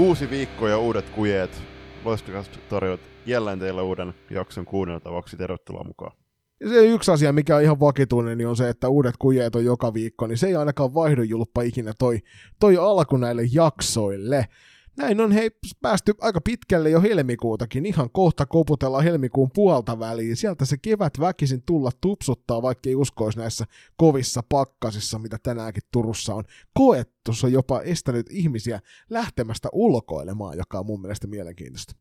Uusi 0.00 0.30
viikko 0.30 0.68
ja 0.68 0.78
uudet 0.78 1.10
kujeet. 1.10 1.62
Loistakasta 2.04 2.58
tarjoat 2.68 3.00
jälleen 3.26 3.58
teille 3.58 3.82
uuden 3.82 4.14
jakson 4.30 4.64
kuunneltavaksi. 4.64 5.36
Tervetuloa 5.36 5.84
mukaan. 5.84 6.12
Ja 6.60 6.68
se 6.68 6.86
yksi 6.86 7.10
asia, 7.10 7.32
mikä 7.32 7.56
on 7.56 7.62
ihan 7.62 7.80
vakituinen, 7.80 8.38
niin 8.38 8.48
on 8.48 8.56
se, 8.56 8.68
että 8.68 8.88
uudet 8.88 9.14
kujeet 9.18 9.54
on 9.54 9.64
joka 9.64 9.94
viikko, 9.94 10.26
niin 10.26 10.38
se 10.38 10.46
ei 10.46 10.56
ainakaan 10.56 10.94
vaihdu 10.94 11.22
julppa 11.22 11.62
ikinä 11.62 11.92
toi, 11.98 12.18
toi 12.60 12.76
alku 12.76 13.16
näille 13.16 13.42
jaksoille. 13.52 14.46
Näin 14.96 15.20
on 15.20 15.32
hei 15.32 15.50
päästy 15.82 16.14
aika 16.20 16.40
pitkälle 16.40 16.90
jo 16.90 17.00
helmikuutakin, 17.00 17.86
ihan 17.86 18.10
kohta 18.10 18.46
koputellaan 18.46 19.04
helmikuun 19.04 19.50
puolta 19.54 19.98
väliin. 19.98 20.36
Sieltä 20.36 20.64
se 20.64 20.76
kevät 20.82 21.20
väkisin 21.20 21.62
tulla 21.66 21.90
tupsuttaa, 22.00 22.62
vaikka 22.62 22.88
ei 22.88 22.94
uskoisi 22.94 23.38
näissä 23.38 23.64
kovissa 23.96 24.42
pakkasissa, 24.48 25.18
mitä 25.18 25.36
tänäänkin 25.42 25.82
Turussa 25.92 26.34
on 26.34 26.44
koettu. 26.74 27.32
Se 27.32 27.46
on 27.46 27.52
jopa 27.52 27.80
estänyt 27.80 28.26
ihmisiä 28.30 28.80
lähtemästä 29.10 29.68
ulkoilemaan, 29.72 30.58
joka 30.58 30.78
on 30.78 30.86
mun 30.86 31.00
mielestä 31.00 31.26
mielenkiintoista. 31.26 31.94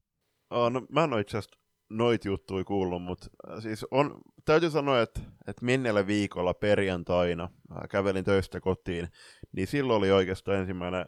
Oh, 0.49 0.71
no, 0.71 0.81
mä 0.89 1.03
en 1.03 1.13
ole 1.13 1.21
itse 1.21 1.38
asiassa 1.38 1.59
noit 1.89 2.25
juttuja 2.25 2.63
kuullut, 2.63 3.03
mutta 3.03 3.27
siis 3.61 3.85
on, 3.91 4.21
täytyy 4.45 4.69
sanoa, 4.69 5.02
että, 5.02 5.19
että 5.47 5.66
menneellä 5.66 6.08
viikolla 6.08 6.53
perjantaina 6.53 7.49
kävelin 7.89 8.25
töistä 8.25 8.59
kotiin, 8.59 9.08
niin 9.52 9.67
silloin 9.67 9.97
oli 9.97 10.11
oikeastaan 10.11 10.58
ensimmäinen 10.58 11.05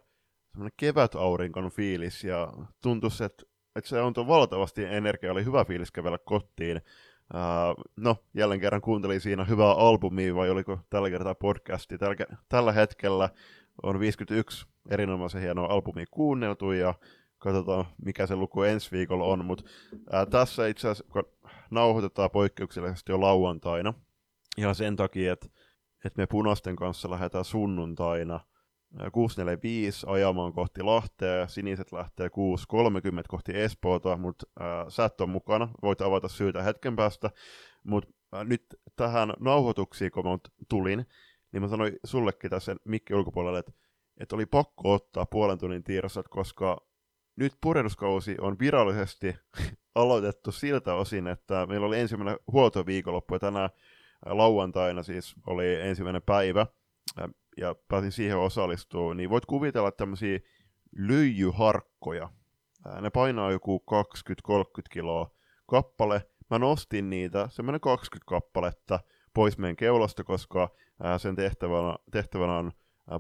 semmoinen 0.52 0.73
kevätaurinkon 0.78 1.72
fiilis 1.72 2.23
ja 2.23 2.54
tuntui, 2.82 3.09
että, 3.26 3.44
että 3.76 3.90
se 3.90 4.02
on 4.02 4.14
valtavasti 4.28 4.84
energiaa, 4.84 5.31
oli 5.31 5.45
hyvä 5.45 5.66
fiilis 5.66 5.92
kävellä 5.92 6.17
kotiin. 6.17 6.81
Uh, 7.34 7.84
no, 7.98 8.16
jälleen 8.34 8.59
kerran 8.59 8.81
kuuntelin 8.81 9.22
siinä 9.22 9.44
hyvää 9.44 9.72
albumia, 9.72 10.36
vai 10.36 10.50
oliko 10.50 10.80
tällä 10.90 11.09
kertaa 11.09 11.36
podcasti. 11.36 11.98
Tällä, 11.98 12.16
tällä 12.50 12.72
hetkellä 12.72 13.30
on 13.84 14.00
51 14.00 14.66
erinomaisen 14.90 15.42
hienoa 15.42 15.73
albumia 15.73 16.06
kuunneltu, 16.12 16.72
ja 16.72 16.94
katsotaan, 17.38 17.86
mikä 18.06 18.28
se 18.28 18.36
luku 18.36 18.64
ensi 18.64 18.92
viikolla 18.92 19.25
on. 19.25 19.45
Mutta 19.45 19.64
tässä 20.30 20.68
itse 20.68 20.90
asiassa, 20.90 21.14
kun 21.14 21.23
nauhoitetaan 21.70 22.31
poikkeuksellisesti 22.31 23.12
jo 23.12 23.22
lauantaina, 23.22 23.94
ja 24.58 24.73
sen 24.73 24.95
takia, 24.95 25.34
että, 25.34 25.47
että 26.06 26.22
me 26.22 26.28
punaisten 26.28 26.75
kanssa 26.75 27.09
lähdetään 27.09 27.45
sunnuntaina– 27.45 28.40
645 29.11 30.06
ajamaan 30.09 30.53
kohti 30.53 30.84
Lahtea, 30.84 31.47
siniset 31.47 31.92
lähtee 31.92 32.30
630 32.30 33.30
kohti 33.30 33.52
Espoota, 33.61 34.17
mutta 34.17 34.45
äh, 34.61 34.88
sä 34.89 35.06
et 35.06 35.22
ole 35.22 35.30
mukana, 35.30 35.70
voit 35.81 36.02
avata 36.02 36.28
syytä 36.28 36.64
hetken 36.64 36.95
päästä, 36.95 37.30
mutta 37.84 38.14
äh, 38.36 38.45
nyt 38.45 38.66
tähän 38.95 39.34
nauhoituksiin, 39.39 40.12
kun 40.12 40.25
mä 40.25 40.38
tulin, 40.69 41.06
niin 41.52 41.62
mä 41.62 41.67
sanoin 41.67 41.94
sullekin 42.03 42.50
tässä 42.50 42.75
mikki 42.86 43.14
ulkopuolelle, 43.14 43.59
että, 43.59 43.72
että 44.17 44.36
oli 44.36 44.45
pakko 44.45 44.94
ottaa 44.94 45.25
puolen 45.25 45.58
tunnin 45.58 45.84
tiirasat, 45.84 46.28
koska 46.28 46.88
nyt 47.36 47.53
purjehduskausi 47.62 48.36
on 48.42 48.59
virallisesti 48.59 49.36
aloitettu 49.95 50.52
siltä 50.52 50.94
osin, 50.94 51.28
että 51.28 51.66
meillä 51.66 51.88
oli 51.88 52.00
ensimmäinen 52.00 52.39
huoltoviikonloppu 52.52 53.36
ja 53.36 53.39
tänään 53.39 53.69
lauantaina 54.25 55.03
siis 55.03 55.36
oli 55.47 55.81
ensimmäinen 55.81 56.22
päivä, 56.22 56.66
ja 57.57 57.75
pääsin 57.88 58.11
siihen 58.11 58.38
osallistumaan, 58.38 59.17
niin 59.17 59.30
voit 59.30 59.45
kuvitella 59.45 59.91
tämmöisiä 59.91 60.39
lyijyharkkoja. 60.97 62.30
Ne 63.02 63.09
painaa 63.09 63.52
joku 63.52 63.83
20-30 64.52 64.53
kiloa 64.91 65.31
kappale. 65.66 66.29
Mä 66.49 66.59
nostin 66.59 67.09
niitä, 67.09 67.47
semmoinen 67.52 67.81
20 67.81 68.29
kappaletta, 68.29 69.00
pois 69.34 69.57
meidän 69.57 69.75
keulasta, 69.75 70.23
koska 70.23 70.69
sen 71.17 71.35
tehtävänä, 71.35 71.95
tehtävänä 72.11 72.53
on 72.57 72.72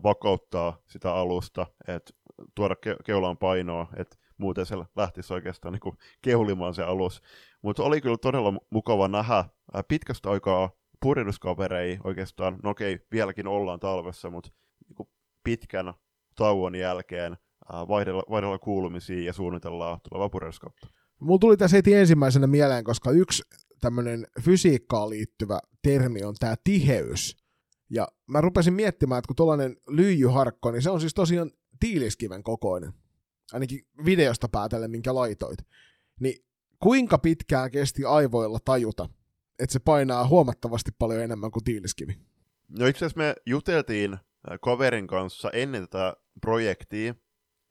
vakauttaa 0.03 0.77
sitä 0.87 1.13
alusta, 1.13 1.67
että 1.87 2.13
tuoda 2.55 2.75
ke- 2.75 3.03
keulaan 3.05 3.37
painoa, 3.37 3.87
että 3.97 4.17
muuten 4.37 4.65
se 4.65 4.75
lähtisi 4.95 5.33
oikeastaan 5.33 5.73
niin 5.73 5.97
kehulimaan 6.21 6.73
se 6.73 6.83
alus. 6.83 7.21
Mutta 7.61 7.83
oli 7.83 8.01
kyllä 8.01 8.17
todella 8.17 8.53
mukava 8.69 9.07
nähdä 9.07 9.45
pitkästä 9.87 10.29
aikaa 10.29 10.69
purjehduskaverei 11.01 11.99
oikeastaan, 12.03 12.59
no 12.63 12.69
okei, 12.69 12.99
vieläkin 13.11 13.47
ollaan 13.47 13.79
talvessa, 13.79 14.29
mutta 14.29 14.49
niin 14.87 15.09
pitkän 15.43 15.93
tauon 16.35 16.75
jälkeen 16.75 17.37
vaihdella, 17.87 18.23
vaihdella 18.29 18.59
kuulumisia 18.59 19.25
ja 19.25 19.33
suunnitellaan 19.33 19.99
tulevaa 20.09 20.29
purjehduskautta. 20.29 20.87
Mulla 21.19 21.39
tuli 21.39 21.57
tässä 21.57 21.77
heti 21.77 21.93
ensimmäisenä 21.93 22.47
mieleen, 22.47 22.83
koska 22.83 23.11
yksi 23.11 23.43
tämmöinen 23.81 24.27
fysiikkaan 24.41 25.09
liittyvä 25.09 25.59
termi 25.81 26.23
on 26.23 26.35
tämä 26.39 26.55
tiheys. 26.63 27.37
Ja 27.89 28.07
mä 28.27 28.41
rupesin 28.41 28.73
miettimään, 28.73 29.19
että 29.19 29.27
kun 29.27 29.35
tuollainen 29.35 29.77
lyijyharkko, 29.87 30.71
niin 30.71 30.81
se 30.81 30.89
on 30.89 30.99
siis 31.01 31.13
tosiaan 31.13 31.51
tiiliskiven 31.79 32.43
kokoinen. 32.43 32.93
Ainakin 33.53 33.79
videosta 34.05 34.49
päätellen, 34.49 34.91
minkä 34.91 35.15
laitoit. 35.15 35.59
Niin 36.19 36.45
kuinka 36.79 37.17
pitkään 37.17 37.71
kesti 37.71 38.05
aivoilla 38.05 38.59
tajuta, 38.65 39.09
että 39.61 39.73
se 39.73 39.79
painaa 39.79 40.27
huomattavasti 40.27 40.91
paljon 40.99 41.21
enemmän 41.21 41.51
kuin 41.51 41.63
tiiliskivi. 41.63 42.17
No 42.79 42.85
itse 42.85 43.05
asiassa 43.05 43.17
me 43.17 43.35
juteltiin 43.45 44.13
äh, 44.13 44.19
kaverin 44.61 45.07
kanssa 45.07 45.49
ennen 45.53 45.81
tätä 45.81 46.13
projektia, 46.41 47.15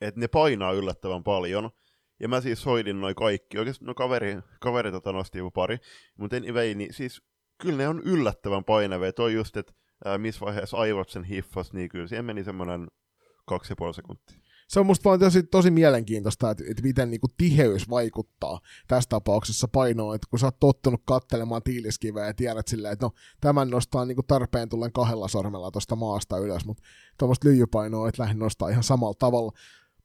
että 0.00 0.20
ne 0.20 0.28
painaa 0.28 0.72
yllättävän 0.72 1.24
paljon. 1.24 1.70
Ja 2.20 2.28
mä 2.28 2.40
siis 2.40 2.66
hoidin 2.66 3.00
noin 3.00 3.14
kaikki. 3.14 3.58
Oikeasti 3.58 3.84
no 3.84 3.94
kaveri, 3.94 4.38
kaveri 4.60 4.90
tota 4.90 5.12
nosti 5.12 5.38
joku 5.38 5.50
pari. 5.50 5.78
Mutta 6.18 6.36
anyway, 6.36 6.74
niin 6.74 6.94
siis 6.94 7.22
kyllä 7.58 7.76
ne 7.76 7.88
on 7.88 8.02
yllättävän 8.04 8.64
painavia. 8.64 9.12
Toi 9.12 9.34
just, 9.34 9.56
että 9.56 9.72
äh, 10.06 10.18
missä 10.18 10.40
vaiheessa 10.40 10.76
aivot 10.76 11.08
sen 11.08 11.24
hiffas, 11.24 11.72
niin 11.72 11.88
kyllä 11.88 12.06
siihen 12.06 12.24
meni 12.24 12.44
semmoinen 12.44 12.88
kaksi 13.46 13.72
ja 13.72 13.76
puoli 13.76 13.94
sekuntia 13.94 14.38
se 14.70 14.80
on 14.80 14.86
musta 14.86 15.04
vaan 15.04 15.20
tosi, 15.20 15.42
tosi 15.42 15.70
mielenkiintoista, 15.70 16.50
että, 16.50 16.64
että 16.70 16.82
miten 16.82 17.10
niin 17.10 17.20
kuin 17.20 17.30
tiheys 17.36 17.90
vaikuttaa 17.90 18.60
tässä 18.88 19.08
tapauksessa 19.08 19.68
painoon, 19.68 20.14
että 20.14 20.26
kun 20.30 20.38
sä 20.38 20.46
oot 20.46 20.60
tottunut 20.60 21.02
kattelemaan 21.04 21.62
tiiliskiveä 21.62 22.26
ja 22.26 22.34
tiedät 22.34 22.68
silleen, 22.68 22.92
että 22.92 23.06
no 23.06 23.12
tämän 23.40 23.70
nostaa 23.70 24.04
niin 24.04 24.14
kuin 24.14 24.26
tarpeen 24.26 24.68
tullen 24.68 24.92
kahdella 24.92 25.28
sormella 25.28 25.70
tuosta 25.70 25.96
maasta 25.96 26.38
ylös, 26.38 26.64
mutta 26.64 26.82
tuommoista 27.18 27.48
lyijypainoa 27.48 28.08
et 28.08 28.18
lähde 28.18 28.34
nostaa 28.34 28.68
ihan 28.68 28.82
samalla 28.82 29.14
tavalla. 29.14 29.52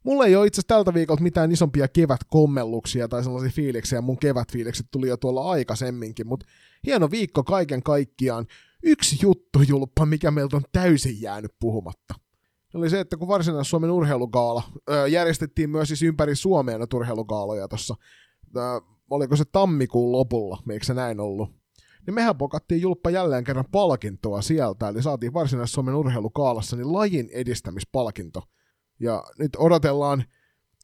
Mulla 0.04 0.26
ei 0.26 0.36
ole 0.36 0.48
itse 0.48 0.62
tältä 0.68 0.94
viikolta 0.94 1.24
mitään 1.24 1.52
isompia 1.52 1.88
kevätkommelluksia 1.88 3.08
tai 3.08 3.24
sellaisia 3.24 3.52
fiiliksiä, 3.52 4.02
mun 4.02 4.20
kevätfiilikset 4.20 4.88
tuli 4.92 5.08
jo 5.08 5.18
tuolla 5.18 5.52
aikaisemminkin, 5.52 6.28
mutta 6.28 6.46
hieno 6.86 7.12
viikko 7.12 7.44
kaiken 7.44 7.84
kaikkiaan. 7.84 8.46
Yksi 8.84 9.18
juttu, 9.22 9.62
Julppa, 9.68 10.06
mikä 10.06 10.32
meiltä 10.32 10.58
on 10.58 10.64
täysin 10.72 11.22
jäänyt 11.22 11.52
puhumatta 11.60 12.25
oli 12.76 12.90
se, 12.90 13.00
että 13.00 13.18
kun 13.18 13.28
Varsinais-Suomen 13.28 13.92
urheilugaala 13.92 14.64
ää, 14.90 15.08
järjestettiin 15.08 15.70
myös 15.70 15.88
siis 15.88 16.04
ympäri 16.04 16.36
Suomea 16.36 16.78
näitä 16.78 16.98
urheilugaaloja 16.98 17.68
tuossa, 17.68 17.96
oliko 19.10 19.36
se 19.36 19.44
tammikuun 19.52 20.12
lopulla, 20.12 20.58
eikö 20.70 20.86
se 20.86 20.94
näin 20.94 21.20
ollut? 21.20 21.50
Niin 22.06 22.16
mehän 22.16 22.38
pokattiin 22.38 22.82
Julppa 22.82 23.10
jälleen 23.10 23.44
kerran 23.44 23.66
palkintoa 23.72 24.42
sieltä, 24.42 24.88
eli 24.88 25.02
saatiin 25.02 25.34
Varsinais-Suomen 25.34 25.96
urheilukaalassa 25.96 26.76
niin 26.76 26.94
lajin 26.94 27.30
edistämispalkinto. 27.34 28.44
Ja 29.00 29.24
nyt 29.40 29.52
odotellaan 29.58 30.24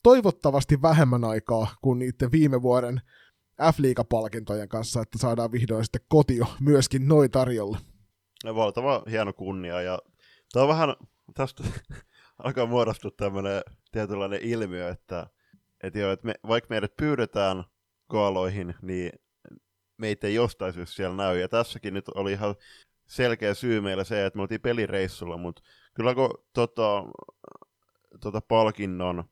toivottavasti 0.03 0.81
vähemmän 0.81 1.23
aikaa 1.23 1.67
kuin 1.81 1.99
niiden 1.99 2.31
viime 2.31 2.61
vuoden 2.61 3.01
F-liigapalkintojen 3.61 4.69
kanssa, 4.69 5.01
että 5.01 5.17
saadaan 5.17 5.51
vihdoin 5.51 5.85
sitten 5.85 6.01
kotio 6.07 6.45
myöskin 6.59 7.07
noin 7.07 7.31
tarjolla. 7.31 7.77
Valtava 8.45 9.03
hieno 9.09 9.33
kunnia 9.33 9.81
ja 9.81 9.99
tämä 10.53 10.63
on 10.63 10.69
vähän 10.69 10.95
tästä 11.33 11.63
alkaa 12.43 12.65
muodostua 12.65 13.11
tämmöinen 13.17 13.61
tietynlainen 13.91 14.39
ilmiö, 14.43 14.89
että, 14.89 15.27
että, 15.83 15.99
jo, 15.99 16.11
että 16.11 16.25
me, 16.25 16.33
vaikka 16.47 16.67
meidät 16.69 16.95
pyydetään 16.97 17.63
koaloihin, 18.07 18.75
niin 18.81 19.11
meitä 19.97 20.27
ei 20.27 20.33
jostain 20.33 20.73
syystä 20.73 20.95
siellä 20.95 21.15
näy. 21.15 21.39
Ja 21.39 21.49
tässäkin 21.49 21.93
nyt 21.93 22.09
oli 22.09 22.31
ihan 22.31 22.55
selkeä 23.07 23.53
syy 23.53 23.81
meillä 23.81 24.03
se, 24.03 24.25
että 24.25 24.37
me 24.37 24.41
oltiin 24.41 24.61
pelireissulla, 24.61 25.37
mutta 25.37 25.61
kyllä 25.93 26.15
kun 26.15 26.29
tota, 26.53 27.03
tota 28.21 28.41
palkinnon 28.41 29.23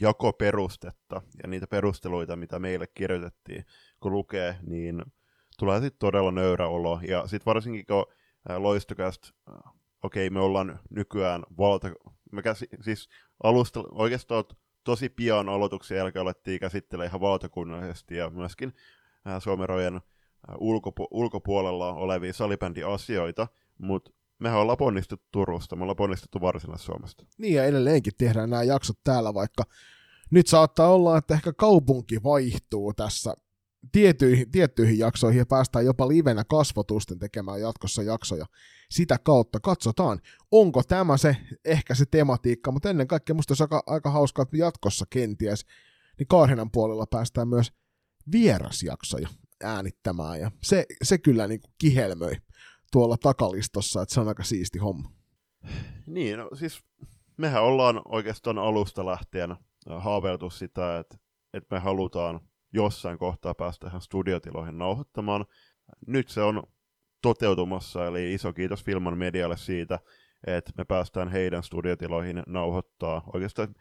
jakoperustetta 0.00 1.22
ja 1.42 1.48
niitä 1.48 1.66
perusteluita, 1.66 2.36
mitä 2.36 2.58
meille 2.58 2.86
kirjoitettiin, 2.86 3.64
kun 4.00 4.12
lukee, 4.12 4.56
niin 4.62 5.02
tulee 5.58 5.80
sitten 5.80 5.98
todella 5.98 6.30
nöyrä 6.30 6.68
olo. 6.68 7.00
Ja 7.08 7.26
sitten 7.26 7.46
varsinkin 7.46 7.86
kun 7.86 8.06
loistokästä 8.56 9.28
okei, 10.02 10.30
me 10.30 10.40
ollaan 10.40 10.78
nykyään 10.90 11.42
valta... 11.58 11.90
Me 12.32 12.42
käsi, 12.42 12.68
siis 12.80 13.08
alusta 13.42 13.84
oikeastaan 13.90 14.44
tosi 14.84 15.08
pian 15.08 15.48
aloituksen 15.48 15.96
jälkeen 15.96 16.22
alettiin 16.22 16.60
käsittelee 16.60 17.06
ihan 17.06 17.20
valtakunnallisesti 17.20 18.16
ja 18.16 18.30
myöskin 18.30 18.72
äh, 19.26 19.42
Suomen 19.42 19.68
rajojen 19.68 19.94
äh, 19.94 20.00
ulkopu- 20.54 21.08
ulkopuolella 21.10 21.94
olevia 21.94 22.32
salibändiasioita, 22.32 23.48
mutta 23.78 24.10
mehän 24.38 24.60
ollaan 24.60 24.78
ponnistettu 24.78 25.26
Turusta, 25.32 25.76
me 25.76 25.82
ollaan 25.82 25.96
ponnistettu 25.96 26.40
Varsinais-Suomesta. 26.40 27.26
Niin 27.38 27.54
ja 27.54 27.64
edelleenkin 27.64 28.12
tehdään 28.18 28.50
nämä 28.50 28.62
jaksot 28.62 28.98
täällä, 29.04 29.34
vaikka 29.34 29.64
nyt 30.30 30.46
saattaa 30.46 30.88
olla, 30.88 31.18
että 31.18 31.34
ehkä 31.34 31.52
kaupunki 31.52 32.22
vaihtuu 32.22 32.92
tässä 32.94 33.34
tiettyihin, 33.92 34.50
tiettyihin 34.50 34.98
jaksoihin 34.98 35.38
ja 35.38 35.46
päästään 35.46 35.84
jopa 35.84 36.08
livenä 36.08 36.44
kasvotusten 36.44 37.18
tekemään 37.18 37.60
jatkossa 37.60 38.02
jaksoja 38.02 38.46
sitä 38.90 39.18
kautta. 39.18 39.60
Katsotaan, 39.60 40.20
onko 40.50 40.82
tämä 40.82 41.16
se, 41.16 41.36
ehkä 41.64 41.94
se 41.94 42.06
tematiikka, 42.06 42.72
mutta 42.72 42.90
ennen 42.90 43.08
kaikkea 43.08 43.34
musta 43.34 43.52
olisi 43.52 43.64
aika, 43.64 43.82
aika 43.86 44.10
hauskaa, 44.10 44.42
että 44.42 44.56
jatkossa 44.56 45.04
kenties, 45.10 45.66
niin 46.18 46.26
Karhinan 46.28 46.70
puolella 46.70 47.06
päästään 47.06 47.48
myös 47.48 47.72
vierasjaksoja 48.32 49.28
äänittämään, 49.62 50.40
ja 50.40 50.50
se, 50.62 50.86
se 51.02 51.18
kyllä 51.18 51.46
niin 51.46 51.60
kuin 51.60 51.74
kihelmöi 51.78 52.36
tuolla 52.92 53.16
takalistossa, 53.16 54.02
että 54.02 54.14
se 54.14 54.20
on 54.20 54.28
aika 54.28 54.42
siisti 54.42 54.78
homma. 54.78 55.12
Niin, 56.06 56.38
no 56.38 56.50
siis 56.54 56.80
mehän 57.36 57.62
ollaan 57.62 58.02
oikeastaan 58.04 58.58
alusta 58.58 59.06
lähtien 59.06 59.56
haaveiltu 59.98 60.50
sitä, 60.50 60.98
että, 60.98 61.16
että 61.54 61.74
me 61.74 61.80
halutaan 61.80 62.40
jossain 62.72 63.18
kohtaa 63.18 63.54
päästä 63.54 63.86
ihan 63.86 64.00
studiotiloihin 64.00 64.78
nauhoittamaan. 64.78 65.46
Nyt 66.06 66.28
se 66.28 66.42
on 66.42 66.62
toteutumassa, 67.22 68.06
eli 68.06 68.34
iso 68.34 68.52
kiitos 68.52 68.84
Filman 68.84 69.18
Medialle 69.18 69.56
siitä, 69.56 69.98
että 70.46 70.72
me 70.78 70.84
päästään 70.84 71.28
heidän 71.28 71.62
studiotiloihin 71.62 72.42
nauhoittaa 72.46 73.22
oikeastaan 73.32 73.74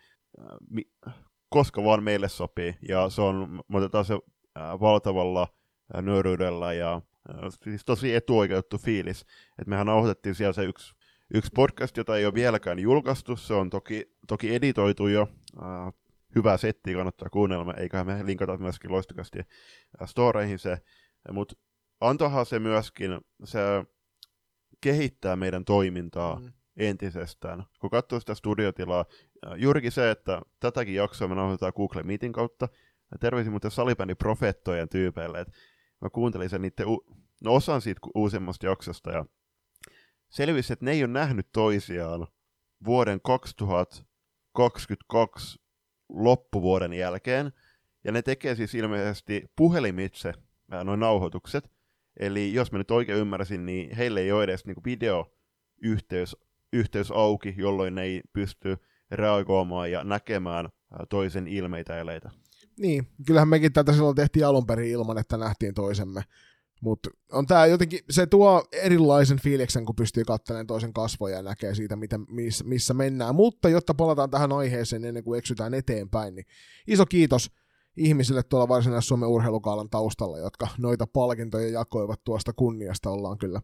äh, 1.08 1.14
koska 1.50 1.84
vaan 1.84 2.04
meille 2.04 2.30
sopii, 2.30 2.76
ja 2.90 3.10
se 3.10 3.22
on, 3.22 3.62
me 3.68 3.78
otetaan 3.78 4.06
se 4.06 4.14
äh, 4.14 4.80
valtavalla 4.80 5.48
äh, 5.96 6.04
nöyryydellä 6.04 6.74
ja 6.74 7.02
siis 7.64 7.86
tosi 7.86 8.16
etuoikeutettu 8.16 8.78
fiilis, 8.78 9.22
että 9.60 9.70
mehän 9.70 9.88
nauhoitettiin 9.88 10.36
siellä 10.36 10.54
se 10.54 10.64
yksi, 10.64 10.96
yksi 11.34 11.52
podcast, 11.56 11.98
jota 11.98 12.18
ei 12.18 12.26
ole 12.26 12.34
vieläkään 12.34 12.80
julkaistu, 12.80 13.36
se 13.36 13.54
on 13.54 13.70
toki, 13.70 14.16
toki 14.28 14.56
editoitu 14.56 15.08
jo, 15.08 15.28
hyvää 16.36 16.58
settiä 16.58 16.96
kannattaa 16.96 17.30
kuunnella, 17.30 17.74
eiköhän 17.74 18.08
me 18.08 18.26
linkata 18.26 18.58
myöskin 18.58 18.92
loistukasti 18.92 19.40
storeihin 20.06 20.60
se, 20.60 20.78
mutta 21.32 21.56
antohan 22.02 22.46
se 22.46 22.60
myöskin, 22.60 23.20
se 23.44 23.60
kehittää 24.82 25.36
meidän 25.36 25.66
toimintaa 25.66 26.40
mm. 26.40 26.54
entisestään. 26.78 27.64
Kun 27.80 27.90
katsoo 27.90 28.20
sitä 28.20 28.36
studiotilaa, 28.36 29.06
juurikin 29.56 29.92
se, 29.92 30.12
että 30.12 30.42
tätäkin 30.60 30.96
jaksoa 30.96 31.28
me 31.28 31.36
nauhoitetaan 31.36 31.74
Google 31.76 32.04
Meetin 32.04 32.34
kautta, 32.34 32.70
terveisin 33.20 33.54
muuten 33.54 33.72
salibändi 33.72 34.16
profettojen 34.16 34.90
tyypeille, 34.90 35.40
että 35.40 35.54
mä 36.02 36.10
kuuntelin 36.10 36.50
sen 36.50 36.62
niiden, 36.62 36.88
u- 36.88 37.06
no 37.44 37.54
osan 37.54 37.82
siitä 37.82 38.02
uusimmasta 38.16 38.66
jaksosta, 38.66 39.12
ja 39.12 39.26
selvisi, 40.30 40.74
että 40.74 40.86
ne 40.86 40.92
ei 40.92 41.04
ole 41.04 41.12
nähnyt 41.12 41.48
toisiaan 41.54 42.28
vuoden 42.86 43.22
2022 43.22 45.65
loppuvuoden 46.10 46.94
jälkeen, 46.94 47.54
ja 48.04 48.12
ne 48.12 48.22
tekee 48.22 48.56
siis 48.56 48.76
ilmeisesti 48.76 49.46
puhelimitse 49.56 50.34
noin 50.84 51.00
nauhoitukset, 51.00 51.70
Eli 52.20 52.54
jos 52.54 52.72
mä 52.72 52.78
nyt 52.78 52.92
oikein 52.92 53.20
ymmärsin, 53.20 53.66
niin 53.66 53.96
heille 53.96 54.20
ei 54.20 54.32
ole 54.32 54.44
edes 54.44 54.66
niin 54.66 54.76
videoyhteys 54.86 56.38
yhteys 56.74 57.12
auki, 57.12 57.54
jolloin 57.58 57.96
ne 57.96 58.04
ei 58.04 58.22
pysty 58.34 58.78
reagoimaan 59.12 59.92
ja 59.92 60.04
näkemään 60.04 60.70
toisen 61.10 61.48
ilmeitä 61.48 62.00
eleitä. 62.00 62.32
Niin, 62.78 63.08
kyllähän 63.28 63.48
mekin 63.48 63.74
tätä 63.74 63.94
silloin 63.94 64.16
tehtiin 64.16 64.46
alun 64.46 64.66
perin 64.66 64.92
ilman, 64.92 65.18
että 65.18 65.38
nähtiin 65.38 65.74
toisemme. 65.74 66.22
Mutta 66.86 67.10
on 67.32 67.46
tää 67.46 67.66
jotenkin, 67.66 68.00
se 68.10 68.26
tuo 68.28 68.64
erilaisen 68.72 69.40
fiiliksen, 69.40 69.86
kun 69.86 69.96
pystyy 69.96 70.24
katselemaan 70.24 70.68
toisen 70.68 70.94
kasvoja 70.94 71.36
ja 71.36 71.44
näkee 71.44 71.76
siitä, 71.76 71.96
mitä, 71.96 72.20
miss, 72.30 72.64
missä 72.64 72.94
mennään. 72.94 73.36
Mutta 73.36 73.70
jotta 73.70 73.94
palataan 73.94 74.30
tähän 74.30 74.52
aiheeseen 74.52 75.06
ennen 75.06 75.24
kuin 75.24 75.38
eksytään 75.38 75.74
eteenpäin, 75.74 76.36
niin 76.36 76.46
iso 76.88 77.06
kiitos 77.06 77.52
ihmisille 77.98 78.44
tuolla 78.44 78.68
varsinais 78.68 79.08
Suomen 79.08 79.30
urheilukaalan 79.30 79.90
taustalla, 79.90 80.38
jotka 80.38 80.68
noita 80.78 81.08
palkintoja 81.08 81.70
jakoivat 81.70 82.24
tuosta 82.24 82.54
kunniasta, 82.54 83.10
ollaan 83.10 83.38
kyllä 83.38 83.62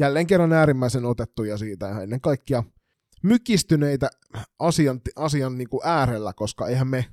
jälleen 0.00 0.26
kerran 0.26 0.52
äärimmäisen 0.52 1.04
otettuja 1.04 1.58
siitä 1.58 1.86
ja 1.86 2.02
ennen 2.02 2.20
kaikkea 2.20 2.62
mykistyneitä 3.22 4.10
asian, 4.58 5.00
asian 5.16 5.58
niin 5.58 5.68
kuin 5.68 5.80
äärellä, 5.84 6.32
koska 6.32 6.66
eihän 6.66 6.88
me 6.88 7.04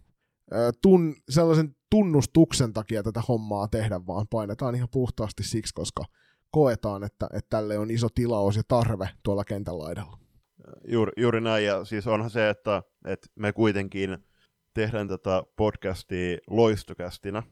tun, 0.81 1.15
sellaisen 1.29 1.75
tunnustuksen 1.95 2.73
takia 2.73 3.03
tätä 3.03 3.21
hommaa 3.27 3.67
tehdä, 3.67 4.07
vaan 4.07 4.27
painetaan 4.27 4.75
ihan 4.75 4.87
puhtaasti 4.91 5.43
siksi, 5.43 5.73
koska 5.73 6.05
koetaan, 6.51 7.03
että, 7.03 7.27
että 7.33 7.49
tälle 7.49 7.77
on 7.77 7.91
iso 7.91 8.09
tilaus 8.09 8.55
ja 8.55 8.63
tarve 8.67 9.09
tuolla 9.23 9.43
kentän 9.43 9.79
laidalla. 9.79 10.17
Juuri, 10.87 11.11
juuri 11.17 11.41
näin, 11.41 11.65
ja 11.65 11.85
siis 11.85 12.07
onhan 12.07 12.29
se, 12.29 12.49
että, 12.49 12.83
että 13.05 13.27
me 13.35 13.53
kuitenkin 13.53 14.17
tehdään 14.73 15.07
tätä 15.07 15.43
podcastia 15.55 16.37
loistokästinä. 16.49 17.43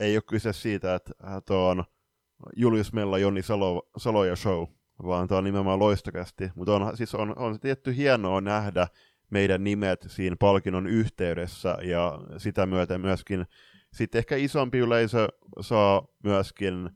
Ei 0.00 0.16
ole 0.16 0.22
kyse 0.22 0.52
siitä, 0.52 0.94
että 0.94 1.12
tuo 1.46 1.68
on 1.68 1.84
Julius 2.56 2.92
Mella, 2.92 3.18
Joni 3.18 3.42
Salo, 3.42 3.90
Salo 3.96 4.24
ja 4.24 4.36
Show, 4.36 4.66
vaan 5.06 5.28
tämä 5.28 5.38
on 5.38 5.44
nimenomaan 5.44 5.78
loistokästi. 5.78 6.50
Mutta 6.54 6.74
on, 6.74 6.96
siis 6.96 7.14
on, 7.14 7.38
on 7.38 7.60
tietty 7.60 7.96
hienoa 7.96 8.40
nähdä 8.40 8.86
meidän 9.30 9.64
nimet 9.64 10.06
siinä 10.08 10.36
palkinnon 10.40 10.86
yhteydessä 10.86 11.78
ja 11.82 12.18
sitä 12.38 12.66
myöten 12.66 13.00
myöskin 13.00 13.46
sitten 13.94 14.18
ehkä 14.18 14.36
isompi 14.36 14.78
yleisö 14.78 15.28
saa 15.60 16.08
myöskin 16.24 16.90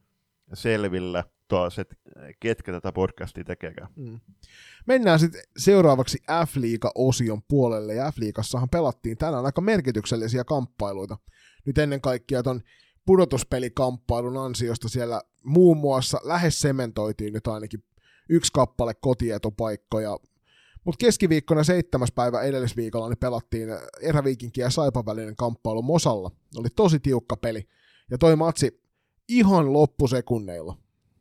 selville 0.54 1.25
taas, 1.48 1.78
että 1.78 1.94
ketkä 2.40 2.72
tätä 2.72 2.93
podcastia 2.93 3.44
tekeekään. 3.44 3.88
Mm. 3.96 4.20
Mennään 4.87 5.19
sitten 5.19 5.43
seuraavaksi 5.56 6.19
F-liiga-osion 6.46 7.43
puolelle, 7.48 7.94
ja 7.94 8.10
F-liigassahan 8.10 8.69
pelattiin 8.70 9.19
tänään 9.19 9.44
aika 9.44 9.60
merkityksellisiä 9.60 10.44
kamppailuita. 10.44 11.16
Nyt 11.66 11.78
ennen 11.78 12.00
kaikkea 12.00 12.43
ton 12.43 12.60
pudotuspelikamppailun 13.06 14.37
ansiosta 14.37 14.88
siellä 14.88 15.20
muun 15.44 15.76
muassa 15.76 16.20
lähes 16.25 16.60
sementoitiin 16.60 17.32
nyt 17.32 17.46
ainakin 17.46 17.84
yksi 18.28 18.52
kappale 18.52 18.94
kotietupaikkoja, 18.94 20.16
mutta 20.87 21.05
keskiviikkona 21.05 21.65
seitsemäs 21.65 22.12
päivä 22.12 22.43
edellisviikolla 22.43 23.09
niin 23.09 23.19
pelattiin 23.19 23.69
eräviikinkin 24.00 24.62
ja 24.62 24.71
Saipan 24.71 25.06
välinen 25.06 25.37
kamppailu 25.37 25.83
Mosalla. 25.83 26.31
Oli 26.56 26.69
tosi 26.77 27.00
tiukka 27.00 27.37
peli. 27.37 27.69
Ja 28.11 28.19
toi 28.19 28.37
matsi 28.37 28.81
ihan 29.29 29.73
loppusekunneilla 29.73 30.79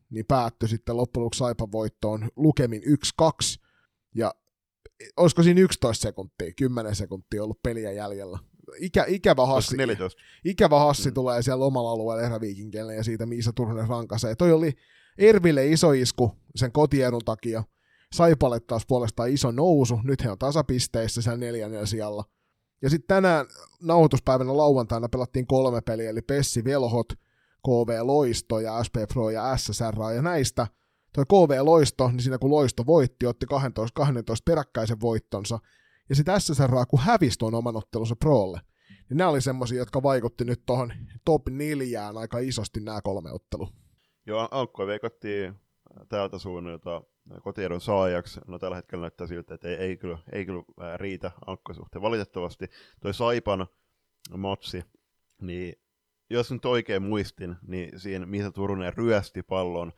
niin 0.09 0.25
päättyi 0.25 0.69
sitten 0.69 0.97
loppujen 0.97 1.23
lopuksi 1.23 1.37
Saipan 1.37 1.71
voittoon 1.71 2.29
lukemin 2.35 2.81
1-2, 3.21 3.25
ja 4.15 4.33
olisiko 5.17 5.43
siinä 5.43 5.61
11 5.61 6.01
sekuntia, 6.01 6.53
10 6.57 6.95
sekuntia 6.95 7.43
ollut 7.43 7.63
peliä 7.63 7.91
jäljellä. 7.91 8.39
Ikä, 8.79 9.05
ikävä 9.07 9.45
hassi, 9.45 9.77
ikävä 10.45 10.79
hassi 10.79 11.09
mm. 11.09 11.13
tulee 11.13 11.41
siellä 11.41 11.65
omalla 11.65 11.91
alueella 11.91 12.23
eräviikinkelle 12.23 12.95
ja 12.95 13.03
siitä 13.03 13.25
Miisa 13.25 13.53
Turunen 13.53 13.87
rankasee. 13.87 14.35
Toi 14.35 14.51
oli 14.51 14.73
Erville 15.17 15.67
iso 15.67 15.91
isku 15.91 16.31
sen 16.55 16.71
kotiedun 16.71 17.21
takia. 17.25 17.63
Saipalle 18.15 18.59
taas 18.59 18.85
puolestaan 18.87 19.29
iso 19.29 19.51
nousu. 19.51 19.99
Nyt 20.03 20.23
he 20.23 20.31
on 20.31 20.37
tasapisteissä 20.37 21.21
siellä 21.21 21.37
neljännellä 21.37 21.85
sijalla. 21.85 22.23
Ja 22.81 22.89
sitten 22.89 23.07
tänään 23.07 23.45
nauhoituspäivänä 23.81 24.57
lauantaina 24.57 25.09
pelattiin 25.09 25.47
kolme 25.47 25.81
peliä, 25.81 26.09
eli 26.09 26.21
Pessi 26.21 26.63
Velhot, 26.63 27.13
KV 27.65 27.99
Loisto 28.01 28.59
ja 28.59 28.83
SP 28.85 28.95
Pro 29.13 29.29
ja 29.29 29.57
SSR, 29.57 29.95
ja 30.15 30.21
näistä 30.21 30.67
toi 31.13 31.25
KV 31.25 31.65
Loisto, 31.65 32.07
niin 32.07 32.21
siinä 32.21 32.37
kun 32.37 32.51
Loisto 32.51 32.85
voitti, 32.85 33.25
otti 33.25 33.45
12, 33.45 33.95
12 33.95 34.43
peräkkäisen 34.45 35.01
voittonsa, 35.01 35.59
ja 36.09 36.15
sitten 36.15 36.41
SSR 36.41 36.71
kun 36.89 36.99
hävisi 36.99 37.39
tuon 37.39 37.55
oman 37.55 37.75
ottelunsa 37.75 38.15
Prolle, 38.15 38.61
niin 39.09 39.17
nämä 39.17 39.29
oli 39.29 39.41
semmoisia, 39.41 39.77
jotka 39.77 40.03
vaikutti 40.03 40.45
nyt 40.45 40.65
tuohon 40.65 40.93
top 41.25 41.47
neljään 41.49 42.17
aika 42.17 42.39
isosti 42.39 42.79
nämä 42.79 43.01
kolme 43.01 43.31
ottelua. 43.31 43.67
Joo, 44.25 44.47
Ankko 44.51 44.87
veikotti 44.87 45.53
täältä 46.09 46.39
suunnilta 46.39 47.01
kotiedon 47.41 47.81
saajaksi. 47.81 48.39
No 48.47 48.59
tällä 48.59 48.75
hetkellä 48.75 49.01
näyttää 49.01 49.27
siltä, 49.27 49.53
että 49.53 49.67
ei, 49.67 49.75
ei, 49.75 49.97
kyllä, 49.97 50.17
ei 50.31 50.45
kyllä 50.45 50.63
riitä 50.97 51.31
Ankko 51.45 51.73
suhteen. 51.73 52.01
Valitettavasti 52.01 52.69
toi 52.99 53.13
Saipan 53.13 53.67
matsi, 54.37 54.83
niin 55.41 55.75
jos 56.29 56.51
nyt 56.51 56.65
oikein 56.65 57.03
muistin, 57.03 57.55
niin 57.67 57.99
siinä 57.99 58.25
Miisa 58.25 58.51
Turunen 58.51 58.93
ryösti 58.93 59.43
pallon 59.43 59.91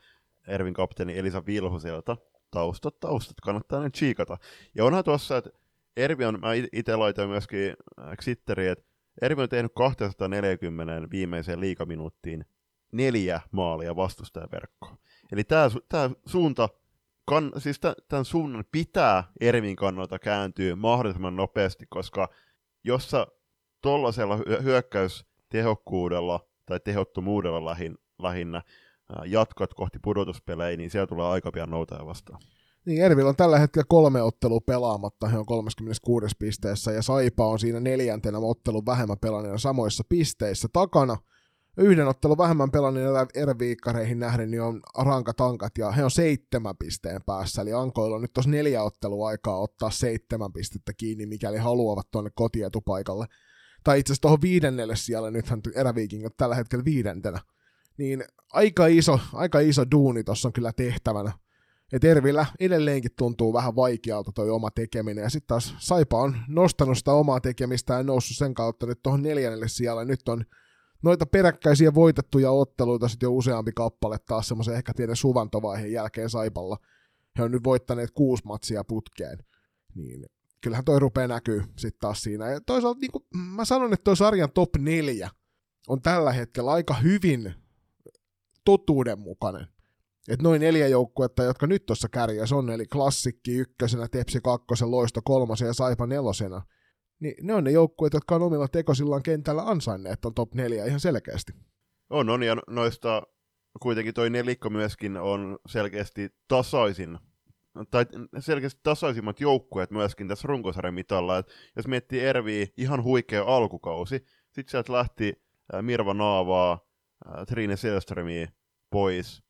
Ervin 0.48 0.74
kapteeni 0.74 1.18
Elisa 1.18 1.46
Vilhuselta. 1.46 2.16
Taustat, 2.50 3.00
taustat, 3.00 3.36
kannattaa 3.42 3.82
nyt 3.82 3.94
chiikata. 3.94 4.38
Ja 4.74 4.84
onhan 4.84 5.04
tuossa, 5.04 5.36
että 5.36 5.50
Ervi 5.96 6.24
on, 6.24 6.40
mä 6.40 6.48
itse 6.72 6.96
laitoin 6.96 7.30
myöskin 7.30 7.76
Xitteriin, 8.22 8.70
että 8.70 8.84
Ervi 9.22 9.42
on 9.42 9.48
tehnyt 9.48 9.72
240 9.74 11.10
viimeiseen 11.10 11.60
liikaminuuttiin 11.60 12.44
neljä 12.92 13.40
maalia 13.50 13.96
vastustajaverkkoon. 13.96 14.98
Eli 15.32 15.44
tämä 15.44 16.10
suunta, 16.26 16.68
kan, 17.28 17.52
siis 17.58 17.80
tämän 18.08 18.24
suunnan 18.24 18.64
pitää 18.72 19.24
Ervin 19.40 19.76
kannalta 19.76 20.18
kääntyä 20.18 20.76
mahdollisimman 20.76 21.36
nopeasti, 21.36 21.86
koska 21.90 22.28
jos 22.84 23.10
sä 23.10 23.26
tuollaisella 23.82 24.38
hyökkäys 24.62 25.26
tehokkuudella 25.48 26.40
tai 26.66 26.80
tehottomuudella 26.80 27.64
lähin, 27.64 27.98
lähinnä 28.18 28.62
jatkat 29.26 29.74
kohti 29.74 29.98
pudotuspelejä, 30.02 30.76
niin 30.76 30.90
siellä 30.90 31.06
tulee 31.06 31.26
aika 31.26 31.52
pian 31.52 31.70
noutaja 31.70 32.06
vastaan. 32.06 32.40
Niin, 32.86 33.02
Ervillä 33.02 33.28
on 33.28 33.36
tällä 33.36 33.58
hetkellä 33.58 33.86
kolme 33.88 34.22
ottelua 34.22 34.60
pelaamatta, 34.66 35.28
he 35.28 35.38
on 35.38 35.46
36 35.46 36.26
pisteessä, 36.38 36.92
ja 36.92 37.02
Saipa 37.02 37.46
on 37.46 37.58
siinä 37.58 37.80
neljäntenä 37.80 38.38
ottelun 38.38 38.86
vähemmän 38.86 39.18
pelanneena 39.18 39.58
samoissa 39.58 40.04
pisteissä 40.08 40.68
takana. 40.72 41.16
Yhden 41.78 42.08
ottelun 42.08 42.38
vähemmän 42.38 42.70
pelanneilla 42.70 43.26
erviikkareihin 43.34 44.18
nähden 44.18 44.50
niin 44.50 44.62
on 44.62 44.80
rankatankat 44.98 45.78
ja 45.78 45.90
he 45.90 46.04
on 46.04 46.10
seitsemän 46.10 46.76
pisteen 46.76 47.22
päässä, 47.26 47.62
eli 47.62 47.72
Ankoilla 47.72 48.16
on 48.16 48.22
nyt 48.22 48.32
tuossa 48.32 48.50
neljä 48.50 48.82
ottelua 48.82 49.28
aikaa 49.28 49.58
ottaa 49.58 49.90
seitsemän 49.90 50.52
pistettä 50.52 50.92
kiinni, 50.92 51.26
mikäli 51.26 51.58
haluavat 51.58 52.10
tuonne 52.10 52.30
kotietupaikalle. 52.34 53.26
Tai 53.84 53.98
itse 53.98 54.12
asiassa 54.12 54.22
tuohon 54.22 54.42
viidennelle 54.42 54.96
siellä 54.96 55.30
nythän 55.30 55.60
eräviikingit 55.74 56.36
tällä 56.36 56.54
hetkellä 56.54 56.84
viidentenä. 56.84 57.40
Niin 57.98 58.24
aika 58.52 58.86
iso, 58.86 59.20
aika 59.32 59.60
iso 59.60 59.84
duuni 59.90 60.24
tuossa 60.24 60.48
on 60.48 60.52
kyllä 60.52 60.72
tehtävänä. 60.72 61.32
Et 61.92 62.04
Ervillä 62.04 62.46
edelleenkin 62.60 63.10
tuntuu 63.16 63.52
vähän 63.52 63.76
vaikealta 63.76 64.32
toi 64.32 64.50
oma 64.50 64.70
tekeminen, 64.70 65.22
ja 65.22 65.30
sitten 65.30 65.48
taas 65.48 65.74
Saipa 65.78 66.22
on 66.22 66.36
nostanut 66.48 66.98
sitä 66.98 67.12
omaa 67.12 67.40
tekemistä 67.40 67.94
ja 67.94 68.02
noussut 68.02 68.36
sen 68.36 68.54
kautta 68.54 68.86
nyt 68.86 69.02
tuohon 69.02 69.22
neljännelle 69.22 69.68
siellä. 69.68 70.04
Nyt 70.04 70.28
on 70.28 70.44
noita 71.02 71.26
peräkkäisiä 71.26 71.94
voitettuja 71.94 72.50
otteluita 72.50 73.08
sitten 73.08 73.26
jo 73.26 73.32
useampi 73.32 73.72
kappale 73.72 74.18
taas 74.26 74.48
semmoisen 74.48 74.74
ehkä 74.74 74.92
pienen 74.96 75.16
suvantovaiheen 75.16 75.92
jälkeen 75.92 76.30
Saipalla. 76.30 76.76
He 77.38 77.42
on 77.42 77.50
nyt 77.50 77.64
voittaneet 77.64 78.10
kuusi 78.10 78.42
matsia 78.46 78.84
putkeen. 78.84 79.38
Niin 79.94 80.26
kyllähän 80.60 80.84
toi 80.84 80.98
rupeaa 80.98 81.28
näkyy 81.28 81.62
sitten 81.78 82.00
taas 82.00 82.22
siinä. 82.22 82.50
Ja 82.50 82.60
toisaalta 82.60 83.00
niin 83.00 83.10
mä 83.32 83.64
sanon, 83.64 83.92
että 83.92 84.04
toi 84.04 84.16
sarjan 84.16 84.52
top 84.52 84.76
neljä 84.78 85.30
on 85.88 86.02
tällä 86.02 86.32
hetkellä 86.32 86.70
aika 86.70 86.94
hyvin 86.94 87.54
totuudenmukainen. 88.64 89.66
Että 90.28 90.42
noin 90.42 90.60
neljä 90.60 90.88
joukkuetta, 90.88 91.42
jotka 91.42 91.66
nyt 91.66 91.86
tuossa 91.86 92.08
kärjäs 92.08 92.52
on, 92.52 92.70
eli 92.70 92.86
Klassikki 92.86 93.54
ykkösenä, 93.54 94.08
Tepsi 94.08 94.40
kakkosen, 94.40 94.90
Loisto 94.90 95.20
kolmosen 95.24 95.66
ja 95.66 95.74
Saipa 95.74 96.06
nelosena, 96.06 96.62
niin 97.20 97.34
ne 97.42 97.54
on 97.54 97.64
ne 97.64 97.70
joukkueet, 97.70 98.12
jotka 98.12 98.34
on 98.34 98.42
omilla 98.42 98.68
tekosillaan 98.68 99.22
kentällä 99.22 99.62
ansainneet 99.62 100.24
on 100.24 100.34
top 100.34 100.54
4 100.54 100.84
ihan 100.84 101.00
selkeästi. 101.00 101.52
On, 102.10 102.30
on, 102.30 102.42
ja 102.42 102.56
noista 102.66 103.22
kuitenkin 103.80 104.14
toi 104.14 104.30
nelikko 104.30 104.70
myöskin 104.70 105.16
on 105.16 105.58
selkeästi 105.66 106.30
tasaisin, 106.48 107.18
tai 107.90 108.06
selkeästi 108.38 108.80
tasaisimmat 108.82 109.40
joukkueet 109.40 109.90
myöskin 109.90 110.28
tässä 110.28 110.48
runkosarjan 110.48 110.94
mitalla. 110.94 111.38
Et 111.38 111.46
jos 111.76 111.86
miettii 111.86 112.20
Ervi 112.20 112.72
ihan 112.76 113.02
huikea 113.02 113.44
alkukausi, 113.44 114.24
sitten 114.52 114.70
sieltä 114.70 114.92
lähti 114.92 115.32
Mirva 115.82 116.14
Naavaa, 116.14 116.80
Trine 117.48 117.76
Selströmiä 117.76 118.52
pois, 118.90 119.42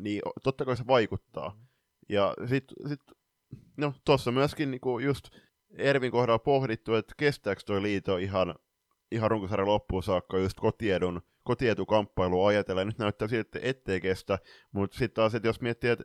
niin 0.00 0.22
totta 0.42 0.64
kai 0.64 0.76
se 0.76 0.86
vaikuttaa. 0.86 1.58
Ja 2.08 2.34
sitten 2.46 2.88
sit, 2.88 3.00
no 3.76 3.94
tuossa 4.04 4.32
myöskin 4.32 4.70
niinku 4.70 4.98
just 4.98 5.28
Ervin 5.78 6.12
kohdalla 6.12 6.38
pohdittu, 6.38 6.94
että 6.94 7.14
kestääkö 7.16 7.62
toi 7.66 7.82
liito 7.82 8.16
ihan, 8.16 8.54
ihan 9.12 9.30
runkosarjan 9.30 9.68
loppuun 9.68 10.02
saakka 10.02 10.38
just 10.38 10.60
kotiedun, 10.60 11.22
kotietukamppailu 11.42 12.44
ajatellen. 12.44 12.86
Nyt 12.86 12.98
näyttää 12.98 13.28
siltä, 13.28 13.58
ettei 13.62 14.00
kestä, 14.00 14.38
mutta 14.72 14.98
sitten 14.98 15.14
taas, 15.14 15.34
että 15.34 15.48
jos 15.48 15.60
miettii, 15.60 15.90
että 15.90 16.04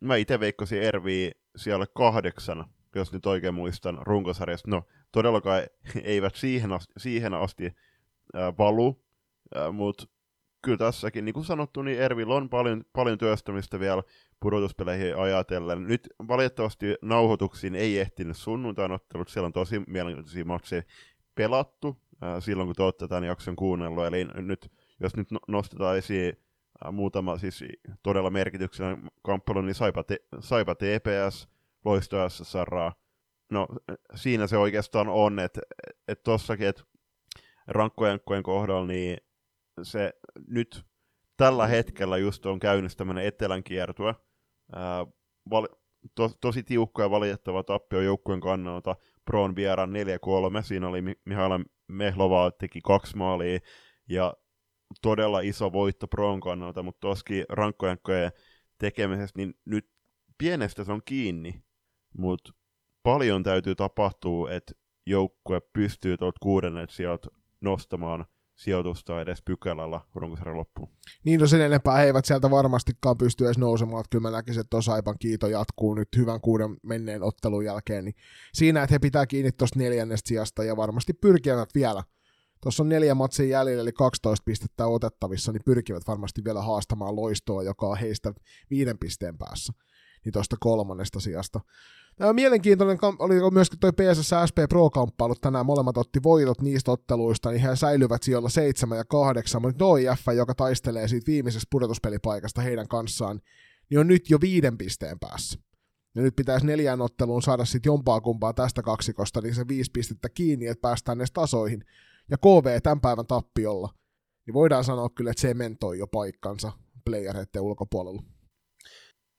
mä 0.00 0.16
itse 0.16 0.40
veikkasin 0.40 0.82
Erviä 0.82 1.30
siellä 1.56 1.86
kahdeksan, 1.94 2.64
jos 2.94 3.12
nyt 3.12 3.26
oikein 3.26 3.54
muistan, 3.54 3.98
runkosarjasta. 4.02 4.70
No, 4.70 4.82
todellakaan 5.12 5.62
eivät 6.04 6.34
siihen 6.34 6.72
asti, 6.72 6.92
siihen 6.96 7.34
asti 7.34 7.66
äh, 7.66 8.54
valu, 8.58 9.04
äh, 9.56 9.72
mutta 9.72 10.04
kyllä 10.64 10.78
tässäkin, 10.78 11.24
niin 11.24 11.32
kuin 11.32 11.44
sanottu, 11.44 11.82
niin 11.82 11.98
Ervillä 11.98 12.34
on 12.34 12.48
paljon, 12.48 12.84
paljon 12.92 13.18
työstämistä 13.18 13.80
vielä 13.80 14.02
pudotuspeleihin 14.40 15.16
ajatellen. 15.16 15.86
Nyt 15.86 16.08
valitettavasti 16.28 16.94
nauhoituksiin 17.02 17.74
ei 17.74 17.98
ehtinyt 17.98 18.36
sunnuntain 18.36 18.92
ottelut, 18.92 19.28
siellä 19.28 19.46
on 19.46 19.52
tosi 19.52 19.82
mielenkiintoisia 19.86 20.44
matseja 20.44 20.82
pelattu 21.34 21.98
äh, 22.22 22.42
silloin, 22.42 22.68
kun 22.68 22.74
te 22.74 22.82
olette 22.82 23.08
tämän 23.08 23.24
jakson 23.24 23.56
kuunnellut. 23.56 24.06
Eli 24.06 24.24
nyt, 24.24 24.72
jos 25.00 25.16
nyt 25.16 25.30
no-, 25.30 25.40
nostetaan 25.48 25.98
esiin 25.98 26.38
äh, 26.86 26.92
muutama 26.92 27.38
siis 27.38 27.64
todella 28.02 28.30
merkityksellinen 28.30 29.10
kamppailu, 29.22 29.60
niin 29.60 29.74
Saipa, 29.74 30.04
te, 30.04 30.16
Saipa 30.40 30.74
TPS, 30.74 31.48
Loisto 31.84 32.28
SSR. 32.28 32.74
No 33.50 33.68
siinä 34.14 34.46
se 34.46 34.56
oikeastaan 34.56 35.08
on, 35.08 35.38
että 35.38 35.60
et 36.08 36.22
tossakin, 36.22 36.66
että 36.66 36.82
rankkojankkojen 37.66 38.42
kohdalla, 38.42 38.86
niin 38.86 39.18
se 39.82 40.12
nyt 40.48 40.84
tällä 41.36 41.66
hetkellä 41.66 42.16
just 42.16 42.46
on 42.46 42.58
käynnissä 42.58 42.98
tämmöinen 42.98 43.26
etelän 43.26 43.64
kiertue. 43.64 44.14
Ää, 44.72 45.06
val- 45.50 45.68
to- 46.14 46.32
tosi 46.40 46.62
tiukka 46.62 47.02
ja 47.02 47.10
valitettava 47.10 47.62
tappio 47.62 48.00
joukkueen 48.00 48.40
kannalta. 48.40 48.96
Proon 49.24 49.56
vieraan 49.56 49.92
4-3. 49.92 50.62
Siinä 50.62 50.88
oli 50.88 51.02
Mihaila 51.24 51.60
Mehlova 51.88 52.50
teki 52.50 52.80
kaksi 52.84 53.16
maalia 53.16 53.58
ja 54.08 54.34
todella 55.02 55.40
iso 55.40 55.72
voitto 55.72 56.08
Proon 56.08 56.40
kannalta, 56.40 56.82
mutta 56.82 57.00
toskin 57.00 57.44
rankkojankkojen 57.48 58.30
tekemisessä, 58.78 59.34
niin 59.36 59.54
nyt 59.64 59.90
pienestä 60.38 60.84
se 60.84 60.92
on 60.92 61.02
kiinni, 61.04 61.64
mutta 62.18 62.52
paljon 63.02 63.42
täytyy 63.42 63.74
tapahtua, 63.74 64.50
että 64.50 64.72
joukkue 65.06 65.60
pystyy 65.72 66.16
tuolta 66.16 66.38
kuudennet 66.42 66.90
sieltä 66.90 67.28
nostamaan 67.60 68.26
sijoitusta 68.56 69.20
edes 69.20 69.42
pykälällä 69.42 70.00
runkosarjan 70.14 70.56
loppuun. 70.56 70.88
Niin, 71.24 71.40
no 71.40 71.46
sen 71.46 71.60
enempää 71.60 71.96
he 71.96 72.04
eivät 72.04 72.24
sieltä 72.24 72.50
varmastikaan 72.50 73.18
pysty 73.18 73.44
edes 73.44 73.58
nousemaan, 73.58 74.00
että 74.00 74.10
kyllä 74.10 74.22
mä 74.22 74.36
näkisin, 74.36 74.60
että 74.60 74.80
Saipan 74.80 75.18
kiito 75.18 75.48
jatkuu 75.48 75.94
nyt 75.94 76.08
hyvän 76.16 76.40
kuuden 76.40 76.76
menneen 76.82 77.22
ottelun 77.22 77.64
jälkeen, 77.64 78.04
niin 78.04 78.14
siinä, 78.52 78.82
että 78.82 78.94
he 78.94 78.98
pitää 78.98 79.26
kiinni 79.26 79.52
tuosta 79.52 79.78
neljännestä 79.78 80.28
sijasta 80.28 80.64
ja 80.64 80.76
varmasti 80.76 81.12
pyrkivät 81.12 81.68
vielä. 81.74 82.02
Tuossa 82.62 82.82
on 82.82 82.88
neljä 82.88 83.14
matsia 83.14 83.46
jäljellä, 83.46 83.82
eli 83.82 83.92
12 83.92 84.44
pistettä 84.44 84.86
otettavissa, 84.86 85.52
niin 85.52 85.62
pyrkivät 85.64 86.02
varmasti 86.06 86.44
vielä 86.44 86.62
haastamaan 86.62 87.16
loistoa, 87.16 87.62
joka 87.62 87.86
on 87.86 87.98
heistä 87.98 88.32
viiden 88.70 88.98
pisteen 88.98 89.38
päässä, 89.38 89.72
niin 90.24 90.32
tuosta 90.32 90.56
kolmannesta 90.60 91.20
sijasta. 91.20 91.60
Tämä 92.16 92.32
mielenkiintoinen 92.32 92.98
oli 93.18 93.50
myöskin 93.50 93.78
toi 93.78 93.92
PSS 93.92 94.30
SP 94.48 94.58
Pro-kamppailu 94.68 95.34
tänään, 95.34 95.66
molemmat 95.66 95.96
otti 95.96 96.22
voitot 96.22 96.60
niistä 96.62 96.92
otteluista, 96.92 97.50
niin 97.50 97.60
he 97.60 97.76
säilyvät 97.76 98.22
siellä 98.22 98.48
7 98.48 98.98
ja 98.98 99.04
8, 99.04 99.62
mutta 99.62 99.84
OIF, 99.84 100.20
joka 100.36 100.54
taistelee 100.54 101.08
siitä 101.08 101.26
viimeisestä 101.26 101.68
pudotuspelipaikasta 101.70 102.60
heidän 102.60 102.88
kanssaan, 102.88 103.40
niin 103.90 103.98
on 103.98 104.06
nyt 104.06 104.30
jo 104.30 104.40
viiden 104.40 104.78
pisteen 104.78 105.18
päässä. 105.18 105.58
Ja 106.14 106.22
nyt 106.22 106.36
pitäisi 106.36 106.66
neljään 106.66 107.00
otteluun 107.00 107.42
saada 107.42 107.64
sitten 107.64 107.90
jompaa 107.90 108.20
kumpaa 108.20 108.52
tästä 108.52 108.82
kaksikosta, 108.82 109.40
niin 109.40 109.54
se 109.54 109.68
viisi 109.68 109.90
pistettä 109.90 110.28
kiinni, 110.28 110.66
että 110.66 110.82
päästään 110.82 111.18
edes 111.18 111.32
tasoihin. 111.32 111.84
Ja 112.30 112.38
KV 112.38 112.80
tämän 112.82 113.00
päivän 113.00 113.26
tappiolla, 113.26 113.88
niin 114.46 114.54
voidaan 114.54 114.84
sanoa 114.84 115.08
kyllä, 115.08 115.30
että 115.30 115.40
se 115.40 115.54
mentoi 115.54 115.98
jo 115.98 116.06
paikkansa 116.06 116.72
playereiden 117.04 117.62
ulkopuolella. 117.62 118.22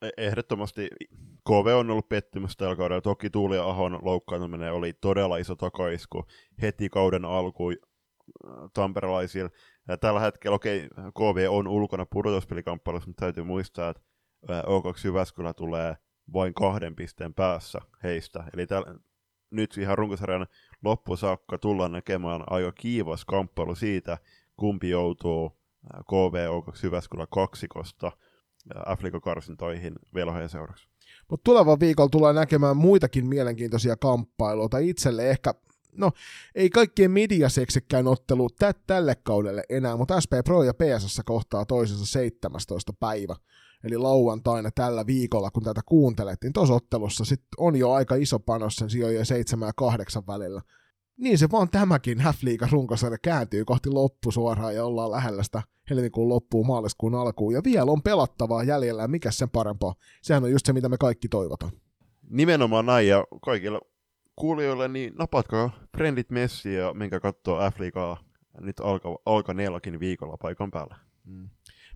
E- 0.01 0.09
ehdottomasti 0.17 0.89
KV 1.49 1.67
on 1.75 1.91
ollut 1.91 2.09
pettymys 2.09 2.57
tällä 2.57 2.75
kaudella. 2.75 3.01
Toki 3.01 3.29
Tuuli 3.29 3.57
Ahon 3.57 3.99
loukkaantuminen 4.01 4.73
oli 4.73 4.93
todella 4.93 5.37
iso 5.37 5.55
takaisku 5.55 6.25
heti 6.61 6.89
kauden 6.89 7.25
alkuun 7.25 7.73
äh, 7.73 8.53
tamperelaisilla. 8.73 9.49
Ja 9.87 9.97
tällä 9.97 10.19
hetkellä, 10.19 10.55
okei, 10.55 10.85
okay, 10.85 11.11
KV 11.11 11.47
on 11.49 11.67
ulkona 11.67 12.05
pudotuspelikamppailussa, 12.05 13.09
mutta 13.09 13.19
täytyy 13.19 13.43
muistaa, 13.43 13.89
että 13.89 14.01
äh, 14.49 14.63
O2 14.63 15.07
Jyväskylä 15.07 15.53
tulee 15.53 15.97
vain 16.33 16.53
kahden 16.53 16.95
pisteen 16.95 17.33
päässä 17.33 17.79
heistä. 18.03 18.43
Eli 18.53 18.67
täl, 18.67 18.83
nyt 19.51 19.77
ihan 19.77 19.97
runkosarjan 19.97 20.47
loppusaakka 20.83 21.57
tullaan 21.57 21.91
näkemään 21.91 22.43
aika 22.47 22.71
kiivas 22.71 23.25
kamppailu 23.25 23.75
siitä, 23.75 24.17
kumpi 24.57 24.89
joutuu 24.89 25.59
äh, 25.95 26.03
KV 26.09 26.47
O2 26.47 26.79
Jyväskylä 26.83 27.27
kaksikosta– 27.31 28.11
Afrika-karsintoihin 28.85 29.95
velhojen 30.13 30.49
seuraksi. 30.49 30.87
Mutta 31.29 31.43
tulevan 31.43 31.79
viikolla 31.79 32.09
tulee 32.09 32.33
näkemään 32.33 32.77
muitakin 32.77 33.25
mielenkiintoisia 33.25 33.97
kamppailuita. 33.97 34.77
Itselle 34.77 35.29
ehkä, 35.29 35.53
no 35.91 36.11
ei 36.55 36.69
kaikkien 36.69 37.11
mediaseksikkäin 37.11 38.07
ottelu 38.07 38.49
tä- 38.49 38.73
tälle 38.87 39.15
kaudelle 39.15 39.63
enää, 39.69 39.97
mutta 39.97 40.21
SP 40.23 40.33
Pro 40.45 40.63
ja 40.63 40.73
PSS 40.73 41.21
kohtaa 41.25 41.65
toisensa 41.65 42.05
17. 42.05 42.93
päivä. 42.99 43.35
Eli 43.83 43.97
lauantaina 43.97 44.71
tällä 44.71 45.05
viikolla, 45.05 45.51
kun 45.51 45.63
tätä 45.63 45.81
kuuntelet, 45.85 46.37
niin 46.43 46.53
tuossa 46.53 46.73
ottelussa 46.73 47.25
sit 47.25 47.41
on 47.57 47.75
jo 47.75 47.91
aika 47.91 48.15
iso 48.15 48.39
panos 48.39 48.75
sen 48.75 48.89
sijojen 48.89 49.25
7 49.25 49.67
ja 49.67 49.73
8 49.75 50.23
välillä 50.27 50.61
niin 51.17 51.37
se 51.37 51.51
vaan 51.51 51.69
tämäkin 51.69 52.19
Häfliikan 52.19 52.69
runkosarja 52.71 53.17
kääntyy 53.17 53.65
kohti 53.65 53.89
loppu 53.89 54.31
suoraan 54.31 54.75
ja 54.75 54.85
ollaan 54.85 55.11
lähellä 55.11 55.43
sitä 55.43 55.63
helmikuun 55.89 56.29
loppuun, 56.29 56.67
maaliskuun 56.67 57.15
alkuun. 57.15 57.53
Ja 57.53 57.61
vielä 57.63 57.91
on 57.91 58.01
pelattavaa 58.01 58.63
jäljellä, 58.63 59.07
mikä 59.07 59.31
sen 59.31 59.49
parempaa. 59.49 59.95
Sehän 60.21 60.43
on 60.43 60.51
just 60.51 60.65
se, 60.65 60.73
mitä 60.73 60.89
me 60.89 60.97
kaikki 60.97 61.27
toivotaan. 61.27 61.71
Nimenomaan 62.29 62.85
näin, 62.85 63.07
ja 63.07 63.25
kaikilla 63.45 63.79
kuulijoille, 64.35 64.87
niin 64.87 65.13
napatko 65.19 65.71
Friendit 65.97 66.29
Messi 66.29 66.73
ja 66.73 66.93
minkä 66.93 67.19
katsoo 67.19 67.71
F-liigaa 67.71 68.17
nyt 68.59 68.79
alka, 68.79 69.09
alkaneellakin 69.25 69.99
viikolla 69.99 70.37
paikan 70.37 70.71
päällä. 70.71 70.95
Mm. 71.25 71.49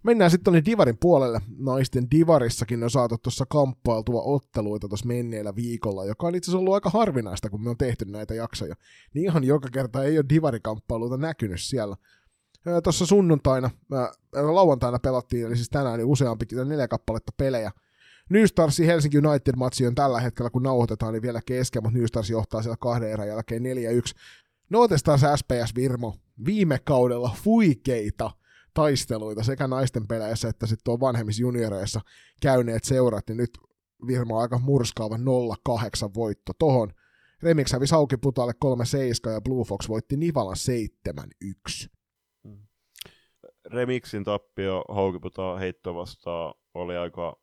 Mennään 0.03 0.32
sitten 0.32 0.44
tuonne 0.44 0.65
Divarin 0.65 0.98
puolelle. 0.98 1.41
Naisten 1.58 2.12
Divarissakin 2.12 2.84
on 2.84 2.89
saatu 2.89 3.18
tuossa 3.18 3.46
kamppailtua 3.50 4.22
otteluita 4.22 4.88
tuossa 4.88 5.08
menneellä 5.08 5.56
viikolla, 5.56 6.06
joka 6.06 6.27
on 6.27 6.36
itse 6.36 6.51
asiassa 6.51 6.60
ollut 6.60 6.74
aika 6.74 6.89
harvinaista, 6.89 7.50
kun 7.50 7.63
me 7.63 7.70
on 7.70 7.77
tehty 7.77 8.06
näitä 8.06 8.34
jaksoja. 8.34 8.75
Niin 9.13 9.25
ihan 9.25 9.44
joka 9.44 9.70
kerta 9.70 10.03
ei 10.03 10.18
ole 10.18 10.25
Divarikamppailuita 10.29 11.18
näkynyt 11.18 11.62
siellä. 11.62 11.96
Tuossa 12.84 13.06
sunnuntaina, 13.06 13.70
lauantaina 14.34 15.00
pelattiin, 15.00 15.46
eli 15.46 15.56
siis 15.56 15.70
tänään 15.70 15.98
niin 15.98 16.08
useampi, 16.08 16.46
neljä 16.65 16.88
kappaletta 16.88 17.32
pelejä. 17.38 17.72
New 18.29 18.46
Starsin 18.46 18.86
Helsinki 18.86 19.18
United-matsi 19.18 19.88
on 19.88 19.96
tällä 19.96 20.20
hetkellä, 20.20 20.50
kun 20.50 20.63
nauhoitetaan, 20.63 21.13
niin 21.13 21.22
vielä 21.22 21.41
kesken, 21.46 21.84
mutta 21.84 21.98
New 21.98 22.06
Stars 22.06 22.29
johtaa 22.29 22.62
siellä 22.62 22.77
kahden 22.79 23.12
erän 23.12 23.27
jälkeen 23.27 23.63
4-1. 23.63 23.65
Nootestaan 24.70 25.20
SPS 25.20 25.75
Virmo 25.75 26.15
viime 26.46 26.79
kaudella 26.84 27.36
fuikeita 27.44 28.32
taisteluita 28.79 29.43
sekä 29.43 29.67
naisten 29.67 30.07
peleissä 30.07 30.50
että 30.50 30.65
sitten 30.65 30.83
tuo 30.83 31.00
vanhemmissa 31.00 31.41
junioreissa 31.41 32.01
käyneet 32.41 32.83
seurat, 32.83 33.27
niin 33.27 33.38
nyt 33.38 33.50
Virmo 34.07 34.36
on 34.36 34.41
aika 34.41 34.59
murskaava 34.59 35.15
0-8 35.15 35.19
voitto 36.15 36.53
tohon. 36.59 36.93
Remix 37.43 37.74
hävisi 37.74 37.95
Hauki 37.95 38.17
Putalle 38.17 38.53
3-7 38.65 39.29
ja 39.33 39.41
Blue 39.41 39.65
Fox 39.65 39.89
voitti 39.89 40.17
Nivalan 40.17 40.55
7-1. 41.86 41.89
Remixin 43.65 44.24
tappio 44.24 44.86
Haukiputaa 44.89 45.57
heitto 45.57 45.95
vastaan 45.95 46.53
oli 46.74 46.98
aika, 46.98 47.36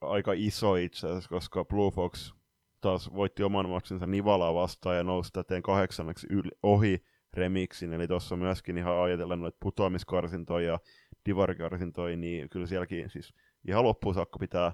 aika 0.00 0.32
iso 0.32 0.76
itse 0.76 1.06
asiassa, 1.06 1.28
koska 1.28 1.64
Blue 1.64 1.90
Fox 1.90 2.32
taas 2.80 3.10
voitti 3.14 3.42
oman 3.42 3.68
maksinsa 3.68 4.06
Nivalaa 4.06 4.54
vastaan 4.54 4.96
ja 4.96 5.02
nousi 5.02 5.30
täten 5.32 5.62
kahdeksanneksi 5.62 6.26
yli, 6.30 6.50
ohi 6.62 7.04
Remixin, 7.34 7.92
eli 7.92 8.08
tuossa 8.08 8.36
myöskin 8.36 8.78
ihan 8.78 9.02
ajatellen 9.02 9.40
noita 9.40 9.58
putoamiskarsintoja 9.60 10.72
ja 10.72 10.78
divarikarsintoja, 11.26 12.16
niin 12.16 12.48
kyllä 12.48 12.66
sielläkin 12.66 13.10
siis 13.10 13.34
ihan 13.68 13.84
loppuun 13.84 14.14
saakka 14.14 14.38
pitää 14.38 14.72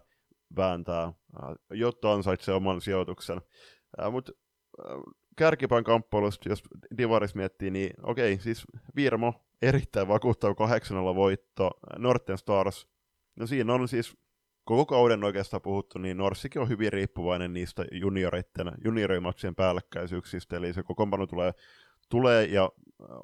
vääntää, 0.57 1.13
jotta 1.71 2.13
ansaitsee 2.13 2.55
oman 2.55 2.81
sijoituksen. 2.81 3.41
Mutta 4.11 4.33
kärkipään 5.37 5.85
kamppailusta, 5.85 6.49
jos 6.49 6.63
Divaris 6.99 7.35
miettii, 7.35 7.71
niin 7.71 7.91
okei, 8.03 8.39
siis 8.39 8.65
Virmo 8.97 9.35
erittäin 9.63 10.09
vakuuttava 10.09 10.55
8 10.55 10.97
voitto, 10.97 11.71
Norten 11.99 12.39
Stars, 12.39 12.89
no 13.37 13.47
siinä 13.47 13.75
on 13.75 13.89
siis 13.89 14.17
koko 14.65 14.87
kauden 14.87 15.25
oikeastaan 15.25 15.63
puhuttu, 15.63 15.99
niin 15.99 16.17
Norssikin 16.17 16.63
on 16.63 16.69
hyvin 16.69 16.93
riippuvainen 16.93 17.53
niistä 17.53 17.85
junioreiden, 17.93 18.73
juniorimatsien 18.85 19.55
päällekkäisyyksistä, 19.55 20.57
eli 20.57 20.73
se 20.73 20.83
kokoonpano 20.83 21.27
tulee, 21.27 21.53
tulee 22.15 22.45
ja 22.45 22.71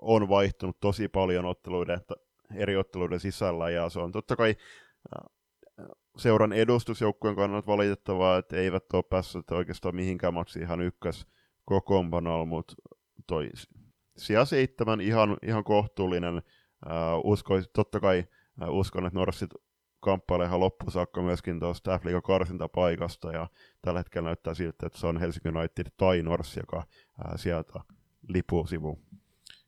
on 0.02 0.28
vaihtunut 0.28 0.80
tosi 0.80 1.08
paljon 1.08 1.44
otteluiden, 1.44 2.00
eri 2.54 2.76
otteluiden 2.76 3.20
sisällä, 3.20 3.70
ja 3.70 3.90
se 3.90 4.00
on 4.00 4.12
totta 4.12 4.36
kai 4.36 4.54
seuran 6.16 6.52
edustusjoukkueen 6.52 7.36
kannalta 7.36 7.66
valitettavaa, 7.66 8.38
että 8.38 8.56
eivät 8.56 8.84
ole 8.92 9.02
päässeet 9.02 9.50
oikeastaan 9.50 9.94
mihinkään 9.94 10.34
maksiin 10.34 10.62
ihan 10.62 10.80
ykkös 10.80 11.26
kokoonpanolla, 11.64 12.44
mutta 12.44 12.74
toi 13.26 13.50
sija 14.16 14.44
seitsemän 14.44 15.00
ihan, 15.00 15.36
ihan 15.42 15.64
kohtuullinen. 15.64 16.36
Uh, 16.86 17.30
uskois, 17.32 17.70
totta 17.72 18.00
kai 18.00 18.24
uskon, 18.68 19.06
että 19.06 19.18
Norssit 19.18 19.50
kamppailee 20.00 20.46
ihan 20.46 20.60
loppuun 20.60 20.92
saakka 20.92 21.22
myöskin 21.22 21.60
tuosta 21.60 21.98
f 21.98 22.02
karsintapaikasta, 22.24 23.32
ja 23.32 23.48
tällä 23.82 24.00
hetkellä 24.00 24.26
näyttää 24.26 24.54
siltä, 24.54 24.86
että 24.86 24.98
se 24.98 25.06
on 25.06 25.20
Helsinki 25.20 25.48
United 25.48 25.86
tai 25.96 26.22
Norssi, 26.22 26.60
joka 26.60 26.82
sieltä 27.36 27.80
lipuu 28.32 28.66
sivuun. 28.66 28.98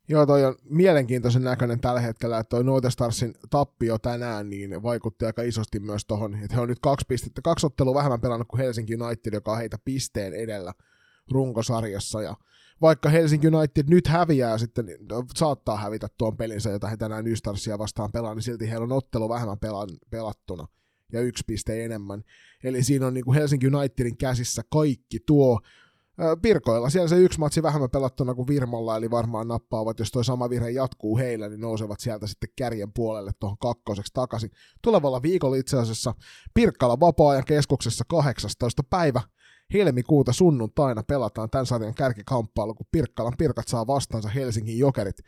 Joo, 0.09 0.27
toi 0.27 0.45
on 0.45 0.55
mielenkiintoisen 0.65 1.45
näköinen 1.45 1.81
tällä 1.81 2.01
hetkellä, 2.01 2.39
että 2.39 2.49
toi 2.49 2.65
Noite 2.65 2.91
Starsin 2.91 3.35
tappio 3.51 3.99
tänään 3.99 4.51
niin 4.51 4.83
vaikutti 4.83 5.25
aika 5.25 5.43
isosti 5.43 5.81
myös 5.81 6.05
tuohon, 6.07 6.35
että 6.35 6.55
he 6.55 6.61
on 6.61 6.69
nyt 6.69 6.79
kaksi 6.79 7.07
pistettä, 7.09 7.43
kaksi 7.43 7.67
ottelua 7.67 7.95
vähemmän 7.95 8.21
pelannut 8.21 8.49
kuin 8.49 8.61
Helsinki 8.61 8.97
United, 8.97 9.35
joka 9.35 9.53
on 9.53 9.59
heitä 9.59 9.79
pisteen 9.85 10.35
edellä 10.35 10.75
runkosarjassa, 11.31 12.23
ja 12.23 12.37
vaikka 12.81 13.09
Helsinki 13.09 13.49
United 13.49 13.85
nyt 13.89 14.07
häviää 14.07 14.59
sitten, 14.59 14.87
saattaa 15.35 15.77
hävitä 15.77 16.09
tuon 16.19 16.37
pelinsä, 16.37 16.71
jota 16.71 16.89
he 16.89 16.97
tänään 16.97 17.25
Nystarsia 17.25 17.79
vastaan 17.79 18.13
pelaa, 18.13 18.35
niin 18.35 18.43
silti 18.43 18.71
heillä 18.71 18.85
on 18.85 18.93
ottelu 18.93 19.29
vähemmän 19.29 19.59
pelattuna 20.11 20.67
ja 21.13 21.21
yksi 21.21 21.45
piste 21.47 21.85
enemmän. 21.85 22.23
Eli 22.65 22.83
siinä 22.83 23.07
on 23.07 23.15
niin 23.15 23.25
kuin 23.25 23.35
Helsinki 23.35 23.67
Unitedin 23.67 24.17
käsissä 24.17 24.63
kaikki 24.71 25.21
tuo. 25.27 25.61
Pirkoilla 26.43 26.91
siellä 26.91 27.09
se 27.09 27.17
yksi 27.17 27.39
matsi 27.39 27.63
vähemmän 27.63 27.91
pelattuna 27.91 28.35
kuin 28.35 28.49
Virmalla, 28.49 28.97
eli 28.97 29.11
varmaan 29.11 29.49
nappaavat, 29.49 29.99
jos 29.99 30.11
toi 30.11 30.25
sama 30.25 30.51
virhe 30.51 30.71
jatkuu 30.71 31.19
heillä, 31.19 31.49
niin 31.49 31.61
nousevat 31.61 32.01
sieltä 32.01 32.27
sitten 32.27 32.51
kärjen 32.57 32.93
puolelle 32.93 33.31
tuohon 33.41 33.59
kakkoseksi 33.59 34.13
takaisin. 34.15 34.51
Tulevalla 34.83 35.23
viikolla 35.23 35.57
itse 35.57 35.79
asiassa 35.79 36.15
Pirkkala 36.55 37.01
vapaa-ajan 37.01 37.45
keskuksessa 37.45 38.05
18. 38.09 38.83
päivä 38.83 39.21
helmikuuta 39.73 40.33
sunnuntaina 40.33 41.03
pelataan 41.03 41.51
tämän 41.51 41.67
sarjan 41.67 41.95
kärkikamppailu, 41.95 42.75
kun 42.75 42.87
Pirkkalan 42.93 43.35
Pirkat 43.39 43.69
saa 43.69 43.87
vastaansa 43.87 44.29
Helsingin 44.29 44.79
Jokerit. 44.79 45.19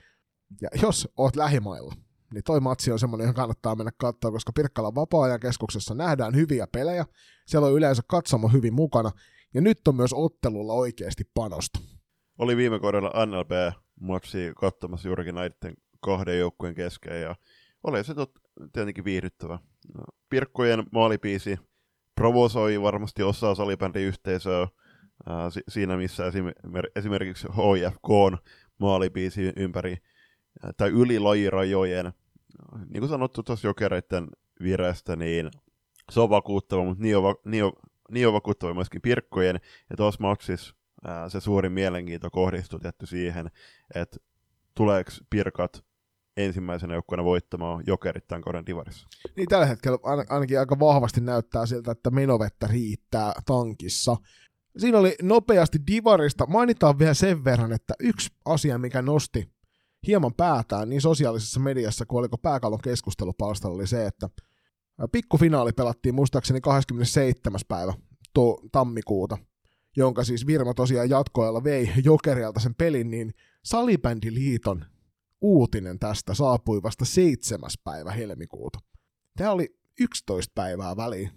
Ja 0.63 0.69
jos 0.83 1.09
oot 1.17 1.37
lähimailla, 1.37 1.95
niin 2.35 2.45
toi 2.45 2.61
matsi 2.61 2.93
on 2.93 2.99
semmoinen, 2.99 3.25
johon 3.25 3.35
kannattaa 3.35 3.75
mennä 3.77 3.93
katsoa, 3.97 4.31
koska 4.31 4.53
Pirkkalan 4.53 4.95
vapaa-ajan 4.95 5.41
keskuksessa 5.41 5.95
nähdään 5.95 6.35
hyviä 6.35 6.67
pelejä, 6.67 7.07
siellä 7.47 7.69
on 7.69 7.75
yleensä 7.75 8.03
katsomo 8.07 8.49
hyvin 8.49 8.75
mukana, 8.75 9.11
ja 9.55 9.61
nyt 9.61 9.89
on 9.89 9.97
myös 9.97 10.13
ottelulla 10.13 10.73
oikeasti 10.73 11.25
panosta. 11.35 11.81
Oli 12.39 12.57
viime 12.57 12.81
kaudella 12.81 13.27
NLB-matsi 13.27 14.53
katsomassa 14.57 15.09
juurikin 15.09 15.35
näiden 15.35 15.75
kahden 16.01 16.39
joukkueen 16.39 16.75
kesken, 16.75 17.21
ja 17.21 17.37
oli 17.85 18.05
se 18.05 18.15
tot, 18.15 18.33
tietenkin 18.73 19.05
viihdyttävä. 19.05 19.59
Pirkkojen 20.29 20.85
maalipiisi 20.93 21.59
provosoi 22.15 22.83
varmasti 22.83 23.23
osaa 23.23 23.55
salibändiyhteisöä 23.55 24.69
ää, 25.27 25.51
si- 25.51 25.65
siinä, 25.69 25.97
missä 25.97 26.23
esimer- 26.29 26.91
esimerkiksi 26.97 27.49
HFK 27.49 28.11
on 28.11 28.39
maalipiisi 28.79 29.53
ympäri 29.57 29.97
ää, 30.63 30.73
tai 30.77 30.91
yli 30.91 31.19
lajirajojen. 31.19 32.13
Niin 32.89 33.01
kuin 33.01 33.09
sanottu 33.09 33.43
tuossa 33.43 33.69
jokereiden 33.69 34.29
virestä, 34.63 35.17
niin 35.17 35.51
se 36.13 36.21
on 36.21 36.31
vakuuttava, 36.31 36.85
mutta 36.85 37.03
niin 37.03 37.17
on, 37.17 37.23
va- 37.23 37.37
niin 37.45 37.65
on, 37.65 37.73
niin 38.11 38.27
on 38.27 38.35
vakuuttava 38.35 38.75
myöskin 38.75 39.03
Pirkkojen, 39.03 39.61
ja 39.91 39.97
tuossa 39.97 40.23
maksissa 40.23 40.75
ää, 41.05 41.29
se 41.29 41.41
suurin 41.41 41.73
mielenkiinto 41.73 42.31
kohdistuu 42.31 42.79
tietty 42.79 43.07
siihen, 43.07 43.51
että 43.95 44.17
tuleeko 44.75 45.11
Pirkat 45.31 45.85
ensimmäisenä 46.37 46.95
joukkueena 46.95 47.25
voittamaan 47.25 47.85
jokerit 47.87 48.27
tämän 48.27 48.43
kauden 48.43 48.67
divarissa. 48.67 49.09
Niin 49.37 49.49
tällä 49.49 49.67
hetkellä 49.67 49.99
ainakin 50.29 50.61
aika 50.61 50.79
vahvasti 50.79 51.21
näyttää 51.21 51.67
siltä, 51.67 51.93
että 51.93 52.11
menovettä 52.11 52.67
riittää 52.67 53.33
tankissa. 53.47 54.17
Siinä 54.79 54.99
oli 54.99 55.17
nopeasti 55.23 55.79
divarista. 55.87 56.47
Mainitaan 56.47 56.99
vielä 56.99 57.15
sen 57.15 57.45
verran, 57.45 57.73
että 57.73 57.95
yksi 58.01 58.31
asia, 58.45 58.79
mikä 58.79 59.03
nosti 59.03 59.51
hieman 60.07 60.35
päätään 60.35 60.89
niin 60.89 61.01
sosiaalisessa 61.01 61.61
mediassa 61.61 62.07
kuin 62.07 62.19
oliko 62.19 62.39
pääkallon 62.39 62.81
keskustelupalstalla, 62.81 63.77
oli 63.77 63.87
se, 63.87 64.07
että 64.07 64.29
pikkufinaali 65.13 65.73
pelattiin 65.73 66.15
muistaakseni 66.15 66.61
27. 66.61 67.61
päivä 67.69 67.95
to- 68.35 68.61
tammikuuta, 68.73 69.39
jonka 69.97 70.25
siis 70.25 70.47
Virma 70.47 70.75
tosiaan 70.75 71.11
jatkoajalla 71.11 71.65
vei 71.65 71.91
Jokerialta 72.05 72.61
sen 72.61 72.75
pelin, 72.75 73.11
niin 73.11 73.35
Salibändiliiton 73.65 74.85
uutinen 75.41 75.99
tästä 75.99 76.35
saapui 76.35 76.83
vasta 76.83 77.05
7. 77.05 77.71
päivä 77.85 78.11
helmikuuta. 78.11 78.79
Tämä 79.37 79.51
oli 79.51 79.77
11 80.01 80.53
päivää 80.55 80.97
väliin. 80.97 81.31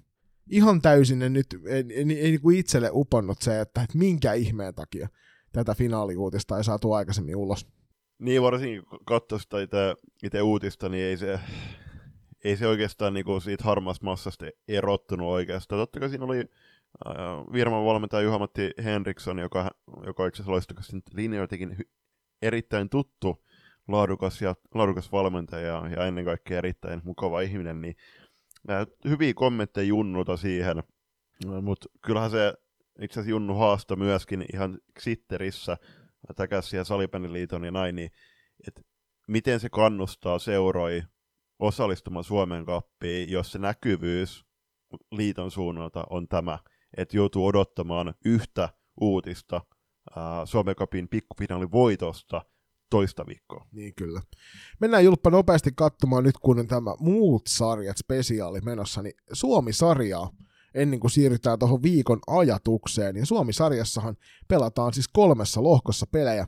Ihan 0.50 0.82
täysin 0.82 1.20
nyt, 1.20 1.48
ei, 1.66 1.74
ei, 1.74 1.84
ei 1.90 2.20
ei 2.20 2.38
niin 2.38 2.60
itselle 2.60 2.90
uponnut 2.94 3.42
se, 3.42 3.62
että, 3.62 3.82
että 3.82 3.98
minkä 3.98 4.34
ihmeen 4.34 4.76
takia 4.76 5.10
tätä 5.52 5.76
finaaliuutista 5.76 6.58
ei 6.58 6.64
saatu 6.64 6.94
aikaisemmin 6.94 7.36
ulos. 7.36 7.68
Niin, 8.20 8.42
varsinkin 8.42 8.86
kun 8.86 9.00
katsoi 9.06 9.40
sitä 9.40 9.58
itse 10.24 10.42
uutista, 10.42 10.90
niin 10.90 11.04
ei 11.04 11.18
se, 11.18 11.40
ei 12.44 12.58
se 12.58 12.68
oikeastaan 12.68 13.14
niinku 13.14 13.40
siitä 13.40 13.64
harmaasta 13.64 14.06
massasta 14.06 14.46
erottunut 14.68 15.28
oikeastaan. 15.28 15.80
Totta 15.80 16.00
kai 16.00 16.10
siinä 16.10 16.26
oli 16.26 16.40
äh, 16.40 17.16
Virman 17.54 17.86
valmentaja 17.86 18.22
Juha-Matti 18.22 18.72
Henriksson, 18.84 19.40
joka, 19.40 19.72
joka 20.06 20.28
itse 20.28 20.38
asiassa 20.38 20.52
loistukasti 20.52 20.98
linjoitakin 21.14 21.78
erittäin 22.42 22.90
tuttu 22.90 23.44
laadukas, 23.88 24.42
ja, 24.42 24.56
laadukas 24.74 25.12
valmentaja 25.12 25.90
ja 25.96 26.06
ennen 26.06 26.26
kaikkea 26.26 26.58
erittäin 26.58 27.02
mukava 27.04 27.42
ihminen, 27.42 27.82
niin 27.82 27.96
hyviä 29.06 29.34
kommentteja 29.34 29.88
Junnulta 29.88 30.38
siihen, 30.38 30.84
mutta 31.62 31.90
kyllähän 32.06 32.32
se 32.32 32.54
itse 33.02 33.20
asiassa 33.20 33.30
Junnu 33.32 33.54
haasta 33.54 33.96
myöskin 33.96 34.46
ihan 34.54 34.80
Xitterissä, 35.00 35.78
täkäs 36.36 36.70
siellä 36.70 36.84
Salipäniliiton 36.84 37.64
ja 37.64 37.72
näin, 37.72 37.96
niin 37.96 38.12
että 38.68 38.82
miten 39.28 39.60
se 39.60 39.70
kannustaa 39.70 40.40
seuroi 40.40 41.04
osallistumaan 41.60 42.24
Suomen 42.24 42.66
kappiin, 42.66 43.32
jos 43.32 43.52
se 43.52 43.60
näkyvyys 43.60 44.46
liiton 45.12 45.52
suunnalta 45.52 46.04
on 46.10 46.28
tämä, 46.28 46.60
että 46.98 47.18
joutuu 47.18 47.46
odottamaan 47.46 48.14
yhtä 48.26 48.70
uutista 49.02 49.62
Suomen 50.46 50.76
kapin 50.76 51.10
pikkufinaalin 51.10 51.72
voitosta– 51.72 52.42
toista 52.90 53.26
viikkoa. 53.28 53.68
Niin 53.72 53.96
kyllä. 53.96 54.22
Mennään 54.80 55.06
Julppa 55.06 55.30
nopeasti 55.30 55.72
katsomaan 55.76 56.24
nyt, 56.24 56.38
kun 56.38 56.60
on 56.60 56.68
tämä 56.68 56.96
muut 57.00 57.48
sarjat 57.48 57.98
spesiaali 57.98 58.62
menossa, 58.62 59.02
niin 59.02 59.14
Suomi-sarjaa 59.34 60.30
ennen 60.74 61.00
kuin 61.00 61.12
siirrytään 61.12 61.60
tuohon 61.60 61.84
viikon 61.84 62.20
ajatukseen. 62.28 63.16
Ja 63.16 63.26
Suomi-sarjassahan 63.26 64.18
pelataan 64.48 64.94
siis 64.94 65.08
kolmessa 65.08 65.64
lohkossa 65.64 66.06
pelejä, 66.12 66.48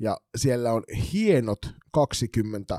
ja 0.00 0.16
siellä 0.36 0.72
on 0.72 0.82
hienot 1.12 1.58
20 1.92 2.78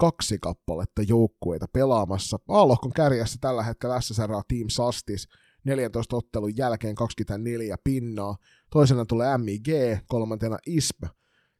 kaksi 0.00 0.38
kappaletta 0.38 1.02
joukkueita 1.02 1.66
pelaamassa. 1.72 2.38
A-lohkon 2.48 2.92
kärjessä 2.92 3.38
tällä 3.40 3.62
hetkellä 3.62 4.00
SSR 4.00 4.30
Team 4.48 4.68
Sastis 4.68 5.28
14 5.64 6.16
ottelun 6.16 6.56
jälkeen 6.56 6.94
24 6.94 7.76
pinnaa. 7.84 8.36
Toisena 8.70 9.04
tulee 9.04 9.38
MIG, 9.38 9.68
kolmantena 10.06 10.58
ISP, 10.66 11.02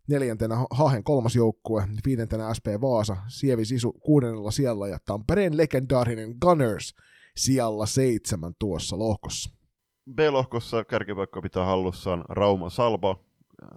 neljäntenä 0.08 0.56
Hahen 0.70 1.04
kolmas 1.04 1.36
joukkue, 1.36 1.88
viidentenä 2.06 2.54
SP 2.56 2.66
Vaasa, 2.80 3.16
Sievi 3.28 3.64
Sisu 3.64 3.92
kuudennella 3.92 4.50
siellä 4.50 4.88
ja 4.88 4.98
Tampereen 5.04 5.56
legendaarinen 5.56 6.34
Gunners 6.40 6.94
sijalla 7.36 7.86
seitsemän 7.86 8.52
tuossa 8.58 8.98
lohkossa. 8.98 9.50
B-lohkossa 10.14 10.84
kärkipaikka 10.84 11.42
pitää 11.42 11.64
hallussaan 11.64 12.24
Rauma 12.28 12.70
Salba, 12.70 13.24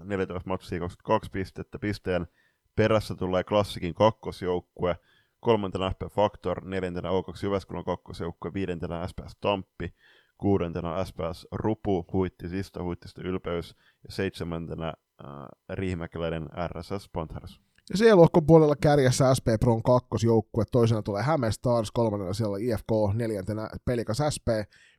14 0.04 0.50
matsia 0.50 0.80
22 0.80 1.32
pistettä 1.32 1.80
pisteen. 1.80 2.28
Perässä 2.76 3.16
tulee 3.16 3.44
klassikin 3.44 3.94
kakkosjoukkue, 3.94 4.96
kolmantena 5.40 5.92
FP 5.92 6.02
Factor, 6.14 6.66
neljäntenä 6.66 7.10
O2 7.10 7.44
Jyväskylän 7.44 7.84
kakkosjoukkue, 7.84 8.54
viidentenä 8.54 9.08
SPS 9.08 9.38
Tamppi, 9.42 9.94
kuudentena 10.38 11.06
SPS 11.06 11.48
Rupu, 11.52 12.06
Huittisista, 12.14 12.84
Huittista 12.84 13.22
Ylpeys 13.22 13.76
ja 14.04 14.12
seitsemäntenä 14.12 14.88
äh, 14.88 15.30
Riihimäkeläinen 15.70 16.50
RSS 16.68 17.10
Panthers. 17.14 17.60
Ja 17.90 17.98
C-lohkon 17.98 18.46
puolella 18.46 18.76
kärjessä 18.76 19.36
SP 19.38 19.48
Pron 19.60 19.84
kakkosjoukkue, 19.84 20.64
toisena 20.72 21.02
tulee 21.02 21.24
Häme 21.24 21.52
Stars, 21.52 21.92
kolmannella 21.92 22.34
siellä 22.34 22.58
IFK, 22.58 22.90
neljäntenä 23.14 23.70
Pelikas 23.86 24.18
SP, 24.36 24.48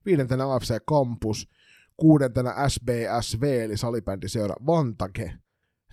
viidentenä 0.07 0.53
AFC 0.53 0.77
Campus, 0.91 1.49
kuudentena 1.97 2.69
SBSV 2.69 3.43
eli 3.43 3.77
salibändiseura 3.77 4.55
Vantage, 4.67 5.33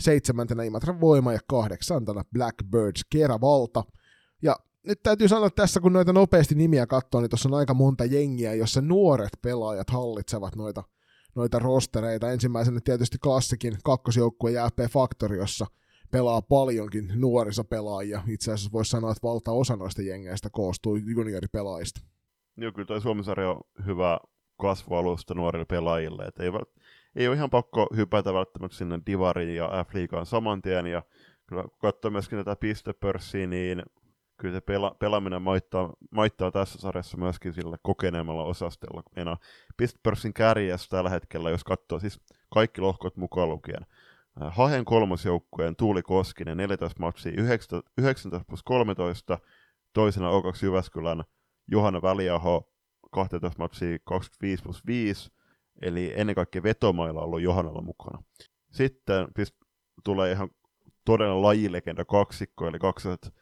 seitsemäntenä 0.02 0.64
Imatran 0.64 1.02
Voima 1.02 1.34
ja 1.34 1.40
kahdeksantena 1.48 2.24
Blackbirds 2.34 3.02
Keravalta. 3.10 3.84
Ja 4.42 4.56
nyt 4.88 5.04
täytyy 5.04 5.28
sanoa 5.28 5.50
tässä, 5.50 5.80
kun 5.80 5.94
noita 5.94 6.14
nopeasti 6.14 6.56
nimiä 6.56 6.88
katsoo, 6.88 7.22
niin 7.22 7.30
tuossa 7.30 7.50
on 7.50 7.56
aika 7.56 7.74
monta 7.74 8.06
jengiä, 8.06 8.54
jossa 8.54 8.82
nuoret 8.82 9.38
pelaajat 9.42 9.90
hallitsevat 9.90 10.56
noita, 10.56 10.84
noita 11.36 11.60
rostereita. 11.60 12.32
Ensimmäisenä 12.32 12.80
tietysti 12.84 13.18
klassikin 13.18 13.78
kakkosjoukkue 13.84 14.52
ja 14.52 14.70
FP 14.70 14.80
Factory, 14.92 15.38
jossa 15.38 15.66
pelaa 16.12 16.42
paljonkin 16.42 17.12
nuorisopelaajia. 17.16 18.22
Itse 18.28 18.52
asiassa 18.52 18.72
voisi 18.72 18.92
sanoa, 18.92 19.12
että 19.12 19.28
valtaosa 19.28 19.76
noista 19.76 20.02
jengeistä 20.02 20.50
koostuu 20.52 20.96
junioripelaajista. 20.96 22.02
Joo, 22.58 22.72
kyllä 22.72 22.86
toi 22.86 23.02
Suomisarja 23.02 23.50
on 23.50 23.62
hyvä 23.86 24.20
kasvualusta 24.62 25.34
nuorille 25.34 25.66
pelaajille. 25.66 26.24
Et 26.24 26.40
ei, 26.40 26.50
ei 27.16 27.28
ole 27.28 27.36
ihan 27.36 27.50
pakko 27.50 27.88
hypätä 27.96 28.34
välttämättä 28.34 28.78
sinne 28.78 29.00
Divariin 29.06 29.56
ja 29.56 29.86
F-liigaan 29.90 30.26
saman 30.26 30.62
tien. 30.62 30.88
Ja 30.88 31.04
kyllä 31.48 31.64
kun 31.64 31.78
katsoo 31.82 32.12
myöskin 32.12 32.38
tätä 32.38 32.56
pistepörssiä, 32.56 33.48
niin 33.48 33.84
kyllä 34.38 34.54
se 34.54 34.60
pela- 34.60 34.96
pelaaminen 35.00 35.42
maittaa, 35.42 35.94
maittaa 36.12 36.52
tässä 36.52 36.80
sarjassa 36.80 37.18
myöskin 37.18 37.54
sillä 37.54 37.78
kokeneemmalla 37.82 38.44
osastolla. 38.44 39.04
Enää 39.16 39.38
pistepörssin 39.78 40.34
kärjessä 40.34 40.90
tällä 40.90 41.10
hetkellä, 41.10 41.50
jos 41.50 41.64
katsoo 41.64 42.00
siis 42.00 42.20
kaikki 42.54 42.82
lohkot 42.82 43.18
mukaan 43.18 43.50
lukien. 43.50 43.86
Äh, 44.42 44.56
Hahen 44.56 44.86
kolmosjoukkueen 44.86 45.76
Tuuli 45.76 46.02
Koskinen 46.02 46.58
14 46.58 47.00
matsia 47.00 47.32
19 47.98 48.46
plus 48.48 48.64
13, 48.64 49.40
toisena 49.94 50.30
O2 50.30 50.66
Jyväskylän 50.66 51.24
Johanna 51.68 52.02
Väliaho 52.02 52.72
12 53.12 53.64
matsia 53.64 53.98
25 54.04 54.64
plus 54.64 54.86
5, 54.86 55.32
eli 55.82 56.14
ennen 56.16 56.36
kaikkea 56.36 56.64
vetomailla 56.64 57.20
on 57.20 57.26
ollut 57.26 57.42
Johannalla 57.42 57.82
mukana. 57.82 58.24
Sitten 58.72 59.28
pist- 59.28 59.68
tulee 60.04 60.32
ihan 60.32 60.50
todella 61.06 61.42
lajilegenda 61.42 62.06
kaksikko, 62.06 62.68
eli 62.68 62.80
kaksoset 62.80 63.34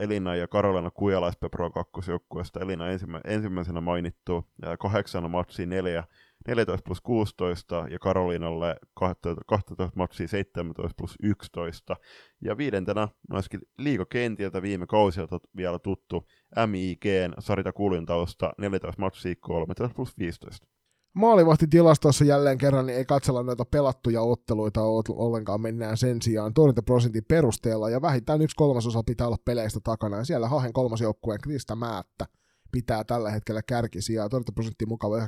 Elina 0.00 0.36
ja 0.36 0.48
Karolina 0.48 0.90
Kujala 0.90 1.32
SP 1.34 1.42
Pro 1.50 1.70
2 1.70 2.10
joukkueesta. 2.10 2.60
Elina 2.60 2.88
ensimmä, 2.88 3.20
ensimmäisenä 3.24 3.80
mainittu, 3.80 4.48
kahdeksana 4.80 5.28
matsia 5.28 5.66
4, 5.66 6.04
14 6.48 6.84
plus 6.84 7.00
16, 7.00 7.86
ja 7.90 7.98
Karolinalle 7.98 8.76
12 9.46 9.92
matsia 9.96 10.28
17 10.28 10.94
plus 10.96 11.16
11. 11.22 11.96
Ja 12.40 12.56
viidentenä 12.56 13.08
myöskin 13.30 13.60
liikokentiltä 13.78 14.62
viime 14.62 14.86
kausilta 14.86 15.38
vielä 15.56 15.78
tuttu 15.78 16.26
MIGn 16.66 17.34
Sarita 17.38 17.72
Kuljentausta 17.72 18.52
14 18.58 19.02
matsia 19.02 19.34
13 19.40 19.94
plus 19.94 20.18
15 20.18 20.66
maalivahtitilastossa 21.14 22.24
jälleen 22.24 22.58
kerran 22.58 22.86
niin 22.86 22.98
ei 22.98 23.04
katsella 23.04 23.42
noita 23.42 23.64
pelattuja 23.64 24.22
otteluita 24.22 24.80
ollenkaan, 25.08 25.60
mennään 25.60 25.96
sen 25.96 26.22
sijaan 26.22 26.54
torjuntaprosentin 26.54 27.24
perusteella, 27.28 27.90
ja 27.90 28.02
vähintään 28.02 28.42
yksi 28.42 28.56
kolmasosa 28.56 29.02
pitää 29.02 29.26
olla 29.26 29.36
peleistä 29.44 29.80
takana, 29.84 30.16
ja 30.16 30.24
siellä 30.24 30.48
Hahen 30.48 30.72
kolmasjoukkueen 30.72 31.40
Krista 31.40 31.76
Määttä 31.76 32.26
pitää 32.72 33.04
tällä 33.04 33.30
hetkellä 33.30 33.62
kärkisijaa, 33.62 34.28
torjuntaprosentti 34.28 34.86
mukava 34.86 35.18
92-31. 35.18 35.20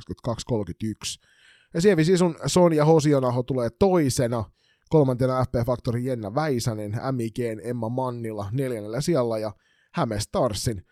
Ja 1.73 1.81
Sievi 1.81 2.05
Sisun 2.05 2.35
Sonja 2.45 2.85
Hosionaho 2.85 3.43
tulee 3.43 3.69
toisena, 3.79 4.43
kolmantena 4.89 5.45
FP 5.45 5.55
Factorin 5.65 6.05
Jenna 6.05 6.35
Väisänen, 6.35 6.91
MIGn 7.11 7.59
Emma 7.63 7.89
Mannila 7.89 8.49
neljännellä 8.51 9.01
sijalla, 9.01 9.37
ja 9.37 9.51
Häme 9.93 10.19
Starsin 10.19 10.85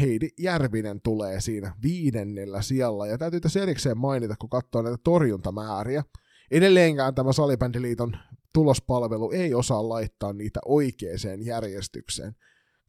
Heidi 0.00 0.28
Järvinen 0.38 1.00
tulee 1.00 1.40
siinä 1.40 1.74
viidennellä 1.82 2.62
sijalla. 2.62 3.06
Ja 3.06 3.18
täytyy 3.18 3.40
tässä 3.40 3.62
erikseen 3.62 3.98
mainita, 3.98 4.34
kun 4.36 4.50
katsoo 4.50 4.82
näitä 4.82 4.98
torjuntamääriä. 5.04 6.04
Edelleenkään 6.50 7.14
tämä 7.14 7.32
Salibändiliiton 7.32 8.16
tulospalvelu 8.52 9.30
ei 9.30 9.54
osaa 9.54 9.88
laittaa 9.88 10.32
niitä 10.32 10.60
oikeaan 10.64 11.44
järjestykseen, 11.44 12.36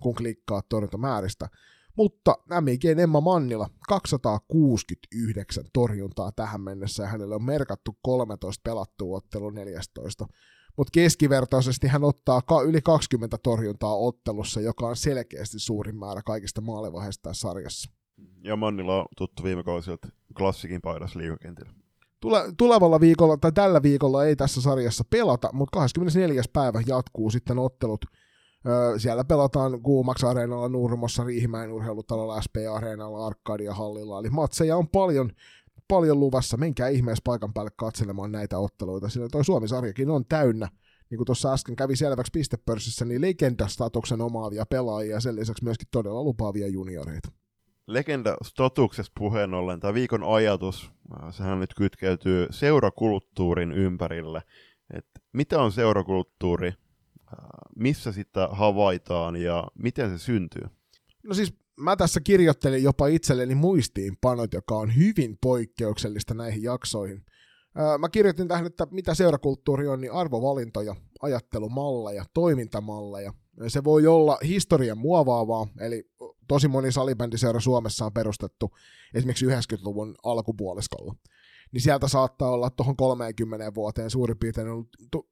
kun 0.02 0.16
klikkaa 0.16 0.62
torjuntamääristä. 0.70 1.50
Mutta 1.98 2.36
MIG 2.62 2.86
Emma 2.86 3.22
Mannila 3.22 3.70
269 3.88 5.64
torjuntaa 5.74 6.32
tähän 6.32 6.62
mennessä 6.62 7.04
ja 7.04 7.10
hänelle 7.10 7.36
on 7.36 7.44
merkattu 7.44 7.98
13 8.02 8.62
pelattua 8.64 9.18
ottelu 9.18 9.50
14 9.50 10.28
mutta 10.78 10.92
keskivertaisesti 10.92 11.88
hän 11.88 12.04
ottaa 12.04 12.42
ka- 12.42 12.62
yli 12.62 12.82
20 12.82 13.38
torjuntaa 13.38 13.96
ottelussa, 13.96 14.62
joka 14.62 14.88
on 14.88 14.96
selkeästi 14.96 15.60
suurin 15.60 15.96
määrä 15.96 16.22
kaikista 16.26 16.62
maalivaiheista 16.62 17.34
sarjassa. 17.34 17.92
Ja 18.44 18.56
Mannilla 18.56 19.00
on 19.00 19.06
tuttu 19.18 19.44
viime 19.44 19.64
kausilta 19.64 20.08
klassikin 20.38 20.82
paidassa 20.82 21.20
liikakentillä. 21.20 21.72
Tule- 22.20 22.54
tulevalla 22.58 23.00
viikolla 23.00 23.38
tai 23.38 23.52
tällä 23.52 23.82
viikolla 23.82 24.26
ei 24.26 24.36
tässä 24.36 24.62
sarjassa 24.62 25.04
pelata, 25.10 25.50
mutta 25.54 25.80
24. 25.80 26.44
päivä 26.54 26.82
jatkuu 26.88 27.30
sitten 27.30 27.60
ottelut. 27.60 28.06
Öö, 28.68 29.00
siellä 29.00 29.24
pelataan 29.24 29.82
Kuumaksi 29.82 30.26
areenalla, 30.26 30.70
Nurmossa, 30.70 31.24
Riihimäen 31.24 31.72
urheilutalolla, 31.72 32.42
SP-areenalla, 32.42 33.28
Arkadia 33.28 33.74
hallilla. 33.74 34.20
Eli 34.20 34.30
matseja 34.30 34.78
on 34.78 34.88
paljon 34.88 35.32
paljon 35.92 36.20
luvassa. 36.20 36.58
Menkää 36.58 36.88
ihmeessä 36.88 37.22
paikan 37.24 37.54
päälle 37.54 37.72
katselemaan 37.76 38.32
näitä 38.32 38.58
otteluita, 38.58 39.10
sillä 39.10 39.28
toi 39.32 39.46
Suomi-sarjakin 39.46 40.10
on 40.10 40.26
täynnä, 40.26 40.70
niin 41.10 41.18
kuin 41.18 41.26
tuossa 41.26 41.54
äsken 41.54 41.76
kävi 41.76 41.96
selväksi 41.96 42.32
pistepörssissä, 42.34 43.06
niin 43.06 43.22
legendastatuksen 43.22 44.22
omaavia 44.22 44.66
pelaajia 44.66 45.16
ja 45.16 45.20
sen 45.20 45.36
lisäksi 45.36 45.64
myöskin 45.64 45.88
todella 45.92 46.24
lupaavia 46.24 46.68
junioreita. 46.68 47.32
Legenda-statuksesta 47.88 49.12
puheen 49.20 49.54
ollen, 49.54 49.80
tämä 49.80 49.94
viikon 49.94 50.24
ajatus, 50.24 50.92
äh, 51.24 51.34
sehän 51.34 51.60
nyt 51.60 51.74
kytkeytyy 51.74 52.48
seurakulttuurin 52.50 53.72
ympärille. 53.72 54.42
Et 54.94 55.06
mitä 55.34 55.62
on 55.62 55.72
seurakulttuuri, 55.72 56.68
äh, 56.68 56.76
missä 57.76 58.12
sitä 58.12 58.50
havaitaan 58.52 59.36
ja 59.36 59.68
miten 59.76 60.10
se 60.10 60.18
syntyy? 60.18 60.64
No 61.24 61.34
siis 61.34 61.54
mä 61.80 61.96
tässä 61.96 62.22
kirjoittelin 62.22 62.84
jopa 62.84 63.08
itselleni 63.08 63.56
muistiinpanot, 63.56 64.54
joka 64.54 64.76
on 64.76 64.96
hyvin 64.96 65.38
poikkeuksellista 65.42 66.34
näihin 66.34 66.64
jaksoihin. 66.64 67.26
Mä 68.00 68.10
kirjoitin 68.10 68.48
tähän, 68.48 68.66
että 68.66 68.88
mitä 68.92 69.14
seurakulttuuri 69.14 69.88
on, 69.88 70.02
niin 70.02 70.12
arvovalintoja, 70.12 70.96
ajattelumalleja, 71.22 72.26
toimintamalleja. 72.34 73.34
Se 73.68 73.84
voi 73.84 74.08
olla 74.08 74.38
historian 74.44 74.98
muovaavaa, 74.98 75.68
eli 75.80 76.04
tosi 76.48 76.68
moni 76.68 76.92
salibändiseura 76.92 77.60
Suomessa 77.60 78.06
on 78.06 78.14
perustettu 78.14 78.72
esimerkiksi 79.14 79.46
90-luvun 79.46 80.16
alkupuoliskolla. 80.24 81.16
Niin 81.74 81.82
sieltä 81.82 82.08
saattaa 82.08 82.52
olla 82.52 82.70
tuohon 82.70 82.96
30 82.96 83.76
vuoteen 83.76 84.10
suurin 84.10 84.38
piirtein 84.38 84.68
ollut 84.68 84.90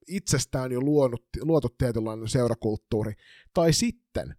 itsestään 0.07 0.71
jo 0.71 0.81
luonut, 0.81 1.23
luotu 1.41 1.67
tietynlainen 1.77 2.27
seurakulttuuri. 2.27 3.13
Tai 3.53 3.73
sitten 3.73 4.35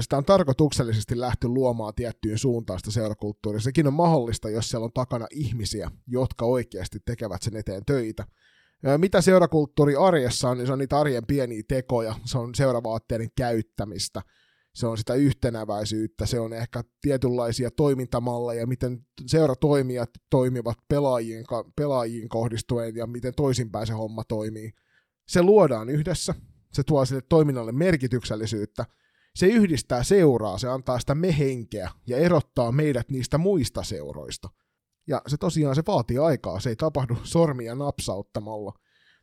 sitä 0.00 0.16
on 0.16 0.24
tarkoituksellisesti 0.24 1.20
lähty 1.20 1.48
luomaan 1.48 1.94
tiettyyn 1.94 2.38
suuntaan 2.38 2.78
sitä 2.78 2.90
seurakulttuuria. 2.90 3.60
Sekin 3.60 3.86
on 3.86 3.94
mahdollista, 3.94 4.50
jos 4.50 4.70
siellä 4.70 4.84
on 4.84 4.92
takana 4.94 5.26
ihmisiä, 5.30 5.90
jotka 6.06 6.44
oikeasti 6.44 6.98
tekevät 7.04 7.42
sen 7.42 7.56
eteen 7.56 7.84
töitä. 7.86 8.26
Mitä 8.96 9.20
seurakulttuuri 9.20 9.96
arjessa 9.96 10.48
on, 10.48 10.58
niin 10.58 10.66
se 10.66 10.72
on 10.72 10.78
niitä 10.78 11.00
arjen 11.00 11.26
pieniä 11.26 11.62
tekoja, 11.68 12.14
se 12.24 12.38
on 12.38 12.54
seuravaatteiden 12.54 13.28
käyttämistä, 13.36 14.22
se 14.74 14.86
on 14.86 14.98
sitä 14.98 15.14
yhtenäväisyyttä, 15.14 16.26
se 16.26 16.40
on 16.40 16.52
ehkä 16.52 16.82
tietynlaisia 17.00 17.70
toimintamalleja, 17.70 18.66
miten 18.66 19.06
seuratoimijat 19.26 20.10
toimivat 20.30 20.78
pelaajien, 20.88 21.44
pelaajiin 21.76 22.28
kohdistuen 22.28 22.96
ja 22.96 23.06
miten 23.06 23.34
toisinpäin 23.34 23.86
se 23.86 23.92
homma 23.92 24.24
toimii. 24.24 24.70
Se 25.28 25.42
luodaan 25.42 25.88
yhdessä, 25.88 26.34
se 26.72 26.82
tuo 26.82 27.04
sille 27.04 27.22
toiminnalle 27.28 27.72
merkityksellisyyttä, 27.72 28.86
Se 29.34 29.46
yhdistää 29.46 30.02
seuraa, 30.02 30.58
se 30.58 30.68
antaa 30.68 30.98
sitä 30.98 31.14
me-henkeä 31.14 31.90
ja 32.06 32.16
erottaa 32.16 32.72
meidät 32.72 33.10
niistä 33.10 33.38
muista 33.38 33.82
seuroista. 33.82 34.48
Ja 35.06 35.22
se 35.26 35.36
tosiaan 35.36 35.74
se 35.74 35.82
vaatii 35.86 36.18
aikaa, 36.18 36.60
se 36.60 36.70
ei 36.70 36.76
tapahdu 36.76 37.16
sormia 37.22 37.74
napsauttamalla. 37.74 38.72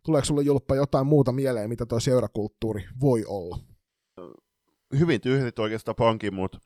Tuleeko 0.04 0.26
sulle 0.26 0.42
Julppa 0.42 0.76
jotain 0.76 1.08
muuta 1.08 1.32
mieleen, 1.32 1.70
mitä 1.70 1.86
tuo 1.86 2.00
seurakulttuuri 2.00 2.88
voi 3.02 3.26
olla? 3.28 3.60
Hyvin 5.00 5.22
tyhjit 5.22 5.60
oikeastaan 5.60 5.96
pankin, 5.96 6.34
mutta 6.34 6.60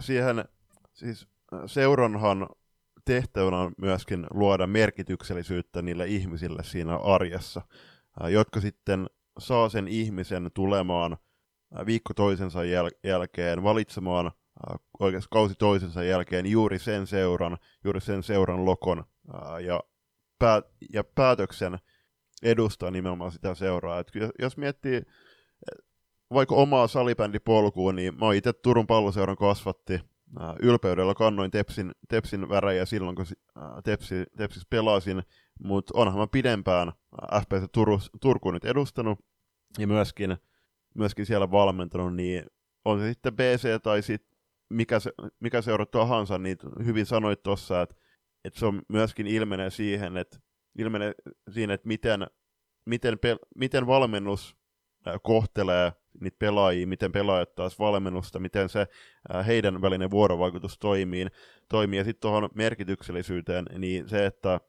siihen 0.00 0.44
siis 0.92 1.28
seuranhan 1.66 2.48
tehtävänä 3.04 3.56
on 3.56 3.72
myöskin 3.78 4.26
luoda 4.30 4.66
merkityksellisyyttä 4.66 5.82
niille 5.82 6.06
ihmisille 6.06 6.64
siinä 6.64 6.96
arjessa, 6.96 7.62
jotka 8.28 8.60
sitten 8.60 9.06
saa 9.38 9.68
sen 9.68 9.88
ihmisen 9.88 10.50
tulemaan 10.54 11.16
viikko 11.86 12.14
toisensa 12.14 12.58
jäl- 12.62 12.98
jälkeen, 13.04 13.62
valitsemaan 13.62 14.30
oikeastaan 15.00 15.30
kausi 15.30 15.54
toisensa 15.54 16.04
jälkeen 16.04 16.46
juuri 16.46 16.78
sen 16.78 17.06
seuran, 17.06 17.58
juuri 17.84 18.00
sen 18.00 18.22
seuran 18.22 18.64
lokon 18.64 19.04
ja, 19.64 19.80
pää- 20.38 20.62
ja 20.92 21.04
päätöksen 21.04 21.78
edustaa 22.42 22.90
nimenomaan 22.90 23.32
sitä 23.32 23.54
seuraa. 23.54 23.98
Et 23.98 24.12
jos 24.38 24.56
miettii 24.56 25.02
vaikka 26.34 26.54
omaa 26.54 26.86
salibändipolkua, 26.86 27.92
niin 27.92 28.14
mä 28.18 28.34
itse 28.34 28.52
Turun 28.52 28.86
palloseuran 28.86 29.36
kasvatti, 29.36 30.00
ylpeydellä 30.62 31.14
kannoin 31.14 31.50
Tepsin, 31.50 31.92
Tepsin 32.08 32.48
värejä 32.48 32.86
silloin, 32.86 33.16
kun 33.16 33.26
Tepsi, 33.84 34.24
Tepsis 34.36 34.66
pelasin, 34.66 35.22
mutta 35.64 35.92
onhan 35.96 36.18
mä 36.18 36.26
pidempään 36.26 36.92
FPS 37.40 37.68
Turus, 37.72 38.10
Turku 38.20 38.50
nyt 38.50 38.64
edustanut 38.64 39.18
ja 39.78 39.86
myöskin, 39.86 40.36
myöskin 40.94 41.26
siellä 41.26 41.50
valmentanut, 41.50 42.14
niin 42.14 42.44
on 42.84 43.00
se 43.00 43.08
sitten 43.08 43.36
BC 43.36 43.82
tai 43.82 44.02
sit 44.02 44.22
mikä, 44.68 45.00
se, 45.00 45.12
mikä 45.40 45.62
seura 45.62 45.86
tahansa, 45.86 46.38
niin 46.38 46.56
hyvin 46.84 47.06
sanoit 47.06 47.42
tuossa, 47.42 47.82
että, 47.82 47.94
että 48.44 48.60
se 48.60 48.66
on 48.66 48.82
myöskin 48.88 49.26
ilmenee 49.26 49.70
siihen, 49.70 50.16
että 50.16 50.38
ilmenee 50.78 51.14
siinä, 51.50 51.74
että 51.74 51.88
miten, 51.88 52.26
miten, 52.86 53.18
pel, 53.18 53.38
miten 53.56 53.86
valmennus 53.86 54.56
kohtelee 55.22 55.92
niitä 56.20 56.36
pelaajia, 56.38 56.86
miten 56.86 57.12
pelaajat 57.12 57.54
taas 57.54 57.78
valmennusta, 57.78 58.38
miten 58.38 58.68
se 58.68 58.86
heidän 59.46 59.82
välinen 59.82 60.10
vuorovaikutus 60.10 60.78
toimii. 60.78 61.26
toimii. 61.68 61.98
Ja 61.98 62.04
sitten 62.04 62.20
tuohon 62.20 62.48
merkityksellisyyteen, 62.54 63.64
niin 63.78 64.08
se, 64.08 64.26
että, 64.26 64.60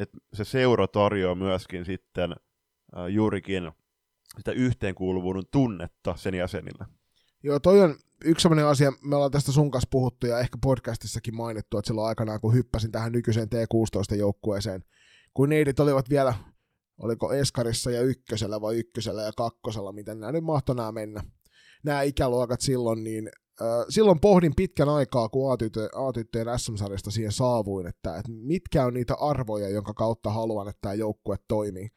että 0.00 0.18
se 0.32 0.44
seura 0.44 0.86
tarjoaa 0.86 1.34
myöskin 1.34 1.84
sitten 1.84 2.34
juurikin 3.08 3.72
sitä 4.36 4.52
yhteenkuuluvuuden 4.52 5.42
tunnetta 5.50 6.14
sen 6.16 6.34
jäsenille. 6.34 6.86
Joo, 7.42 7.60
toi 7.60 7.80
on 7.80 7.96
yksi 8.24 8.42
sellainen 8.42 8.66
asia, 8.66 8.92
me 9.02 9.16
ollaan 9.16 9.30
tästä 9.30 9.52
sun 9.52 9.70
kanssa 9.70 9.88
puhuttu 9.90 10.26
ja 10.26 10.38
ehkä 10.38 10.58
podcastissakin 10.62 11.36
mainittu, 11.36 11.78
että 11.78 11.86
silloin 11.86 12.08
aikanaan 12.08 12.40
kun 12.40 12.54
hyppäsin 12.54 12.92
tähän 12.92 13.12
nykyiseen 13.12 13.48
T16-joukkueeseen, 13.48 14.84
kun 15.34 15.48
neidit 15.48 15.80
olivat 15.80 16.10
vielä 16.10 16.34
oliko 16.98 17.32
Eskarissa 17.32 17.90
ja 17.90 18.02
ykkösellä 18.02 18.60
vai 18.60 18.76
ykkösellä 18.76 19.22
ja 19.22 19.32
kakkosella, 19.36 19.92
miten 19.92 20.20
nämä 20.20 20.32
nyt 20.32 20.44
mahtoi 20.44 20.76
nämä 20.76 20.92
mennä, 20.92 21.24
nämä 21.84 22.02
ikäluokat 22.02 22.60
silloin, 22.60 23.04
niin 23.04 23.30
äh, 23.62 23.66
silloin 23.88 24.20
pohdin 24.20 24.52
pitkän 24.56 24.88
aikaa, 24.88 25.28
kun 25.28 25.52
A-tyttöjen 25.94 26.58
SM-sarjasta 26.58 27.10
siihen 27.10 27.32
saavuin, 27.32 27.86
että, 27.86 28.16
että 28.16 28.32
mitkä 28.32 28.84
on 28.84 28.94
niitä 28.94 29.14
arvoja, 29.14 29.68
jonka 29.68 29.94
kautta 29.94 30.30
haluan, 30.30 30.68
että 30.68 30.80
tämä 30.80 30.94
joukkue 30.94 31.36
toimii. 31.48 31.88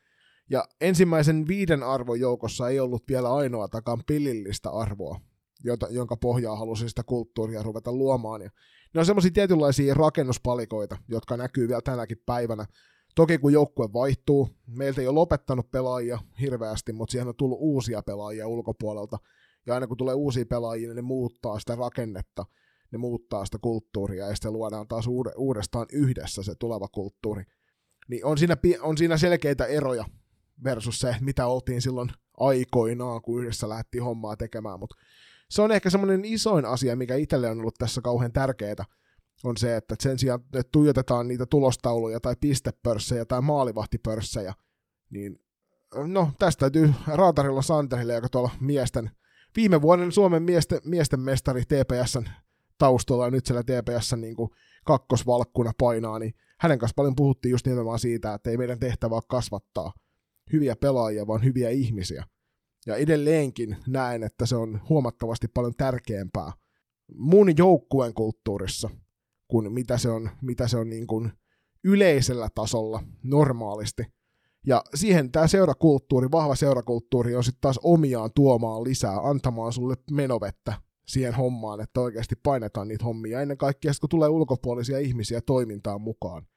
Ja 0.50 0.66
ensimmäisen 0.82 1.48
viiden 1.48 1.84
arvon 1.84 2.20
joukossa 2.20 2.70
ei 2.70 2.80
ollut 2.80 3.04
vielä 3.08 3.34
ainoatakaan 3.34 4.04
pillillistä 4.08 4.70
arvoa, 4.70 5.20
jota, 5.64 5.88
jonka 5.90 6.18
pohjaa 6.18 6.56
halusin 6.56 6.90
sitä 6.90 7.04
kulttuuria 7.04 7.64
ruveta 7.64 7.92
luomaan. 7.92 8.42
Ja 8.42 8.50
ne 8.94 9.00
on 9.00 9.06
semmoisia 9.06 9.32
tietynlaisia 9.32 9.94
rakennuspalikoita, 9.94 10.98
jotka 11.08 11.38
näkyy 11.38 11.68
vielä 11.68 11.82
tänäkin 11.82 12.22
päivänä. 12.26 12.66
Toki 13.16 13.38
kun 13.38 13.54
joukkue 13.54 13.94
vaihtuu, 13.94 14.50
meiltä 14.68 15.02
ei 15.02 15.08
ole 15.08 15.16
lopettanut 15.16 15.72
pelaajia 15.72 16.20
hirveästi, 16.42 16.94
mutta 16.94 17.12
siihen 17.12 17.28
on 17.28 17.36
tullut 17.36 17.58
uusia 17.62 18.02
pelaajia 18.02 18.48
ulkopuolelta. 18.48 19.18
Ja 19.66 19.74
aina 19.74 19.88
kun 19.88 19.98
tulee 19.98 20.16
uusia 20.16 20.46
pelaajia, 20.46 20.88
niin 20.88 20.96
ne 20.96 21.02
muuttaa 21.02 21.60
sitä 21.60 21.76
rakennetta, 21.76 22.46
ne 22.92 22.98
muuttaa 22.98 23.46
sitä 23.46 23.58
kulttuuria 23.62 24.28
ja 24.28 24.36
sitten 24.36 24.54
luodaan 24.54 24.88
taas 24.88 25.06
uudestaan 25.38 25.86
yhdessä 25.92 26.44
se 26.44 26.56
tuleva 26.56 26.88
kulttuuri. 26.88 27.44
Niin 28.10 28.26
on 28.26 28.38
siinä, 28.38 28.58
on 28.82 28.98
siinä 28.98 29.18
selkeitä 29.18 29.66
eroja 29.66 30.06
versus 30.64 31.00
se, 31.00 31.16
mitä 31.22 31.48
oltiin 31.48 31.82
silloin 31.82 32.10
aikoinaan, 32.40 33.22
kun 33.22 33.42
yhdessä 33.42 33.70
lähti 33.70 33.98
hommaa 33.98 34.38
tekemään, 34.38 34.80
mutta 34.80 34.96
se 35.50 35.62
on 35.62 35.72
ehkä 35.72 35.90
semmoinen 35.90 36.26
isoin 36.26 36.66
asia, 36.66 36.96
mikä 36.96 37.16
itselle 37.16 37.50
on 37.50 37.60
ollut 37.60 37.76
tässä 37.78 38.02
kauhean 38.02 38.32
tärkeää, 38.32 38.86
on 39.44 39.58
se, 39.58 39.76
että 39.76 39.96
sen 40.00 40.20
sijaan, 40.20 40.40
että 40.42 40.70
tuijotetaan 40.72 41.28
niitä 41.28 41.46
tulostauluja 41.46 42.20
tai 42.20 42.36
pistepörssejä 42.42 43.26
tai 43.26 43.42
maalivahtipörssejä, 43.42 44.54
niin 45.10 45.40
no 45.96 46.32
tästä 46.40 46.60
täytyy 46.60 46.94
Raatarilla 47.08 47.62
Santerille, 47.62 48.14
joka 48.14 48.30
tuolla 48.30 48.50
miesten, 48.60 49.12
viime 49.56 49.82
vuoden 49.82 50.12
Suomen 50.12 50.44
miesten, 50.44 50.80
miesten 50.86 51.20
mestari 51.20 51.64
TPSn 51.66 52.26
taustalla 52.78 53.26
ja 53.26 53.32
nyt 53.32 53.46
siellä 53.46 53.64
TPSn 53.64 54.22
niin 54.22 54.36
kuin 54.36 54.50
kakkosvalkkuna 54.86 55.72
painaa, 55.78 56.20
niin 56.20 56.34
hänen 56.60 56.80
kanssa 56.80 56.96
paljon 56.96 57.16
puhuttiin 57.16 57.52
just 57.52 57.66
nimenomaan 57.66 58.00
siitä, 58.00 58.34
että 58.34 58.50
ei 58.50 58.58
meidän 58.58 58.80
tehtävä 58.80 59.16
ole 59.16 59.24
kasvattaa 59.30 59.94
hyviä 60.54 60.76
pelaajia, 60.76 61.28
vaan 61.28 61.44
hyviä 61.44 61.70
ihmisiä. 61.70 62.24
Ja 62.86 62.96
edelleenkin 62.96 63.78
näen, 63.88 64.24
että 64.24 64.46
se 64.46 64.56
on 64.56 64.82
huomattavasti 64.90 65.48
paljon 65.48 65.74
tärkeämpää 65.78 66.52
mun 67.14 67.58
joukkueen 67.58 68.14
kulttuurissa 68.14 68.90
kuin 69.48 69.74
mitä 69.74 69.98
se 69.98 70.10
on, 70.10 70.30
mitä 70.42 70.68
se 70.68 70.78
on 70.78 70.90
niin 70.90 71.08
kuin 71.08 71.32
yleisellä 71.84 72.50
tasolla 72.56 73.04
normaalisti. 73.24 74.04
Ja 74.68 74.84
siihen 74.96 75.32
tämä 75.32 75.48
seurakulttuuri, 75.48 76.32
vahva 76.32 76.56
seurakulttuuri 76.56 77.36
on 77.36 77.44
sitten 77.44 77.62
taas 77.62 77.80
omiaan 77.84 78.30
tuomaan 78.36 78.84
lisää, 78.84 79.18
antamaan 79.30 79.74
sulle 79.74 79.96
menovettä 80.12 80.74
siihen 81.08 81.34
hommaan, 81.34 81.82
että 81.82 82.02
oikeasti 82.02 82.36
painetaan 82.44 82.88
niitä 82.88 83.06
hommia. 83.06 83.42
Ennen 83.42 83.58
kaikkea, 83.58 83.92
kun 84.00 84.10
tulee 84.10 84.30
ulkopuolisia 84.30 85.00
ihmisiä 85.00 85.42
toimintaan 85.42 86.02
mukaan, 86.02 86.48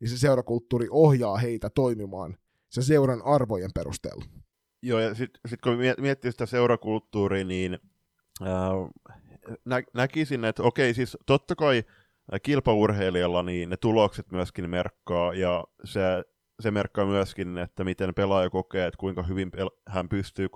niin 0.00 0.10
se 0.10 0.18
seurakulttuuri 0.18 0.86
ohjaa 0.90 1.36
heitä 1.36 1.70
toimimaan 1.70 2.36
sen 2.70 2.84
seuran 2.84 3.22
arvojen 3.24 3.70
perusteella. 3.74 4.24
Joo, 4.82 5.00
ja 5.00 5.14
sitten 5.14 5.40
sit 5.48 5.60
kun 5.60 5.78
miettii 5.98 6.32
sitä 6.32 6.46
seurakulttuuria, 6.46 7.44
niin 7.44 7.78
äh, 8.42 8.48
nä- 9.64 9.82
näkisin, 9.94 10.44
että 10.44 10.62
okei, 10.62 10.94
siis 10.94 11.16
totta 11.26 11.54
kai 11.54 11.84
kilpaurheilijalla 12.42 13.42
niin 13.42 13.70
ne 13.70 13.76
tulokset 13.76 14.32
myöskin 14.32 14.70
merkkaa, 14.70 15.34
ja 15.34 15.64
se, 15.84 16.00
se 16.60 16.70
merkkaa 16.70 17.06
myöskin, 17.06 17.58
että 17.58 17.84
miten 17.84 18.14
pelaaja 18.14 18.50
kokee, 18.50 18.86
että 18.86 18.98
kuinka 18.98 19.22
hyvin 19.22 19.50
pel- 19.56 19.80
hän 19.88 20.08
pystyy, 20.08 20.48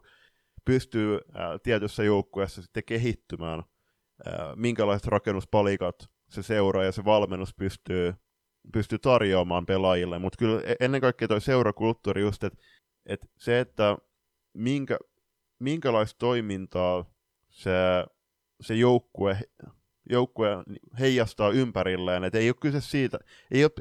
pystyy 0.64 1.14
äh, 1.14 1.20
tietyssä 1.62 2.04
joukkueessa 2.04 2.62
sitten 2.62 2.84
kehittymään, 2.84 3.58
äh, 4.26 4.34
minkälaiset 4.56 5.06
rakennuspalikat 5.06 6.10
se 6.30 6.42
seura 6.42 6.84
ja 6.84 6.92
se 6.92 7.04
valmennus 7.04 7.54
pystyy, 7.54 8.14
pystyy 8.72 8.98
tarjoamaan 8.98 9.66
pelaajille, 9.66 10.18
mutta 10.18 10.36
kyllä 10.38 10.60
e-, 10.64 10.74
ennen 10.80 11.00
kaikkea 11.00 11.28
tuo 11.28 11.40
seurakulttuuri 11.40 12.22
just, 12.22 12.44
että 12.44 12.58
et 13.06 13.30
se, 13.38 13.60
että 13.60 13.96
minkä, 14.54 14.98
minkälaista 15.58 16.18
toimintaa 16.18 17.04
se, 17.50 17.70
se 18.60 18.74
joukkue, 18.74 19.38
joukkue 20.10 20.48
heijastaa 21.00 21.50
ympärilleen. 21.50 22.24
Et 22.24 22.34
ei 22.34 22.48
ole 22.48 22.56
kyse 22.60 22.80
siitä, 22.80 23.18
ei 23.50 23.64
ole, 23.64 23.72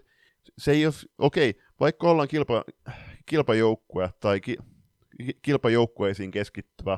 se 0.58 0.72
ei 0.72 0.86
ole, 0.86 0.94
okei, 1.18 1.62
vaikka 1.80 2.10
ollaan 2.10 2.28
kilpa, 2.28 2.64
kilpajoukkue 3.26 4.10
tai 4.20 4.42
ki, 4.42 4.58
kilpajoukkueisiin 5.42 6.32
keskittyvä 6.32 6.98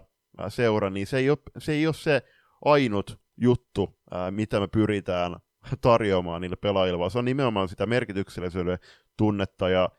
seura, 0.49 0.89
niin 0.89 1.07
se 1.07 1.17
ei 1.17 1.29
ole 1.29 1.37
se, 1.57 1.71
ei 1.71 1.87
ole 1.87 1.93
se 1.93 2.21
ainut 2.65 3.19
juttu, 3.37 3.99
mitä 4.31 4.59
me 4.59 4.67
pyritään 4.67 5.35
tarjoamaan 5.81 6.41
niille 6.41 6.55
pelaajille, 6.55 6.99
vaan 6.99 7.11
se 7.11 7.19
on 7.19 7.25
nimenomaan 7.25 7.69
sitä 7.69 7.85
merkityksellisyyden 7.85 8.77
tunnetta 9.17 9.69
ja 9.69 9.89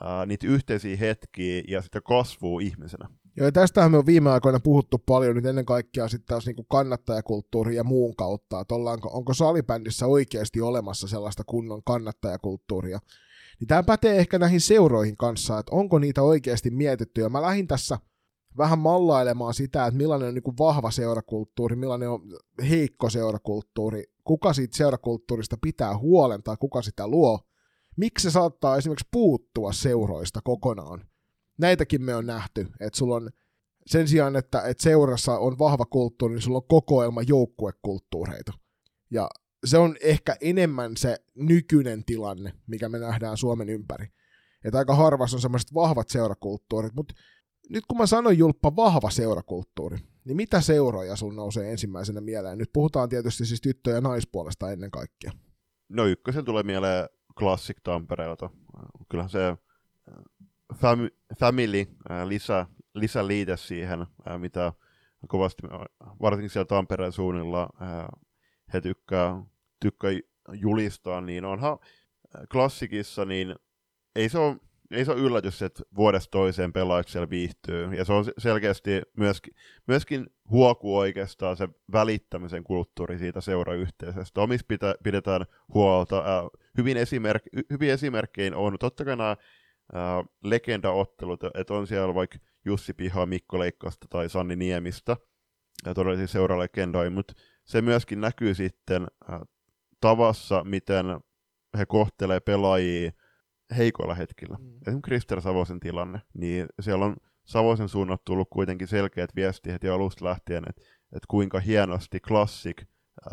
ää, 0.00 0.26
niitä 0.26 0.46
yhteisiä 0.46 0.96
hetkiä 0.96 1.62
ja 1.68 1.82
sitä 1.82 2.00
kasvua 2.00 2.60
ihmisenä. 2.60 3.08
Joo, 3.36 3.46
ja 3.46 3.52
tästähän 3.52 3.90
me 3.90 3.98
on 3.98 4.06
viime 4.06 4.30
aikoina 4.30 4.60
puhuttu 4.60 4.98
paljon 4.98 5.36
nyt 5.36 5.46
ennen 5.46 5.64
kaikkea 5.64 6.08
sitten 6.08 6.26
taas 6.26 6.46
niin 6.46 6.66
kannattajakulttuuri 6.70 7.76
ja 7.76 7.84
muun 7.84 8.16
kautta, 8.16 8.60
että 8.60 8.74
ollaanko, 8.74 9.10
onko 9.12 9.34
salibändissä 9.34 10.06
oikeasti 10.06 10.60
olemassa 10.60 11.08
sellaista 11.08 11.44
kunnon 11.46 11.82
kannattajakulttuuria. 11.84 12.98
Niin 13.60 13.68
tämä 13.68 13.82
pätee 13.82 14.18
ehkä 14.18 14.38
näihin 14.38 14.60
seuroihin 14.60 15.16
kanssa, 15.16 15.58
että 15.58 15.76
onko 15.76 15.98
niitä 15.98 16.22
oikeasti 16.22 16.70
mietitty, 16.70 17.20
ja 17.20 17.28
mä 17.28 17.42
lähdin 17.42 17.66
tässä 17.66 17.98
vähän 18.58 18.78
mallailemaan 18.78 19.54
sitä, 19.54 19.86
että 19.86 19.98
millainen 19.98 20.28
on 20.28 20.34
niin 20.34 20.42
kuin 20.42 20.58
vahva 20.58 20.90
seurakulttuuri, 20.90 21.76
millainen 21.76 22.10
on 22.10 22.20
heikko 22.68 23.10
seurakulttuuri, 23.10 24.04
kuka 24.24 24.52
siitä 24.52 24.76
seurakulttuurista 24.76 25.56
pitää 25.62 25.98
huolen 25.98 26.42
tai 26.42 26.56
kuka 26.60 26.82
sitä 26.82 27.08
luo, 27.08 27.40
miksi 27.96 28.22
se 28.22 28.30
saattaa 28.30 28.76
esimerkiksi 28.76 29.08
puuttua 29.10 29.72
seuroista 29.72 30.40
kokonaan. 30.44 31.06
Näitäkin 31.58 32.02
me 32.02 32.14
on 32.14 32.26
nähty, 32.26 32.66
että 32.80 32.98
sulla 32.98 33.16
on 33.16 33.30
sen 33.86 34.08
sijaan, 34.08 34.36
että, 34.36 34.60
että 34.60 34.82
seurassa 34.82 35.38
on 35.38 35.58
vahva 35.58 35.84
kulttuuri, 35.84 36.34
niin 36.34 36.42
sulla 36.42 36.58
on 36.58 36.68
kokoelma 36.68 37.22
joukkuekulttuureita. 37.22 38.52
Ja 39.10 39.28
se 39.64 39.78
on 39.78 39.96
ehkä 40.00 40.36
enemmän 40.40 40.96
se 40.96 41.16
nykyinen 41.34 42.04
tilanne, 42.04 42.52
mikä 42.66 42.88
me 42.88 42.98
nähdään 42.98 43.36
Suomen 43.36 43.68
ympäri. 43.68 44.06
Että 44.64 44.78
aika 44.78 44.94
harvassa 44.94 45.36
on 45.36 45.40
semmoiset 45.40 45.74
vahvat 45.74 46.08
seurakulttuurit, 46.08 46.94
mutta 46.94 47.14
nyt 47.70 47.86
kun 47.86 47.98
mä 47.98 48.06
sanoin 48.06 48.38
Julppa 48.38 48.76
vahva 48.76 49.10
seurakulttuuri, 49.10 49.98
niin 50.24 50.36
mitä 50.36 50.60
seuroja 50.60 51.16
sun 51.16 51.36
nousee 51.36 51.70
ensimmäisenä 51.70 52.20
mieleen? 52.20 52.58
Nyt 52.58 52.70
puhutaan 52.72 53.08
tietysti 53.08 53.46
siis 53.46 53.60
tyttö- 53.60 53.90
ja 53.90 54.00
naispuolesta 54.00 54.72
ennen 54.72 54.90
kaikkea. 54.90 55.32
No 55.88 56.04
ykkösen 56.06 56.44
tulee 56.44 56.62
mieleen 56.62 57.08
Classic 57.38 57.76
Tampereelta. 57.82 58.50
Kyllähän 59.08 59.30
se 59.30 59.48
äh, 59.48 59.56
fam- 60.74 61.34
Family 61.38 61.86
äh, 62.10 62.26
lisä, 62.26 62.66
lisäliite 62.94 63.56
siihen, 63.56 64.00
äh, 64.00 64.38
mitä 64.38 64.72
kovasti, 65.28 65.62
varsinkin 66.22 66.50
siellä 66.50 66.66
Tampereen 66.66 67.12
suunnilla 67.12 67.70
he 68.72 68.80
tykkää, 68.80 69.42
tykkää 69.80 70.10
julistaa, 70.52 71.20
niin 71.20 71.44
onhan 71.44 71.78
klassikissa, 72.52 73.24
niin 73.24 73.54
ei 74.16 74.28
se 74.28 74.38
ole 74.38 74.56
ei 74.90 75.04
se 75.04 75.12
ole 75.12 75.20
yllätys, 75.20 75.62
että 75.62 75.82
vuodesta 75.96 76.30
toiseen 76.30 76.72
pelaajat 76.72 77.08
siellä 77.08 77.30
viihtyy. 77.30 77.94
Ja 77.94 78.04
se 78.04 78.12
on 78.12 78.24
selkeästi 78.38 79.02
myöskin, 79.16 79.54
myöskin 79.86 80.26
huokuu 80.50 80.96
oikeastaan 80.96 81.56
se 81.56 81.68
välittämisen 81.92 82.64
kulttuuri 82.64 83.18
siitä 83.18 83.40
seurayhteisöstä. 83.40 84.40
Omissa 84.40 84.66
pitä, 84.68 84.94
pidetään 85.02 85.44
huolta. 85.74 86.18
Äh, 86.18 86.50
hyvin, 86.78 86.96
esimerk, 86.96 87.42
hyvin 87.70 87.90
esimerkkein 87.90 88.54
on 88.54 88.76
totta 88.80 89.04
kai 89.04 89.16
nämä 89.16 89.30
äh, 89.30 89.38
legendaottelut, 90.44 91.44
että 91.54 91.74
on 91.74 91.86
siellä 91.86 92.14
vaikka 92.14 92.38
Jussi 92.64 92.94
Piha, 92.94 93.26
Mikko 93.26 93.58
Leikkasta 93.58 94.06
tai 94.10 94.28
Sanni 94.28 94.56
Niemistä, 94.56 95.16
ja 95.86 95.94
todellisia 95.94 96.26
seuralegendoja, 96.26 97.10
mutta 97.10 97.34
se 97.64 97.82
myöskin 97.82 98.20
näkyy 98.20 98.54
sitten 98.54 99.06
äh, 99.32 99.40
tavassa, 100.00 100.64
miten 100.64 101.06
he 101.78 101.86
kohtelee 101.86 102.40
pelaajia 102.40 103.12
heikoilla 103.76 104.14
hetkillä. 104.14 104.56
Mm. 104.60 104.66
Esimerkiksi 104.66 105.00
Krister 105.02 105.40
Savosen 105.40 105.80
tilanne, 105.80 106.20
niin 106.34 106.66
siellä 106.80 107.04
on 107.04 107.16
Savosen 107.44 107.88
suunnat 107.88 108.24
tullut 108.24 108.48
kuitenkin 108.50 108.88
selkeät 108.88 109.36
viestiä 109.36 109.72
heti 109.72 109.88
alusta 109.88 110.24
lähtien, 110.24 110.64
että, 110.68 110.82
että 111.02 111.26
kuinka 111.28 111.60
hienosti 111.60 112.20
Classic 112.20 112.82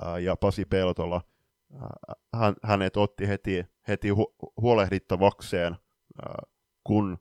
ää, 0.02 0.20
ja 0.20 0.36
Pasi 0.36 0.66
Peltola 0.66 1.22
ää, 1.74 1.90
hän, 2.34 2.56
hänet 2.64 2.98
otti 2.98 3.28
heti, 3.28 3.66
heti 3.88 4.10
hu, 4.10 4.36
huolehdittavakseen, 4.62 5.76
ää, 6.26 6.44
kun, 6.84 7.18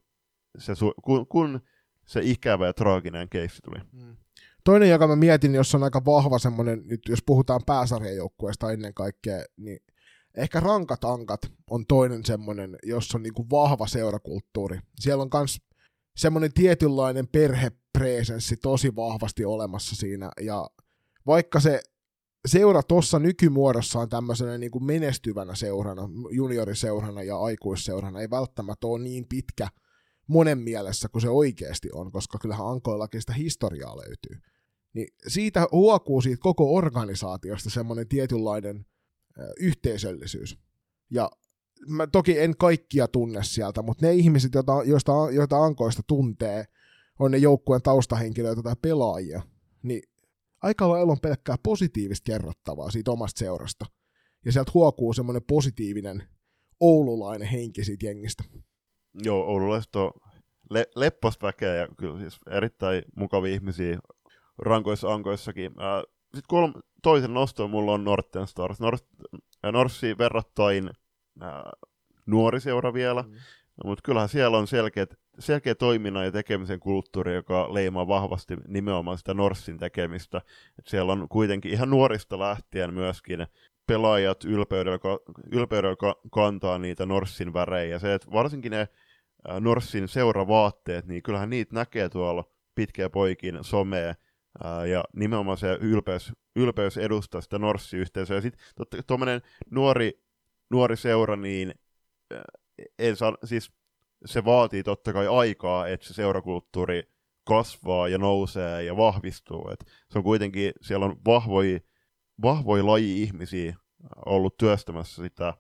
se, 0.58 0.72
kun, 1.02 1.26
kun 1.26 1.60
se 2.06 2.20
ikävä 2.22 2.66
ja 2.66 2.72
traaginen 2.72 3.28
keissi 3.28 3.62
tuli. 3.62 3.78
Mm. 3.92 4.16
Toinen, 4.64 4.90
joka 4.90 5.06
mä 5.06 5.16
mietin, 5.16 5.54
jos 5.54 5.74
on 5.74 5.82
aika 5.82 6.04
vahva 6.04 6.38
semmoinen, 6.38 6.82
nyt 6.84 7.00
jos 7.08 7.22
puhutaan 7.26 7.60
pääsarjajoukkueesta 7.66 8.72
ennen 8.72 8.94
kaikkea, 8.94 9.44
niin 9.56 9.78
Ehkä 10.34 10.60
rankat 10.60 11.04
ankat 11.04 11.40
on 11.70 11.86
toinen 11.86 12.24
semmoinen, 12.24 12.76
jossa 12.82 13.18
on 13.18 13.22
niinku 13.22 13.46
vahva 13.50 13.86
seurakulttuuri. 13.86 14.78
Siellä 15.00 15.22
on 15.22 15.30
myös 15.34 15.60
semmoinen 16.16 16.52
tietynlainen 16.52 17.28
perhepresenssi 17.28 18.56
tosi 18.56 18.96
vahvasti 18.96 19.44
olemassa 19.44 19.96
siinä, 19.96 20.30
ja 20.40 20.70
vaikka 21.26 21.60
se 21.60 21.80
seura 22.48 22.82
tuossa 22.82 23.18
nykymuodossa 23.18 23.98
on 23.98 24.08
tämmöisenä 24.08 24.58
niin 24.58 24.70
kuin 24.70 24.84
menestyvänä 24.84 25.54
seurana, 25.54 26.08
junioriseurana 26.30 27.22
ja 27.22 27.38
aikuisseurana, 27.38 28.20
ei 28.20 28.30
välttämättä 28.30 28.86
ole 28.86 28.98
niin 28.98 29.26
pitkä 29.28 29.68
monen 30.26 30.58
mielessä 30.58 31.08
kuin 31.08 31.22
se 31.22 31.28
oikeasti 31.28 31.88
on, 31.94 32.12
koska 32.12 32.38
kyllähän 32.38 32.66
Ankoillakin 32.66 33.20
sitä 33.20 33.32
historiaa 33.32 33.96
löytyy. 33.96 34.50
Niin 34.92 35.08
siitä 35.28 35.66
huokuu 35.72 36.20
siitä 36.20 36.40
koko 36.40 36.74
organisaatiosta 36.74 37.70
semmoinen 37.70 38.08
tietynlainen 38.08 38.86
yhteisöllisyys. 39.60 40.58
Ja 41.10 41.30
mä 41.88 42.06
toki 42.06 42.38
en 42.38 42.56
kaikkia 42.56 43.08
tunne 43.08 43.42
sieltä, 43.42 43.82
mutta 43.82 44.06
ne 44.06 44.14
ihmiset, 44.14 44.54
joita, 44.54 44.72
joista, 44.84 45.12
joita 45.32 45.64
Ankoista 45.64 46.02
tuntee, 46.06 46.64
on 47.18 47.30
ne 47.30 47.38
joukkueen 47.38 47.82
taustahenkilöitä 47.82 48.62
tai 48.62 48.74
pelaajia, 48.82 49.42
niin 49.82 50.02
aika 50.62 50.88
lailla 50.88 51.12
on 51.12 51.20
pelkkää 51.20 51.56
positiivista 51.62 52.24
kerrottavaa 52.24 52.90
siitä 52.90 53.10
omasta 53.10 53.38
seurasta. 53.38 53.86
Ja 54.44 54.52
sieltä 54.52 54.70
huokuu 54.74 55.12
semmoinen 55.12 55.42
positiivinen 55.48 56.22
oululainen 56.80 57.48
henki 57.48 57.84
siitä 57.84 58.06
jengistä. 58.06 58.44
Joo, 59.14 59.46
oululaiset 59.46 59.96
on 59.96 60.10
le- 60.70 60.90
lepposta 60.96 61.46
väkeä 61.46 61.74
ja 61.74 61.88
kyllä 61.98 62.18
siis 62.18 62.38
erittäin 62.50 63.02
mukavia 63.16 63.54
ihmisiä 63.54 63.98
rankoissa 64.58 65.14
ankoissakin. 65.14 65.70
Sitten 66.22 66.42
kolme, 66.48 66.74
toisen 67.02 67.34
noston 67.34 67.70
mulla 67.70 67.92
on 67.92 68.04
Norten 68.04 68.46
Stars. 68.46 68.78
Nor- 68.80 69.28
Norssi 69.72 70.18
verrattain 70.18 70.90
äh, 71.42 71.48
nuori 72.26 72.60
seura 72.60 72.92
vielä, 72.94 73.22
mm. 73.22 73.32
mutta 73.84 74.02
kyllähän 74.02 74.28
siellä 74.28 74.58
on 74.58 74.66
selkeä, 74.66 75.06
selkeä 75.38 75.74
toiminnan 75.74 76.24
ja 76.24 76.32
tekemisen 76.32 76.80
kulttuuri, 76.80 77.34
joka 77.34 77.74
leimaa 77.74 78.08
vahvasti 78.08 78.56
nimenomaan 78.68 79.18
sitä 79.18 79.34
Norssin 79.34 79.78
tekemistä. 79.78 80.40
Et 80.78 80.86
siellä 80.86 81.12
on 81.12 81.28
kuitenkin 81.28 81.72
ihan 81.72 81.90
nuorista 81.90 82.38
lähtien 82.38 82.94
myöskin 82.94 83.46
pelaajat 83.86 84.44
ylpeydellä, 84.44 84.98
ylpeydellä 85.52 85.96
kantaa 86.30 86.78
niitä 86.78 87.06
Norssin 87.06 87.52
värejä. 87.52 87.98
Se, 87.98 88.14
että 88.14 88.30
varsinkin 88.32 88.70
ne 88.70 88.80
äh, 88.80 89.60
Norssin 89.60 90.08
seuravaatteet, 90.08 91.06
niin 91.06 91.22
kyllähän 91.22 91.50
niitä 91.50 91.74
näkee 91.74 92.08
tuolla 92.08 92.44
pitkiä 92.74 93.10
poikin 93.10 93.58
somea, 93.62 94.14
ja 94.90 95.04
nimenomaan 95.16 95.58
se 95.58 95.78
ylpeys, 95.80 96.32
ylpeys 96.56 96.96
edustaa 96.96 97.40
sitä 97.40 97.58
Norssi-yhteisöä. 97.58 98.36
Ja 98.36 98.40
sitten 98.40 99.04
tuommoinen 99.06 99.42
nuori, 99.70 100.22
nuori 100.70 100.96
seura, 100.96 101.36
niin 101.36 101.74
en 102.98 103.16
saa, 103.16 103.36
siis 103.44 103.72
se 104.24 104.44
vaatii 104.44 104.82
totta 104.82 105.12
kai 105.12 105.26
aikaa, 105.26 105.88
että 105.88 106.06
se 106.06 106.14
seurakulttuuri 106.14 107.02
kasvaa 107.44 108.08
ja 108.08 108.18
nousee 108.18 108.82
ja 108.82 108.96
vahvistuu. 108.96 109.70
Et 109.72 109.84
se 110.10 110.18
on 110.18 110.24
kuitenkin, 110.24 110.72
siellä 110.82 111.06
on 111.06 111.16
vahvoja, 111.24 111.80
vahvoja 112.42 112.86
laji-ihmisiä 112.86 113.76
ollut 114.26 114.56
työstämässä 114.56 115.22
sitä, 115.22 115.54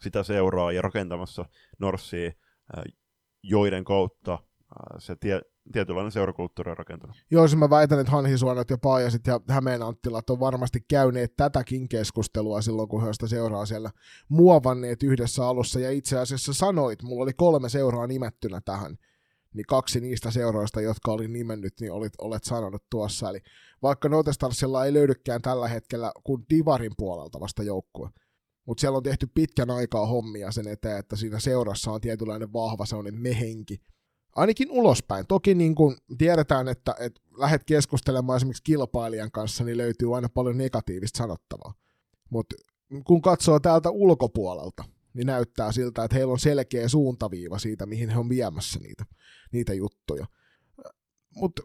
sitä 0.00 0.22
seuraa 0.22 0.72
ja 0.72 0.82
rakentamassa 0.82 1.44
Norssia, 1.78 2.32
joiden 3.42 3.84
kautta 3.84 4.38
se 4.98 5.16
tie, 5.16 5.40
tietynlainen 5.72 6.12
seurakulttuuri 6.12 6.70
on 6.70 6.76
rakentunut. 6.76 7.16
Joo, 7.30 7.48
siis 7.48 7.58
mä 7.58 7.70
väitän, 7.70 8.00
että 8.00 8.12
Hanhisuonot 8.12 8.70
ja 8.70 8.78
Paajasit 8.78 9.26
ja 9.26 9.40
Hämeen 9.48 9.82
Anttilat 9.82 10.30
on 10.30 10.40
varmasti 10.40 10.80
käyneet 10.88 11.36
tätäkin 11.36 11.88
keskustelua 11.88 12.62
silloin, 12.62 12.88
kun 12.88 13.02
he 13.06 13.12
sitä 13.12 13.26
seuraa 13.26 13.66
siellä 13.66 13.90
muovanneet 14.28 15.02
yhdessä 15.02 15.46
alussa. 15.46 15.80
Ja 15.80 15.90
itse 15.90 16.18
asiassa 16.18 16.52
sanoit, 16.52 17.02
mulla 17.02 17.22
oli 17.22 17.32
kolme 17.32 17.68
seuraa 17.68 18.06
nimettynä 18.06 18.60
tähän, 18.64 18.96
niin 19.54 19.66
kaksi 19.68 20.00
niistä 20.00 20.30
seuroista, 20.30 20.80
jotka 20.80 21.12
olin 21.12 21.32
nimennyt, 21.32 21.74
niin 21.80 21.92
olit, 21.92 22.12
olet 22.18 22.44
sanonut 22.44 22.82
tuossa. 22.90 23.30
Eli 23.30 23.40
vaikka 23.82 24.08
Notestarsilla 24.08 24.84
ei 24.84 24.92
löydykään 24.92 25.42
tällä 25.42 25.68
hetkellä 25.68 26.12
kuin 26.24 26.44
Divarin 26.50 26.92
puolelta 26.96 27.40
vasta 27.40 27.62
joukkue, 27.62 28.08
mutta 28.66 28.80
siellä 28.80 28.96
on 28.96 29.02
tehty 29.02 29.26
pitkän 29.34 29.70
aikaa 29.70 30.06
hommia 30.06 30.52
sen 30.52 30.68
eteen, 30.68 30.98
että 30.98 31.16
siinä 31.16 31.40
seurassa 31.40 31.90
on 31.90 32.00
tietynlainen 32.00 32.52
vahva 32.52 32.86
sellainen 32.86 33.20
mehenki, 33.20 33.80
ainakin 34.36 34.70
ulospäin. 34.70 35.26
Toki 35.26 35.54
niin 35.54 35.74
kuin 35.74 35.96
tiedetään, 36.18 36.68
että, 36.68 36.94
että 37.00 37.20
lähdet 37.38 37.64
keskustelemaan 37.64 38.36
esimerkiksi 38.36 38.62
kilpailijan 38.62 39.30
kanssa, 39.30 39.64
niin 39.64 39.76
löytyy 39.76 40.16
aina 40.16 40.28
paljon 40.28 40.58
negatiivista 40.58 41.18
sanottavaa. 41.18 41.74
Mutta 42.30 42.56
kun 43.04 43.22
katsoo 43.22 43.60
täältä 43.60 43.90
ulkopuolelta, 43.90 44.84
niin 45.14 45.26
näyttää 45.26 45.72
siltä, 45.72 46.04
että 46.04 46.16
heillä 46.16 46.32
on 46.32 46.38
selkeä 46.38 46.88
suuntaviiva 46.88 47.58
siitä, 47.58 47.86
mihin 47.86 48.10
he 48.10 48.18
on 48.18 48.28
viemässä 48.28 48.78
niitä, 48.78 49.04
niitä 49.52 49.74
juttuja. 49.74 50.26
Mutta 51.34 51.62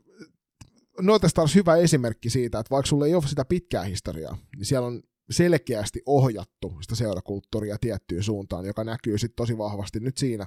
Noita 1.02 1.28
olisi 1.38 1.56
hyvä 1.56 1.76
esimerkki 1.76 2.30
siitä, 2.30 2.60
että 2.60 2.70
vaikka 2.70 2.90
sulla 2.90 3.06
ei 3.06 3.16
ole 3.16 3.28
sitä 3.28 3.46
pitkää 3.46 3.84
historiaa, 3.84 4.38
niin 4.56 4.66
siellä 4.66 4.88
on 4.88 5.04
selkeästi 5.30 6.02
ohjattu 6.06 6.78
sitä 6.82 6.96
seurakulttuuria 6.96 7.78
tiettyyn 7.82 8.24
suuntaan, 8.24 8.66
joka 8.66 8.84
näkyy 8.84 9.18
sitten 9.18 9.36
tosi 9.36 9.58
vahvasti 9.58 10.00
nyt 10.00 10.18
siinä, 10.18 10.46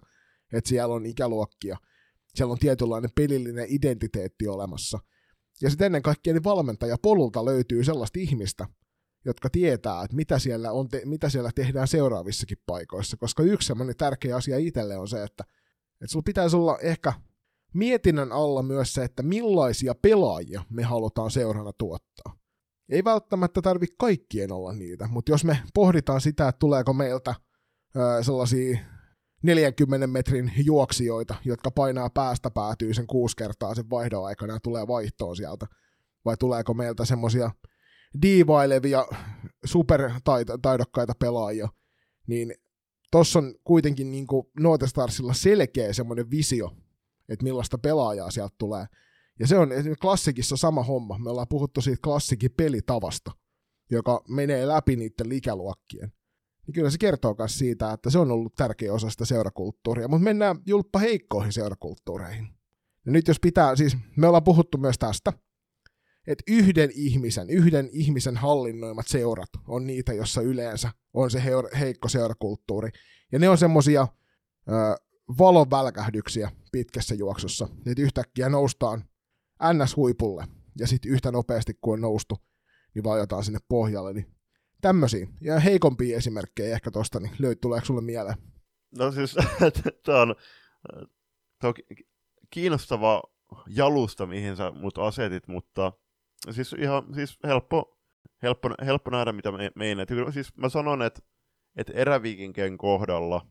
että 0.53 0.68
siellä 0.68 0.94
on 0.94 1.07
ikäluokkia– 1.07 1.76
siellä 2.35 2.53
on 2.53 2.59
tietynlainen 2.59 3.11
pelillinen 3.14 3.66
identiteetti 3.68 4.49
olemassa. 4.49 4.99
Ja 5.62 5.70
sitten 5.70 5.87
ennen 5.87 6.03
kaikkea 6.03 6.32
niin 6.32 6.45
valmentajapolulta 6.45 7.45
löytyy 7.45 7.85
sellaista 7.85 8.18
ihmistä, 8.18 8.66
jotka 9.24 9.51
tietää, 9.51 10.03
että 10.05 10.16
mitä 10.16 10.39
siellä, 10.39 10.72
on 10.72 10.89
te- 10.89 11.03
mitä 11.05 11.28
siellä 11.28 11.51
tehdään 11.55 11.89
seuraavissakin 11.89 12.59
paikoissa, 12.66 13.16
koska 13.16 13.43
yksi 13.43 13.66
semmoinen 13.66 13.97
tärkeä 13.97 14.37
asia 14.37 14.59
itselle 14.59 14.97
on 14.97 15.09
se, 15.09 15.22
että, 15.22 15.45
että 15.93 16.07
sulla 16.07 16.22
pitäisi 16.22 16.57
olla 16.57 16.78
ehkä 16.78 17.12
mietinnän 17.74 18.32
alla 18.32 18.62
myös 18.62 18.95
se, 18.95 19.05
että 19.05 19.22
millaisia 19.22 19.95
pelaajia 19.95 20.62
me 20.70 20.82
halutaan 20.82 21.30
seurana 21.30 21.72
tuottaa. 21.72 22.37
Ei 22.89 23.05
välttämättä 23.05 23.62
tarvi 23.62 23.87
kaikkien 23.99 24.53
olla 24.53 24.72
niitä, 24.72 25.09
mutta 25.11 25.32
jos 25.32 25.45
me 25.45 25.59
pohditaan 25.74 26.20
sitä, 26.20 26.49
että 26.49 26.59
tuleeko 26.59 26.93
meiltä 26.93 27.35
ö, 27.97 28.22
sellaisia 28.22 28.78
40 29.45 30.07
metrin 30.07 30.53
juoksijoita, 30.64 31.34
jotka 31.45 31.70
painaa 31.70 32.11
päästä 32.11 32.51
päätyy 32.51 32.95
sen 32.95 33.07
kuusi 33.07 33.36
kertaa 33.36 33.74
sen 33.74 33.90
vaihdon 33.90 34.26
aikana 34.26 34.53
ja 34.53 34.61
tulee 34.61 34.86
vaihtoon 34.86 35.36
sieltä. 35.36 35.66
Vai 36.24 36.36
tuleeko 36.36 36.74
meiltä 36.74 37.05
semmoisia 37.05 37.51
diivailevia 38.22 39.07
supertaidokkaita 39.64 41.12
pelaajia, 41.18 41.68
niin 42.26 42.55
tuossa 43.11 43.38
on 43.38 43.55
kuitenkin 43.64 44.11
niin 44.11 44.26
Nootestarsilla 44.61 45.34
selkeä 45.34 45.92
semmoinen 45.92 46.30
visio, 46.30 46.76
että 47.28 47.45
millaista 47.45 47.78
pelaajaa 47.78 48.30
sieltä 48.30 48.55
tulee. 48.59 48.86
Ja 49.40 49.47
se 49.47 49.59
on 49.59 49.68
klassikissa 50.01 50.57
sama 50.57 50.82
homma. 50.82 51.18
Me 51.18 51.30
ollaan 51.30 51.49
puhuttu 51.49 51.80
siitä 51.80 52.01
klassikin 52.05 52.51
pelitavasta, 52.57 53.30
joka 53.90 54.22
menee 54.28 54.68
läpi 54.68 54.97
niiden 54.97 55.32
ikäluokkien. 55.32 56.12
Niin 56.66 56.74
kyllä 56.74 56.90
se 56.90 56.98
kertoo 56.98 57.34
myös 57.38 57.58
siitä, 57.58 57.92
että 57.92 58.10
se 58.10 58.18
on 58.18 58.30
ollut 58.30 58.54
tärkeä 58.54 58.92
osa 58.92 59.10
sitä 59.10 59.24
seurakulttuuria. 59.24 60.08
Mutta 60.08 60.24
mennään 60.24 60.58
julppa 60.66 60.98
heikkoihin 60.98 61.52
seurakulttuureihin. 61.52 62.48
Ja 63.06 63.12
nyt 63.12 63.28
jos 63.28 63.40
pitää, 63.40 63.76
siis 63.76 63.96
me 64.16 64.26
ollaan 64.26 64.44
puhuttu 64.44 64.78
myös 64.78 64.98
tästä, 64.98 65.32
että 66.26 66.44
yhden 66.48 66.90
ihmisen, 66.94 67.50
yhden 67.50 67.88
ihmisen 67.92 68.36
hallinnoimat 68.36 69.06
seurat 69.08 69.48
on 69.68 69.86
niitä, 69.86 70.12
jossa 70.12 70.42
yleensä 70.42 70.90
on 71.14 71.30
se 71.30 71.42
heikko 71.78 72.08
seurakulttuuri. 72.08 72.90
Ja 73.32 73.38
ne 73.38 73.48
on 73.48 73.58
semmosia 73.58 74.08
valon 75.38 75.70
välkähdyksiä 75.70 76.50
pitkässä 76.72 77.14
juoksussa. 77.14 77.68
Nyt 77.84 77.98
yhtäkkiä 77.98 78.48
noustaan 78.48 79.04
NS-huipulle, 79.72 80.46
ja 80.78 80.86
sitten 80.86 81.12
yhtä 81.12 81.32
nopeasti 81.32 81.78
kuin 81.80 81.92
on 81.92 82.00
noustu, 82.00 82.38
niin 82.94 83.04
vajotaan 83.04 83.44
sinne 83.44 83.58
pohjalle. 83.68 84.12
Niin 84.12 84.34
tämmöisiä. 84.85 85.26
Ja 85.41 85.61
heikompia 85.61 86.16
esimerkkejä 86.16 86.74
ehkä 86.74 86.91
tosta, 86.91 87.20
niin 87.20 87.32
löyt, 87.39 87.61
tuleeko 87.61 87.87
sulle 87.87 88.01
mieleen? 88.01 88.37
No 88.99 89.12
siis, 89.12 89.37
tämä 90.05 90.22
on, 90.22 90.35
on 91.62 91.74
kiinnostava 92.51 93.22
jalusta, 93.68 94.26
mihin 94.26 94.57
sä 94.57 94.70
mut 94.70 94.99
asetit, 94.99 95.49
mutta 95.49 95.93
siis 96.51 96.72
ihan 96.72 97.14
siis 97.14 97.39
helppo, 97.45 97.99
helppo, 98.43 98.70
helppo 98.87 99.11
nähdä, 99.11 99.32
mitä 99.32 99.53
me. 99.53 99.70
Siis 100.32 100.57
mä 100.57 100.68
sanon, 100.68 101.03
että, 101.03 101.20
että 101.76 101.93
eräviikinkien 101.97 102.78
kohdalla 102.78 103.47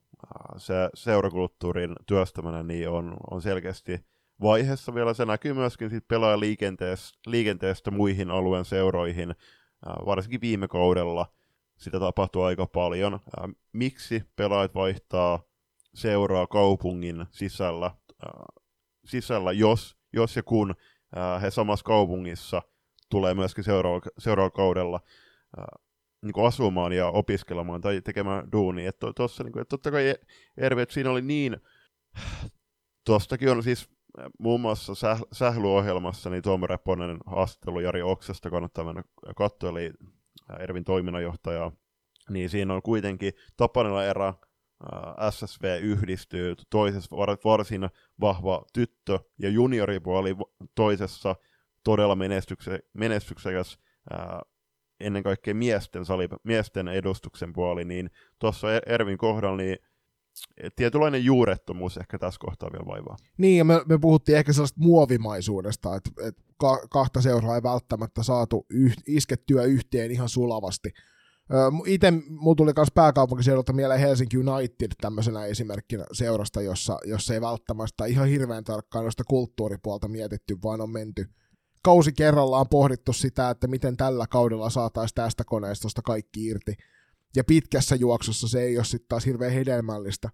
se 0.58 0.74
seurakulttuurin 0.94 1.96
työstäminen 2.06 2.68
niin 2.68 2.90
on, 2.90 3.18
on 3.32 3.42
selkeästi 3.42 4.06
vaiheessa 4.42 4.96
vielä. 4.96 5.14
Se 5.14 5.26
näkyy 5.26 5.54
myöskin 5.54 5.90
sit 5.90 6.06
liikenteestä, 6.36 7.20
liikenteestä 7.26 7.92
muihin 7.92 8.32
alueen 8.32 8.66
seuroihin, 8.66 9.36
varsinkin 10.06 10.42
viime 10.42 10.68
kaudella 10.68 11.34
sitä 11.78 12.00
tapahtuu 12.00 12.42
aika 12.42 12.66
paljon. 12.66 13.20
Miksi 13.74 14.24
pelaajat 14.36 14.76
vaihtaa 14.76 15.44
seuraa 15.94 16.48
kaupungin 16.48 17.26
sisällä, 17.32 17.92
sisällä 19.06 19.52
jos, 19.52 19.98
jos 20.14 20.36
ja 20.36 20.44
kun 20.44 20.76
he 21.42 21.52
samassa 21.52 21.86
kaupungissa 21.86 22.62
tulee 23.10 23.34
myöskin 23.34 23.64
seuraavalla, 23.64 24.06
seuraavalla 24.18 24.56
kaudella 24.56 25.00
niin 26.22 26.34
kuin 26.34 26.48
asumaan 26.48 26.94
ja 26.94 27.08
opiskelemaan 27.08 27.82
tai 27.82 28.02
tekemään 28.02 28.52
duunia. 28.52 28.90
Että 28.90 29.08
tuossa, 29.16 29.44
niin 29.44 29.52
kuin, 29.52 29.62
että 29.62 29.70
totta 29.70 29.92
kai 29.92 30.16
Erve, 30.58 30.82
että 30.82 30.94
siinä 30.94 31.10
oli 31.10 31.22
niin, 31.22 31.58
tuostakin 33.06 33.50
on 33.50 33.64
siis 33.64 33.90
muun 34.40 34.62
muassa 34.62 34.96
säh, 34.96 35.22
sählyohjelmassa 35.32 36.30
niin 36.30 36.44
Tuomo 36.44 36.68
Reponen 36.68 37.18
haastattelu 37.26 37.80
Jari 37.80 38.02
Oksesta 38.02 38.50
kannattaa 38.50 38.86
mennä 38.86 39.04
katsoa, 39.36 39.70
eli 39.70 39.92
Ervin 40.60 40.84
toiminnanjohtaja. 40.84 41.72
Niin 42.30 42.50
siinä 42.50 42.74
on 42.74 42.82
kuitenkin 42.82 43.34
Tapanilla 43.58 44.06
erä, 44.06 44.34
SSV 45.30 45.80
yhdistyy 45.82 46.56
toisessa 46.70 47.16
varsin 47.46 47.90
vahva 48.22 48.66
tyttö 48.74 49.20
ja 49.40 49.50
junioripuoli 49.50 50.36
toisessa 50.76 51.36
todella 51.84 52.18
menestyksekäs 52.94 53.80
ennen 55.00 55.24
kaikkea 55.24 55.56
miesten, 55.56 56.06
sali, 56.06 56.30
miesten 56.44 56.88
edustuksen 56.88 57.54
puoli, 57.54 57.86
niin 57.86 58.10
tuossa 58.40 58.68
Ervin 58.86 59.18
kohdalla 59.18 59.58
niin 59.58 59.78
tietynlainen 60.76 61.26
juurettomuus 61.26 61.98
ehkä 61.98 62.20
tässä 62.20 62.40
kohtaa 62.40 62.72
vielä 62.72 62.86
vaivaa. 62.86 63.18
Niin, 63.38 63.58
ja 63.58 63.66
me, 63.66 63.82
me 63.86 63.98
puhuttiin 63.98 64.38
ehkä 64.38 64.54
sellaista 64.54 64.82
muovimaisuudesta, 64.82 65.96
että, 65.96 66.10
että 66.28 66.44
ka, 66.58 66.88
kahta 66.90 67.22
seuraa 67.22 67.56
ei 67.56 67.64
välttämättä 67.64 68.24
saatu 68.24 68.66
yh, 68.70 68.96
iskettyä 69.08 69.64
yhteen 69.64 70.12
ihan 70.12 70.30
sulavasti. 70.30 70.94
Itse 71.86 72.14
mulla 72.30 72.56
tuli 72.56 72.72
myös 72.78 72.92
pääkaupunkiseudulta 72.96 73.74
mieleen 73.74 74.00
Helsinki 74.00 74.38
United 74.38 74.92
tämmöisenä 75.02 75.46
esimerkkinä 75.46 76.06
seurasta, 76.12 76.62
jossa, 76.62 76.98
jossa 77.06 77.34
ei 77.34 77.42
välttämättä 77.42 78.06
ihan 78.06 78.28
hirveän 78.28 78.64
tarkkaan 78.64 79.06
noista 79.06 79.24
kulttuuripuolta 79.24 80.08
mietitty, 80.08 80.58
vaan 80.64 80.82
on 80.82 80.90
menty 80.90 81.26
kausi 81.84 82.14
kerrallaan 82.14 82.70
pohdittu 82.70 83.14
sitä, 83.14 83.50
että 83.50 83.68
miten 83.68 83.98
tällä 83.98 84.28
kaudella 84.28 84.70
saataisiin 84.70 85.16
tästä 85.16 85.44
koneistosta 85.44 86.02
kaikki 86.02 86.46
irti. 86.46 86.76
Ja 87.36 87.44
pitkässä 87.44 87.96
juoksussa 87.96 88.48
se 88.48 88.62
ei 88.62 88.78
ole 88.78 88.86
sitten 88.86 89.08
taas 89.10 89.26
hirveän 89.26 89.54
hedelmällistä 89.54 90.30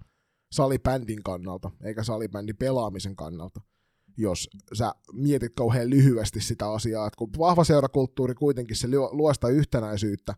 salibändin 0.51 1.23
kannalta, 1.23 1.71
eikä 1.83 2.03
salibändin 2.03 2.57
pelaamisen 2.57 3.15
kannalta, 3.15 3.61
jos 4.17 4.49
sä 4.73 4.91
mietit 5.13 5.55
kauhean 5.55 5.89
lyhyesti 5.89 6.41
sitä 6.41 6.71
asiaa, 6.71 7.07
että 7.07 7.17
kun 7.17 7.29
vahva 7.37 7.63
seurakulttuuri 7.63 8.33
kuitenkin 8.33 8.75
se 8.75 8.87
luo 9.11 9.33
sitä 9.33 9.47
yhtenäisyyttä, 9.47 10.35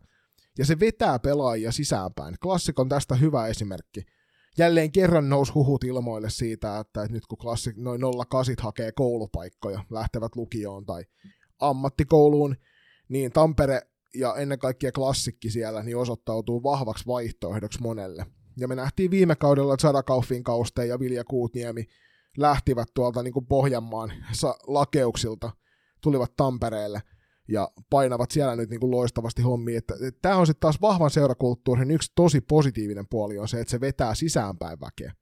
ja 0.58 0.66
se 0.66 0.80
vetää 0.80 1.18
pelaajia 1.18 1.72
sisäänpäin. 1.72 2.36
Klassik 2.42 2.78
on 2.78 2.88
tästä 2.88 3.14
hyvä 3.14 3.46
esimerkki. 3.46 4.02
Jälleen 4.58 4.92
kerran 4.92 5.28
nousi 5.28 5.52
huhut 5.52 5.84
ilmoille 5.84 6.30
siitä, 6.30 6.78
että 6.78 7.06
nyt 7.10 7.26
kun 7.26 7.38
klassik, 7.38 7.76
noin 7.76 8.00
08 8.28 8.54
hakee 8.64 8.92
koulupaikkoja, 8.92 9.84
lähtevät 9.90 10.36
lukioon 10.36 10.86
tai 10.86 11.04
ammattikouluun, 11.58 12.56
niin 13.08 13.32
Tampere 13.32 13.80
ja 14.14 14.36
ennen 14.36 14.58
kaikkea 14.58 14.92
klassikki 14.92 15.50
siellä 15.50 15.82
niin 15.82 15.96
osoittautuu 15.96 16.62
vahvaksi 16.62 17.06
vaihtoehdoksi 17.06 17.82
monelle. 17.82 18.26
Ja 18.56 18.68
me 18.68 18.74
nähtiin 18.74 19.10
viime 19.10 19.36
kaudella, 19.36 19.74
että 19.74 19.82
Sadakaufin 19.82 20.44
Kauste 20.44 20.86
ja 20.86 21.00
Vilja 21.00 21.24
Kuutniemi 21.24 21.86
lähtivät 22.36 22.88
tuolta 22.94 23.22
niin 23.22 23.32
kuin 23.32 23.46
Pohjanmaan 23.46 24.12
lakeuksilta, 24.66 25.50
tulivat 26.02 26.36
Tampereelle 26.36 27.02
ja 27.48 27.70
painavat 27.90 28.30
siellä 28.30 28.56
nyt 28.56 28.70
niin 28.70 28.80
kuin 28.80 28.90
loistavasti 28.90 29.42
hommia. 29.42 29.80
Tämä 30.22 30.36
on 30.36 30.46
sitten 30.46 30.60
taas 30.60 30.80
vahvan 30.80 31.10
seurakulttuurin 31.10 31.90
yksi 31.90 32.12
tosi 32.14 32.40
positiivinen 32.40 33.08
puoli 33.10 33.38
on 33.38 33.48
se, 33.48 33.60
että 33.60 33.70
se 33.70 33.80
vetää 33.80 34.14
sisäänpäin 34.14 34.80
väkeä. 34.80 35.12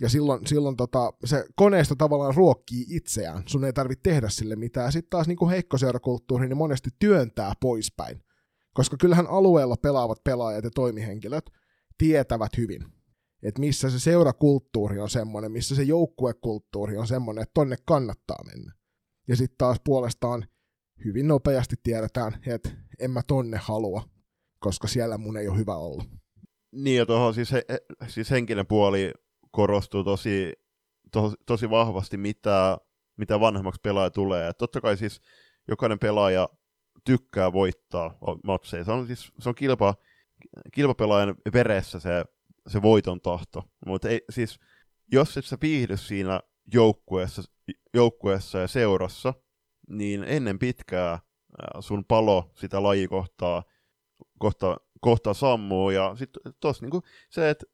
Ja 0.00 0.08
silloin, 0.08 0.46
silloin 0.46 0.76
tota, 0.76 1.12
se 1.24 1.44
koneisto 1.56 1.94
tavallaan 1.94 2.34
ruokkii 2.34 2.86
itseään. 2.88 3.42
Sun 3.46 3.64
ei 3.64 3.72
tarvitse 3.72 4.02
tehdä 4.02 4.28
sille 4.28 4.56
mitään. 4.56 4.92
Sitten 4.92 5.10
taas 5.10 5.28
niin 5.28 5.36
kuin 5.36 5.50
heikko 5.50 5.78
seurakulttuuri, 5.78 6.48
niin 6.48 6.56
monesti 6.56 6.90
työntää 6.98 7.52
poispäin. 7.60 8.22
Koska 8.74 8.96
kyllähän 8.96 9.26
alueella 9.26 9.76
pelaavat 9.76 10.24
pelaajat 10.24 10.64
ja 10.64 10.70
toimihenkilöt 10.70 11.50
tietävät 11.98 12.56
hyvin, 12.56 12.84
että 13.42 13.60
missä 13.60 13.90
se 13.90 14.00
seurakulttuuri 14.00 14.98
on 14.98 15.10
semmoinen, 15.10 15.52
missä 15.52 15.74
se 15.74 15.82
joukkuekulttuuri 15.82 16.96
on 16.96 17.06
semmoinen, 17.06 17.42
että 17.42 17.54
tonne 17.54 17.76
kannattaa 17.86 18.44
mennä. 18.44 18.72
Ja 19.28 19.36
sitten 19.36 19.58
taas 19.58 19.80
puolestaan 19.84 20.46
hyvin 21.04 21.28
nopeasti 21.28 21.76
tiedetään, 21.82 22.32
että 22.46 22.70
en 23.00 23.10
mä 23.10 23.22
tonne 23.26 23.56
halua, 23.62 24.02
koska 24.58 24.88
siellä 24.88 25.18
mun 25.18 25.36
ei 25.36 25.48
ole 25.48 25.58
hyvä 25.58 25.76
olla. 25.76 26.04
Niin 26.72 26.96
ja 26.96 27.06
tuohon 27.06 27.34
siis, 27.34 27.52
he, 27.52 27.64
siis 28.08 28.30
henkinen 28.30 28.66
puoli 28.66 29.12
korostuu 29.50 30.04
tosi, 30.04 30.52
to, 31.12 31.32
tosi 31.46 31.70
vahvasti, 31.70 32.16
mitä, 32.16 32.78
mitä 33.16 33.40
vanhemmaksi 33.40 33.80
pelaaja 33.82 34.10
tulee. 34.10 34.48
Et 34.48 34.58
totta 34.58 34.80
kai 34.80 34.96
siis 34.96 35.20
jokainen 35.68 35.98
pelaaja 35.98 36.48
tykkää 37.04 37.52
voittaa 37.52 38.18
matseja. 38.44 38.84
Se 38.84 38.92
on, 38.92 39.06
siis, 39.06 39.32
se 39.38 39.48
on 39.48 39.54
kilpa, 39.54 39.94
kilpapelaajan 40.74 41.34
veressä 41.52 42.00
se, 42.00 42.24
se 42.68 42.82
voiton 42.82 43.20
tahto. 43.20 43.64
Mutta 43.86 44.08
siis, 44.30 44.60
jos 45.12 45.36
et 45.36 45.44
sä 45.44 45.58
viihdy 45.62 45.96
siinä 45.96 46.40
joukkueessa, 46.74 47.42
joukkueessa 47.94 48.58
ja 48.58 48.68
seurassa, 48.68 49.34
niin 49.88 50.24
ennen 50.24 50.58
pitkää 50.58 51.18
sun 51.80 52.04
palo 52.04 52.50
sitä 52.54 52.82
lajikohtaa 52.82 53.62
kohta, 54.38 54.76
kohta 55.00 55.34
sammuu. 55.34 55.90
Ja 55.90 56.14
sitten 56.16 56.54
tuossa 56.60 56.84
niinku 56.84 57.02
se, 57.30 57.50
että 57.50 57.66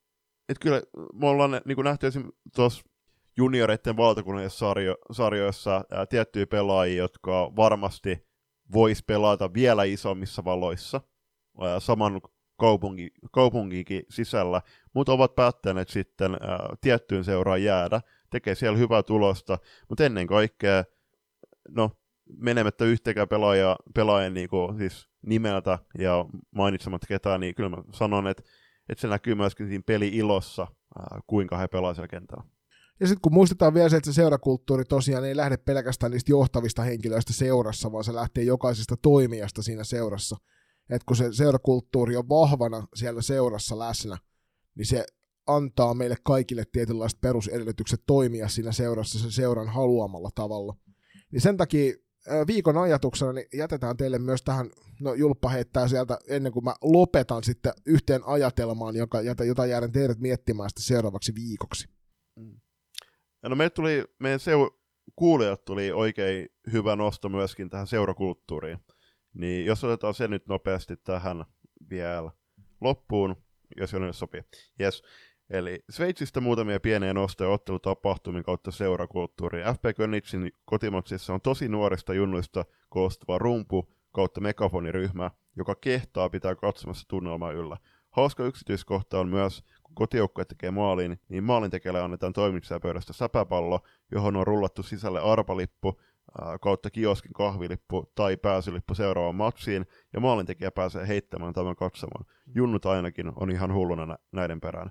et 0.48 0.58
kyllä 0.58 0.82
me 1.14 1.26
ollaan 1.26 1.60
niinku 1.64 1.82
nähty 1.82 2.06
esimerkiksi 2.06 2.40
tuossa 2.54 2.82
junioreiden 3.36 3.96
valtakunnallisessa 3.96 4.58
sarjo, 4.58 4.96
sarjoissa 5.12 5.84
ää, 5.90 6.06
tiettyjä 6.06 6.46
pelaajia, 6.46 7.02
jotka 7.02 7.52
varmasti 7.56 8.27
vois 8.72 9.02
pelata 9.02 9.54
vielä 9.54 9.84
isommissa 9.84 10.44
valoissa 10.44 11.00
ää, 11.60 11.80
saman 11.80 12.20
kaupunki, 12.56 13.10
kaupunkikin 13.32 14.02
sisällä, 14.10 14.62
mutta 14.94 15.12
ovat 15.12 15.34
päättäneet 15.34 15.88
sitten 15.88 16.32
ää, 16.34 16.68
tiettyyn 16.80 17.24
seuraan 17.24 17.62
jäädä, 17.62 18.00
tekee 18.30 18.54
siellä 18.54 18.78
hyvää 18.78 19.02
tulosta, 19.02 19.58
mutta 19.88 20.04
ennen 20.04 20.26
kaikkea, 20.26 20.84
no 21.68 21.90
menemättä 22.36 22.84
yhteenkään 22.84 23.28
pelaaja, 23.28 23.76
pelaajan 23.94 24.34
niin 24.34 24.48
kuin, 24.48 24.78
siis 24.78 25.08
nimeltä 25.26 25.78
ja 25.98 26.24
mainitsematta 26.50 27.06
ketään, 27.06 27.40
niin 27.40 27.54
kyllä 27.54 27.68
mä 27.68 27.76
sanon, 27.92 28.26
että, 28.26 28.42
että 28.88 29.00
se 29.02 29.08
näkyy 29.08 29.34
myöskin 29.34 29.68
siinä 29.68 29.82
peli-ilossa 29.86 30.66
kuinka 31.26 31.58
he 31.58 31.68
pelaavat 31.68 31.96
siellä 31.96 32.08
kentällä. 32.08 32.44
Ja 33.00 33.06
sitten 33.06 33.20
kun 33.22 33.34
muistetaan 33.34 33.74
vielä 33.74 33.88
se, 33.88 33.96
että 33.96 34.12
se 34.12 34.14
seurakulttuuri 34.14 34.84
tosiaan 34.84 35.24
ei 35.24 35.36
lähde 35.36 35.56
pelkästään 35.56 36.12
niistä 36.12 36.32
johtavista 36.32 36.82
henkilöistä 36.82 37.32
seurassa, 37.32 37.92
vaan 37.92 38.04
se 38.04 38.14
lähtee 38.14 38.44
jokaisesta 38.44 38.96
toimijasta 39.02 39.62
siinä 39.62 39.84
seurassa. 39.84 40.36
Että 40.90 41.06
kun 41.06 41.16
se 41.16 41.32
seurakulttuuri 41.32 42.16
on 42.16 42.28
vahvana 42.28 42.86
siellä 42.94 43.22
seurassa 43.22 43.78
läsnä, 43.78 44.18
niin 44.74 44.86
se 44.86 45.06
antaa 45.46 45.94
meille 45.94 46.16
kaikille 46.22 46.64
tietynlaiset 46.72 47.20
perusedellytykset 47.20 48.02
toimia 48.06 48.48
siinä 48.48 48.72
seurassa 48.72 49.18
sen 49.18 49.32
seuran 49.32 49.68
haluamalla 49.68 50.30
tavalla. 50.34 50.76
Niin 51.32 51.40
sen 51.40 51.56
takia 51.56 51.94
viikon 52.46 52.78
ajatuksena 52.78 53.32
niin 53.32 53.46
jätetään 53.54 53.96
teille 53.96 54.18
myös 54.18 54.42
tähän, 54.42 54.70
no 55.00 55.14
Julppa 55.14 55.48
heittää 55.48 55.88
sieltä 55.88 56.18
ennen 56.28 56.52
kuin 56.52 56.64
mä 56.64 56.74
lopetan 56.82 57.44
sitten 57.44 57.72
yhteen 57.86 58.22
ajatelmaan, 58.24 58.94
jota 59.46 59.66
jäädän 59.66 59.92
teidät 59.92 60.18
miettimään 60.18 60.70
sitten 60.70 60.84
seuraavaksi 60.84 61.34
viikoksi. 61.34 61.88
Mm. 62.36 62.60
No 63.42 63.56
me 63.56 63.70
tuli, 63.70 64.04
meidän 64.18 64.40
seu- 64.40 64.80
kuulijat 65.16 65.64
tuli 65.64 65.92
oikein 65.92 66.48
hyvä 66.72 66.96
nosto 66.96 67.28
myöskin 67.28 67.70
tähän 67.70 67.86
seurakulttuuriin. 67.86 68.78
Niin 69.34 69.66
jos 69.66 69.84
otetaan 69.84 70.14
se 70.14 70.28
nyt 70.28 70.46
nopeasti 70.46 70.96
tähän 70.96 71.44
vielä 71.90 72.30
loppuun, 72.80 73.36
jos 73.76 73.92
jonnekin 73.92 74.14
sopii. 74.14 74.42
Yes. 74.80 75.02
Eli 75.50 75.84
Sveitsistä 75.90 76.40
muutamia 76.40 76.80
pieniä 76.80 77.14
nostoja 77.14 77.50
ottelutapahtumien 77.50 78.44
kautta 78.44 78.70
seurakulttuuriin. 78.70 79.66
FP 79.66 79.96
Könitzin 79.96 80.52
kotimatsissa 80.64 81.34
on 81.34 81.40
tosi 81.40 81.68
nuorista 81.68 82.14
junnuista 82.14 82.64
koostuva 82.88 83.38
rumpu 83.38 83.92
kautta 84.12 84.40
megafoniryhmä, 84.40 85.30
joka 85.56 85.74
kehtaa 85.74 86.30
pitää 86.30 86.54
katsomassa 86.54 87.08
tunnelmaa 87.08 87.52
yllä. 87.52 87.76
Hauska 88.10 88.44
yksityiskohta 88.44 89.20
on 89.20 89.28
myös, 89.28 89.62
kun 89.88 89.94
kotijoukkue 89.94 90.44
tekee 90.44 90.70
maalin, 90.70 91.20
niin 91.28 91.44
maalintekijälle 91.44 92.00
annetaan 92.00 92.32
toimitsijapöydästä 92.32 93.12
säpäpallo, 93.12 93.80
johon 94.12 94.36
on 94.36 94.46
rullattu 94.46 94.82
sisälle 94.82 95.20
arpalippu, 95.20 96.00
kautta 96.60 96.90
kioskin 96.90 97.32
kahvilippu 97.32 98.12
tai 98.14 98.36
pääsylippu 98.36 98.94
seuraavaan 98.94 99.34
matsiin, 99.34 99.86
ja 100.12 100.20
maalintekijä 100.20 100.70
pääsee 100.70 101.08
heittämään 101.08 101.52
tämän 101.54 101.76
katsomaan. 101.76 102.24
Junnut 102.54 102.86
ainakin 102.86 103.32
on 103.36 103.50
ihan 103.50 103.74
hulluna 103.74 104.18
näiden 104.32 104.60
perään. 104.60 104.90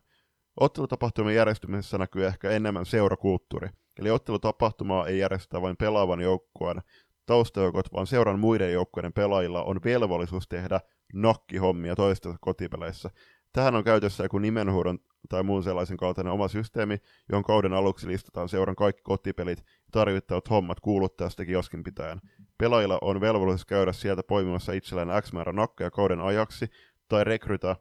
Ottelutapahtumien 0.59 1.35
järjestymisessä 1.35 1.97
näkyy 1.97 2.25
ehkä 2.25 2.49
enemmän 2.49 2.85
seurakulttuuri, 2.85 3.69
eli 3.99 4.11
ottelutapahtumaa 4.11 5.07
ei 5.07 5.19
järjestetä 5.19 5.61
vain 5.61 5.77
pelaavan 5.77 6.21
joukkueen 6.21 6.81
taustajoukot, 7.25 7.93
vaan 7.93 8.07
seuran 8.07 8.39
muiden 8.39 8.73
joukkueiden 8.73 9.13
pelaajilla 9.13 9.63
on 9.63 9.79
velvollisuus 9.83 10.47
tehdä 10.47 10.79
nokkihommia 11.13 11.95
toistensa 11.95 12.37
kotipeleissä. 12.41 13.09
Tähän 13.53 13.75
on 13.75 13.83
käytössä 13.83 14.23
joku 14.23 14.39
nimenhuudon 14.39 14.99
tai 15.29 15.43
muun 15.43 15.63
sellaisen 15.63 15.97
kaltainen 15.97 16.33
oma 16.33 16.47
systeemi, 16.47 16.97
johon 17.29 17.43
kauden 17.43 17.73
aluksi 17.73 18.07
listataan 18.07 18.49
seuran 18.49 18.75
kaikki 18.75 19.01
kotipelit 19.03 19.57
ja 19.57 19.63
tarvittavat 19.91 20.49
hommat 20.49 20.79
kuuluttajasta 20.79 21.45
kioskin 21.45 21.83
pitäjän. 21.83 22.21
Pelaajilla 22.57 22.97
on 23.01 23.21
velvollisuus 23.21 23.65
käydä 23.65 23.93
sieltä 23.93 24.23
poimimassa 24.23 24.73
itselleen 24.73 25.21
X 25.21 25.33
määrä 25.33 25.53
nakkeja 25.53 25.91
kauden 25.91 26.19
ajaksi 26.19 26.67
tai 27.07 27.23
rekrytä 27.23 27.75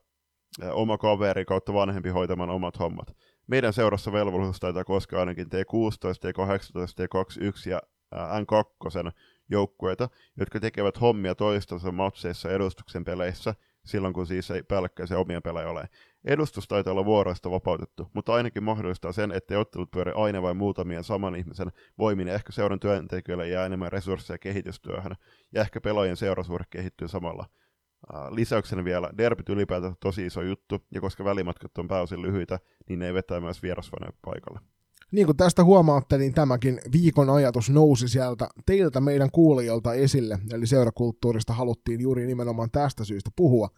oma 0.73 0.99
kaveri 0.99 1.45
kautta 1.45 1.75
vanhempi 1.75 2.09
hoitamaan 2.09 2.51
omat 2.51 2.79
hommat. 2.79 3.17
Meidän 3.47 3.73
seurassa 3.73 4.13
velvollisuus 4.13 4.61
taitaa 4.61 4.85
koskea 4.85 5.21
ainakin 5.21 5.47
T16, 5.47 5.49
T18, 6.27 7.03
T21 7.03 7.71
ja 7.71 7.81
N2 8.15 9.13
joukkueita, 9.49 10.09
jotka 10.37 10.61
tekevät 10.61 11.01
hommia 11.01 11.35
toistensa 11.35 11.93
matseissa 11.93 12.51
edustuksen 12.51 13.05
peleissä, 13.05 13.55
silloin 13.87 14.15
kun 14.15 14.27
siis 14.27 14.51
ei 14.51 14.63
päällekkäisiä 14.63 15.19
omia 15.19 15.41
pelejä 15.41 15.71
ole. 15.71 15.89
Edustus 16.25 16.69
taitaa 16.69 16.93
olla 16.93 17.05
vuoroista 17.05 17.51
vapautettu, 17.51 18.11
mutta 18.15 18.35
ainakin 18.35 18.65
mahdollistaa 18.65 19.13
sen, 19.13 19.33
että 19.33 19.59
ottelut 19.59 19.91
pyöri 19.91 20.13
aina 20.15 20.43
vain 20.43 20.57
muutamien 20.57 21.05
saman 21.05 21.37
ihmisen 21.37 21.73
voimin, 21.99 22.29
ehkä 22.29 22.53
seuran 22.53 22.81
työntekijöille 22.81 23.49
jää 23.49 23.67
enemmän 23.67 23.93
resursseja 23.93 24.39
kehitystyöhön, 24.39 25.13
ja 25.53 25.61
ehkä 25.61 25.81
pelaajien 25.81 26.17
seurasuhde 26.17 26.65
kehittyy 26.71 27.09
samalla. 27.09 27.47
Lisäyksenä 28.31 28.85
vielä, 28.85 29.11
derbyt 29.19 29.49
ylipäätään 29.49 29.95
tosi 30.01 30.27
iso 30.27 30.43
juttu, 30.43 30.87
ja 30.95 31.01
koska 31.01 31.25
välimatkat 31.25 31.79
on 31.79 31.89
pääosin 31.89 32.23
lyhyitä, 32.23 32.59
niin 32.89 32.99
ne 32.99 33.07
ei 33.07 33.15
vetää 33.15 33.41
myös 33.41 33.63
vierasvaneja 33.63 34.13
paikalle. 34.25 34.61
Niin 35.13 35.27
kuin 35.27 35.37
tästä 35.37 35.65
huomaatte, 35.65 36.19
niin 36.19 36.35
tämäkin 36.35 36.81
viikon 36.93 37.31
ajatus 37.31 37.71
nousi 37.71 38.09
sieltä 38.09 38.49
teiltä 38.67 39.01
meidän 39.01 39.31
kuulijoilta 39.31 39.95
esille, 39.95 40.39
eli 40.53 40.67
seurakulttuurista 40.67 41.53
haluttiin 41.53 42.01
juuri 42.01 42.27
nimenomaan 42.27 42.71
tästä 42.71 43.05
syystä 43.05 43.31
puhua. 43.37 43.69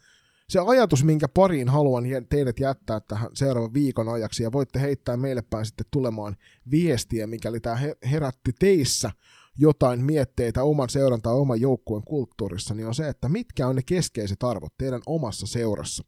Se 0.48 0.60
ajatus, 0.66 1.04
minkä 1.04 1.28
pariin 1.28 1.68
haluan 1.68 2.04
teidät 2.28 2.60
jättää 2.60 3.00
tähän 3.00 3.30
seuraavan 3.34 3.74
viikon 3.74 4.08
ajaksi, 4.08 4.42
ja 4.42 4.52
voitte 4.52 4.80
heittää 4.80 5.16
meille 5.16 5.42
päin 5.50 5.66
sitten 5.66 5.86
tulemaan 5.90 6.36
viestiä, 6.70 7.26
mikäli 7.26 7.60
tämä 7.60 7.78
herätti 8.10 8.52
teissä 8.58 9.10
jotain 9.58 10.04
mietteitä 10.04 10.62
oman 10.62 10.88
seuran 10.88 11.22
tai 11.22 11.34
oman 11.34 11.60
joukkueen 11.60 12.04
kulttuurissa, 12.04 12.74
niin 12.74 12.86
on 12.86 12.94
se, 12.94 13.08
että 13.08 13.28
mitkä 13.28 13.66
on 13.66 13.76
ne 13.76 13.82
keskeiset 13.86 14.42
arvot 14.42 14.72
teidän 14.78 15.02
omassa 15.06 15.46
seurassa 15.46 16.04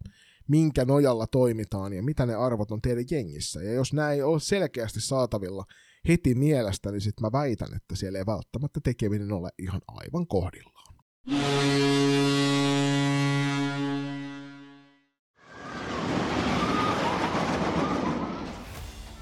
minkä 0.51 0.85
nojalla 0.85 1.27
toimitaan 1.27 1.93
ja 1.93 2.03
mitä 2.03 2.27
ne 2.27 2.35
arvot 2.35 2.71
on 2.71 2.83
teidän 2.83 3.05
jengissä. 3.11 3.63
Ja 3.63 3.73
jos 3.73 3.93
nämä 3.93 4.13
ei 4.13 4.23
ole 4.23 4.41
selkeästi 4.41 5.01
saatavilla 5.01 5.65
heti 6.09 6.35
mielestä, 6.35 6.91
niin 6.91 7.01
sitten 7.01 7.27
mä 7.27 7.33
väitän, 7.33 7.75
että 7.77 7.97
siellä 7.97 8.19
ei 8.19 8.27
välttämättä 8.27 8.81
tekeminen 8.85 9.33
ole 9.33 9.51
ihan 9.59 9.81
aivan 9.89 10.27
kohdillaan. 10.27 10.95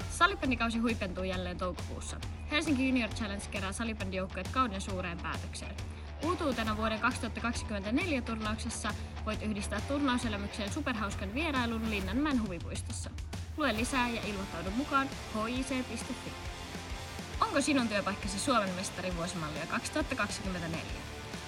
Salibändikausi 0.09 0.79
huipentuu 0.79 1.23
jälleen 1.23 1.57
toukokuussa. 1.57 2.17
Helsinki 2.51 2.87
Junior 2.87 3.09
Challenge 3.09 3.45
kerää 3.51 3.71
salibändijoukkueet 3.71 4.47
kauden 4.47 4.81
suureen 4.81 5.17
päätökseen. 5.17 5.75
Uutuutena 6.23 6.77
vuoden 6.77 6.99
2024 6.99 8.21
turnauksessa 8.21 8.93
voit 9.25 9.41
yhdistää 9.41 9.81
turnauselämykseen 9.81 10.73
superhauskan 10.73 11.33
vierailun 11.33 11.89
Linnanmäen 11.89 12.43
huvipuistossa. 12.43 13.09
Lue 13.57 13.73
lisää 13.73 14.09
ja 14.09 14.21
ilmoittaudu 14.27 14.71
mukaan 14.71 15.09
hic.fi. 15.47 16.31
Onko 17.41 17.61
sinun 17.61 17.87
työpaikkasi 17.87 18.39
Suomen 18.39 18.69
mestari 18.69 19.15
vuosimallia 19.15 19.65
2024? 19.67 20.85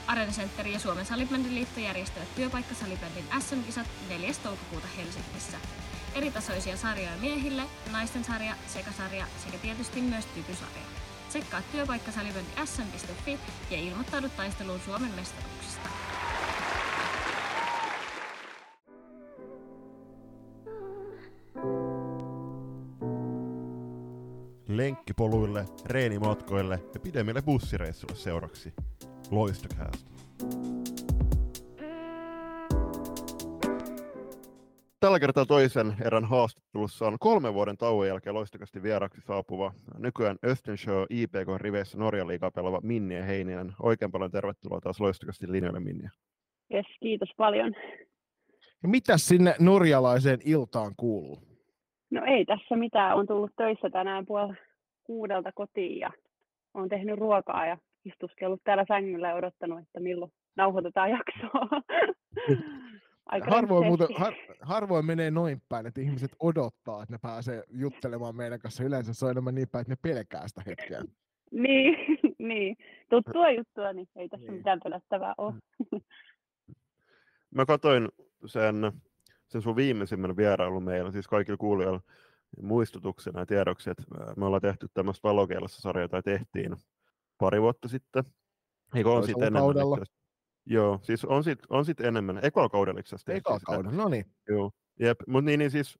Arena 0.07 0.31
Center 0.31 0.67
ja 0.67 0.79
Suomen 0.79 1.05
Salibändiliitto 1.05 1.79
järjestävät 1.79 2.35
työpaikkasalibändin 2.35 3.25
SM-kisat 3.39 3.87
4. 4.09 4.33
toukokuuta 4.43 4.87
Helsingissä. 4.97 5.57
Eritasoisia 6.15 6.77
sarjoja 6.77 7.17
miehille, 7.21 7.63
naisten 7.91 8.23
sarja, 8.23 8.55
sekasarja 8.67 9.25
sekä 9.45 9.57
tietysti 9.57 10.01
myös 10.01 10.25
typysarja. 10.25 11.00
Tsekkaa 11.31 11.61
työpaikkasalibändi 11.71 12.49
sm.fi 12.65 13.39
ja 13.71 13.77
ilmoittaudu 13.77 14.29
taisteluun 14.37 14.79
Suomen 14.79 15.11
mestaruuksista. 15.15 15.89
Lenkkipoluille, 24.67 25.65
reenimatkoille 25.85 26.79
ja 26.93 26.99
pidemmille 26.99 27.41
bussireissuille 27.41 28.15
seuraksi. 28.15 28.73
Loistokäästä. 29.29 30.11
Tällä 35.01 35.19
kertaa 35.19 35.45
toisen 35.45 35.93
erän 36.05 36.25
haastattelussa 36.25 37.07
on 37.07 37.17
kolmen 37.19 37.53
vuoden 37.53 37.77
tauon 37.77 38.07
jälkeen 38.07 38.33
loistakasti 38.33 38.83
vieraksi 38.83 39.21
saapuva 39.21 39.73
nykyään 39.97 40.37
Östensjö 40.45 41.05
IPK-riveissä 41.09 41.97
Norjan 41.97 42.27
liigaa 42.27 42.51
pelaava 42.51 42.79
Minni 42.83 43.15
Heininen. 43.27 43.73
Oikein 43.81 44.11
paljon 44.11 44.31
tervetuloa 44.31 44.81
taas 44.81 44.99
loistakasti 44.99 45.51
linjoille 45.51 45.79
Minni. 45.79 46.07
Yes, 46.73 46.85
kiitos 46.99 47.29
paljon. 47.37 47.75
Ja 48.83 48.89
mitä 48.89 49.17
sinne 49.17 49.55
norjalaiseen 49.59 50.39
iltaan 50.45 50.93
kuuluu? 50.97 51.39
No 52.11 52.21
ei 52.25 52.45
tässä 52.45 52.75
mitään. 52.75 53.15
On 53.15 53.27
tullut 53.27 53.51
töissä 53.57 53.89
tänään 53.89 54.25
puolella 54.25 54.55
kuudelta 55.03 55.51
kotiin 55.55 55.99
ja 55.99 56.11
on 56.73 56.89
tehnyt 56.89 57.19
ruokaa 57.19 57.65
ja 57.65 57.77
istuskellut 58.05 58.61
täällä 58.63 58.85
sängyllä 58.87 59.29
ja 59.29 59.35
odottanut, 59.35 59.79
että 59.79 59.99
milloin 59.99 60.31
nauhoitetaan 60.55 61.09
jaksoa. 61.09 61.81
Aika 63.31 63.51
harvoin, 63.51 63.87
muuten, 63.87 64.07
har, 64.17 64.33
harvoin 64.61 65.05
menee 65.05 65.31
noin 65.31 65.61
päin, 65.69 65.85
että 65.85 66.01
ihmiset 66.01 66.31
odottaa, 66.39 67.03
että 67.03 67.13
ne 67.13 67.19
pääsee 67.21 67.63
juttelemaan 67.69 68.35
meidän 68.35 68.59
kanssa. 68.59 68.83
Yleensä 68.83 69.13
se 69.13 69.25
on 69.25 69.31
enemmän 69.31 69.55
niin 69.55 69.69
päin, 69.69 69.81
että 69.81 69.91
ne 69.91 70.13
pelkää 70.13 70.47
sitä 70.47 70.61
hetkeä. 70.65 71.01
niin, 71.51 71.95
niin. 72.49 72.77
tuttua 73.09 73.51
juttua, 73.51 73.93
niin 73.93 74.07
ei 74.15 74.29
tässä 74.29 74.47
niin. 74.47 74.57
mitään 74.57 74.79
pelättävää 74.83 75.33
ole. 75.37 75.53
Mä 77.55 77.65
katsoin 77.65 78.09
sen, 78.45 78.91
sen 79.47 79.61
sun 79.61 79.75
viimeisimmän 79.75 80.37
vierailun 80.37 80.83
meillä, 80.83 81.11
siis 81.11 81.27
kaikilla 81.27 81.57
kuulijoilla 81.57 82.01
muistutuksena 82.61 83.39
ja 83.39 83.45
tiedoksi, 83.45 83.89
että 83.89 84.03
me 84.37 84.45
ollaan 84.45 84.61
tehty 84.61 84.87
tämmöistä 84.93 85.27
valokeilassa 85.27 85.81
sarjaa, 85.81 86.07
tai 86.07 86.23
tehtiin 86.23 86.75
pari 87.37 87.61
vuotta 87.61 87.87
sitten. 87.87 88.23
Eikö 88.95 89.11
on 89.11 89.25
sitten 89.25 89.47
enemmän? 89.47 90.05
Joo, 90.71 90.99
siis 91.03 91.25
on 91.25 91.43
sit, 91.43 91.59
on 91.69 91.85
sit 91.85 92.01
enemmän. 92.01 92.39
Ekalla 92.43 92.69
kaudella 92.69 92.99
itse 92.99 93.15
asiassa. 93.15 93.33
Ekalla 93.33 93.59
kaudella, 93.59 93.97
no 93.97 94.09
niin. 94.09 94.25
Joo, 94.49 94.71
jep. 94.99 95.19
Mutta 95.27 95.45
niin, 95.45 95.59
niin 95.59 95.71
siis 95.71 95.99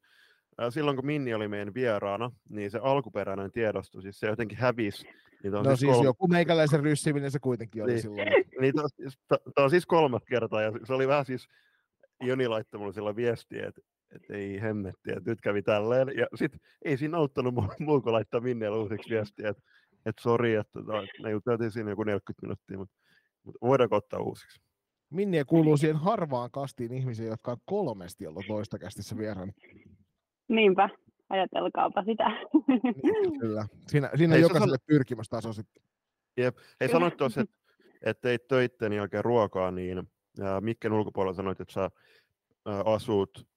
silloin 0.70 0.98
kun 0.98 1.06
Minni 1.06 1.34
oli 1.34 1.48
meidän 1.48 1.74
vieraana, 1.74 2.32
niin 2.50 2.72
se 2.72 2.80
alkuperäinen 2.84 3.52
tiedosto, 3.52 4.02
siis 4.02 4.20
se 4.20 4.28
jotenkin 4.28 4.58
hävisi. 4.58 5.08
Niin 5.44 5.54
no 5.54 5.64
siis, 5.64 5.80
siis 5.80 5.92
kolme... 5.92 6.06
joku 6.06 6.28
meikäläisen 6.28 6.80
ryssiminen 6.80 7.32
se 7.32 7.40
kuitenkin 7.40 7.84
oli 7.84 7.92
niin, 7.92 8.02
silloin. 8.02 8.28
Niin, 8.62 8.74
tämä 9.56 9.64
on 9.66 9.70
siis 9.70 9.86
kolmas 9.86 10.24
kerta, 10.26 10.62
ja 10.62 10.72
se 10.84 10.94
oli 10.94 11.08
vähän 11.08 11.26
siis, 11.26 11.48
Joni 12.22 12.48
laittoi 12.48 12.80
mulle 12.80 12.94
sillä 12.94 13.16
viestiä, 13.16 13.68
että 13.68 13.82
että 14.16 14.34
ei 14.34 14.62
hemmetti, 14.62 15.12
että 15.12 15.30
nyt 15.30 15.42
kävi 15.42 15.62
tälleen. 15.62 16.08
Ja 16.18 16.28
sitten 16.36 16.60
ei 16.86 16.98
siinä 16.98 17.18
auttanut 17.18 17.54
muu 17.80 18.02
kuin 18.02 18.14
laittaa 18.14 18.42
Minnielle 18.42 18.78
uusiksi 18.78 19.10
viestiä, 19.10 19.50
että 19.50 19.64
että 20.06 20.22
sori, 20.22 20.56
että 20.56 20.80
tota, 20.80 20.94
me 21.24 21.32
juteltiin 21.32 21.72
siinä 21.72 21.90
joku 21.90 22.04
40 22.04 22.42
minuuttia, 22.42 22.78
mutta, 22.78 22.96
mutta 23.44 23.68
voidaanko 23.68 23.96
ottaa 23.96 24.20
uusiksi? 24.20 24.62
Minniä 25.10 25.46
kuuluu 25.46 25.78
siihen 25.78 25.98
harvaan 25.98 26.52
kastiin 26.52 26.94
ihmisiä, 26.94 27.26
jotka 27.26 27.52
on 27.52 27.58
kolmesti 27.66 28.28
ollut 28.28 28.46
toista 28.48 28.80
kästissä 28.80 29.18
vieraan. 29.18 29.54
Niinpä, 30.48 30.90
ajatelkaapa 31.30 32.04
sitä. 32.04 32.30
Niin, 33.04 33.40
kyllä, 33.40 33.66
siinä, 33.88 34.10
siinä 34.16 34.36
on 34.36 34.42
jokaiselle 34.42 34.78
san... 34.78 34.86
pyrkimystaso 34.86 35.54
sitten. 35.54 35.84
Jep, 36.38 36.58
hei 36.80 36.90
sanoit 36.90 37.18
tuossa, 37.18 37.42
että, 37.42 37.56
että 38.02 38.22
teit 38.22 38.48
töitten 38.48 38.90
niin 38.90 38.98
jälkeen 38.98 39.26
ruokaa, 39.26 39.72
niin 39.72 40.04
Mikken 40.62 40.94
ulkopuolella 40.94 41.36
sanoit, 41.36 41.62
että 41.62 41.74
sä 41.74 41.90
asut 42.66 43.48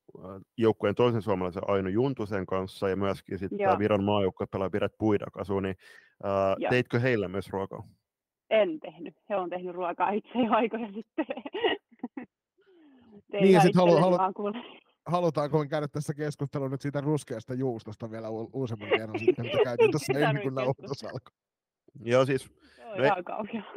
joukkueen 0.57 0.95
toisen 0.95 1.23
suomalaisen 1.23 1.63
Aino 1.67 1.89
Juntusen 1.89 2.47
kanssa 2.47 2.89
ja 2.89 2.97
myöskin 2.97 3.39
sitten 3.39 3.79
Viron 3.79 4.05
maajoukkue 4.05 4.47
pelaa 4.47 4.71
Piret 4.71 4.93
Puidak 4.99 5.37
asuu, 5.37 5.61
niin 5.61 5.77
ää, 6.23 6.57
teitkö 6.71 7.01
heille 7.01 7.29
myös 7.29 7.51
ruokaa? 7.51 7.89
En 8.61 8.81
tehnyt. 8.81 9.15
He 9.29 9.37
on 9.37 9.51
tehnyt 9.51 9.75
ruokaa 9.75 10.11
itse 10.11 10.39
jo 10.39 10.53
aikoja 10.53 10.89
sitten. 10.93 11.27
niin 13.33 13.53
ja 13.53 13.61
sitten 13.61 13.81
halu, 13.81 13.97
halu, 13.97 14.19
halutaanko 15.07 15.59
me 15.59 15.67
käydä 15.67 15.89
tässä 15.89 16.15
keskustelua 16.15 16.69
nyt 16.69 16.81
siitä 16.81 17.01
ruskeasta 17.01 17.55
juustosta 17.55 18.11
vielä 18.11 18.31
u- 18.31 18.51
uudemman 18.53 18.89
kerran 18.89 19.19
sitten, 19.19 19.45
mitä 19.45 19.59
käytiin 19.65 19.91
tuossa 19.91 20.13
ennen 20.13 20.43
kuin 20.43 20.55
nauhoitus 20.55 21.05
alkoi. 21.05 21.33
Joo, 22.05 22.27
siis 22.27 22.51
me, 22.99 23.11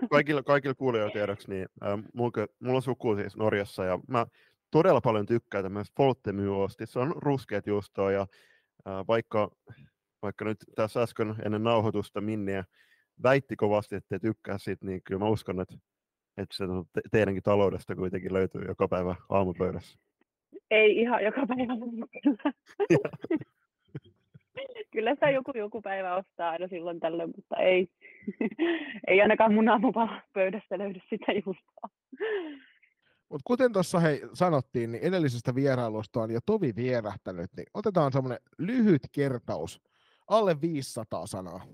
kaikilla, 0.09 0.43
kaikilla 0.43 0.75
kuulijoilla 0.75 1.13
tiedoksi, 1.13 1.49
niin 1.49 1.67
äh, 1.83 2.03
mulla, 2.13 2.47
mulla 2.59 2.75
on 2.75 2.81
suku 2.81 3.15
siis 3.15 3.37
Norjassa 3.37 3.85
ja 3.85 3.99
mä 4.07 4.25
todella 4.71 5.01
paljon 5.01 5.25
tykkää 5.25 5.63
tämmöistä 5.63 5.93
Foltemyoosti. 5.97 6.85
Se 6.85 6.99
on 6.99 7.13
ruskeat 7.15 7.67
juustoa 7.67 8.11
ja 8.11 8.21
äh, 8.21 9.07
vaikka, 9.07 9.51
vaikka 10.21 10.45
nyt 10.45 10.57
tässä 10.75 11.01
äsken 11.01 11.35
ennen 11.45 11.63
nauhoitusta 11.63 12.21
Minniä 12.21 12.63
väitti 13.23 13.55
kovasti, 13.55 13.95
että 13.95 14.09
te 14.09 14.19
tykkää 14.19 14.57
siitä, 14.57 14.85
niin 14.85 15.01
kyllä 15.03 15.19
mä 15.19 15.29
uskon, 15.29 15.61
että, 15.61 15.75
että 16.37 16.55
se 16.55 16.65
te- 16.93 17.01
teidänkin 17.11 17.43
taloudesta 17.43 17.95
kuitenkin 17.95 18.33
löytyy 18.33 18.61
joka 18.67 18.87
päivä 18.87 19.15
aamupöydässä. 19.29 19.99
Ei 20.71 20.97
ihan 20.97 21.23
joka 21.23 21.47
päivä, 21.47 21.73
kyllä. 22.23 22.51
kyllä 24.91 25.13
sitä 25.13 25.29
joku, 25.29 25.51
joku 25.55 25.81
päivä 25.81 26.15
ostaa 26.15 26.49
aina 26.49 26.67
silloin 26.67 26.99
tällöin, 26.99 27.33
mutta 27.35 27.55
ei, 27.55 27.87
ei 29.07 29.21
ainakaan 29.21 29.53
mun 29.53 29.69
aamupöydästä 29.69 30.77
löydy 30.77 30.99
sitä 31.09 31.31
juustoa. 31.31 31.89
Mutta 33.29 33.43
kuten 33.43 33.73
tuossa 33.73 33.99
hei, 33.99 34.21
sanottiin, 34.33 34.91
niin 34.91 35.03
edellisestä 35.03 35.55
vierailusta 35.55 36.21
on 36.21 36.31
jo 36.31 36.39
tovi 36.45 36.75
vierähtänyt, 36.75 37.51
niin 37.57 37.67
otetaan 37.73 38.11
semmoinen 38.11 38.39
lyhyt 38.57 39.01
kertaus, 39.11 39.81
alle 40.27 40.61
500 40.61 41.27
sanaa, 41.27 41.65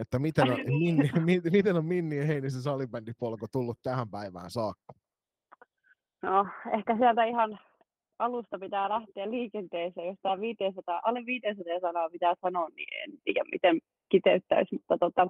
että 0.00 0.18
miten 0.18 0.50
on, 0.50 0.58
Minni, 0.66 1.10
miten 1.52 1.76
on 1.76 1.84
Minni 1.84 2.16
ja 2.16 2.24
Heinisen 2.24 2.62
salibändipolku 2.62 3.46
tullut 3.52 3.78
tähän 3.82 4.10
päivään 4.10 4.50
saakka? 4.50 4.92
No, 6.22 6.46
ehkä 6.78 6.96
sieltä 6.96 7.24
ihan 7.24 7.58
alusta 8.18 8.58
pitää 8.58 8.88
lähteä 8.88 9.30
liikenteeseen, 9.30 10.06
jos 10.06 10.18
tämä 10.22 10.40
500, 10.40 11.00
alle 11.04 11.26
500 11.26 11.80
sanaa 11.80 12.10
pitää 12.10 12.34
sanoa, 12.40 12.68
niin 12.68 12.88
en 13.02 13.18
tiedä 13.24 13.44
miten 13.52 13.78
kiteyttäisi, 14.08 14.74
mutta 14.74 14.98
tota, 14.98 15.28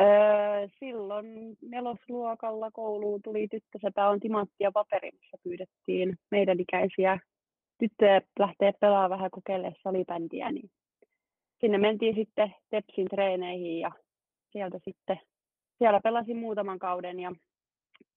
Öö, 0.00 0.68
silloin 0.80 1.56
nelosluokalla 1.62 2.70
kouluun 2.70 3.22
tuli 3.22 3.48
tyttösepä 3.48 4.08
on 4.08 4.20
timantti 4.20 4.54
ja 4.60 4.72
paperi, 4.72 5.10
missä 5.10 5.36
pyydettiin 5.42 6.18
meidän 6.30 6.60
ikäisiä. 6.60 7.18
Tyttöjä 7.78 8.20
lähteä 8.38 8.72
pelaamaan 8.80 9.10
vähän 9.10 9.30
kokeilemaan 9.30 9.74
salibändiä, 9.82 10.52
niin 10.52 10.70
sinne 11.60 11.78
mentiin 11.78 12.14
sitten 12.14 12.54
Tepsin 12.70 13.08
treeneihin 13.08 13.80
ja 13.80 13.90
sieltä 14.52 14.78
sitten, 14.84 15.20
siellä 15.78 16.00
pelasin 16.00 16.36
muutaman 16.36 16.78
kauden 16.78 17.20
ja 17.20 17.32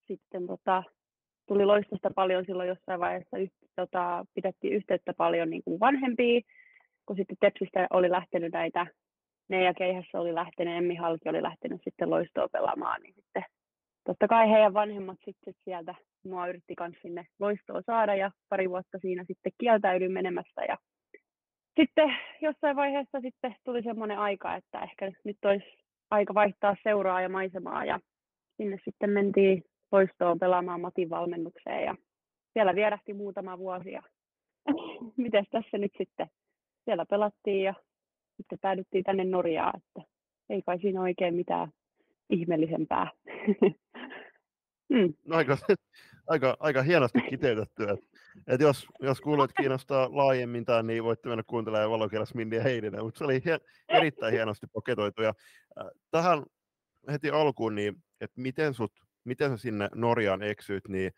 sitten 0.08 0.48
tota, 0.48 0.84
tuli 1.48 1.66
loistosta 1.66 2.12
paljon 2.16 2.46
silloin 2.46 2.70
jossain 2.70 3.00
vaiheessa, 3.00 3.38
tota, 3.76 4.26
pidettiin 4.34 4.74
yhteyttä 4.74 5.14
paljon 5.14 5.50
niin 5.50 5.64
kuin 5.64 5.80
vanhempia, 5.80 6.42
kun 7.06 7.16
sitten 7.16 7.38
Tepsistä 7.40 7.88
oli 7.94 8.12
lähtenyt 8.12 8.54
näitä 8.54 8.86
ja 9.50 9.74
Keihässä 9.74 10.20
oli 10.20 10.36
lähtenyt, 10.36 10.78
Emmi 10.78 10.96
Halki 10.96 11.30
oli 11.30 11.44
lähtenyt 11.44 11.82
sitten 11.84 12.10
loistoa 12.10 12.48
pelaamaan, 12.52 13.02
niin 13.02 13.14
sitten 13.14 13.44
totta 14.04 14.28
kai 14.28 14.50
heidän 14.50 14.74
vanhemmat 14.74 15.18
sitten 15.26 15.54
sieltä 15.64 15.96
mua 16.26 16.48
yritti 16.48 16.74
myös 16.80 16.96
sinne 17.02 17.26
loistoa 17.40 17.82
saada 17.86 18.16
ja 18.16 18.32
pari 18.50 18.70
vuotta 18.70 19.00
siinä 19.02 19.24
sitten 19.28 19.52
kieltäydyin 19.58 20.12
menemästä 20.12 20.62
ja 20.68 20.78
sitten 21.76 22.18
jossain 22.42 22.76
vaiheessa 22.76 23.20
sitten 23.22 23.56
tuli 23.64 23.84
semmoinen 23.84 24.20
aika, 24.20 24.56
että 24.56 24.80
ehkä 24.80 25.12
nyt 25.24 25.38
olisi 25.46 25.66
aika 26.12 26.34
vaihtaa 26.34 26.76
seuraa 26.84 27.22
ja 27.22 27.30
maisemaa 27.30 27.86
ja 27.86 28.00
sinne 28.58 28.78
sitten 28.86 29.10
mentiin 29.10 29.64
loistoon 29.92 30.40
pelaamaan 30.40 30.82
Matin 30.82 31.10
valmennukseen 31.10 31.86
ja 31.86 31.96
siellä 32.54 32.76
vierähti 32.76 33.14
muutama 33.14 33.58
vuosi 33.58 33.92
ja 33.92 34.02
miten 35.18 35.46
tässä 35.52 35.78
nyt 35.78 35.92
sitten 35.98 36.28
siellä 36.86 37.06
pelattiin 37.06 37.64
ja 37.64 37.74
sitten 38.38 38.60
päädyttiin 38.62 39.04
tänne 39.04 39.24
Norjaan, 39.24 39.78
että 39.78 40.12
ei 40.50 40.62
kai 40.62 40.80
siinä 40.80 41.02
oikein 41.02 41.36
mitään 41.36 41.72
ihmeellisempää. 42.30 43.12
mm. 44.90 45.14
Aika, 45.30 45.58
aika, 46.28 46.58
aika 46.60 46.82
hienosti 46.84 47.22
kiteytetty. 47.22 47.84
Että, 47.84 48.08
että 48.48 48.64
jos, 48.64 48.88
jos 49.00 49.22
kuulet 49.22 49.52
kiinnostaa 49.58 50.10
laajemmin 50.12 50.66
tämän, 50.66 50.88
niin 50.88 51.04
voitte 51.04 51.30
mennä 51.30 51.44
kuuntelemaan 51.48 51.92
valokirjas 51.92 52.34
ja 52.56 52.64
Heidinen, 52.64 53.04
mutta 53.04 53.18
se 53.18 53.24
oli 53.24 53.42
hie, 53.46 53.60
erittäin 53.90 54.34
hienosti 54.34 54.68
paketoitu. 54.74 55.22
Ja, 55.22 55.34
äh, 55.80 55.88
tähän 56.12 56.44
heti 57.12 57.30
alkuun, 57.30 57.76
niin, 57.76 58.04
että 58.22 58.42
miten, 58.42 58.74
sut, 58.74 58.94
miten 59.24 59.50
sä 59.50 59.58
sinne 59.58 59.90
Norjaan 59.96 60.44
eksyit, 60.44 60.88
niin 60.88 61.12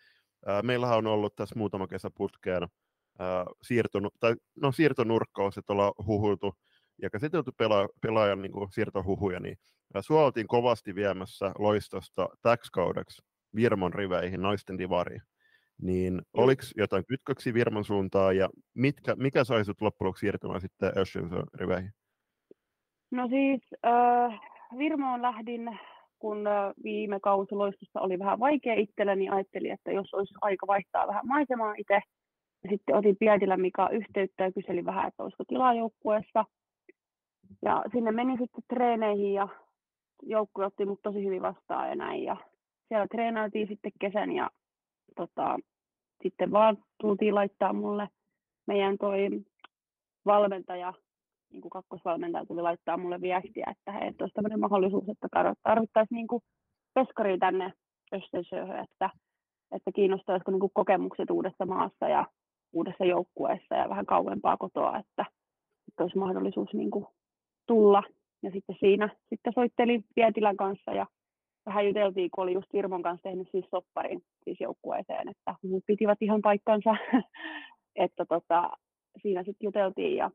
äh, 0.49 0.63
meillähän 0.63 0.97
on 0.97 1.07
ollut 1.07 1.35
tässä 1.35 1.55
muutama 1.55 1.87
kesä 1.87 2.09
putkeen 2.15 2.63
äh, 2.63 3.45
tai, 4.19 4.35
no, 4.55 4.71
siirtonurkkaus, 4.71 5.57
että 5.57 5.73
ollaan 5.73 5.93
huhuiltu 6.05 6.55
ja 7.01 7.09
käsitelty 7.09 7.51
pela, 7.57 7.89
pelaajan 8.01 8.41
niin 8.41 8.51
kuin 8.51 8.71
siirtohuhuja, 8.71 9.39
niin 9.39 9.57
sua 10.01 10.25
oltiin 10.25 10.47
kovasti 10.47 10.95
viemässä 10.95 11.51
loistosta 11.57 12.29
täksi 12.41 12.71
kaudeksi 12.71 13.30
Virmon 13.55 13.93
riveihin, 13.93 14.41
naisten 14.41 14.77
divariin. 14.77 15.21
Niin 15.81 16.21
oliko 16.33 16.61
jotain 16.77 17.05
kytköksiä 17.07 17.53
Virmon 17.53 17.85
suuntaan 17.85 18.37
ja 18.37 18.49
mitkä, 18.73 19.15
mikä 19.15 19.43
sai 19.43 19.65
sut 19.65 19.81
loppujen 19.81 20.07
lopuksi 20.07 20.19
siirtymään 20.19 20.61
sitten 20.61 20.91
Öshinson 20.97 21.43
riveihin? 21.53 21.91
No 23.11 23.27
siis 23.27 23.61
äh, 23.85 24.39
Virmoon 24.77 25.21
lähdin, 25.21 25.79
kun 26.19 26.47
äh, 26.47 26.73
viime 26.83 27.19
kausi 27.19 27.55
loistossa 27.55 28.01
oli 28.01 28.19
vähän 28.19 28.39
vaikea 28.39 28.73
itsellä, 28.73 29.15
niin 29.15 29.33
ajattelin, 29.33 29.71
että 29.71 29.91
jos 29.91 30.13
olisi 30.13 30.33
aika 30.41 30.67
vaihtaa 30.67 31.07
vähän 31.07 31.27
maisemaa 31.27 31.73
itse. 31.77 32.01
Sitten 32.69 32.95
otin 32.95 33.17
Pietilä 33.19 33.57
Mika 33.57 33.89
yhteyttä 33.89 34.43
ja 34.43 34.51
kyselin 34.51 34.85
vähän, 34.85 35.07
että 35.07 35.23
olisiko 35.23 35.43
tilajoukkueessa. 35.47 36.45
Ja 37.61 37.83
sinne 37.91 38.11
menin 38.11 38.37
sitten 38.37 38.63
treeneihin 38.69 39.33
ja 39.33 39.47
joukkue 40.23 40.65
otti 40.65 40.85
mut 40.85 41.01
tosi 41.01 41.25
hyvin 41.25 41.41
vastaan 41.41 41.89
ja 41.89 41.95
näin. 41.95 42.23
Ja 42.23 42.37
siellä 42.91 43.07
treenailtiin 43.07 43.67
sitten 43.67 43.91
kesän 43.99 44.31
ja 44.31 44.49
tota, 45.15 45.57
sitten 46.23 46.51
vaan 46.51 46.77
tultiin 47.01 47.35
laittaa 47.35 47.73
mulle 47.73 48.07
meidän 48.67 48.97
toi 48.97 49.29
valmentaja, 50.25 50.93
niin 51.51 51.61
kuin 51.61 51.69
kakkosvalmentaja 51.69 52.45
tuli 52.45 52.61
laittaa 52.61 52.97
mulle 52.97 53.21
viestiä, 53.21 53.67
että 53.71 53.91
hei, 53.91 54.07
että 54.07 54.23
olisi 54.23 54.33
tämmöinen 54.33 54.59
mahdollisuus, 54.59 55.09
että 55.09 55.27
tarvittaisiin 55.63 56.15
niin 56.15 56.27
kuin 56.27 56.43
peskari 56.93 57.37
tänne 57.37 57.73
Östensjöhön, 58.13 58.83
että, 58.83 59.09
että 59.71 59.91
kiinnostaisiko 59.95 60.51
niin 60.51 60.59
kuin 60.59 60.71
kokemukset 60.73 61.29
uudessa 61.29 61.65
maassa 61.65 62.07
ja 62.09 62.25
uudessa 62.73 63.05
joukkueessa 63.05 63.75
ja 63.75 63.89
vähän 63.89 64.05
kauempaa 64.05 64.57
kotoa, 64.57 64.97
että, 64.97 65.25
että 65.87 66.03
olisi 66.03 66.17
mahdollisuus 66.17 66.73
niin 66.73 66.91
kuin 66.91 67.05
tulla. 67.67 68.03
Ja 68.43 68.51
sitten 68.51 68.75
siinä 68.79 69.09
sitten 69.29 69.53
soittelin 69.53 70.05
Pietilän 70.15 70.57
kanssa 70.57 70.91
ja 70.91 71.05
vähän 71.65 71.87
juteltiin, 71.87 72.31
kun 72.31 72.43
oli 72.43 72.53
just 72.53 72.73
Irmon 72.73 73.01
kanssa 73.01 73.23
tehnyt 73.23 73.47
siis 73.51 73.65
sopparin 73.71 74.23
siis 74.43 74.61
joukkueeseen, 74.61 75.29
että 75.29 75.55
muut 75.63 75.83
pitivät 75.87 76.21
ihan 76.21 76.41
paikkansa, 76.41 76.95
että 77.95 78.25
tota, 78.25 78.69
siinä 79.21 79.43
sitten 79.43 79.65
juteltiin 79.67 80.17
ja 80.17 80.31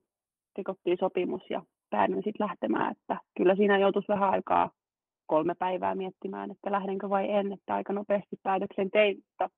tekottiin 0.54 0.98
sopimus 1.00 1.42
ja 1.50 1.62
päädyin 1.90 2.22
sitten 2.22 2.46
lähtemään, 2.46 2.92
että 2.92 3.20
kyllä 3.36 3.56
siinä 3.56 3.78
joutuisi 3.78 4.08
vähän 4.08 4.30
aikaa 4.30 4.70
kolme 5.26 5.54
päivää 5.54 5.94
miettimään, 5.94 6.50
että 6.50 6.72
lähdenkö 6.72 7.10
vai 7.10 7.30
en, 7.30 7.52
että 7.52 7.74
aika 7.74 7.92
nopeasti 7.92 8.36
päätöksen 8.42 8.90
tein, 8.90 9.16
mutta, 9.16 9.48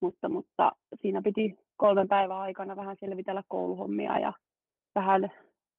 mutta, 0.00 0.28
mutta 0.28 0.72
siinä 1.00 1.22
piti 1.22 1.58
kolmen 1.76 2.08
päivän 2.08 2.36
aikana 2.36 2.76
vähän 2.76 2.96
selvitellä 3.00 3.42
kouluhommia 3.48 4.18
ja 4.18 4.32
vähän 4.94 5.30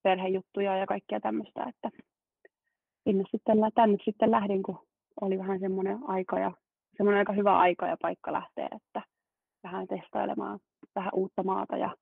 perhejuttuja 0.03 0.77
ja 0.77 0.85
kaikkea 0.85 1.19
tämmöistä, 1.19 1.63
että 1.63 1.89
sinne 3.03 3.23
sitten, 3.31 3.57
tänne 3.75 3.97
sitten 4.05 4.31
lähdin, 4.31 4.63
kun 4.63 4.79
oli 5.21 5.37
vähän 5.37 5.59
semmoinen 5.59 5.99
aika 6.07 6.39
ja 6.39 6.51
semmoinen 6.97 7.19
aika 7.19 7.33
hyvä 7.33 7.57
aika 7.57 7.87
ja 7.87 7.97
paikka 8.01 8.33
lähteä, 8.33 8.69
että 8.75 9.01
vähän 9.63 9.87
testailemaan 9.87 10.59
vähän 10.95 11.11
uutta 11.13 11.43
maata 11.43 11.77
ja 11.77 11.95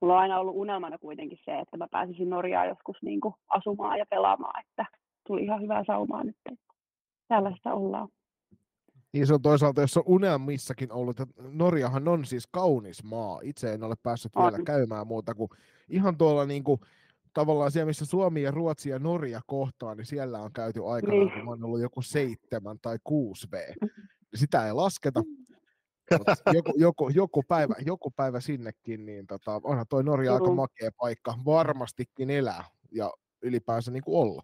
mulla 0.00 0.14
on 0.14 0.20
aina 0.20 0.40
ollut 0.40 0.56
unelmana 0.56 0.98
kuitenkin 0.98 1.38
se, 1.44 1.58
että 1.58 1.76
mä 1.76 1.88
pääsisin 1.90 2.30
Norjaan 2.30 2.68
joskus 2.68 2.96
niin 3.02 3.20
kuin 3.20 3.34
asumaan 3.48 3.98
ja 3.98 4.06
pelaamaan, 4.10 4.64
että 4.68 4.86
tuli 5.26 5.44
ihan 5.44 5.62
hyvää 5.62 5.84
saumaa 5.86 6.24
nyt, 6.24 6.36
että 6.52 6.74
tällaista 7.28 7.74
ollaan. 7.74 8.08
Niin 9.12 9.26
se 9.26 9.34
on 9.34 9.42
toisaalta, 9.42 9.80
jos 9.80 9.96
on 9.96 10.02
unelmissakin 10.06 10.92
ollut, 10.92 11.20
että 11.20 11.34
Norjahan 11.52 12.08
on 12.08 12.24
siis 12.24 12.46
kaunis 12.46 13.04
maa. 13.04 13.40
Itse 13.42 13.72
en 13.72 13.82
ole 13.82 13.94
päässyt 14.02 14.32
on. 14.34 14.44
vielä 14.44 14.64
käymään 14.64 15.06
muuta 15.06 15.34
kuin 15.34 15.48
ihan 15.88 16.18
tuolla 16.18 16.46
niin 16.46 16.64
kuin, 16.64 16.80
tavallaan 17.32 17.70
siellä, 17.70 17.86
missä 17.86 18.06
Suomi 18.06 18.42
ja 18.42 18.50
Ruotsi 18.50 18.90
ja 18.90 18.98
Norja 18.98 19.40
kohtaa, 19.46 19.94
niin 19.94 20.06
siellä 20.06 20.38
on 20.38 20.52
käyty 20.52 20.86
aikana, 20.86 21.12
niin. 21.12 21.32
kun 21.32 21.52
on 21.52 21.64
ollut 21.64 21.80
joku 21.80 22.02
seitsemän 22.02 22.78
tai 22.82 22.98
kuusi 23.04 23.48
V. 23.52 23.54
Sitä 24.34 24.66
ei 24.66 24.72
lasketa. 24.72 25.22
joku, 26.52 26.72
joku, 26.76 27.08
joku, 27.08 27.42
päivä, 27.48 27.74
joku 27.86 28.10
päivä 28.16 28.40
sinnekin, 28.40 29.06
niin 29.06 29.26
tota, 29.26 29.60
onhan 29.64 29.86
toi 29.88 30.04
Norja 30.04 30.34
aika 30.34 30.54
makea 30.54 30.90
paikka 30.98 31.34
varmastikin 31.44 32.30
elää 32.30 32.64
ja 32.92 33.10
ylipäänsä 33.42 33.90
niin 33.90 34.02
kuin 34.02 34.18
olla. 34.18 34.42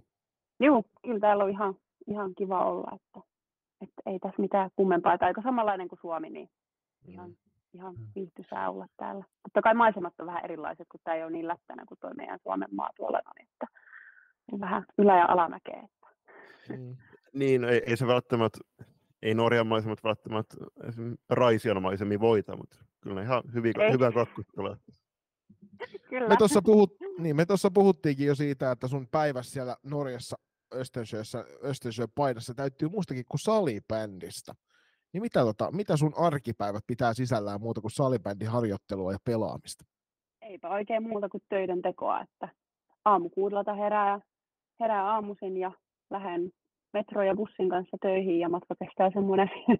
Joo, 0.60 0.82
kyllä 1.04 1.20
täällä 1.20 1.44
on 1.44 1.50
ihan, 1.50 1.74
ihan 2.06 2.34
kiva 2.34 2.64
olla, 2.70 2.90
että, 2.94 3.28
että 3.80 4.02
ei 4.06 4.18
tässä 4.18 4.42
mitään 4.42 4.70
kummempaa, 4.76 5.14
että 5.14 5.26
aika 5.26 5.42
samanlainen 5.42 5.88
kuin 5.88 5.98
Suomi, 6.00 6.30
niin 6.30 6.50
ihan, 7.06 7.30
mm. 7.30 7.36
Ihan 7.74 7.94
mm. 7.94 8.06
viihtyisää 8.14 8.70
olla 8.70 8.86
täällä. 8.96 9.24
Totta 9.42 9.62
kai 9.62 9.74
maisemat 9.74 10.20
on 10.20 10.26
vähän 10.26 10.44
erilaiset, 10.44 10.86
kun 10.90 11.00
tämä 11.04 11.16
ei 11.16 11.22
ole 11.22 11.32
niin 11.32 11.48
lättänä 11.48 11.84
kuin 11.86 11.98
tuo 12.00 12.10
meidän 12.16 12.38
Suomen 12.42 12.68
maa 12.70 12.90
tuolla 12.96 13.20
noin, 13.24 13.48
että 13.52 13.66
on 14.52 14.60
vähän 14.60 14.84
ylä- 14.98 15.18
ja 15.18 15.26
alamäkeä. 15.28 15.84
Että. 15.84 16.08
Mm. 16.76 16.96
Niin, 17.32 17.64
ei, 17.64 17.82
ei 17.86 17.96
se 17.96 18.06
välttämättä, 18.06 18.58
ei 19.22 19.34
Norjan 19.34 19.66
maisemat 19.66 20.04
välttämättä 20.04 20.56
Raisian 21.30 21.82
maisemmin 21.82 22.20
voita, 22.20 22.56
mutta 22.56 22.76
kyllä 23.00 23.16
ne 23.16 23.22
ihan 23.22 23.42
hyviä, 23.54 23.72
hyvää 23.92 24.10
tulee. 24.54 24.76
Kyllä. 26.08 26.28
Me 26.28 26.36
tuossa 26.36 26.62
puhut, 26.62 26.96
niin, 27.18 27.36
me 27.36 27.46
puhuttiinkin 27.74 28.26
jo 28.26 28.34
siitä, 28.34 28.70
että 28.70 28.88
sun 28.88 29.08
päivässä 29.10 29.52
siellä 29.52 29.76
Norjassa 29.82 30.36
Östersjössä, 30.74 31.44
Östersjön 31.64 32.08
paidassa 32.14 32.54
täyttyy 32.54 32.88
muustakin 32.88 33.24
kuin 33.28 33.40
salibändistä. 33.40 34.54
Niin 35.12 35.22
mitä, 35.22 35.40
tota, 35.40 35.70
mitä 35.72 35.96
sun 35.96 36.12
arkipäivät 36.16 36.84
pitää 36.86 37.14
sisällään 37.14 37.60
muuta 37.60 37.80
kuin 37.80 37.90
salibändin 37.90 38.48
harjoittelua 38.48 39.12
ja 39.12 39.18
pelaamista? 39.24 39.84
Eipä 40.42 40.68
oikein 40.68 41.02
muuta 41.02 41.28
kuin 41.28 41.42
töiden 41.48 41.82
tekoa, 41.82 42.20
että 42.20 42.48
aamukuudelta 43.04 43.74
herää, 43.74 44.20
herää 44.80 45.12
aamuisin 45.12 45.56
ja 45.56 45.72
lähden 46.10 46.50
metro- 46.92 47.22
ja 47.22 47.34
bussin 47.34 47.68
kanssa 47.68 47.96
töihin 48.02 48.38
ja 48.38 48.48
matka 48.48 48.74
kestää 48.84 49.10
semmoinen 49.14 49.50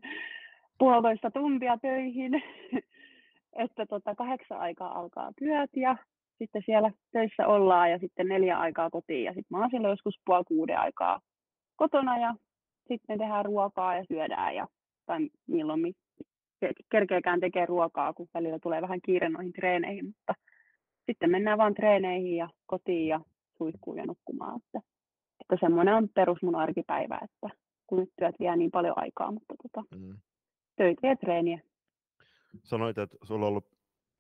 puolitoista 0.79 1.31
tuntia 1.31 1.79
töihin, 1.83 2.33
että 3.65 3.87
tota, 3.87 4.15
kahdeksan 4.15 4.59
aikaa 4.61 4.99
alkaa 4.99 5.33
työt 5.39 5.71
ja 5.77 5.97
sitten 6.39 6.63
siellä 6.67 6.91
töissä 7.13 7.47
ollaan 7.47 7.91
ja 7.91 7.99
sitten 7.99 8.29
neljä 8.29 8.59
aikaa 8.59 8.91
kotiin 8.91 9.25
ja 9.25 9.33
sitten 9.35 9.47
mä 9.51 9.59
oon 9.59 9.71
siellä 9.71 9.89
joskus 9.89 10.21
puoli 10.25 10.45
kuuden 10.45 10.79
aikaa 10.79 11.21
kotona 11.77 12.19
ja 12.19 12.35
sitten 12.89 13.19
tehdään 13.19 13.45
ruokaa 13.45 13.97
ja 13.97 14.05
syödään 14.09 14.55
ja 14.55 14.67
tai 15.09 15.29
milloin 15.47 15.95
kerkeekään 16.91 17.41
tekee 17.41 17.67
ruokaa, 17.67 18.13
kun 18.13 18.29
välillä 18.35 18.59
tulee 18.59 18.83
vähän 18.83 19.01
kiire 19.05 19.29
noihin 19.29 19.53
treeneihin, 19.53 20.07
mutta 20.07 20.35
sitten 21.07 21.31
mennään 21.31 21.59
vaan 21.59 21.75
treeneihin 21.75 22.37
ja 22.37 22.49
kotiin 22.67 23.09
ja 23.09 23.21
suihkuun 23.59 23.99
ja 23.99 24.07
nukkumaan. 24.07 24.61
Että, 24.61 24.81
että 25.41 25.57
semmoinen 25.61 25.95
on 25.95 26.09
perus 26.09 26.43
mun 26.43 26.55
arkipäivä, 26.55 27.21
että 27.25 27.57
kun 27.87 27.99
nyt 27.99 28.11
työt 28.19 28.35
vie 28.41 28.57
niin 28.57 28.71
paljon 28.71 28.95
aikaa, 28.97 29.33
mutta 29.33 29.55
tota, 29.63 29.97
mm. 29.97 30.19
töitä 30.77 31.07
ja 31.07 31.17
treeniä. 31.17 31.61
Sanoit, 32.65 32.99
että 32.99 33.17
sulla 33.23 33.47
on 33.47 33.49
ollut 33.49 33.67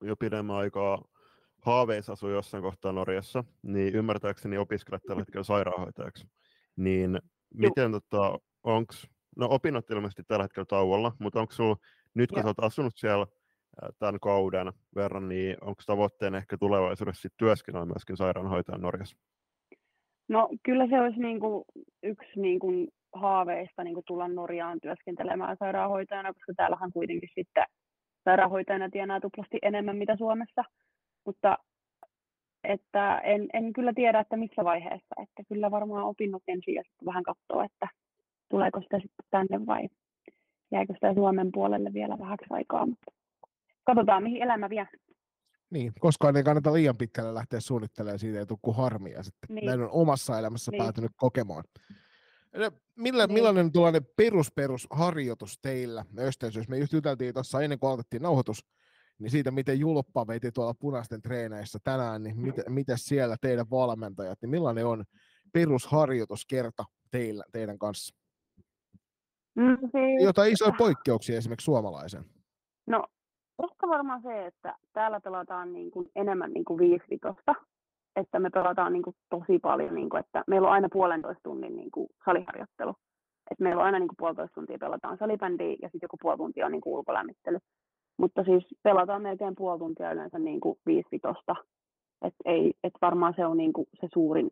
jo 0.02 0.16
pidemmän 0.16 0.56
aikaa 0.56 1.04
haaveissa 1.60 2.12
asuu 2.12 2.30
jossain 2.30 2.62
kohtaa 2.62 2.92
Norjassa, 2.92 3.44
niin 3.62 3.94
ymmärtääkseni 3.94 4.58
opiskelet 4.58 5.02
tällä 5.02 5.20
hetkellä 5.20 5.44
sairaanhoitajaksi. 5.44 6.26
Niin 6.76 7.18
miten, 7.54 7.92
tota, 7.92 8.38
onko, 8.62 8.94
no 9.38 9.48
opinnot 9.50 9.90
ilmeisesti 9.90 10.22
tällä 10.22 10.44
hetkellä 10.44 10.66
tauolla, 10.66 11.12
mutta 11.18 11.40
onko 11.40 11.52
sulla, 11.52 11.76
nyt 12.14 12.32
kun 12.32 12.42
sä 12.42 12.48
oot 12.48 12.64
asunut 12.64 12.96
siellä 12.96 13.26
tämän 13.98 14.20
kauden 14.20 14.72
verran, 14.94 15.28
niin 15.28 15.56
onko 15.60 15.82
tavoitteena 15.86 16.38
ehkä 16.38 16.56
tulevaisuudessa 16.58 17.28
työskennellä 17.36 17.86
myöskin 17.86 18.16
sairaanhoitajan 18.16 18.80
Norjassa? 18.80 19.16
No 20.28 20.48
kyllä 20.62 20.86
se 20.86 21.00
olisi 21.00 21.20
niin 21.20 21.40
kuin 21.40 21.64
yksi 22.02 22.40
niin 22.40 22.58
kuin 22.58 22.88
haaveista 23.12 23.84
niin 23.84 23.94
kuin 23.94 24.04
tulla 24.06 24.28
Norjaan 24.28 24.80
työskentelemään 24.80 25.56
sairaanhoitajana, 25.60 26.32
koska 26.32 26.52
täällähän 26.56 26.92
kuitenkin 26.92 27.28
sitten 27.34 27.64
sairaanhoitajana 28.24 28.90
tienaa 28.90 29.20
tuplasti 29.20 29.58
enemmän 29.62 29.96
mitä 29.96 30.16
Suomessa 30.16 30.64
mutta 31.28 31.58
että 32.64 33.18
en, 33.18 33.48
en 33.52 33.72
kyllä 33.72 33.92
tiedä, 33.92 34.20
että 34.20 34.36
missä 34.36 34.64
vaiheessa, 34.64 35.14
että 35.22 35.42
kyllä 35.48 35.70
varmaan 35.70 36.04
opinnot 36.04 36.42
ensin 36.48 36.74
ja 36.74 36.82
sitten 36.82 37.06
vähän 37.06 37.22
katsoa, 37.22 37.64
että 37.64 37.88
tuleeko 38.50 38.80
sitä 38.82 38.96
sitten 38.96 39.26
tänne 39.30 39.66
vai 39.66 39.88
jääkö 40.72 40.94
sitä 40.94 41.14
Suomen 41.14 41.52
puolelle 41.52 41.92
vielä 41.92 42.18
vähäksi 42.18 42.46
aikaa, 42.50 42.86
mutta 42.86 43.12
katsotaan 43.84 44.22
mihin 44.22 44.42
elämä 44.42 44.70
vie. 44.70 44.88
Niin, 45.70 45.92
koskaan 46.00 46.36
ei 46.36 46.42
kannata 46.42 46.72
liian 46.72 46.96
pitkälle 46.96 47.34
lähteä 47.34 47.60
suunnittelemaan 47.60 48.18
siitä, 48.18 48.38
ei 48.38 48.46
tule 48.46 48.58
kuin 48.62 48.76
harmia 48.76 49.22
sitten. 49.22 49.54
Niin. 49.54 49.66
Näin 49.66 49.80
on 49.80 49.90
omassa 49.90 50.38
elämässä 50.38 50.70
niin. 50.70 50.82
päätynyt 50.82 51.12
kokemaan. 51.16 51.64
Millä, 52.96 53.26
niin. 53.26 53.34
Millainen 53.34 53.72
tuollainen 53.72 54.06
perus, 54.16 54.52
perusharjoitus 54.52 55.58
teillä 55.62 56.04
Östensys? 56.18 56.68
Me 56.68 56.78
just 56.78 56.92
juteltiin 56.92 57.34
tuossa 57.34 57.60
ennen 57.60 57.78
kuin 57.78 57.88
aloitettiin 57.88 58.22
nauhoitus, 58.22 58.66
niin 59.18 59.30
siitä, 59.30 59.50
miten 59.50 59.80
Julppa 59.80 60.26
veti 60.26 60.52
tuolla 60.52 60.74
punaisten 60.74 61.22
treeneissä 61.22 61.78
tänään, 61.84 62.22
niin 62.22 62.40
miten, 62.40 62.64
miten 62.68 62.98
siellä 62.98 63.36
teidän 63.40 63.70
valmentajat, 63.70 64.38
niin 64.42 64.50
millainen 64.50 64.86
on 64.86 65.04
perusharjoituskerta 65.52 66.84
teillä, 67.10 67.44
teidän 67.52 67.78
kanssa? 67.78 68.17
Mm, 69.58 69.78
siis... 69.80 70.24
Jotain 70.24 70.52
isoja 70.52 70.72
poikkeuksia 70.78 71.38
esimerkiksi 71.38 71.64
suomalaisen. 71.64 72.24
No, 72.86 73.04
ehkä 73.62 73.88
varmaan 73.88 74.22
se, 74.22 74.46
että 74.46 74.74
täällä 74.92 75.20
pelataan 75.20 75.72
niin 75.72 75.90
kuin 75.90 76.10
enemmän 76.16 76.52
niin 76.52 76.64
kuin 76.64 76.78
viisivitosta, 76.78 77.54
että 78.16 78.38
me 78.40 78.50
pelataan 78.50 78.92
niin 78.92 79.02
kuin 79.02 79.16
tosi 79.30 79.58
paljon, 79.58 79.94
niin 79.94 80.10
kuin, 80.10 80.20
että 80.20 80.44
meillä 80.46 80.68
on 80.68 80.74
aina 80.74 80.88
puolentoista 80.92 81.42
tunnin 81.42 81.76
niin 81.76 81.90
kuin 81.90 82.08
saliharjoittelu. 82.24 82.94
että 83.50 83.64
meillä 83.64 83.80
on 83.80 83.86
aina 83.86 83.98
niin 83.98 84.08
kuin 84.08 84.16
puolitoista 84.18 84.54
tuntia 84.54 84.78
pelataan 84.78 85.18
salibändiä 85.18 85.76
ja 85.82 85.88
sitten 85.88 85.98
joku 86.02 86.16
puoli 86.22 86.36
tuntia 86.36 86.66
on 86.66 86.72
niin 86.72 86.80
kuin 86.80 86.94
ulkolämmittely. 86.94 87.58
Mutta 88.18 88.44
siis 88.44 88.64
pelataan 88.82 89.22
melkein 89.22 89.54
puoli 89.56 89.78
tuntia 89.78 90.12
yleensä 90.12 90.38
niin 90.38 90.60
kuin 90.60 90.78
viisi 90.86 91.08
vitosta. 91.12 91.54
Et 92.22 92.34
ei, 92.44 92.72
et 92.84 92.92
varmaan 93.02 93.34
se 93.36 93.46
on 93.46 93.56
niin 93.56 93.72
kuin 93.72 93.86
se 94.00 94.08
suurin, 94.12 94.50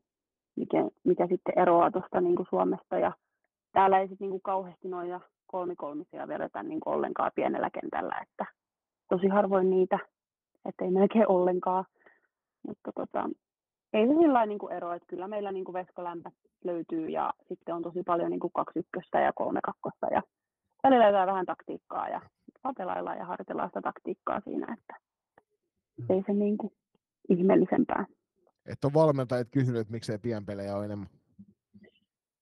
mikä, 0.56 0.88
mikä 1.04 1.26
sitten 1.26 1.58
eroaa 1.58 1.90
tuosta 1.90 2.20
niin 2.20 2.36
kuin 2.36 2.46
Suomesta. 2.50 2.98
Ja 2.98 3.12
täällä 3.76 3.98
ei 3.98 4.08
sitten 4.08 4.24
niin 4.24 4.30
kuin 4.30 4.42
kauheasti 4.42 4.88
noja 4.88 5.20
kolmikolmisia 5.46 6.28
vedetä 6.28 6.62
niin 6.62 6.80
kuin 6.80 6.94
ollenkaan 6.94 7.30
pienellä 7.34 7.70
kentällä, 7.70 8.14
että 8.22 8.44
tosi 9.08 9.28
harvoin 9.28 9.70
niitä, 9.70 9.98
ettei 10.68 10.90
melkein 10.90 11.28
ollenkaan. 11.28 11.84
Mutta 12.66 12.92
tota, 12.94 13.30
ei 13.92 14.06
se 14.06 14.14
sillä 14.20 14.46
niin 14.46 14.58
kuin 14.58 14.72
ero, 14.72 14.92
että 14.92 15.06
kyllä 15.06 15.28
meillä 15.28 15.52
niin 15.52 15.64
kuin 15.64 15.72
veskolämpä 15.72 16.30
löytyy 16.64 17.08
ja 17.08 17.34
sitten 17.48 17.74
on 17.74 17.82
tosi 17.82 18.02
paljon 18.02 18.30
niin 18.30 18.40
kuin 18.40 18.52
kaksi 18.52 18.78
ykköstä 18.78 19.20
ja 19.20 19.32
kolme 19.32 19.60
kakkosta 19.62 20.06
ja 20.06 20.22
välillä 20.82 21.06
jotain 21.06 21.26
vähän 21.26 21.46
taktiikkaa 21.46 22.08
ja 22.08 22.20
pelaillaan 22.78 23.18
ja 23.18 23.24
harjoitellaan 23.24 23.68
sitä 23.68 23.80
taktiikkaa 23.80 24.40
siinä, 24.40 24.76
että 24.78 24.94
mm. 25.96 26.06
ei 26.08 26.22
se 26.26 26.32
niin 26.32 26.58
kuin 26.58 26.72
ihmeellisempää. 27.28 28.06
Että 28.66 28.86
on 28.86 28.94
valmentajat 28.94 29.48
kysynyt, 29.50 29.80
että 29.80 29.92
miksei 29.92 30.18
pienpelejä 30.18 30.76
ole 30.76 30.84
enemmän? 30.84 31.08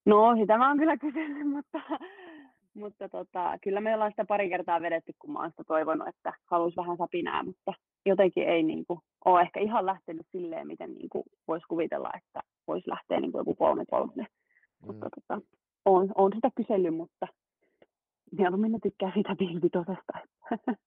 No, 0.06 0.36
sitä 0.40 0.58
mä 0.58 0.68
oon 0.68 0.78
kyllä 0.78 0.96
kysynyt, 0.96 1.48
mutta, 1.54 1.80
mutta 2.74 3.08
tota, 3.08 3.58
kyllä 3.62 3.80
me 3.80 3.94
ollaan 3.94 4.10
sitä 4.10 4.24
pari 4.24 4.48
kertaa 4.48 4.80
vedetty, 4.82 5.12
kun 5.18 5.32
mä 5.32 5.38
oon 5.38 5.50
sitä 5.50 5.64
toivonut, 5.64 6.08
että 6.08 6.32
haluaisi 6.44 6.76
vähän 6.76 6.96
sapinää, 6.96 7.42
mutta 7.42 7.72
jotenkin 8.06 8.48
ei 8.48 8.62
niin 8.62 8.86
kuin, 8.86 9.00
ole 9.24 9.40
ehkä 9.40 9.60
ihan 9.60 9.86
lähtenyt 9.86 10.26
silleen, 10.32 10.66
miten 10.66 10.94
niin 10.94 11.08
kuin, 11.08 11.24
voisi 11.48 11.66
kuvitella, 11.68 12.10
että 12.16 12.40
voisi 12.66 12.90
lähteä 12.90 13.20
niin 13.20 13.32
kuin 13.32 13.40
joku 13.40 13.54
kolme 13.54 13.84
kolme. 13.90 14.22
Mm. 14.22 14.86
Mutta 14.86 15.08
tota, 15.10 15.40
on, 15.84 16.12
on 16.14 16.32
sitä 16.34 16.48
kysellyt, 16.56 16.94
mutta 16.94 17.26
mieluummin 18.38 18.72
ne 18.72 18.78
tykkää 18.82 19.10
siitä 19.14 19.36
pilvitosesta. 19.38 20.12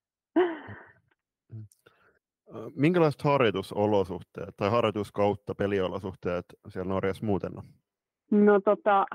Minkälaiset 2.76 3.22
harjoitusolosuhteet 3.22 4.58
tai 4.58 4.70
harjoituskautta 4.70 5.56
peliolosuhteet 5.56 6.46
siellä 6.70 6.90
Norjassa 6.90 7.26
muuten 7.26 7.58
on? 7.58 7.64
No 8.32 8.60
tota, 8.60 9.06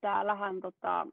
täällähän 0.00 0.60
tota, 0.60 1.06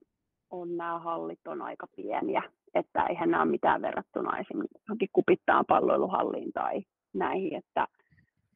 on 0.50 0.78
nämä 0.78 1.00
hallit 1.00 1.48
on 1.48 1.62
aika 1.62 1.88
pieniä. 1.96 2.42
että 2.74 3.06
eihän 3.06 3.32
nämä 3.32 3.44
ole 3.44 3.52
mitään 3.52 3.82
verrattuna 3.82 4.38
esimerkiksi 4.38 5.10
kupittaan 5.14 5.66
palloiluhalliin 5.68 6.54
tai 6.54 6.82
näihin, 7.14 7.56
että 7.56 7.88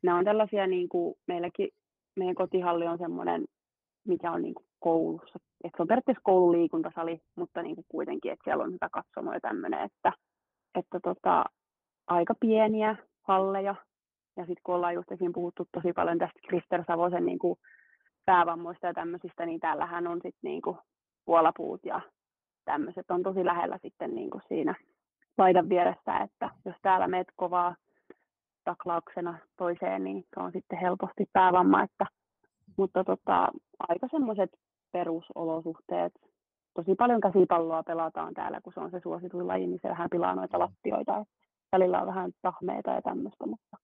nämä 0.04 0.18
on 0.18 0.26
tällaisia, 0.26 0.68
niin 0.68 0.90
kuin 0.90 1.16
meilläkin, 1.28 1.70
meidän 2.16 2.36
kotihalli 2.36 2.88
on 2.88 2.98
semmoinen, 2.98 3.46
mikä 4.08 4.32
on 4.32 4.42
niin 4.42 4.54
kuin 4.54 4.66
koulussa, 4.80 5.40
että 5.64 5.78
se 5.78 5.82
on 5.82 5.88
periaatteessa 5.88 6.22
koululiikuntasali, 6.24 7.22
mutta 7.36 7.62
niin 7.62 7.76
kuin 7.76 7.86
kuitenkin, 7.90 8.32
että 8.32 8.44
siellä 8.44 8.64
on 8.64 8.72
hyvä 8.72 8.90
katsomo 8.92 9.34
ja 9.34 9.40
tämmöinen, 9.40 9.80
että, 9.80 10.14
että 10.76 11.00
tota, 11.04 11.46
aika 12.08 12.34
pieniä 12.40 12.96
halleja, 13.22 13.76
ja 14.38 14.46
sitten 14.46 14.62
kun 14.64 14.76
ollaan 14.76 14.94
just 14.94 15.12
esiin 15.12 15.34
puhuttu 15.34 15.68
tosi 15.72 15.94
paljon 15.94 16.18
tästä 16.18 16.40
Krister 16.48 16.84
Savosen 16.88 17.26
niin 17.26 17.40
kuin 17.40 17.60
päävammoista 18.32 18.88
ja 18.88 18.94
tämmöisistä, 18.94 19.46
niin 19.46 19.60
täällähän 19.60 20.08
on 20.08 20.18
sitten 20.18 20.40
niin 20.44 20.62
kuin 20.62 20.78
puolapuut 21.26 21.86
ja 21.86 22.02
tämmöiset 22.66 23.12
on 23.12 23.24
tosi 23.24 23.46
lähellä 23.46 23.80
sitten 23.82 24.16
niin 24.16 24.30
kuin 24.30 24.42
siinä 24.48 24.76
laidan 25.38 25.70
vieressä, 25.70 26.18
että 26.18 26.50
jos 26.66 26.76
täällä 26.82 27.08
meet 27.08 27.28
kovaa 27.36 27.76
taklauksena 28.64 29.38
toiseen, 29.58 30.04
niin 30.04 30.26
se 30.34 30.40
on 30.40 30.52
sitten 30.52 30.80
helposti 30.80 31.26
päävamma, 31.34 31.84
että, 31.84 32.06
mutta 32.78 33.04
tota, 33.04 33.48
aika 33.90 34.08
semmoiset 34.12 34.50
perusolosuhteet. 34.92 36.14
Tosi 36.74 36.96
paljon 36.96 37.22
käsipalloa 37.22 37.84
pelataan 37.84 38.34
täällä, 38.34 38.62
kun 38.64 38.74
se 38.74 38.80
on 38.80 38.92
se 38.92 39.00
suosituin 39.04 39.48
laji, 39.48 39.68
niin 39.68 39.80
se 39.82 39.90
vähän 39.90 40.10
pilaa 40.12 40.36
noita 40.36 40.60
lattioita. 40.60 41.18
Että 41.18 41.34
välillä 41.72 42.02
on 42.02 42.08
vähän 42.08 42.32
tahmeita 42.42 42.92
ja 42.92 43.02
tämmöistä, 43.02 43.46
mutta 43.46 43.78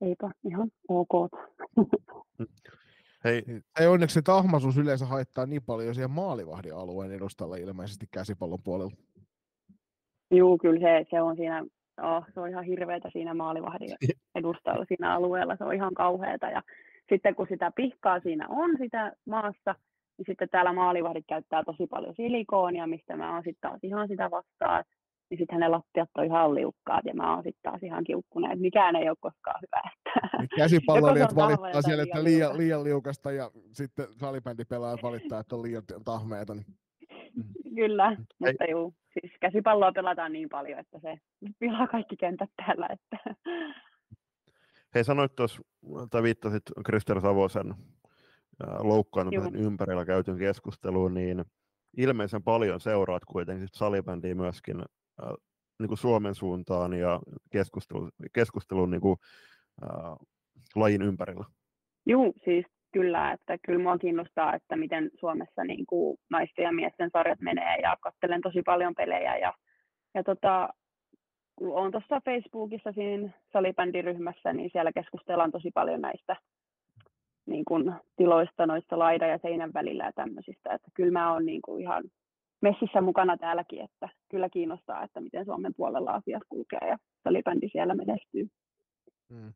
eipä 0.00 0.30
ihan 0.44 0.68
ok. 0.88 1.30
Hei. 3.26 3.42
Ei 3.80 3.86
onneksi 3.86 4.14
se 4.14 4.22
tahmaisuus 4.22 4.78
yleensä 4.78 5.06
haittaa 5.06 5.46
niin 5.46 5.62
paljon 5.62 5.94
siihen 5.94 6.10
maalivahdin 6.10 6.74
alueen 6.74 7.12
edustalla 7.12 7.56
ilmeisesti 7.56 8.06
käsipallon 8.10 8.62
puolella. 8.64 8.92
Joo, 10.30 10.58
kyllä 10.58 10.80
se, 10.80 11.06
se 11.10 11.20
on 11.20 11.36
siinä, 11.36 11.64
oh, 12.02 12.24
se 12.34 12.40
on 12.40 12.48
ihan 12.48 12.64
hirveätä 12.64 13.10
siinä 13.12 13.34
maalivahdin 13.34 13.96
edustalla 14.34 14.84
siinä 14.88 15.14
alueella, 15.14 15.56
se 15.56 15.64
on 15.64 15.74
ihan 15.74 15.94
kauheata. 15.94 16.46
Ja 16.46 16.62
sitten 17.08 17.34
kun 17.34 17.46
sitä 17.48 17.72
pihkaa 17.76 18.20
siinä 18.20 18.46
on 18.48 18.70
sitä 18.78 19.12
maassa, 19.26 19.74
niin 20.18 20.26
sitten 20.26 20.48
täällä 20.48 20.72
maalivahdit 20.72 21.24
käyttää 21.28 21.64
tosi 21.64 21.86
paljon 21.86 22.14
silikoonia, 22.14 22.86
mistä 22.86 23.16
mä 23.16 23.34
oon 23.34 23.42
sitten 23.44 23.70
taas 23.70 23.80
ihan 23.82 24.08
sitä 24.08 24.30
vastaan 24.30 24.84
niin 25.30 25.38
sitten 25.38 25.60
ne 25.60 25.68
lattiat 25.68 26.10
on 26.14 26.24
ihan 26.24 26.54
liukkaat 26.54 27.04
ja 27.04 27.14
mä 27.14 27.34
oon 27.34 27.42
sitten 27.42 27.62
taas 27.62 27.82
ihan 27.82 28.04
kiukkunen, 28.04 28.50
että 28.50 28.62
mikään 28.62 28.96
ei 28.96 29.08
ole 29.08 29.16
koskaan 29.20 29.60
hyvä. 29.62 29.90
Että 30.42 30.56
Käsipalloilijat 30.56 31.36
valittaa 31.46 31.82
siellä, 31.82 32.02
että 32.02 32.24
liian, 32.24 32.58
liian 32.58 32.84
liukasta 32.84 33.32
ja 33.32 33.50
sitten 33.72 34.06
salibändipelaajat 34.20 35.02
valittaa, 35.02 35.40
että 35.40 35.56
on 35.56 35.62
liian 35.62 35.82
tahmeita. 36.04 36.54
Niin... 36.54 36.66
Kyllä, 37.74 38.08
Hei. 38.08 38.16
mutta 38.38 38.64
juu, 38.70 38.94
siis 39.12 39.32
käsipalloa 39.40 39.92
pelataan 39.92 40.32
niin 40.32 40.48
paljon, 40.48 40.78
että 40.78 40.98
se 40.98 41.18
pilaa 41.58 41.86
kaikki 41.86 42.16
kentät 42.16 42.50
täällä. 42.56 42.88
Että... 42.90 43.34
Hei, 44.94 45.04
sanoit 45.04 45.36
tuossa, 45.36 45.62
tai 46.10 46.22
viittasit 46.22 46.62
Krister 46.86 47.20
Savosen 47.20 47.74
loukkaantumisen 48.78 49.56
ympärillä 49.56 50.04
käytyn 50.04 50.38
keskusteluun, 50.38 51.14
niin 51.14 51.44
ilmeisen 51.96 52.42
paljon 52.42 52.80
seuraat 52.80 53.24
kuitenkin 53.24 53.68
salibändiä 53.72 54.34
myöskin 54.34 54.82
niin 55.78 55.88
kuin 55.88 55.98
Suomen 55.98 56.34
suuntaan 56.34 56.92
ja 56.92 57.20
keskustelu, 57.52 58.08
keskustelun 58.32 58.90
niin 58.90 59.00
kuin, 59.00 59.16
äh, 59.82 60.16
lajin 60.74 61.02
ympärillä. 61.02 61.44
Joo, 62.06 62.32
siis 62.44 62.66
kyllä, 62.92 63.32
että 63.32 63.58
kyllä 63.66 63.78
minua 63.78 63.98
kiinnostaa, 63.98 64.54
että 64.54 64.76
miten 64.76 65.10
Suomessa 65.20 65.64
niin 65.64 65.86
kuin 65.86 66.18
naisten 66.30 66.62
ja 66.62 66.72
miesten 66.72 67.10
sarjat 67.12 67.40
menee 67.40 67.76
ja 67.82 67.96
katselen 68.00 68.40
tosi 68.40 68.62
paljon 68.62 68.94
pelejä 68.94 69.36
ja, 69.36 69.54
ja 70.14 70.22
tota, 70.22 70.68
kun 71.56 71.76
olen 71.76 71.92
tuossa 71.92 72.20
Facebookissa 72.24 72.92
siinä 72.92 73.30
salibändiryhmässä, 73.52 74.52
niin 74.52 74.70
siellä 74.72 74.92
keskustellaan 74.92 75.52
tosi 75.52 75.70
paljon 75.74 76.00
näistä 76.00 76.36
niin 77.46 77.64
kuin, 77.64 77.92
tiloista 78.16 78.66
noissa 78.66 78.98
laidan 78.98 79.28
ja 79.28 79.38
seinän 79.42 79.72
välillä 79.74 80.04
ja 80.04 80.12
tämmöisistä. 80.12 80.74
Että 80.74 80.88
kyllä 80.94 81.12
mä 81.12 81.32
oon 81.32 81.46
niin 81.46 81.62
kuin, 81.62 81.82
ihan 81.82 82.04
messissä 82.62 83.00
mukana 83.00 83.36
täälläkin, 83.36 83.84
että 83.84 84.08
kyllä 84.30 84.48
kiinnostaa, 84.48 85.04
että 85.04 85.20
miten 85.20 85.44
Suomen 85.44 85.74
puolella 85.76 86.10
asiat 86.10 86.42
kulkee 86.48 86.88
ja 86.88 86.98
salibändi 87.24 87.68
siellä 87.72 87.94
menestyy. 87.94 88.48
Hmm. 89.34 89.52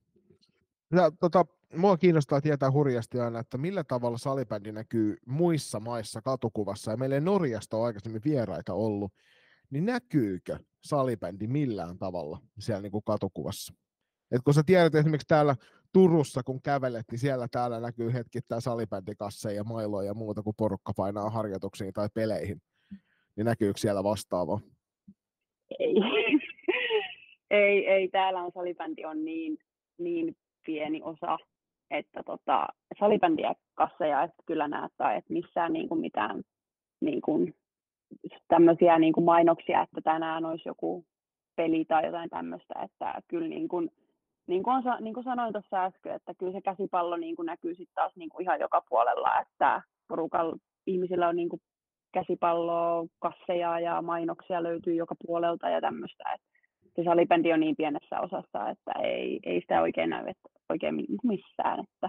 Ja, 0.92 1.10
tota, 1.20 1.44
mua 1.76 1.96
kiinnostaa 1.96 2.40
tietää 2.40 2.70
hurjasti 2.70 3.20
aina, 3.20 3.38
että 3.38 3.58
millä 3.58 3.84
tavalla 3.84 4.18
salibändi 4.18 4.72
näkyy 4.72 5.16
muissa 5.26 5.80
maissa 5.80 6.22
katukuvassa, 6.22 6.90
ja 6.90 6.96
meillä 6.96 7.14
ei 7.14 7.20
Norjasta 7.20 7.76
ole 7.76 7.86
aikaisemmin 7.86 8.22
vieraita 8.24 8.74
ollut, 8.74 9.12
niin 9.70 9.84
näkyykö 9.84 10.58
salibändi 10.84 11.46
millään 11.46 11.98
tavalla 11.98 12.38
siellä 12.58 12.82
niin 12.82 12.92
kuin 12.92 13.04
katukuvassa? 13.04 13.74
Et 14.30 14.42
kun 14.44 14.54
sä 14.54 14.62
tiedät 14.66 14.94
esimerkiksi 14.94 15.28
täällä 15.28 15.56
Turussa, 15.92 16.42
kun 16.42 16.62
kävelet, 16.62 17.04
niin 17.10 17.18
siellä 17.18 17.48
täällä 17.50 17.80
näkyy 17.80 18.12
hetkittäin 18.12 18.62
salibändikasseja 18.62 19.56
ja 19.56 19.64
mailoja 19.64 20.06
ja 20.06 20.14
muuta, 20.14 20.42
kuin 20.42 20.56
porukka 20.56 20.92
painaa 20.96 21.30
harjoituksiin 21.30 21.92
tai 21.92 22.08
peleihin. 22.14 22.62
Niin 23.40 23.46
näkyykö 23.46 23.78
siellä 23.78 24.04
vastaava? 24.04 24.60
Ei. 25.78 25.94
ei, 27.50 27.86
ei, 27.88 28.08
täällä 28.08 28.42
on 28.42 28.52
salibändi 28.52 29.04
on 29.04 29.24
niin, 29.24 29.58
niin 29.98 30.36
pieni 30.66 31.00
osa, 31.02 31.38
että 31.90 32.22
tota, 32.26 32.66
salibändiä 33.00 33.54
kasseja, 33.74 34.22
että 34.22 34.42
kyllä 34.46 34.68
näyttää, 34.68 35.14
että 35.14 35.32
missään 35.32 35.72
niin 35.72 35.88
kuin 35.88 36.00
mitään 36.00 36.42
niin 37.00 37.20
tämmöisiä 38.48 38.98
niin 38.98 39.12
kuin 39.12 39.24
mainoksia, 39.24 39.82
että 39.82 40.00
tänään 40.00 40.44
olisi 40.44 40.68
joku 40.68 41.04
peli 41.56 41.84
tai 41.84 42.06
jotain 42.06 42.30
tämmöistä, 42.30 42.74
että 42.84 43.22
kyllä 43.28 43.48
niin 43.48 43.68
kuin, 43.68 43.90
niin 44.46 44.62
kuin, 44.62 44.76
on, 44.76 44.82
niin 45.00 45.14
kuin 45.14 45.24
sanoin 45.24 45.52
tuossa 45.52 45.84
äsken, 45.84 46.14
että 46.14 46.34
kyllä 46.34 46.52
se 46.52 46.60
käsipallo 46.60 47.16
niin 47.16 47.36
kuin 47.36 47.46
näkyy 47.46 47.74
sitten 47.74 47.94
taas 47.94 48.12
niin 48.16 48.28
kuin 48.28 48.42
ihan 48.42 48.60
joka 48.60 48.82
puolella, 48.88 49.40
että 49.40 49.82
porukalla 50.08 50.56
ihmisillä 50.86 51.28
on 51.28 51.36
niin 51.36 51.48
kuin 51.48 51.60
käsipalloa, 52.12 53.06
kasseja 53.18 53.80
ja 53.80 54.02
mainoksia 54.02 54.62
löytyy 54.62 54.94
joka 54.94 55.14
puolelta 55.26 55.68
ja 55.68 55.80
tämmöistä. 55.80 56.24
Että 56.34 56.46
se 56.96 57.04
salibändi 57.04 57.52
on 57.52 57.60
niin 57.60 57.76
pienessä 57.76 58.20
osassa, 58.20 58.70
että 58.70 58.92
ei, 59.02 59.40
ei 59.42 59.60
sitä 59.60 59.80
oikein 59.80 60.10
näy 60.10 60.28
että 60.28 60.48
oikein 60.68 60.94
missään. 61.22 61.80
Että, 61.80 62.08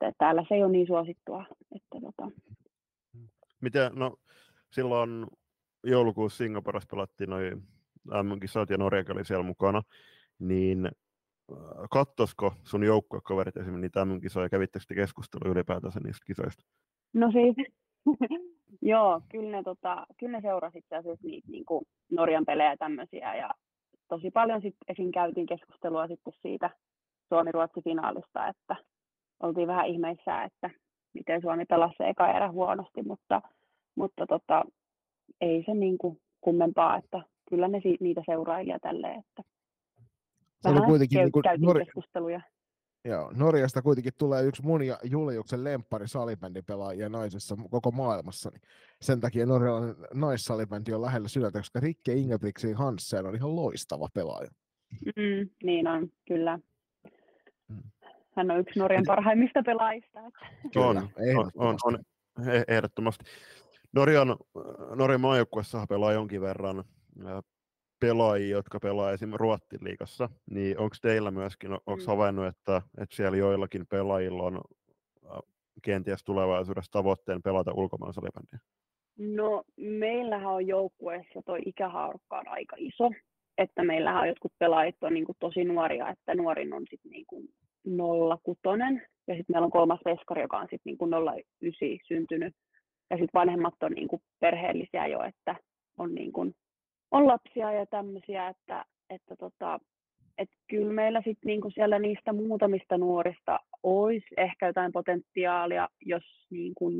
että 0.00 0.18
täällä 0.18 0.44
se 0.48 0.54
ei 0.54 0.62
ole 0.64 0.72
niin 0.72 0.86
suosittua. 0.86 1.44
Että, 1.74 2.00
tota. 2.00 2.30
Miten, 3.60 3.92
no 3.94 4.16
silloin 4.72 5.26
joulukuussa 5.84 6.38
Singaporessa 6.38 6.88
pelattiin 6.90 7.30
noin 7.30 7.62
MM-kisat 8.22 8.70
ja 8.70 8.76
Norja 8.76 9.04
oli 9.10 9.24
siellä 9.24 9.44
mukana, 9.44 9.82
niin 10.38 10.88
kattosko 11.90 12.54
sun 12.64 12.84
joukkuekaverit 12.84 13.56
esimerkiksi 13.56 13.80
niitä 13.80 14.04
MM-kisoja, 14.04 14.48
kävittekö 14.48 14.84
te 14.88 14.94
keskustelua 14.94 15.52
ylipäätänsä 15.52 16.00
niistä 16.00 16.24
kisoista? 16.26 16.64
No 17.14 17.32
siis, 17.32 17.56
joo, 18.82 19.20
kyllä 19.28 19.56
ne, 19.56 19.62
tota, 19.62 20.06
kyllä 20.18 20.38
ne 20.38 20.42
seurasi 20.42 20.78
itse 20.78 20.96
asiassa 20.96 21.26
niitä 21.26 21.50
niin 21.50 21.64
kuin 21.64 21.84
Norjan 22.10 22.44
pelejä 22.44 22.76
tämmöisiä 22.76 23.34
ja 23.34 23.50
tosi 24.08 24.30
paljon 24.30 24.62
sitten 24.62 24.84
esim. 24.88 25.12
käytiin 25.12 25.46
keskustelua 25.46 26.06
sitten 26.06 26.32
siitä 26.42 26.70
Suomi-Ruotsi-finaalista, 27.28 28.48
että 28.48 28.76
oltiin 29.40 29.68
vähän 29.68 29.86
ihmeissä, 29.86 30.44
että 30.44 30.70
miten 31.14 31.40
Suomi 31.42 31.64
pelasi 31.64 31.96
eka 32.00 32.36
erä 32.36 32.50
huonosti, 32.50 33.02
mutta, 33.02 33.42
mutta 33.94 34.26
tota, 34.26 34.64
ei 35.40 35.62
se 35.66 35.74
niin 35.74 35.98
kuin 35.98 36.20
kummempaa, 36.40 36.96
että 36.96 37.22
kyllä 37.50 37.68
ne 37.68 37.80
niitä 38.00 38.22
seuraajia 38.26 38.78
tälleen, 38.78 39.18
että 39.18 39.42
se 40.62 40.68
oli 40.68 40.80
kuitenkin 40.80 41.18
niin 41.18 41.32
kuin 41.32 41.44
Nor- 41.44 41.84
keskusteluja. 41.84 42.40
Joo, 43.04 43.32
Norjasta 43.36 43.82
kuitenkin 43.82 44.12
tulee 44.18 44.42
yksi 44.42 44.62
mun 44.62 44.82
ja 44.82 44.98
Juliuksen 45.04 45.64
lemppari 45.64 46.08
salibändipelaajia 46.08 47.08
naisessa 47.08 47.56
koko 47.70 47.90
maailmassa. 47.90 48.50
Niin 48.50 48.62
sen 49.00 49.20
takia 49.20 49.46
norjalainen 49.46 49.96
naissalibändi 50.14 50.92
on 50.92 51.02
lähellä 51.02 51.28
sydäntä, 51.28 51.58
koska 51.58 51.80
Rikke 51.80 52.12
Ingebrigtsin 52.12 52.76
Hansen 52.76 53.26
on 53.26 53.34
ihan 53.34 53.56
loistava 53.56 54.08
pelaaja. 54.14 54.50
Mm, 55.16 55.50
niin 55.62 55.86
on, 55.86 56.08
kyllä. 56.28 56.58
Mm. 57.68 57.82
Hän 58.36 58.50
on 58.50 58.60
yksi 58.60 58.78
Norjan 58.78 59.04
parhaimmista 59.06 59.62
pelaajista. 59.62 60.20
Että. 60.26 60.80
On, 60.80 60.96
on, 60.96 61.50
on, 61.56 61.76
on, 61.84 61.98
ehdottomasti. 62.68 63.24
Norjan, 63.92 64.36
Norjan 64.94 65.20
maajoukkuessa 65.20 65.86
pelaa 65.88 66.12
jonkin 66.12 66.40
verran 66.40 66.84
pelaajia, 68.00 68.56
jotka 68.56 68.80
pelaa 68.80 69.12
esimerkiksi 69.12 69.38
Ruottin 69.38 69.84
liigassa, 69.84 70.28
niin 70.50 70.78
onko 70.78 70.96
teillä 71.02 71.30
myöskin, 71.30 71.72
onko 71.72 71.96
mm. 71.96 72.06
havainnut, 72.06 72.46
että, 72.46 72.82
että 72.98 73.16
siellä 73.16 73.36
joillakin 73.36 73.86
pelaajilla 73.86 74.42
on 74.42 74.60
kenties 75.82 76.24
tulevaisuudessa 76.24 76.92
tavoitteen 76.92 77.42
pelata 77.42 77.72
ulkomaan 77.74 78.14
salibändiä? 78.14 78.58
No 79.18 79.64
meillähän 79.76 80.54
on 80.54 80.66
joukkueessa 80.66 81.42
tuo 81.46 81.58
ikähaarukka 81.66 82.38
on 82.38 82.48
aika 82.48 82.76
iso, 82.78 83.10
että 83.58 83.84
meillähän 83.84 84.20
on 84.22 84.28
jotkut 84.28 84.52
pelaajat 84.58 84.94
on 85.00 85.14
niin 85.14 85.26
kuin 85.26 85.36
tosi 85.40 85.64
nuoria, 85.64 86.08
että 86.08 86.34
nuorin 86.34 86.72
on 86.72 86.82
sitten 86.90 87.10
niin 87.10 87.26
kuin 87.26 87.48
06 88.44 88.60
ja 89.26 89.34
sitten 89.34 89.44
meillä 89.48 89.64
on 89.64 89.70
kolmas 89.70 90.00
veskari, 90.04 90.42
joka 90.42 90.58
on 90.58 90.66
sitten 90.70 90.96
niin 91.00 91.10
09 91.64 91.98
syntynyt 92.08 92.54
ja 93.10 93.16
sitten 93.16 93.40
vanhemmat 93.40 93.74
on 93.82 93.92
niin 93.92 94.08
kuin 94.08 94.22
perheellisiä 94.40 95.06
jo, 95.06 95.22
että 95.22 95.56
on 95.96 96.14
niin 96.14 96.32
kuin 96.32 96.54
on 97.10 97.26
lapsia 97.26 97.72
ja 97.72 97.86
tämmöisiä, 97.86 98.48
että, 98.48 98.84
että 99.10 99.36
tota, 99.36 99.80
että 100.38 100.56
kyllä 100.70 100.92
meillä 100.92 101.18
sitten 101.18 101.46
niinku 101.46 101.70
siellä 101.70 101.98
niistä 101.98 102.32
muutamista 102.32 102.98
nuorista 102.98 103.58
olisi 103.82 104.26
ehkä 104.36 104.66
jotain 104.66 104.92
potentiaalia, 104.92 105.88
jos 106.00 106.24
niinku, 106.50 106.90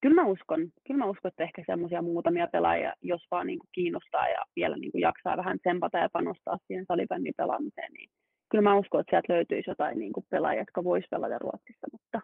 kyllä 0.00 0.14
mä 0.14 0.26
uskon, 0.26 0.60
kyllä 0.86 0.98
mä 0.98 1.10
uskon, 1.10 1.28
että 1.28 1.42
ehkä 1.42 1.62
semmoisia 1.66 2.02
muutamia 2.02 2.46
pelaajia, 2.52 2.94
jos 3.02 3.22
vaan 3.30 3.46
niinku 3.46 3.66
kiinnostaa 3.72 4.28
ja 4.28 4.44
vielä 4.56 4.76
niinku 4.76 4.98
jaksaa 4.98 5.36
vähän 5.36 5.58
tsempata 5.58 5.98
ja 5.98 6.08
panostaa 6.12 6.58
siihen 6.66 6.84
salibändin 6.88 7.34
pelaamiseen, 7.36 7.92
niin 7.92 8.10
kyllä 8.50 8.62
mä 8.62 8.78
uskon, 8.78 9.00
että 9.00 9.10
sieltä 9.10 9.32
löytyisi 9.32 9.70
jotain 9.70 9.98
niinku 9.98 10.24
pelaajia, 10.30 10.60
jotka 10.60 10.84
vois 10.84 11.04
pelata 11.10 11.38
Ruotsissa, 11.38 11.86
mutta, 11.92 12.20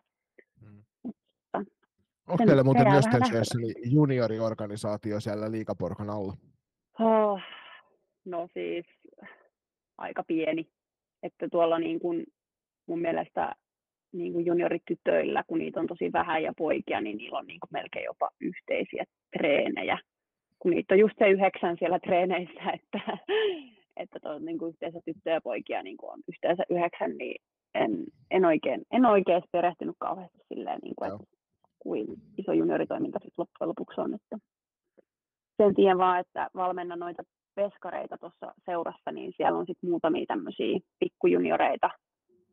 mm. 0.61 0.83
Onko 2.29 2.45
teillä 2.47 2.65
muuten 2.65 2.87
niin 3.61 3.93
junioriorganisaatio 3.93 5.21
siellä 5.21 5.51
liikaporkan 5.51 6.11
alla? 6.11 6.37
Oh, 7.01 7.41
no 8.25 8.49
siis 8.55 8.87
aika 9.99 10.25
pieni. 10.27 10.67
Että 11.23 11.49
tuolla 11.49 11.79
niin 11.79 12.01
kuin 12.01 12.25
mun 12.87 13.01
mielestä 13.01 13.55
niin 14.13 14.33
kuin 14.33 14.47
junioritytöillä, 14.47 15.45
kun 15.47 15.59
niitä 15.59 15.81
on 15.81 15.87
tosi 15.87 16.13
vähän 16.13 16.43
ja 16.43 16.53
poikia, 16.59 17.01
niin 17.01 17.17
niillä 17.17 17.39
on 17.39 17.47
niin 17.47 17.61
kuin 17.61 17.71
melkein 17.73 18.05
jopa 18.05 18.31
yhteisiä 18.41 19.05
treenejä. 19.39 19.99
Kun 20.59 20.71
niitä 20.71 20.95
on 20.95 21.01
just 21.01 21.15
se 21.19 21.29
yhdeksän 21.29 21.77
siellä 21.79 21.99
treeneissä, 21.99 22.71
että, 22.79 23.19
että 23.97 24.19
niin 24.41 24.59
kuin 24.59 24.69
yhteensä 24.69 25.01
tyttöjä 25.05 25.35
ja 25.35 25.41
poikia 25.41 25.83
niin 25.83 25.97
kuin 25.97 26.13
on 26.13 26.21
yhteensä 26.29 26.63
yhdeksän, 26.71 27.19
niin 27.19 27.43
en, 27.75 28.05
en, 28.31 28.45
oikein, 28.45 28.83
en 28.91 29.07
oikein 29.07 29.43
perehtynyt 29.53 29.97
kauheasti 29.99 30.39
silleen, 30.49 30.79
niin 30.83 30.95
kuin, 30.97 31.13
että 31.13 31.25
kuin 31.79 32.07
iso 32.39 32.53
junioritoiminta 32.53 33.19
sitten 33.19 33.35
loppujen 33.37 33.69
lopuksi 33.69 34.01
on. 34.01 34.15
Että 34.15 34.39
sen 35.61 35.75
tiedän 35.75 35.99
vaan, 35.99 36.21
että 36.21 36.51
valmennan 36.55 36.99
noita 36.99 37.23
veskareita 37.57 38.19
tuossa 38.19 38.55
seurassa, 38.65 39.13
niin 39.13 39.33
siellä 39.37 39.59
on 39.59 39.67
sitten 39.67 39.91
muutamia 39.91 40.25
tämmöisiä 40.29 40.79
pikkujunioreita, 40.99 41.91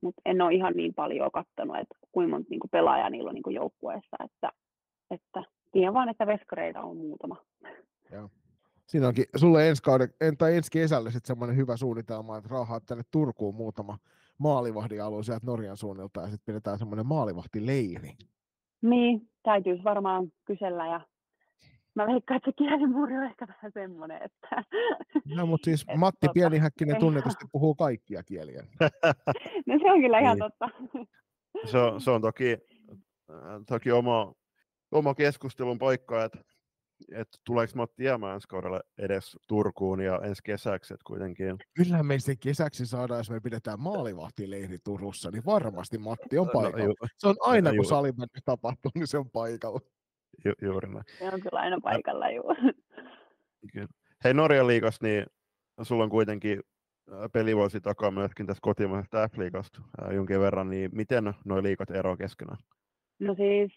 mutta 0.01 0.22
en 0.26 0.41
ole 0.41 0.53
ihan 0.53 0.74
niin 0.74 0.93
paljon 0.93 1.32
katsonut, 1.32 1.78
että 1.78 1.95
kuinka 2.12 2.30
monta 2.30 2.47
niinku 2.49 2.68
pelaajaa 2.68 3.10
niillä 3.10 3.28
on 3.28 3.34
niinku 3.34 3.49
joukkueessa, 3.49 4.18
että, 4.26 4.49
että 5.12 5.43
tiedän 5.72 5.93
vaan, 5.93 6.10
että 6.10 6.28
veskareita 6.28 6.82
on 6.82 6.97
muutama. 6.97 7.38
Joo. 8.12 8.30
Siinä 8.86 9.08
onkin 9.08 9.26
sulle 9.36 9.70
ensi, 9.70 9.84
kauden, 9.84 10.10
tai 10.38 10.55
ensi 10.55 10.72
kesällä 10.72 11.10
sitten 11.10 11.28
semmoinen 11.28 11.58
hyvä 11.58 11.78
suunnitelma, 11.78 12.38
että 12.38 12.49
raahaat 12.51 12.84
tänne 12.86 13.03
Turkuun 13.12 13.55
muutama 13.55 13.97
maalivahdin 14.38 15.03
alue 15.03 15.24
sieltä 15.24 15.45
Norjan 15.45 15.78
suunnilta 15.78 16.22
ja 16.22 16.28
sitten 16.28 16.45
pidetään 16.45 16.80
semmoinen 16.80 17.05
maalivahtileiri. 17.05 18.12
Niin, 18.82 19.30
täytyisi 19.43 19.84
varmaan 19.84 20.32
kysellä 20.45 20.88
ja 20.88 21.01
mä 21.98 22.08
veikkaan, 22.08 22.38
että 22.38 22.52
se 22.52 22.56
kielimuuri 22.58 23.18
on 23.18 23.24
ehkä 23.24 23.48
vähän 23.48 23.72
semmoinen, 23.74 24.22
että... 24.24 24.64
No, 25.36 25.45
mutta 25.45 25.66
siis 25.66 25.86
et, 25.89 25.98
Matti 25.98 26.28
tota, 26.28 26.34
Pienihäkkinen 26.34 27.00
tunnetusti 27.00 27.45
puhuu 27.52 27.76
kaikkia 27.76 28.24
kieliä. 28.24 28.64
no 29.66 29.80
se 29.80 29.91
on 29.91 30.02
kyllä 30.02 30.20
ihan 30.20 30.38
niin. 30.38 30.52
totta. 30.52 30.70
se, 31.66 31.78
on, 31.78 32.02
se 32.02 32.12
on 32.12 32.22
toki, 32.22 32.58
toki 33.68 33.91
oma, 33.91 34.34
oma 34.91 35.16
keskustelun 35.16 35.78
paikka, 35.78 36.24
että 36.24 36.39
että 37.12 37.38
tuleeko 37.43 37.74
Matti 37.76 38.04
jäämään 38.04 38.36
ensi 38.36 38.48
kaudella 38.48 38.82
edes 38.98 39.38
Turkuun 39.48 40.00
ja 40.00 40.20
ensi 40.24 40.41
kesäksi, 40.43 40.93
että 40.93 41.04
kuitenkin... 41.08 41.58
Kyllähän 41.74 42.06
me 42.06 42.20
sen 42.20 42.38
kesäksi 42.38 42.86
saadaan, 42.86 43.20
jos 43.20 43.30
me 43.30 43.39
pidetään 43.39 43.80
maalivahtileiri 43.80 44.78
Turussa, 44.84 45.32
niin 45.32 45.45
varmasti 45.45 45.98
Matti 45.98 46.38
on 46.38 46.50
paikalla. 46.54 46.78
No, 46.78 46.84
ju- 46.86 47.08
se 47.18 47.28
on 47.28 47.36
aina, 47.39 47.72
no, 47.72 47.76
kun 47.76 47.86
salibändi 47.86 48.39
tapahtuu, 48.45 48.91
niin 48.95 49.08
se 49.08 49.18
on 49.18 49.30
paikalla. 49.30 49.80
Ju, 50.45 50.53
juuri 50.61 50.89
näin. 50.89 51.03
Se 51.19 51.25
on 51.33 51.41
kyllä 51.41 51.59
aina 51.59 51.77
paikalla, 51.83 52.29
juu. 52.29 52.55
Kyllä. 53.73 53.88
Hei 54.23 54.33
Norjan 54.33 54.67
liigasta, 54.67 55.05
niin 55.05 55.25
sulla 55.81 56.03
on 56.03 56.09
kuitenkin 56.09 56.61
pelivuosi 57.33 57.81
takaa 57.81 58.11
myöskin 58.11 58.47
tässä 58.47 58.61
kotimaisesta 58.61 59.27
F-liigasta 59.27 59.81
jonkin 60.13 60.39
verran, 60.39 60.69
niin 60.69 60.89
miten 60.93 61.33
nuo 61.45 61.63
liikat 61.63 61.91
eroavat 61.91 62.19
keskenään? 62.19 62.57
No 63.19 63.35
siis 63.35 63.71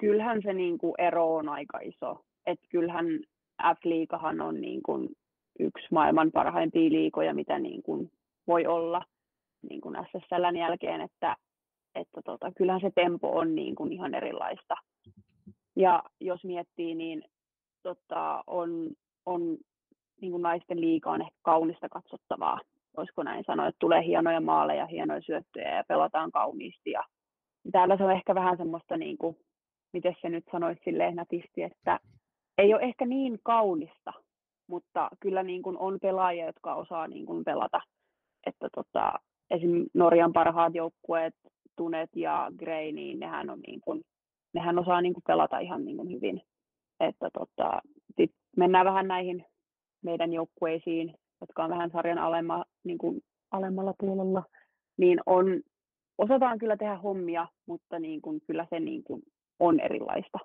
kyllähän 0.00 0.42
se 0.42 0.52
niin 0.52 0.78
kuin 0.78 0.94
ero 0.98 1.34
on 1.34 1.48
aika 1.48 1.78
iso. 1.78 2.24
että 2.46 2.66
kyllähän 2.70 3.06
F-liigahan 3.62 4.40
on 4.40 4.60
niin 4.60 4.82
kuin 4.82 5.08
yksi 5.58 5.86
maailman 5.90 6.32
parhaimpia 6.32 6.90
liikoja, 6.90 7.34
mitä 7.34 7.58
niin 7.58 7.82
kuin 7.82 8.10
voi 8.46 8.66
olla 8.66 9.04
niin 9.70 9.80
kuin 9.80 9.96
SSLn 10.06 10.56
jälkeen, 10.56 11.00
että, 11.00 11.36
että 11.94 12.20
tota, 12.24 12.52
kyllähän 12.56 12.80
se 12.80 12.90
tempo 12.94 13.38
on 13.38 13.54
niin 13.54 13.74
kuin 13.74 13.92
ihan 13.92 14.14
erilaista. 14.14 14.74
Ja 15.76 16.02
jos 16.20 16.44
miettii, 16.44 16.94
niin 16.94 17.24
tota, 17.82 18.44
on, 18.46 18.90
on 19.26 19.58
niin 20.20 20.30
kuin 20.30 20.42
naisten 20.42 20.80
liiga 20.80 21.10
on 21.10 21.22
ehkä 21.22 21.38
kaunista 21.42 21.88
katsottavaa, 21.88 22.60
voisiko 22.96 23.22
näin 23.22 23.44
sanoa, 23.46 23.66
että 23.66 23.78
tulee 23.78 24.04
hienoja 24.04 24.40
maaleja, 24.40 24.86
hienoja 24.86 25.20
syöttöjä 25.20 25.76
ja 25.76 25.84
pelataan 25.88 26.32
kauniisti. 26.32 26.90
Ja 26.90 27.04
täällä 27.72 27.96
se 27.96 28.04
on 28.04 28.12
ehkä 28.12 28.34
vähän 28.34 28.56
semmoista, 28.56 28.96
niin 28.96 29.18
kuin, 29.18 29.36
miten 29.92 30.16
se 30.22 30.28
nyt 30.28 30.44
sanoisi 30.52 30.80
silleen 30.84 31.16
nätisti, 31.16 31.62
että 31.62 32.00
ei 32.58 32.74
ole 32.74 32.82
ehkä 32.82 33.06
niin 33.06 33.38
kaunista, 33.42 34.12
mutta 34.66 35.08
kyllä 35.20 35.42
niin 35.42 35.62
kuin 35.62 35.78
on 35.78 35.98
pelaajia, 36.02 36.46
jotka 36.46 36.74
osaa 36.74 37.08
niin 37.08 37.26
kuin 37.26 37.44
pelata. 37.44 37.80
Että 38.46 38.68
tota, 38.74 39.12
esim. 39.50 39.86
Norjan 39.94 40.32
parhaat 40.32 40.74
joukkueet, 40.74 41.34
Tunet 41.76 42.10
ja 42.16 42.52
Grey, 42.58 42.92
niin 42.92 43.20
nehän 43.20 43.50
on 43.50 43.60
niin 43.66 43.80
kuin 43.80 44.02
nehän 44.54 44.78
osaa 44.78 45.00
niin 45.00 45.14
kuin 45.14 45.24
pelata 45.26 45.58
ihan 45.58 45.84
niin 45.84 45.96
kuin 45.96 46.10
hyvin. 46.10 46.42
Että 47.00 47.30
tota, 47.32 47.82
sit 48.16 48.32
mennään 48.56 48.86
vähän 48.86 49.08
näihin 49.08 49.44
meidän 50.02 50.32
joukkueisiin, 50.32 51.14
jotka 51.40 51.64
on 51.64 51.70
vähän 51.70 51.90
sarjan 51.90 52.18
alemma, 52.18 52.64
niin 52.84 52.98
kuin 52.98 53.20
alemmalla 53.50 53.94
puolella, 53.98 54.42
niin 54.96 55.20
on, 55.26 55.60
osataan 56.18 56.58
kyllä 56.58 56.76
tehdä 56.76 56.96
hommia, 56.96 57.48
mutta 57.66 57.98
niin 57.98 58.22
kuin, 58.22 58.40
kyllä 58.46 58.66
se 58.70 58.80
niin 58.80 59.04
kuin 59.04 59.22
on 59.60 59.80
erilaista. 59.80 60.38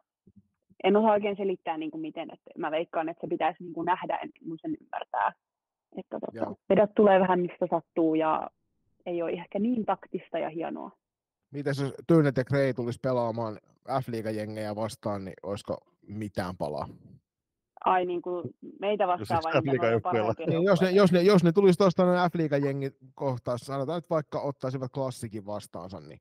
En 0.84 0.95
osaa 0.95 1.12
oikein 1.12 1.38
selittää 1.38 1.78
niin 1.78 1.91
kuin 1.91 2.01
miten, 2.01 2.30
että 2.34 2.51
mä 2.58 2.72
veikkaan, 2.72 3.10
että 3.10 3.22
se 3.22 3.28
pitäisi 3.28 3.64
niin 3.64 3.74
kuin 3.74 3.86
nähdä 3.86 4.16
ennen 4.16 4.47
kuin 4.47 4.60
sen 4.62 4.78
ymmärtää. 4.82 5.34
Että 5.97 6.20
tota, 6.20 6.55
vedot 6.70 6.89
tulee 6.95 7.20
vähän 7.20 7.39
mistä 7.39 7.68
sattuu 7.70 8.16
ja 8.16 8.49
ei 9.05 9.22
ole 9.22 9.32
ehkä 9.32 9.60
niin 9.60 9.86
taktista 9.86 10.39
ja 10.39 10.49
hienoa. 10.49 10.91
Miten 11.52 11.74
jos 11.78 11.93
Tyynet 12.08 12.38
ja 12.38 12.43
Grey 12.43 12.74
tulisi 12.74 13.00
pelaamaan 13.02 13.58
F-liigajengejä 13.88 14.76
vastaan, 14.76 15.26
niin 15.26 15.34
olisiko 15.43 15.78
mitään 16.08 16.58
palaa? 16.58 16.88
Ai 17.86 18.06
niin 18.06 18.22
kuin 18.22 18.50
meitä 18.80 19.08
vastaan 19.08 19.41
vai 19.43 19.62
niin, 20.48 20.64
jos, 20.64 20.82
ne, 20.82 20.91
jos, 20.91 21.12
ne, 21.12 21.22
jos 21.22 21.43
ne 21.43 21.52
tulisi 21.52 21.78
tuosta 21.78 22.06
noin 22.06 22.20
F-liigajengi 22.32 22.91
kohtaan, 23.16 23.60
sanotaan 23.60 23.98
että 23.98 24.10
vaikka 24.10 24.39
ottaisivat 24.41 24.91
klassikin 24.91 25.45
vastaansa, 25.45 26.00
niin 26.00 26.20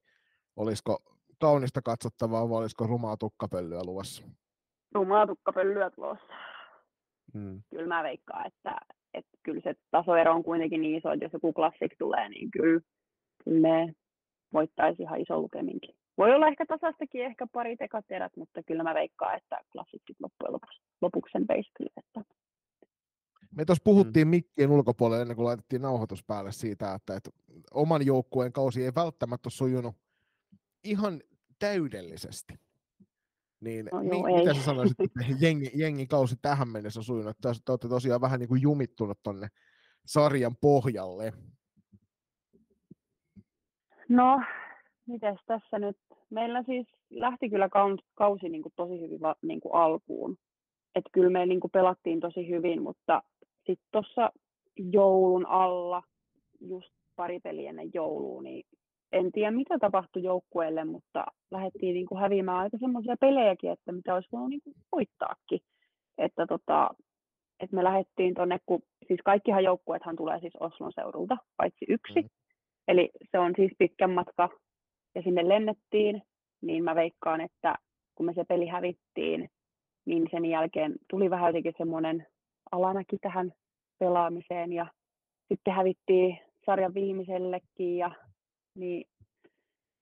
olisiko 0.57 1.03
kaunista 1.41 1.83
katsottavaa 1.83 2.49
vai 2.49 2.59
olisiko 2.59 2.87
rumaa 2.87 3.17
tukkapölyä 3.17 3.85
luvassa? 3.85 4.25
Rumaa 4.95 5.27
tukkapölyä 5.27 5.91
tulossa. 5.91 6.35
Hmm. 7.33 7.63
Kyllä 7.71 7.87
mä 7.87 8.03
veikkaan, 8.03 8.47
että, 8.47 8.77
että 9.15 9.31
kyllä 9.43 9.61
se 9.65 9.75
tasoero 9.91 10.35
on 10.35 10.45
kuitenkin 10.45 10.81
niin 10.81 10.99
iso, 10.99 11.13
että 11.13 11.25
jos 11.25 11.33
joku 11.33 11.53
klassik 11.53 11.95
tulee, 11.99 12.29
niin 12.29 12.51
kyllä, 12.51 12.81
kyllä 13.45 13.69
ne 13.69 13.95
voittaisi 14.59 15.03
ihan 15.03 15.21
iso 15.21 15.41
lukeminkin. 15.41 15.95
Voi 16.19 16.35
olla 16.35 16.49
ehkä 16.49 16.67
tasaistakin 16.67 17.25
ehkä 17.25 17.47
pari 17.53 17.77
tekaterät, 17.77 18.37
mutta 18.37 18.63
kyllä 18.63 18.83
mä 18.83 18.95
veikkaan, 18.95 19.37
että 19.37 19.61
klassikit 19.73 20.17
loppujen 20.21 20.53
lopuksi, 20.53 20.83
lopuksi 21.01 21.33
sen 21.33 21.47
kyllä. 21.79 21.91
Että... 21.97 22.21
Me 23.57 23.65
tuossa 23.65 23.85
puhuttiin 23.85 24.27
mm. 24.27 24.31
mikkien 24.31 24.71
ulkopuolelle 24.71 25.23
ennen 25.23 25.37
kuin 25.37 25.47
laitettiin 25.47 25.83
nauhoitus 25.83 26.25
päälle 26.25 26.53
siitä, 26.53 26.95
että, 26.95 27.17
että 27.17 27.31
oman 27.75 28.07
joukkueen 28.07 28.53
kausi 28.53 28.85
ei 28.85 28.93
välttämättä 28.95 29.51
sujunut 29.51 29.97
ihan 30.85 31.21
täydellisesti. 31.59 32.55
Niin 33.61 33.89
no, 33.93 34.03
joo, 34.03 34.23
mi- 34.23 34.35
mitä 34.39 34.55
sä 34.55 34.63
sanoisit, 34.63 35.01
että 35.01 35.21
jengi, 35.41 35.71
jengi 35.75 36.07
kausi 36.07 36.37
tähän 36.43 36.69
mennessä 36.69 37.01
on 37.01 37.05
sujunut? 37.05 37.37
Te, 37.43 37.49
te 37.65 37.73
olette 37.73 37.89
tosiaan 37.89 38.21
vähän 38.21 38.41
niin 38.41 38.49
kuin 38.49 38.63
jumittunut 38.63 39.19
tonne 39.23 39.49
sarjan 40.07 40.57
pohjalle. 40.61 41.33
No, 44.09 44.43
mites 45.07 45.39
tässä 45.47 45.79
nyt? 45.79 45.97
Meillä 46.31 46.63
siis 46.63 46.87
lähti 47.11 47.51
kyllä 47.51 47.69
kausi 48.15 48.49
niin 48.49 48.63
kuin 48.63 48.73
tosi 48.77 49.01
hyvin 49.01 49.21
niin 49.43 49.61
kuin 49.61 49.75
alkuun. 49.75 50.37
Että 50.95 51.11
kyllä 51.13 51.31
me 51.31 51.47
niin 51.47 51.61
kuin 51.61 51.71
pelattiin 51.71 52.21
tosi 52.21 52.49
hyvin, 52.49 52.83
mutta 52.83 53.23
sitten 53.57 53.89
tuossa 53.93 54.33
joulun 54.77 55.47
alla, 55.47 56.03
just 56.61 56.93
pari 57.17 57.41
peliä 57.41 57.71
ennen 57.71 57.91
joulua, 57.95 58.43
niin 58.43 58.67
en 59.13 59.33
tiedä 59.33 59.51
mitä 59.51 59.79
tapahtui 59.79 60.23
joukkueelle, 60.23 60.85
mutta 60.85 61.27
lähdettiin 61.51 61.95
niin 61.95 62.07
kuin 62.07 62.21
häviämään 62.21 62.59
aika 62.59 62.79
semmoisia 62.79 63.17
pelejäkin, 63.21 63.71
että 63.71 63.93
mitä 63.93 64.15
olisi 64.15 64.29
voinut 64.33 64.51
niin 64.51 64.63
kuin 64.65 64.75
voittaakin. 64.93 65.61
Että 66.19 66.47
tota, 66.47 66.91
että 67.61 67.77
me 67.77 67.85
lähdettiin 67.85 68.35
tuonne, 68.35 68.59
kun 68.67 68.83
siis 69.09 69.21
kaikkihan 69.25 69.65
joukkueethan 69.65 70.17
tulee 70.17 70.41
siis 70.41 70.57
Oslon 70.61 70.93
seudulta, 70.95 71.37
paitsi 71.57 71.85
yksi. 71.89 72.23
Mm. 72.23 72.29
Eli 72.89 73.11
se 73.31 73.39
on 73.39 73.53
siis 73.57 73.73
pitkä 73.79 74.07
matka 74.09 74.49
ja 75.15 75.23
sinne 75.23 75.49
lennettiin, 75.49 76.23
niin 76.63 76.85
mä 76.85 76.95
veikkaan, 76.95 77.41
että 77.41 77.75
kun 78.15 78.27
me 78.27 78.33
se 78.35 78.45
peli 78.45 78.67
hävittiin, 78.67 79.49
niin 80.07 80.29
sen 80.31 80.45
jälkeen 80.45 80.95
tuli 81.11 81.31
vähän 81.31 81.49
jotenkin 81.49 81.75
semmoinen 81.79 82.27
alamäki 82.73 83.19
tähän 83.19 83.53
pelaamiseen 83.99 84.73
ja 84.73 84.87
sitten 85.49 85.75
hävittiin 85.75 86.39
sarjan 86.67 86.95
viimeisellekin 86.95 87.97
ja 87.97 88.11
niin 88.75 89.05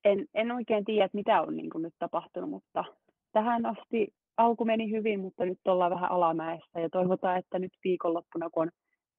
en, 0.04 0.26
en 0.34 0.52
oikein 0.52 0.84
tiedä, 0.84 1.04
että 1.04 1.16
mitä 1.16 1.42
on 1.42 1.56
niin 1.56 1.70
kuin 1.70 1.82
nyt 1.82 1.94
tapahtunut, 1.98 2.50
mutta 2.50 2.84
tähän 3.32 3.66
asti 3.66 4.08
alku 4.36 4.64
meni 4.64 4.90
hyvin, 4.90 5.20
mutta 5.20 5.44
nyt 5.44 5.58
ollaan 5.64 5.90
vähän 5.90 6.10
alamäessä 6.10 6.80
ja 6.80 6.90
toivotaan, 6.90 7.38
että 7.38 7.58
nyt 7.58 7.72
viikonloppuna, 7.84 8.50
kun 8.50 8.62
on 8.62 8.70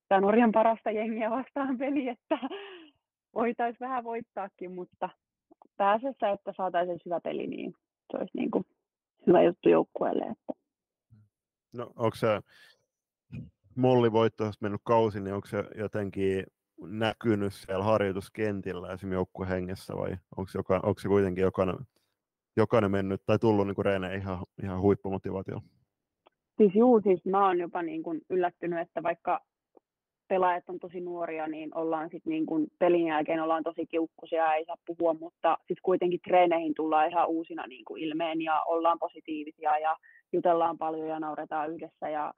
tämä 0.08 0.20
Norjan 0.20 0.52
parasta 0.52 0.90
jengiä 0.90 1.30
vastaan 1.30 1.78
peli, 1.78 2.08
että 2.08 2.38
voitaisiin 3.36 3.88
vähän 3.88 4.04
voittaakin, 4.04 4.72
mutta 4.74 5.08
pääsessä, 5.76 6.30
että 6.30 6.52
saataisiin 6.56 7.00
hyvä 7.04 7.20
peli, 7.20 7.46
niin 7.46 7.74
se 8.10 8.16
olisi 8.18 8.36
niin 8.38 8.50
kuin 8.50 8.64
hyvä 9.26 9.42
juttu 9.42 9.68
joukkueelle. 9.68 10.24
Että... 10.24 10.52
No 11.72 11.86
onko 11.96 12.14
se 12.14 12.40
Molli 13.76 14.12
voittoista 14.12 14.64
mennyt 14.64 14.80
kausi, 14.84 15.20
niin 15.20 15.34
onko 15.34 15.46
se 15.46 15.64
jotenkin 15.74 16.44
näkynyt 16.80 17.52
siellä 17.52 17.84
harjoituskentillä 17.84 18.86
esimerkiksi 18.86 19.14
joukkuehengessä 19.14 19.96
vai 19.96 20.16
onko 20.36 20.48
se, 20.50 20.58
joka, 20.58 20.74
onko 20.74 21.00
se 21.00 21.08
kuitenkin 21.08 21.42
jokainen, 21.42 21.76
jokainen 22.56 22.90
mennyt 22.90 23.22
tai 23.26 23.38
tullut 23.38 23.66
niin 23.66 23.84
reeneen 23.84 24.20
ihan, 24.20 24.38
ihan 24.62 24.80
huippumotivaatio? 24.80 25.60
Siis 26.56 26.74
juu, 26.74 27.00
siis 27.00 27.24
mä 27.24 27.46
oon 27.46 27.58
jopa 27.58 27.82
niin 27.82 28.02
kuin 28.02 28.20
yllättynyt, 28.30 28.78
että 28.78 29.02
vaikka 29.02 29.40
pelaajat 30.28 30.68
on 30.68 30.78
tosi 30.78 31.00
nuoria, 31.00 31.46
niin 31.46 31.70
ollaan 31.74 32.10
sitten 32.10 32.30
niin 32.30 32.46
kuin 32.46 32.66
pelin 32.78 33.06
jälkeen 33.06 33.42
ollaan 33.42 33.62
tosi 33.62 33.86
kiukkusia, 33.86 34.54
ei 34.54 34.64
saa 34.64 34.76
puhua, 34.86 35.14
mutta 35.14 35.56
sitten 35.58 35.82
kuitenkin 35.82 36.20
treeneihin 36.28 36.74
tullaan 36.76 37.10
ihan 37.10 37.28
uusina 37.28 37.66
niin 37.66 37.84
kuin 37.84 38.02
ilmeen 38.02 38.42
ja 38.42 38.62
ollaan 38.62 38.98
positiivisia 38.98 39.78
ja 39.78 39.96
jutellaan 40.32 40.78
paljon 40.78 41.08
ja 41.08 41.20
nauretaan 41.20 41.70
yhdessä 41.70 42.08
ja 42.08 42.34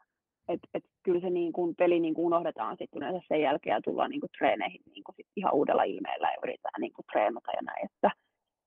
et, 0.48 0.60
et 0.74 0.84
kyllä 1.02 1.20
se 1.20 1.30
niin 1.30 1.52
kuin, 1.52 1.74
peli 1.76 2.00
niin 2.00 2.14
kuin 2.14 2.26
unohdetaan 2.26 2.76
sitten 2.76 2.98
yleensä 2.98 3.26
sen 3.28 3.40
jälkeen 3.40 3.74
ja 3.74 3.80
tullaan 3.84 4.10
niin 4.10 4.20
kuin, 4.20 4.30
treeneihin 4.38 4.80
niin 4.86 5.04
kuin, 5.04 5.16
sit 5.16 5.26
ihan 5.36 5.54
uudella 5.54 5.82
ilmeellä 5.82 6.28
ja 6.28 6.38
yritetään 6.42 6.80
niin 6.80 6.92
kuin, 6.92 7.06
treenata 7.12 7.50
ja 7.52 7.62
näin, 7.62 7.84
että 7.84 8.10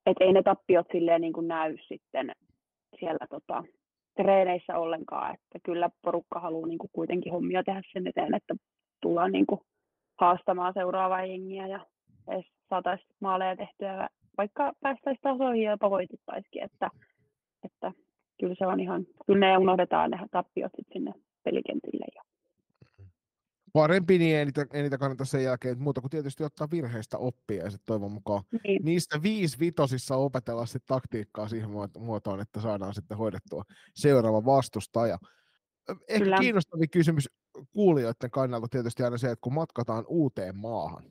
et 0.06 0.18
ei 0.20 0.34
ne 0.34 0.44
tappiot 0.44 0.88
silleen 0.92 1.22
niin 1.22 1.34
kuin, 1.34 1.48
näy 1.48 1.78
sitten 1.88 2.32
siellä 3.00 3.28
tota, 3.30 3.64
treeneissä 4.18 4.78
ollenkaan, 4.78 5.34
että 5.34 5.60
kyllä 5.64 5.90
porukka 6.02 6.40
haluaa 6.40 6.68
niin 6.68 6.78
kuin, 6.78 6.90
kuitenkin 6.94 7.32
hommia 7.32 7.64
tehdä 7.64 7.82
sen 7.94 8.08
eteen, 8.08 8.36
että 8.36 8.56
tullaan 9.02 9.32
niin 9.32 9.46
kuin, 9.46 9.62
haastamaan 10.20 10.74
seuraavaa 10.74 11.26
jengiä 11.26 11.68
ja 11.68 11.86
saataisiin 12.70 13.16
maaleja 13.20 13.56
tehtyä, 13.56 14.10
vaikka 14.38 14.74
päästäisiin 14.82 15.22
tasoihin 15.22 15.64
ja 15.64 15.72
jopa 15.72 15.90
voitettaisikin, 15.90 16.64
että, 16.64 16.90
että 17.64 17.92
kyllä 18.40 18.56
se 18.58 18.68
on 18.68 18.80
ihan, 18.80 19.06
kyllä 19.26 19.40
ne 19.40 19.58
unohdetaan 19.58 20.12
ne 20.12 20.18
tappiot 20.32 20.72
sitten 20.76 20.94
sinne 20.94 21.14
pelikentille. 21.44 22.06
Ja... 22.16 22.22
Parempi 23.74 24.18
niin 24.18 24.36
ei 24.36 24.46
niitä, 24.46 24.66
ei 24.74 24.82
niitä 24.82 24.98
kannata 24.98 25.26
sen 25.26 25.44
jälkeen, 25.44 25.82
muuta 25.82 26.02
kuin 26.02 26.12
tietysti 26.12 26.44
ottaa 26.44 26.68
virheistä 26.72 27.18
oppia 27.18 27.64
ja 27.64 27.70
sitten 27.70 27.86
toivon 27.86 28.12
mukaan 28.12 28.44
niin. 28.64 28.86
niistä 28.86 29.24
viisi 29.24 29.60
vitosissa 29.60 30.16
opetella 30.16 30.66
sitten 30.66 30.88
taktiikkaa 30.88 31.48
siihen 31.48 31.70
muotoon, 32.00 32.42
että 32.42 32.62
saadaan 32.62 32.94
sitten 32.94 33.18
hoidettua 33.18 33.64
seuraava 33.96 34.46
vastustaja. 34.46 35.18
Ehkä 35.90 36.24
Kyllä. 36.24 36.38
kiinnostavin 36.40 36.90
kysymys 36.90 37.30
kuulijoiden 37.74 38.32
kannalta 38.32 38.68
tietysti 38.68 39.04
aina 39.04 39.18
se, 39.18 39.32
että 39.32 39.42
kun 39.42 39.54
matkataan 39.54 40.06
uuteen 40.08 40.58
maahan, 40.58 41.04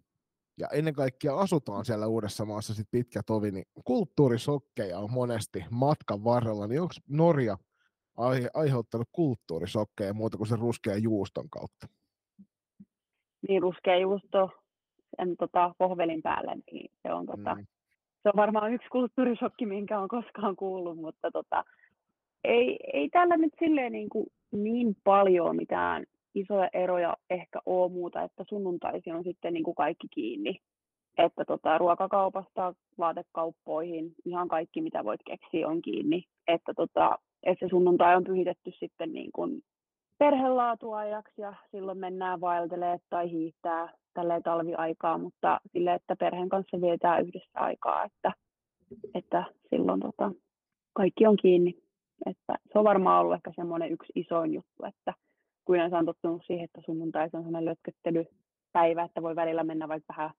ja 0.59 0.69
ennen 0.73 0.95
kaikkea 0.95 1.37
asutaan 1.37 1.85
siellä 1.85 2.07
uudessa 2.07 2.45
maassa 2.45 2.75
sit 2.75 2.89
pitkä 2.91 3.23
tovi, 3.27 3.51
niin 3.51 3.65
kulttuurisokkeja 3.85 4.99
on 4.99 5.13
monesti 5.13 5.65
matkan 5.71 6.25
varrella, 6.25 6.67
niin 6.67 6.81
onko 6.81 6.95
Norja 7.09 7.59
aihe, 8.17 8.51
aiheuttanut 8.55 9.09
kulttuurisokkeja 9.13 10.15
muuta 10.15 10.37
kuin 10.37 10.47
sen 10.49 10.59
ruskean 10.59 11.03
juuston 11.03 11.51
kautta? 11.51 11.87
Niin, 13.49 13.63
ruskea 13.63 13.99
juusto 13.99 14.51
sen 15.17 15.37
tota, 15.37 15.75
pohvelin 15.79 16.23
päälle, 16.23 16.57
niin 16.73 16.91
se 17.03 17.13
on, 17.13 17.27
tota, 17.27 17.55
mm. 17.55 17.67
se 18.23 18.29
on 18.29 18.37
varmaan 18.37 18.73
yksi 18.73 18.89
kulttuurisokki, 18.89 19.67
minkä 19.67 20.01
on 20.01 20.09
koskaan 20.09 20.57
kuullut, 20.57 20.99
mutta 20.99 21.31
tota, 21.31 21.65
ei, 22.45 22.79
ei 22.93 23.09
täällä 23.09 23.37
nyt 23.37 23.53
silleen 23.59 23.93
niin, 23.93 24.09
kuin 24.09 24.27
niin 24.53 24.97
paljon 25.05 25.57
mitään 25.57 26.05
isoja 26.35 26.69
eroja 26.73 27.17
ehkä 27.31 27.59
ole 27.67 27.93
muuta, 27.93 28.23
että 28.23 28.45
sunnuntaisin 28.49 29.15
on 29.15 29.25
sitten 29.25 29.55
niin 29.55 29.65
kuin 29.65 29.75
kaikki 29.75 30.09
kiinni. 30.15 30.57
Että 31.19 31.45
tota, 31.45 31.79
ruokakaupasta 31.79 32.75
vaatekauppoihin, 32.99 34.15
ihan 34.25 34.49
kaikki 34.49 34.83
mitä 34.83 35.05
voit 35.05 35.21
keksiä 35.27 35.69
on 35.69 35.83
kiinni. 35.83 36.25
Että 36.49 36.75
tota, 36.75 37.19
että 37.43 37.67
se 37.67 37.71
sunnuntai 37.71 38.17
on 38.17 38.25
pyhitetty 38.25 38.73
sitten 38.79 39.13
niin 39.13 39.31
kuin 39.35 39.63
perhelaatuajaksi 40.19 41.43
ja 41.43 41.55
silloin 41.71 41.99
mennään 41.99 42.41
vaeltelee 42.41 42.99
tai 43.11 43.31
hiihtää 43.31 43.93
tällä 44.15 44.41
talviaikaa, 44.41 45.19
mutta 45.19 45.61
sille, 45.73 45.95
että 45.95 46.17
perheen 46.17 46.49
kanssa 46.49 46.81
vietään 46.81 47.27
yhdessä 47.27 47.61
aikaa, 47.61 48.05
että, 48.05 48.33
että 49.15 49.45
silloin 49.71 50.01
tota, 50.01 50.33
kaikki 50.93 51.27
on 51.27 51.37
kiinni. 51.43 51.90
Että 52.27 52.55
se 52.73 52.79
on 52.79 52.85
varmaan 52.85 53.21
ollut 53.21 53.35
ehkä 53.35 53.53
semmoinen 53.57 53.93
yksi 53.93 54.13
isoin 54.15 54.55
juttu, 54.55 54.87
että 54.89 55.15
kun 55.65 55.77
yleensä 55.77 55.99
on 55.99 56.07
tottunut 56.07 56.43
siihen, 56.47 56.65
että 56.65 56.81
sunnuntai 56.87 57.25
on 57.25 57.31
semmoinen 57.31 57.65
lötköttelypäivä, 57.65 59.03
että 59.05 59.23
voi 59.23 59.37
välillä 59.37 59.65
mennä 59.65 59.89
vaikka 59.89 60.15
vähän 60.17 60.31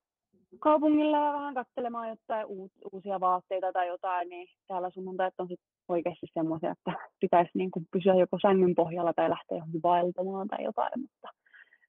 kaupungilla 0.59 1.17
ja 1.17 1.33
vähän 1.33 1.53
katselemaan 1.53 2.09
jotain 2.09 2.47
uusia 2.91 3.19
vaatteita 3.19 3.73
tai 3.73 3.87
jotain, 3.87 4.29
niin 4.29 4.47
täällä 4.67 4.89
sunnuntait 4.89 5.33
on 5.37 5.47
sitten 5.47 5.67
oikeasti 5.87 6.27
semmoisia, 6.33 6.71
että 6.71 6.93
pitäisi 7.19 7.51
niin 7.53 7.71
kuin 7.71 7.87
pysyä 7.91 8.15
joko 8.15 8.37
sängyn 8.41 8.75
pohjalla 8.75 9.13
tai 9.13 9.29
lähteä 9.29 9.57
johonkin 9.57 9.83
vaeltamaan 9.83 10.47
tai 10.47 10.63
jotain, 10.63 10.91
mutta, 11.01 11.29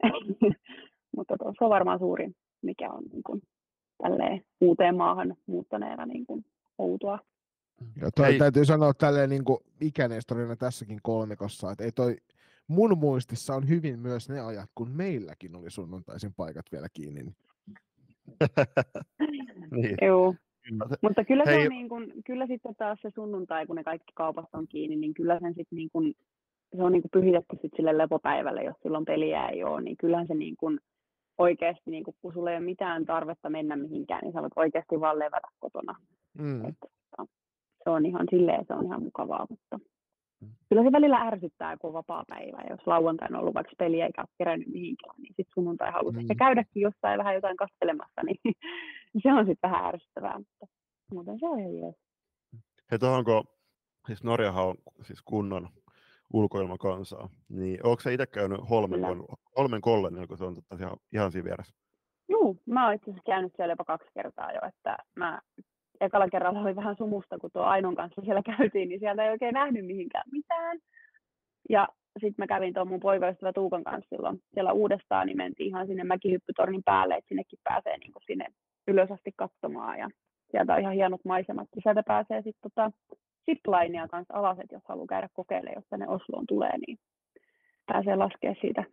mutta 1.16 1.36
se 1.59 1.64
on 1.64 1.70
varmaan 1.70 1.99
suurin, 1.99 2.34
mikä 2.62 2.90
on 2.90 3.03
niin 3.12 3.22
kuin, 3.22 3.43
uuteen 4.61 4.97
maahan 4.97 5.36
muuttaneena 5.47 6.07
niin 6.07 6.26
kuin, 6.26 6.45
outoa. 6.78 7.18
Ja 8.01 8.11
toi 8.11 8.27
ei. 8.27 8.39
täytyy 8.39 8.64
sanoa 8.64 8.95
tälleen 8.95 9.31
niin 9.31 9.45
kuin 9.45 9.59
ikäneistorina 9.81 10.57
tässäkin 10.57 10.99
kolmikossa, 11.03 11.73
että 11.73 11.85
ei 11.85 11.93
toi 11.93 12.16
mun 12.68 12.99
muistissa 12.99 13.55
on 13.55 13.68
hyvin 13.68 13.99
myös 13.99 14.29
ne 14.29 14.41
ajat, 14.41 14.70
kun 14.75 14.91
meilläkin 14.91 15.57
oli 15.57 15.70
sunnuntaisin 15.70 16.35
paikat 16.37 16.66
vielä 16.73 16.87
kiinni. 16.93 17.23
niin. 19.77 19.97
Joo, 20.03 20.35
mutta 21.03 21.25
kyllä, 21.25 21.45
se 21.45 21.59
on 21.59 21.68
niin 21.68 21.89
kuin, 21.89 22.12
kyllä 22.27 22.47
sitten 22.47 22.75
taas 22.75 22.99
se 23.03 23.11
sunnuntai, 23.14 23.66
kun 23.66 23.77
ne 23.77 23.85
kaikki 23.85 24.12
kaupat 24.14 24.49
on 24.53 24.68
kiinni, 24.68 24.97
niin 24.97 25.14
kyllä 25.14 25.39
sen 25.41 25.55
sitten 25.55 25.77
niin 25.77 25.91
kuin, 25.93 26.14
se 26.77 26.83
on 26.83 26.93
niin 26.93 27.03
kuin 27.03 27.11
pyhitetty 27.11 27.57
sitten 27.57 27.77
sille 27.77 27.99
lepopäivälle, 27.99 28.62
jos 28.62 28.77
silloin 28.83 29.05
peliä 29.05 29.49
ei 29.49 29.64
ole, 29.64 29.83
niin 29.83 29.96
kyllähän 29.96 30.26
se 30.26 30.34
niin 30.34 30.57
kuin, 30.57 30.80
oikeasti, 31.38 31.91
niin 31.91 32.05
kuin, 32.05 32.17
kun 32.22 32.33
sulla 32.33 32.51
ei 32.51 32.57
ole 32.57 32.64
mitään 32.64 33.07
tarvetta 33.07 33.51
mennä 33.51 33.76
mihinkään, 33.76 34.21
niin 34.22 34.33
sä 34.33 34.42
voit 34.42 34.53
oikeasti 34.57 35.01
vaan 35.01 35.18
levätä 35.18 35.49
kotona. 35.61 35.96
Mm. 36.38 36.63
Se 36.63 36.88
on 38.03 38.07
ihan 38.07 38.26
silleen, 38.30 38.64
se 38.66 38.74
on 38.74 38.84
ihan 38.84 39.03
mukavaa, 39.03 39.46
mutta 39.50 39.79
kyllä 40.68 40.83
se 40.83 40.92
välillä 40.92 41.16
ärsyttää, 41.16 41.76
kun 41.76 41.88
on 41.88 41.95
vapaa 41.95 42.24
päivä. 42.29 42.64
Jos 42.70 42.87
lauantaina 42.87 43.38
on 43.38 43.41
ollut 43.41 43.54
vaikka 43.54 43.72
peli 43.79 44.00
eikä 44.00 44.20
ole 44.22 44.29
kerännyt 44.38 44.68
mihinkään, 44.68 45.14
niin 45.18 45.34
sitten 45.37 45.54
sunnuntai 45.54 45.91
haluaa 45.92 46.12
mm. 46.12 46.37
käydäkin 46.38 46.83
jossain 46.83 47.18
vähän 47.18 47.34
jotain 47.34 47.57
kastelemassa, 47.57 48.20
niin 48.26 48.38
se 49.22 49.33
on 49.33 49.46
sitten 49.46 49.70
vähän 49.70 49.87
ärsyttävää. 49.87 50.38
Mutta 50.38 50.66
muuten 51.12 51.38
se 51.38 51.46
on 51.46 51.61
ihan 51.61 51.76
jees. 51.76 51.96
Hei, 52.91 52.99
tuohonko, 52.99 53.45
siis 54.07 54.24
Norjahan 54.24 54.64
on 54.64 54.74
siis 55.03 55.22
kunnon 55.22 55.68
ulkoilmakansaa, 56.33 57.29
niin 57.49 57.87
onko 57.87 58.00
se 58.00 58.14
itse 58.14 58.26
käynyt 58.26 58.70
Holmen, 58.70 59.00
Holmen 59.57 59.80
kollen, 59.80 60.29
kun 60.29 60.38
se 60.38 60.45
on 60.45 60.54
totta, 60.54 60.76
ihan, 60.80 60.96
ihan 61.12 61.33
siinä 61.33 61.45
vieressä? 61.45 61.74
Joo, 62.29 62.57
mä 62.66 62.84
oon 62.84 62.95
itse 62.95 63.11
asiassa 63.11 63.26
käynyt 63.26 63.53
siellä 63.57 63.72
jopa 63.72 63.84
kaksi 63.84 64.08
kertaa 64.14 64.53
jo, 64.53 64.61
että 64.68 64.96
mä 65.16 65.41
ekalla 66.03 66.29
kerralla 66.29 66.61
oli 66.61 66.76
vähän 66.76 66.96
sumusta, 66.96 67.38
kun 67.38 67.50
tuo 67.53 67.62
Ainon 67.62 67.95
kanssa 67.95 68.22
siellä 68.22 68.42
käytiin, 68.57 68.88
niin 68.88 69.00
sieltä 69.00 69.24
ei 69.24 69.30
oikein 69.30 69.54
nähnyt 69.54 69.87
mihinkään 69.87 70.24
mitään. 70.33 70.79
Ja 71.68 71.88
sitten 72.12 72.34
mä 72.38 72.46
kävin 72.46 72.74
tuon 72.74 72.88
mun 72.88 73.00
poikaystävä 73.00 73.53
Tuukan 73.53 73.84
kanssa 73.84 74.08
silloin 74.08 74.42
siellä 74.54 74.72
uudestaan, 74.72 75.26
niin 75.26 75.37
mentiin 75.37 75.68
ihan 75.68 75.87
sinne 75.87 76.04
mäkihyppytornin 76.04 76.83
päälle, 76.84 77.14
että 77.14 77.29
sinnekin 77.29 77.58
pääsee 77.64 77.99
niin 77.99 78.12
kuin 78.12 78.22
sinne 78.26 78.46
ylös 78.88 79.11
asti 79.11 79.33
katsomaan. 79.37 79.99
Ja 79.99 80.08
sieltä 80.50 80.74
on 80.74 80.80
ihan 80.80 80.95
hienot 80.95 81.24
maisemat. 81.24 81.68
Ja 81.76 81.83
sieltä 81.83 82.03
pääsee 82.03 82.42
sitten 82.42 82.70
tota, 82.70 82.91
ziplinea 83.46 84.08
kanssa 84.08 84.34
alas, 84.34 84.58
että 84.58 84.74
jos 84.74 84.83
haluaa 84.88 85.07
käydä 85.07 85.29
kokeilemaan, 85.33 85.76
jos 85.76 85.84
tänne 85.91 86.08
Osloon 86.08 86.46
tulee, 86.46 86.79
niin 86.87 86.99
pääsee 87.87 88.16
laskea 88.16 88.54
siitä 88.61 88.84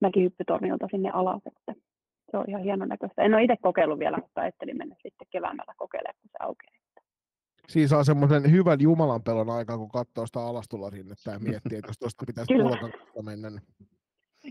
mäkihyppytornilta 0.00 0.88
sinne 0.90 1.10
alas. 1.10 1.42
Että 1.46 1.74
se 2.30 2.36
on 2.36 2.44
ihan 2.48 2.62
hienon 2.62 2.88
näköistä. 2.88 3.22
En 3.22 3.34
ole 3.34 3.42
itse 3.42 3.56
kokeillut 3.62 3.98
vielä, 3.98 4.16
mutta 4.16 4.40
ajattelin 4.40 4.76
mennä 4.76 4.96
sitten 5.02 5.26
keväämällä 5.30 5.72
kokeilemaan, 5.76 6.16
kun 6.22 6.30
se 6.32 6.38
aukeaa. 6.40 6.72
Siis 7.68 7.90
saa 7.90 8.04
semmoisen 8.04 8.52
hyvän 8.52 8.80
Jumalan 8.80 9.22
pelon 9.22 9.50
aikaa, 9.50 9.78
kun 9.78 9.88
katsoo 9.88 10.26
sitä 10.26 10.40
alastularinnetta 10.40 11.30
ja 11.30 11.38
miettii, 11.38 11.78
että 11.78 11.88
jos 11.88 11.98
tuosta 11.98 12.26
pitäisi 12.26 12.54
pulkan 12.54 12.92
mennä. 13.24 13.50
Niin... 13.50 13.60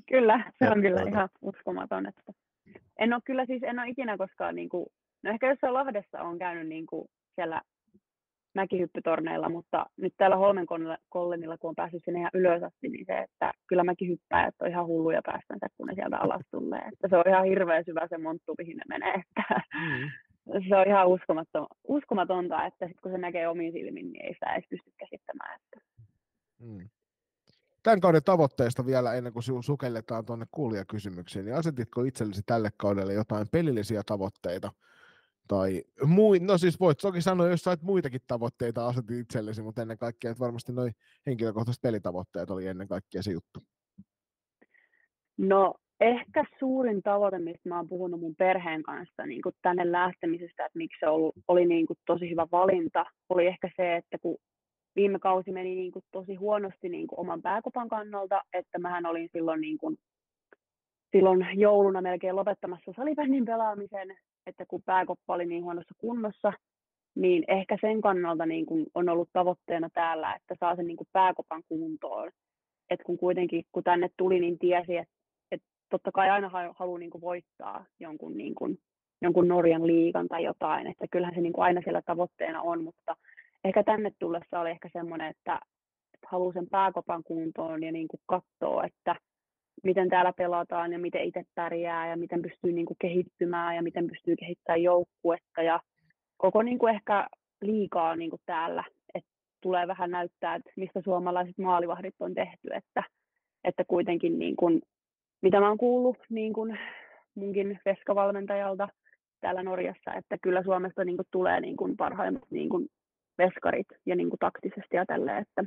Kyllä, 0.08 0.52
se 0.60 0.70
on 0.70 0.82
kyllä 0.82 1.02
ihan 1.02 1.30
uskomaton. 1.42 2.06
Että... 2.06 2.32
En 3.00 3.14
ole 3.14 3.22
kyllä 3.26 3.46
siis, 3.46 3.64
en 3.64 3.80
ole 3.80 3.90
ikinä 3.90 4.18
koskaan, 4.18 4.56
niin 4.56 4.70
kuin, 4.70 4.86
no 5.24 5.32
ehkä 5.32 5.50
jossain 5.50 5.74
Lahdessa 5.74 6.22
on 6.22 6.38
käynyt 6.40 6.68
niin 6.68 6.86
kuin 6.86 7.08
siellä 7.36 7.62
mäkihyppytorneilla, 8.56 9.50
mutta 9.50 9.86
nyt 9.98 10.14
täällä 10.18 10.36
Holmen 10.36 10.66
kollenilla, 11.10 11.58
kun 11.58 11.70
on 11.70 11.76
päässyt 11.76 12.04
sinne 12.06 12.20
ihan 12.20 12.32
ylös 12.34 12.64
asti, 12.64 12.90
niin 12.90 13.06
se, 13.06 13.18
että 13.18 13.52
kyllä 13.68 13.84
mäkihyppäjät 13.84 14.56
on 14.62 14.68
ihan 14.68 14.88
hulluja 14.88 15.22
päästänsä, 15.26 15.68
kun 15.78 15.88
ne 15.88 15.96
sieltä 15.96 16.18
alas 16.18 16.42
tulee. 16.52 16.82
Että 16.94 17.08
se 17.10 17.18
on 17.18 17.24
ihan 17.28 17.46
hirveän 17.46 17.86
syvä 17.86 18.08
se 18.10 18.18
monttu, 18.18 18.56
mihin 18.58 18.78
ne 18.78 18.84
menee. 18.90 19.14
Että 19.16 19.62
mm. 19.74 20.10
Se 20.70 20.76
on 20.76 20.88
ihan 20.88 21.08
uskomaton, 21.08 21.68
uskomatonta, 21.88 22.66
että 22.66 22.88
sit 22.88 23.02
kun 23.02 23.12
se 23.12 23.18
näkee 23.18 23.48
omiin 23.48 23.74
silmin, 23.74 24.12
niin 24.12 24.26
ei 24.26 24.34
sitä 24.34 24.54
edes 24.54 24.70
pysty 24.70 24.92
käsittämään. 24.98 25.60
Että... 25.60 25.86
Mm. 26.60 26.90
Tämän 27.84 28.00
kauden 28.00 28.24
tavoitteista 28.24 28.86
vielä 28.86 29.14
ennen 29.14 29.34
kuin 29.34 29.64
sukelletaan 29.64 30.26
tuonne 30.26 30.46
kuulijakysymyksiin, 30.52 31.46
niin 31.46 31.56
asetitko 31.56 32.04
itsellesi 32.04 32.42
tälle 32.46 32.70
kaudelle 32.78 33.14
jotain 33.14 33.48
pelillisiä 33.52 34.02
tavoitteita? 34.06 34.72
Tai 35.48 35.84
mui, 36.06 36.40
no 36.40 36.58
siis 36.58 36.80
voit 36.80 36.98
toki 36.98 37.22
sanoa, 37.22 37.50
jos 37.50 37.62
sait 37.62 37.82
muitakin 37.82 38.22
tavoitteita 38.28 38.88
asetit 38.88 39.20
itsellesi, 39.20 39.62
mutta 39.62 39.82
ennen 39.82 39.98
kaikkea, 39.98 40.32
että 40.32 40.44
varmasti 40.44 40.74
noin 40.74 40.94
henkilökohtaiset 41.26 41.82
pelitavoitteet 41.82 42.50
oli 42.50 42.68
ennen 42.68 42.88
kaikkea 42.88 43.24
se 43.24 43.32
juttu. 43.32 43.60
No 45.38 45.74
ehkä 46.02 46.46
suurin 46.60 47.04
tavoite, 47.04 47.40
mistä 47.40 47.70
mä 47.70 47.78
oon 47.78 47.88
puhunut 47.88 48.20
mun 48.20 48.36
perheen 48.36 48.84
kanssa 48.84 49.26
niin 49.26 49.42
kuin 49.42 49.56
tänne 49.62 49.92
lähtemisestä, 49.92 50.66
että 50.66 50.78
miksi 50.78 51.00
se 51.00 51.08
oli, 51.08 51.32
oli 51.48 51.66
niin 51.66 51.88
kuin 51.88 51.98
tosi 52.06 52.30
hyvä 52.30 52.48
valinta, 52.52 53.06
oli 53.30 53.48
ehkä 53.48 53.70
se, 53.76 53.96
että 53.96 54.18
kun 54.18 54.38
viime 54.96 55.20
kausi 55.20 55.52
meni 55.52 55.76
niin 55.76 55.92
kuin 55.92 56.06
tosi 56.12 56.36
huonosti 56.36 56.90
niin 56.90 57.08
kuin 57.08 57.20
oman 57.20 57.42
pääkopan 57.42 57.90
kannalta, 57.90 58.42
että 58.54 58.80
mähän 58.80 59.06
olin 59.06 59.30
silloin, 59.34 59.62
niin 59.62 59.78
kuin, 59.78 59.98
silloin 61.12 61.48
jouluna 61.54 62.02
melkein 62.02 62.36
lopettamassa 62.36 62.94
salibändin 62.96 63.46
pelaamisen, 63.46 64.18
että 64.48 64.66
kun 64.66 64.82
pääkoppa 64.86 65.34
oli 65.34 65.46
niin 65.46 65.64
huonossa 65.64 65.96
kunnossa, 65.98 66.54
niin 67.16 67.44
ehkä 67.48 67.78
sen 67.82 68.02
kannalta 68.02 68.46
niin 68.46 68.66
kuin 68.66 68.86
on 68.96 69.10
ollut 69.10 69.30
tavoitteena 69.34 69.90
täällä, 69.94 70.36
että 70.36 70.56
saa 70.60 70.76
sen 70.76 70.88
niin 70.88 70.98
kuin 70.98 71.08
pääkopan 71.14 71.64
kuntoon. 71.70 72.32
Et 72.90 73.00
kun 73.04 73.18
kuitenkin, 73.18 73.66
kun 73.72 73.84
tänne 73.84 74.10
tuli, 74.18 74.40
niin 74.40 74.60
tiesi, 74.60 74.98
että, 74.98 75.14
että 75.52 75.68
totta 75.90 76.12
kai 76.12 76.30
aina 76.30 76.50
haluaa 76.76 77.00
niin 77.00 77.22
voittaa 77.22 77.86
jonkun, 78.00 78.38
niin 78.38 78.56
kuin, 78.56 78.80
jonkun 79.22 79.48
Norjan 79.48 79.88
liigan 79.88 80.28
tai 80.28 80.44
jotain, 80.44 80.88
että 80.88 81.06
kyllähän 81.12 81.36
se 81.36 81.42
niin 81.42 81.54
aina 81.58 81.82
siellä 81.82 82.02
tavoitteena 82.02 82.62
on, 82.62 82.84
mutta 82.84 83.16
ehkä 83.64 83.84
tänne 83.84 84.12
tullessa 84.20 84.60
oli 84.60 84.70
ehkä 84.70 84.90
semmoinen, 84.94 85.28
että, 85.28 85.60
että 86.14 86.28
haluaa 86.28 86.54
sen 86.54 86.70
pääkopan 86.70 87.24
kuntoon 87.24 87.84
ja 87.84 87.92
niin 87.92 88.08
katsoo, 88.26 88.84
että 88.84 89.16
miten 89.84 90.10
täällä 90.10 90.34
pelataan 90.38 90.94
ja 90.94 91.00
miten 91.00 91.24
itse 91.24 91.44
pärjää 91.56 92.10
ja 92.10 92.18
miten 92.18 92.42
pystyy 92.42 92.72
niin 92.72 92.86
kuin 92.86 92.98
kehittymään 93.02 93.76
ja 93.76 93.84
miten 93.84 94.08
pystyy 94.08 94.36
kehittämään 94.36 94.84
joukkuetta 94.84 95.62
ja 95.62 95.80
koko 96.38 96.62
niin 96.62 96.80
kuin 96.80 96.96
ehkä 96.96 97.28
liikaa 97.62 98.16
niin 98.16 98.30
kuin 98.30 98.42
täällä, 98.46 98.84
että 99.16 99.32
tulee 99.62 99.88
vähän 99.88 100.12
näyttää, 100.12 100.56
että 100.56 100.72
mistä 100.76 101.02
suomalaiset 101.02 101.58
maalivahdit 101.58 102.16
on 102.20 102.34
tehty, 102.34 102.68
että, 102.74 103.04
että 103.64 103.84
kuitenkin 103.88 104.40
niin 104.40 104.56
kuin, 104.56 104.82
mitä 105.42 105.60
mä 105.60 105.68
oon 105.68 105.78
kuullut 105.78 106.18
niin 106.30 106.54
kuin 106.54 106.80
munkin 107.36 107.80
veskavalmentajalta 107.86 108.88
täällä 109.42 109.64
Norjassa, 109.64 110.14
että 110.14 110.38
kyllä 110.42 110.64
Suomesta 110.64 111.06
niin 111.06 111.18
kuin 111.18 111.28
tulee 111.32 111.62
niin 111.62 111.78
kuin 111.78 111.98
parhaimmat 111.98 112.44
niin 112.50 112.70
kuin 112.70 112.88
veskarit 113.38 113.88
ja 114.06 114.16
niin 114.16 114.30
kuin 114.30 114.40
taktisesti 114.40 114.96
ja 114.96 115.06
tälleen, 115.06 115.42
että 115.42 115.64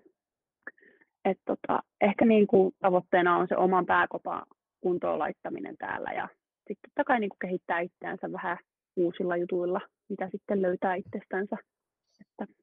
et 1.30 1.38
tota, 1.44 1.82
ehkä 2.00 2.24
niin 2.24 2.46
kuin 2.46 2.74
tavoitteena 2.80 3.36
on 3.36 3.48
se 3.48 3.56
oman 3.56 3.86
pääkopan 3.86 4.42
kuntoon 4.80 5.18
laittaminen 5.18 5.76
täällä 5.78 6.12
ja 6.12 6.28
sitten 6.68 6.90
totta 6.90 7.04
kai 7.04 7.20
niin 7.20 7.30
kuin 7.30 7.38
kehittää 7.38 7.80
itseänsä 7.80 8.32
vähän 8.32 8.58
uusilla 8.96 9.36
jutuilla, 9.36 9.80
mitä 10.08 10.28
sitten 10.32 10.62
löytää 10.62 10.94
itsestänsä. 10.94 11.56
Että 12.20 12.54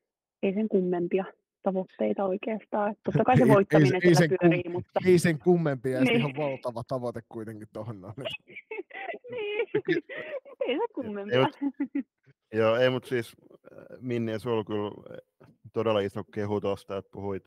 ei 0.43 0.53
sen 0.53 0.69
kummempia 0.69 1.25
tavoitteita 1.63 2.25
oikeastaan. 2.25 2.91
Että 2.91 3.01
totta 3.03 3.23
kai 3.23 3.37
se 3.37 3.47
voittaminen 3.47 4.01
ei, 4.03 4.09
ei, 4.09 4.15
siellä 4.15 4.37
pyörii, 4.41 4.63
kum, 4.63 4.71
mutta... 4.71 4.99
Ei 5.05 5.19
sen 5.19 5.39
kummempia, 5.39 6.01
niin. 6.01 6.15
ihan 6.15 6.33
valtava 6.37 6.83
tavoite 6.87 7.21
kuitenkin 7.29 7.67
tuohon 7.73 8.01
noin. 8.01 8.13
niin, 9.31 9.67
ei 10.67 10.77
se 10.77 10.93
kummempia. 10.93 11.47
Ei, 12.51 12.59
joo, 12.59 12.75
ei, 12.75 12.89
mutta 12.89 13.09
siis 13.09 13.35
Minni 14.01 14.31
ja 14.31 14.39
sulla 14.39 14.63
kyllä 14.63 14.91
todella 15.73 15.99
iso 15.99 16.23
kehu 16.23 16.61
tuosta, 16.61 16.97
että 16.97 17.11
puhuit 17.11 17.43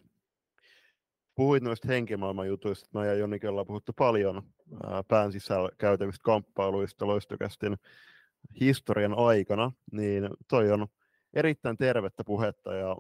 puhuit 1.39 1.63
noista 1.63 1.89
henkimaailman 1.89 2.49
jutuista, 2.49 2.89
mä 2.95 3.07
ja 3.07 3.15
Jonikin 3.15 3.51
ollaan 3.51 3.67
puhuttu 3.67 3.93
paljon 3.93 4.43
ää, 4.85 5.03
pään 5.09 5.33
sisällä 5.33 5.69
käytävistä 5.79 6.23
kamppailuista 6.25 7.07
loistokästin 7.07 7.77
historian 8.61 9.15
aikana, 9.19 9.73
niin 9.93 10.29
toi 10.49 10.73
on 10.73 10.87
erittäin 11.35 11.77
tervettä 11.77 12.25
puhetta 12.25 12.75
ja 12.75 12.97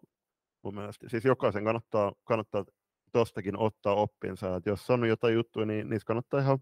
mun 0.62 0.74
mielestä 0.74 1.08
siis 1.08 1.24
jokaisen 1.24 1.64
kannattaa, 1.64 2.12
kannattaa 2.24 2.64
tostakin 3.12 3.58
ottaa 3.58 3.94
oppinsa, 3.94 4.56
että 4.56 4.70
jos 4.70 4.90
on 4.90 5.08
jotain 5.08 5.34
juttuja, 5.34 5.66
niin 5.66 5.90
niistä 5.90 6.06
kannattaa 6.06 6.40
ihan, 6.40 6.58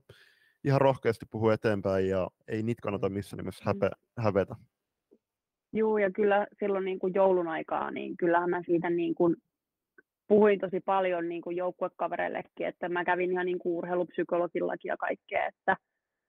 ihan 0.65 0.81
rohkeasti 0.81 1.27
puhua 1.31 1.55
eteenpäin 1.55 2.09
ja 2.09 2.29
ei 2.49 2.63
niitä 2.63 2.83
kannata 2.83 3.09
missään 3.09 3.39
nimessä 3.39 3.65
häpe, 3.67 3.91
hävetä. 4.19 4.57
Joo, 5.73 5.99
ja 5.99 6.11
kyllä 6.11 6.47
silloin 6.61 6.85
niin 6.85 6.99
kuin 6.99 7.15
joulun 7.15 7.49
aikaa, 7.49 7.91
niin 7.91 8.17
kyllähän 8.17 8.51
mä 8.51 8.63
siitä 8.67 8.91
niin 8.91 9.15
kuin 9.15 9.37
puhuin 10.29 10.61
tosi 10.61 10.81
paljon 10.81 11.29
niin 11.29 11.43
kuin 11.43 11.57
joukkuekavereillekin, 11.57 12.67
että 12.67 12.89
mä 12.89 13.05
kävin 13.05 13.33
ihan 13.33 13.47
niin 13.47 13.59
kuin 13.59 13.77
urheilupsykologillakin 13.77 14.89
ja 14.89 14.97
kaikkea, 14.97 15.47
että, 15.47 15.77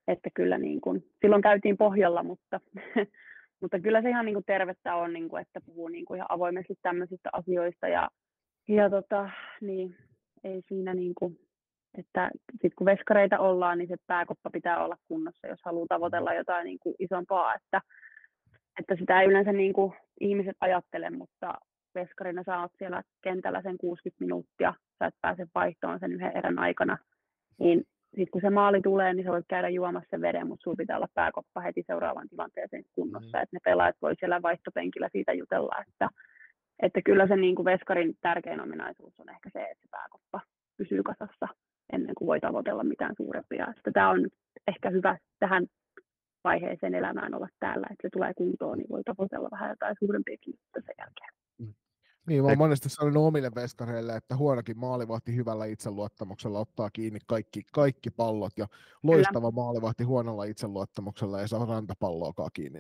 että 0.08 0.30
kyllä 0.34 0.58
niin 0.58 0.82
kuin, 0.82 1.04
silloin 1.22 1.42
käytiin 1.42 1.78
pohjalla, 1.78 2.24
mutta, 2.24 2.60
mutta 3.62 3.80
kyllä 3.80 4.02
se 4.02 4.10
ihan 4.10 4.26
niin 4.26 4.36
kuin 4.36 4.46
tervettä 4.46 4.96
on, 4.96 5.14
niin 5.14 5.30
kuin, 5.30 5.42
että 5.42 5.62
puhuu 5.66 5.88
niin 5.88 6.06
kuin 6.06 6.18
ihan 6.18 6.32
avoimesti 6.32 6.74
tämmöisistä 6.82 7.30
asioista 7.34 7.88
ja, 7.88 8.10
ja 8.68 8.90
tota, 8.90 9.30
niin, 9.62 9.96
ei 10.44 10.62
siinä 10.68 10.94
niin 10.94 11.14
kuin, 11.18 11.40
että 11.98 12.32
sit 12.62 12.74
kun 12.76 12.86
veskareita 12.86 13.40
ollaan, 13.40 13.78
niin 13.78 13.88
se 13.88 13.96
pääkoppa 14.08 14.50
pitää 14.50 14.86
olla 14.86 14.98
kunnossa, 15.08 15.48
jos 15.48 15.60
haluaa 15.66 15.86
tavoitella 15.90 16.34
jotain 16.34 16.66
niin 16.66 16.80
kuin 16.80 16.96
isompaa, 17.00 17.56
että, 17.56 17.82
että 18.80 18.96
sitä 18.96 19.22
ei 19.22 19.28
yleensä 19.28 19.54
niin 19.54 19.74
kuin 19.74 19.94
ihmiset 20.20 20.58
ajattele, 20.62 21.10
mutta 21.10 21.54
veskarina 22.00 22.44
sä 22.44 22.60
oot 22.60 22.72
siellä 22.78 23.04
kentällä 23.22 23.62
sen 23.62 23.78
60 23.78 24.24
minuuttia, 24.26 24.74
sä 25.00 25.06
et 25.06 25.16
pääse 25.22 25.48
vaihtoon 25.56 26.00
sen 26.00 26.12
yhden 26.12 26.38
erän 26.38 26.60
aikana, 26.60 26.98
niin 27.60 27.84
sitten 28.10 28.32
kun 28.32 28.42
se 28.42 28.50
maali 28.50 28.82
tulee, 28.82 29.14
niin 29.14 29.26
sä 29.26 29.32
voit 29.32 29.46
käydä 29.50 29.70
juomassa 29.70 30.10
sen 30.10 30.22
veden, 30.22 30.48
mutta 30.48 30.64
sulla 30.64 30.76
pitää 30.76 30.98
olla 30.98 31.08
pääkoppa 31.14 31.62
heti 31.62 31.84
seuraavan 31.88 32.30
tilanteeseen 32.30 32.84
kunnossa, 32.96 33.38
mm. 33.38 33.44
että 33.44 33.56
ne 33.56 33.60
pelaajat 33.64 33.96
voi 34.02 34.16
siellä 34.20 34.42
vaihtopenkillä 34.42 35.10
siitä 35.12 35.34
jutella, 35.34 35.76
että, 35.88 36.10
että 36.82 37.02
kyllä 37.02 37.28
se 37.28 37.36
niin 37.36 37.56
kuin 37.56 37.66
veskarin 37.66 38.18
tärkein 38.22 38.62
ominaisuus 38.62 39.20
on 39.20 39.30
ehkä 39.30 39.50
se, 39.54 39.60
että 39.60 39.82
se 39.82 39.88
pääkoppa 39.92 40.42
pysyy 40.78 41.04
kasassa 41.04 41.48
ennen 41.94 42.16
kuin 42.16 42.28
voi 42.28 42.40
tavoitella 42.40 42.84
mitään 42.84 43.16
suurempia. 43.18 43.68
Että 43.78 43.92
tämä 43.92 44.10
on 44.10 44.28
ehkä 44.68 44.90
hyvä 44.90 45.18
tähän 45.40 45.68
vaiheeseen 46.44 46.96
elämään 46.96 47.34
olla 47.34 47.48
täällä, 47.60 47.88
että 47.92 48.08
se 48.08 48.10
tulee 48.14 48.34
kuntoon, 48.34 48.78
niin 48.78 48.90
voi 48.90 49.04
tavoitella 49.04 49.50
vähän 49.52 49.70
jotain 49.70 49.96
suurempiakin 50.00 50.54
sen 50.74 50.96
jälkeen. 51.00 51.47
Niin, 52.28 52.44
mä 52.44 52.48
oon 52.48 52.58
monesti 52.58 52.90
sanonut 52.90 53.24
omille 53.24 53.52
veskareille, 53.56 54.16
että 54.16 54.36
huonokin 54.36 54.78
maalivahti 54.78 55.36
hyvällä 55.36 55.66
itseluottamuksella 55.66 56.60
ottaa 56.60 56.90
kiinni 56.90 57.20
kaikki, 57.28 57.64
kaikki 57.74 58.10
pallot, 58.10 58.58
ja 58.58 58.68
loistava 59.04 59.52
Kyllä. 59.52 59.64
maalivahti 59.64 60.04
huonolla 60.04 60.44
itseluottamuksella 60.44 61.42
ei 61.42 61.48
saa 61.48 61.66
rantapalloakaan 61.66 62.50
kiinni. 62.54 62.80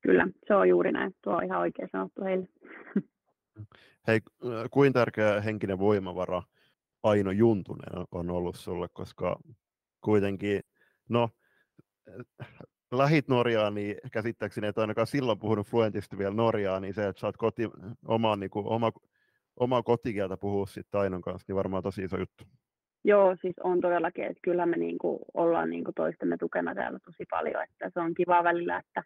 Kyllä, 0.00 0.28
se 0.46 0.54
on 0.54 0.68
juuri 0.68 0.92
näin. 0.92 1.14
Tuo 1.22 1.36
on 1.36 1.44
ihan 1.44 1.60
oikein 1.60 1.88
sanottu 1.92 2.24
heille. 2.24 2.48
Hei, 4.06 4.20
kuin 4.70 4.92
tärkeä 4.92 5.40
henkinen 5.40 5.78
voimavara 5.78 6.42
Aino 7.02 7.30
Juntunen 7.30 8.06
on 8.12 8.30
ollut 8.30 8.56
sulle, 8.56 8.88
koska 8.92 9.40
kuitenkin, 10.00 10.60
no, 11.08 11.28
lähit 12.92 13.28
Norjaan, 13.28 13.74
niin 13.74 13.96
käsittääkseni 14.12 14.66
et 14.66 14.78
ainakaan 14.78 15.06
silloin 15.06 15.38
puhunut 15.38 15.66
fluentisti 15.66 16.18
vielä 16.18 16.34
Norjaa, 16.34 16.80
niin 16.80 16.94
se, 16.94 17.08
että 17.08 17.20
saat 17.20 17.36
koti, 17.36 17.70
oman, 18.08 18.40
niin 18.40 18.50
kuin, 18.50 18.66
oma, 18.66 18.92
omaa 19.56 19.82
kotikieltä 19.82 20.36
puhua 20.36 20.66
sitten 20.66 20.90
Tainon 20.90 21.22
kanssa, 21.22 21.44
niin 21.48 21.56
varmaan 21.56 21.82
tosi 21.82 22.04
iso 22.04 22.18
juttu. 22.18 22.44
Joo, 23.04 23.36
siis 23.40 23.58
on 23.64 23.80
todellakin, 23.80 24.24
että 24.24 24.40
kyllä 24.42 24.66
me 24.66 24.76
niin 24.76 24.98
kuin 24.98 25.18
ollaan 25.34 25.70
niin 25.70 25.84
kuin 25.84 25.94
toistemme 25.94 26.36
tukena 26.36 26.74
täällä 26.74 26.98
tosi 27.04 27.24
paljon, 27.30 27.62
että 27.62 27.90
se 27.94 28.00
on 28.00 28.14
kiva 28.14 28.44
välillä, 28.44 28.78
että 28.78 29.02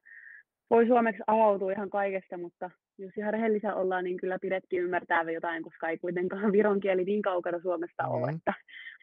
voi 0.70 0.86
suomeksi 0.86 1.22
avautua 1.26 1.72
ihan 1.72 1.90
kaikesta, 1.90 2.38
mutta 2.38 2.70
jos 2.98 3.12
ihan 3.16 3.32
rehellisiä 3.32 3.74
ollaan, 3.74 4.04
niin 4.04 4.16
kyllä 4.16 4.38
pidettiin 4.38 4.82
ymmärtää 4.82 5.22
jotain, 5.22 5.62
koska 5.62 5.88
ei 5.88 5.98
kuitenkaan 5.98 6.52
viron 6.52 6.80
kieli 6.80 7.04
niin 7.04 7.22
kaukana 7.22 7.60
Suomesta 7.60 8.02
mm. 8.02 8.10
ole, 8.10 8.30
että 8.30 8.54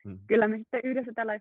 mm. 0.05 0.19
kyllä 0.27 0.47
me 0.47 0.57
sitten 0.57 0.81
yhdessä 0.84 1.11
tällä 1.15 1.39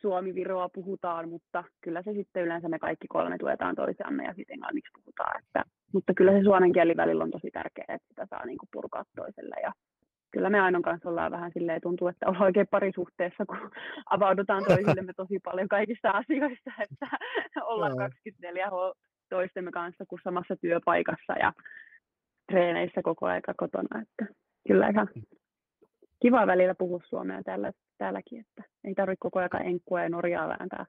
Suomi-Viroa 0.00 0.68
puhutaan, 0.68 1.28
mutta 1.28 1.64
kyllä 1.80 2.02
se 2.02 2.12
sitten 2.12 2.42
yleensä 2.42 2.68
me 2.68 2.78
kaikki 2.78 3.06
kolme 3.08 3.38
tuetaan 3.38 3.74
toisiamme 3.74 4.24
ja 4.24 4.34
sitten 4.34 4.54
englanniksi 4.54 4.90
puhutaan. 4.94 5.42
Että, 5.44 5.64
mutta 5.92 6.14
kyllä 6.14 6.32
se 6.32 6.42
suomen 6.42 6.72
kieli 6.72 6.96
välillä 6.96 7.24
on 7.24 7.30
tosi 7.30 7.50
tärkeää, 7.50 7.94
että 7.94 8.08
sitä 8.08 8.26
saa 8.30 8.46
niin 8.46 8.58
kuin 8.58 8.68
purkaa 8.72 9.04
toiselle. 9.16 9.56
Ja 9.62 9.72
kyllä 10.30 10.50
me 10.50 10.60
Ainon 10.60 10.82
kanssa 10.82 11.08
ollaan 11.08 11.32
vähän 11.32 11.50
silleen, 11.54 11.80
tuntuu, 11.80 12.08
että 12.08 12.26
ollaan 12.26 12.42
oikein 12.44 12.66
parisuhteessa, 12.70 13.46
kun 13.46 13.70
avaudutaan 14.16 14.64
toisillemme 14.64 15.12
tosi 15.16 15.38
paljon 15.44 15.68
kaikista 15.68 16.10
asioista, 16.10 16.70
että 16.80 17.06
ollaan 17.72 17.96
24 17.96 18.70
toistemme 19.28 19.70
kanssa 19.70 20.04
kuin 20.08 20.20
samassa 20.24 20.56
työpaikassa 20.56 21.32
ja 21.40 21.52
treeneissä 22.52 23.02
koko 23.02 23.26
aika 23.26 23.54
kotona, 23.56 24.02
että 24.02 24.34
kyllä 24.68 24.88
ihan 24.88 25.08
kiva 26.20 26.46
välillä 26.46 26.74
puhua 26.74 27.00
suomea 27.08 27.42
täällä, 27.42 27.72
täälläkin, 27.98 28.40
että 28.40 28.62
ei 28.84 28.94
tarvitse 28.94 29.20
koko 29.20 29.38
ajan 29.38 29.66
enkkua 29.66 30.02
ja 30.02 30.08
Norjaa 30.08 30.48
vääntää. 30.48 30.86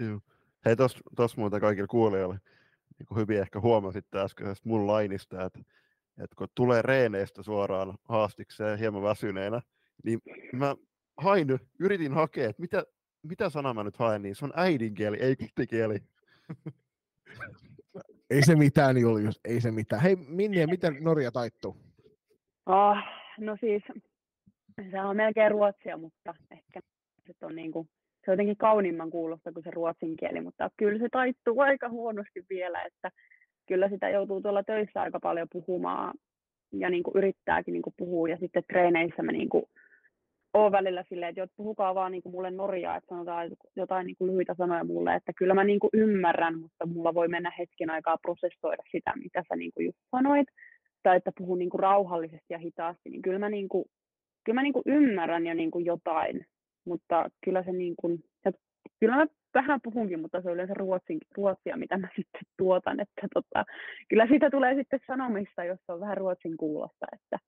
Joo. 0.00 0.20
Hei, 0.64 0.76
tuossa 1.16 1.40
muuta 1.40 1.60
kaikille 1.60 1.86
kuulijoille, 1.86 2.38
niin 2.98 3.06
kuin 3.06 3.18
hyvin 3.18 3.38
ehkä 3.40 3.60
huomasitte 3.60 4.20
äskeisestä 4.20 4.68
mun 4.68 4.86
lainista, 4.86 5.44
että, 5.44 5.58
että 6.22 6.36
kun 6.36 6.48
tulee 6.54 6.82
reeneistä 6.82 7.42
suoraan 7.42 7.98
haastikseen 8.08 8.78
hieman 8.78 9.02
väsyneenä, 9.02 9.60
niin 10.04 10.20
mä 10.52 10.76
hain, 11.16 11.48
yritin 11.80 12.12
hakea, 12.12 12.50
että 12.50 12.62
mitä, 12.62 12.84
mitä 13.22 13.50
sanaa 13.50 13.74
mä 13.74 13.84
nyt 13.84 13.96
haen, 13.96 14.22
niin 14.22 14.34
se 14.34 14.44
on 14.44 14.52
äidinkieli, 14.56 15.16
ei 15.16 15.36
kotikieli. 15.36 15.98
Ei 18.30 18.42
se 18.42 18.54
mitään, 18.54 18.98
Julius, 18.98 19.40
ei 19.44 19.60
se 19.60 19.70
mitään. 19.70 20.02
Hei 20.02 20.16
Minni, 20.16 20.66
miten 20.66 20.96
Norja 21.00 21.32
taittuu? 21.32 21.76
Oh, 22.66 22.96
no 23.38 23.56
siis, 23.60 23.82
se 24.90 25.00
on 25.00 25.16
melkein 25.16 25.50
ruotsia, 25.50 25.96
mutta 25.96 26.34
ehkä 26.50 26.80
se 27.38 27.46
on 27.46 27.56
niin 27.56 27.72
kuin, 27.72 27.88
se 28.24 28.30
on 28.30 28.32
jotenkin 28.32 28.56
kauniimman 28.56 29.10
kuulosta 29.10 29.52
kuin 29.52 29.64
se 29.64 29.70
ruotsin 29.70 30.16
kieli, 30.16 30.40
mutta 30.40 30.70
kyllä 30.76 30.98
se 30.98 31.08
taittuu 31.12 31.60
aika 31.60 31.88
huonosti 31.88 32.44
vielä, 32.50 32.82
että 32.82 33.10
kyllä 33.66 33.88
sitä 33.88 34.08
joutuu 34.08 34.40
tuolla 34.40 34.62
töissä 34.62 35.02
aika 35.02 35.20
paljon 35.20 35.48
puhumaan 35.52 36.14
ja 36.72 36.90
niin 36.90 37.02
kuin 37.02 37.16
yrittääkin 37.16 37.72
niin 37.72 37.82
kuin 37.82 37.94
puhua 37.96 38.28
ja 38.28 38.36
sitten 38.36 38.62
treeneissä 38.68 39.22
mä 39.22 39.32
niin 39.32 39.48
kuin 39.48 39.64
oon 40.54 40.72
välillä 40.72 41.04
silleen, 41.08 41.34
että 41.38 41.56
puhukaa 41.56 41.94
vaan 41.94 42.12
niin 42.12 42.22
kuin 42.22 42.32
mulle 42.32 42.50
norjaa, 42.50 42.96
että 42.96 43.08
sanotaan 43.08 43.50
jotain 43.76 44.06
niin 44.06 44.16
kuin 44.16 44.30
lyhyitä 44.30 44.54
sanoja 44.54 44.84
mulle, 44.84 45.14
että 45.14 45.32
kyllä 45.36 45.54
mä 45.54 45.64
niin 45.64 45.80
kuin 45.80 45.90
ymmärrän, 45.92 46.58
mutta 46.58 46.86
mulla 46.86 47.14
voi 47.14 47.28
mennä 47.28 47.52
hetken 47.58 47.90
aikaa 47.90 48.18
prosessoida 48.22 48.82
sitä, 48.92 49.12
mitä 49.16 49.44
sä 49.48 49.56
niin 49.56 49.70
kuin 49.74 49.86
just 49.86 49.98
sanoit, 50.10 50.48
tai 51.02 51.16
että 51.16 51.32
puhun 51.38 51.58
niin 51.58 51.70
kuin 51.70 51.80
rauhallisesti 51.80 52.46
ja 52.50 52.58
hitaasti, 52.58 53.10
niin 53.10 53.22
kyllä 53.22 53.38
mä, 53.38 53.48
niin 53.48 53.68
kuin, 53.68 53.84
kyllä 54.44 54.54
mä 54.54 54.62
niin 54.62 54.72
kuin 54.72 54.82
ymmärrän 54.86 55.46
jo 55.46 55.54
niin 55.54 55.70
kuin 55.70 55.84
jotain, 55.84 56.46
mutta 56.84 57.30
kyllä 57.44 57.62
se 57.62 57.72
niin 57.72 57.94
kuin, 58.00 58.24
kyllä 59.00 59.16
mä 59.16 59.26
vähän 59.54 59.80
puhunkin, 59.82 60.20
mutta 60.20 60.42
se 60.42 60.48
on 60.48 60.54
yleensä 60.54 60.74
ruotsin, 60.74 61.18
ruotsia, 61.36 61.76
mitä 61.76 61.98
mä 61.98 62.08
sitten 62.16 62.42
tuotan, 62.58 63.00
että 63.00 63.28
tota, 63.34 63.64
kyllä 64.08 64.26
siitä 64.26 64.50
tulee 64.50 64.74
sitten 64.74 65.00
sanomista, 65.06 65.64
jos 65.64 65.80
on 65.88 66.00
vähän 66.00 66.16
ruotsin 66.16 66.56
kuulosta, 66.56 67.06
että 67.12 67.38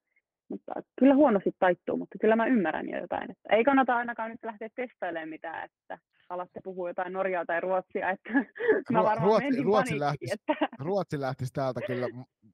mutta 0.54 0.72
kyllä 0.98 1.14
huonosti 1.14 1.50
taittuu, 1.58 1.96
mutta 1.96 2.18
kyllä 2.20 2.36
mä 2.36 2.46
ymmärrän 2.46 2.88
jo 2.88 3.00
jotain. 3.00 3.30
Että 3.30 3.56
ei 3.56 3.64
kannata 3.64 3.96
ainakaan 3.96 4.30
nyt 4.30 4.44
lähteä 4.44 4.68
testailemaan 4.76 5.28
mitään, 5.28 5.64
että 5.64 5.98
alatte 6.28 6.60
puhua 6.64 6.90
jotain 6.90 7.12
norjaa 7.12 7.46
tai 7.46 7.60
ruotsia, 7.60 8.10
että 8.10 8.32
mä 8.92 9.04
varmaan 9.04 9.28
Ruotsi, 9.28 9.62
Ruotsi, 9.62 9.98
lähtisi, 9.98 10.34
että... 10.34 10.66
Ruotsi 10.88 11.20
lähtisi 11.20 11.52
täältä 11.52 11.80
kyllä 11.86 12.06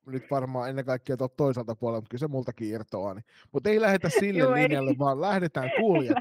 nyt 0.07 0.31
varmaan 0.31 0.71
ennen 0.71 0.85
kaikkea 0.85 1.17
tuolta 1.17 1.35
toiselta 1.37 1.75
puolelta, 1.75 2.01
mutta 2.01 2.11
kyllä 2.11 2.21
se 2.21 2.29
multakin 2.29 2.69
irtoaa. 2.69 3.15
Niin. 3.15 3.25
Mutta 3.53 3.71
ei 3.71 3.81
lähdetä 3.81 4.09
sille 4.21 4.39
Joo, 4.39 4.55
linjalle, 4.55 4.91
ei. 4.91 4.99
vaan 4.99 5.21
lähdetään 5.21 5.71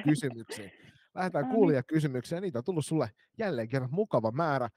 kysymyksiin. 0.03 0.71
Lähdetään 1.15 1.49
no 1.49 1.65
niin. 1.65 1.83
kysymyksiin, 1.87 2.37
ja 2.37 2.41
niitä 2.41 2.59
on 2.59 2.65
tullut 2.65 2.85
sulle 2.85 3.09
jälleen 3.37 3.69
kerran 3.69 3.89
mukava 3.93 4.31
määrä. 4.31 4.69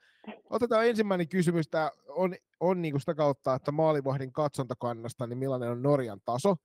Otetaan 0.49 0.87
ensimmäinen 0.87 1.27
kysymys, 1.27 1.69
tämä 1.69 1.91
on, 2.09 2.35
on 2.59 2.81
niin 2.81 2.99
sitä 2.99 3.15
kautta, 3.15 3.55
että 3.55 3.71
maalivahdin 3.71 4.33
katsontakannasta, 4.33 5.27
niin 5.27 5.37
millainen 5.37 5.69
on 5.69 5.81
Norjan 5.81 6.19
taso. 6.25 6.55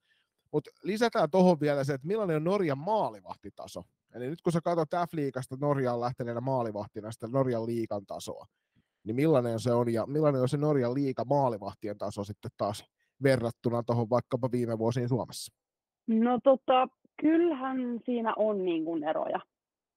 Mutta 0.51 0.71
lisätään 0.83 1.31
tuohon 1.31 1.59
vielä 1.59 1.83
se, 1.83 1.93
että 1.93 2.07
millainen 2.07 2.35
on 2.35 2.43
Norjan 2.43 2.77
maalivahtitaso. 2.77 3.83
Eli 4.13 4.29
nyt 4.29 4.41
kun 4.41 4.53
sä 4.53 4.61
katsot 4.63 4.89
F-liigasta 5.09 5.57
Norjaan 5.61 6.01
lähteneenä 6.01 6.41
maalivahtina 6.41 7.11
sitä 7.11 7.27
Norjan 7.27 7.65
liikan 7.65 8.05
tasoa, 8.05 8.45
niin 9.03 9.15
millainen 9.15 9.59
se 9.59 9.71
on 9.71 9.93
ja 9.93 10.05
millainen 10.05 10.41
on 10.41 10.49
se 10.49 10.57
Norjan 10.57 10.93
liiga 10.93 11.25
maalivahtien 11.25 11.97
taso 11.97 12.23
sitten 12.23 12.51
taas 12.57 12.85
verrattuna 13.23 13.83
tuohon 13.83 14.09
vaikkapa 14.09 14.51
viime 14.51 14.77
vuosiin 14.77 15.09
Suomessa? 15.09 15.53
No 16.07 16.39
tota, 16.43 16.87
kyllähän 17.21 17.99
siinä 18.05 18.33
on 18.37 18.65
niin 18.65 18.85
kuin 18.85 19.03
eroja. 19.03 19.39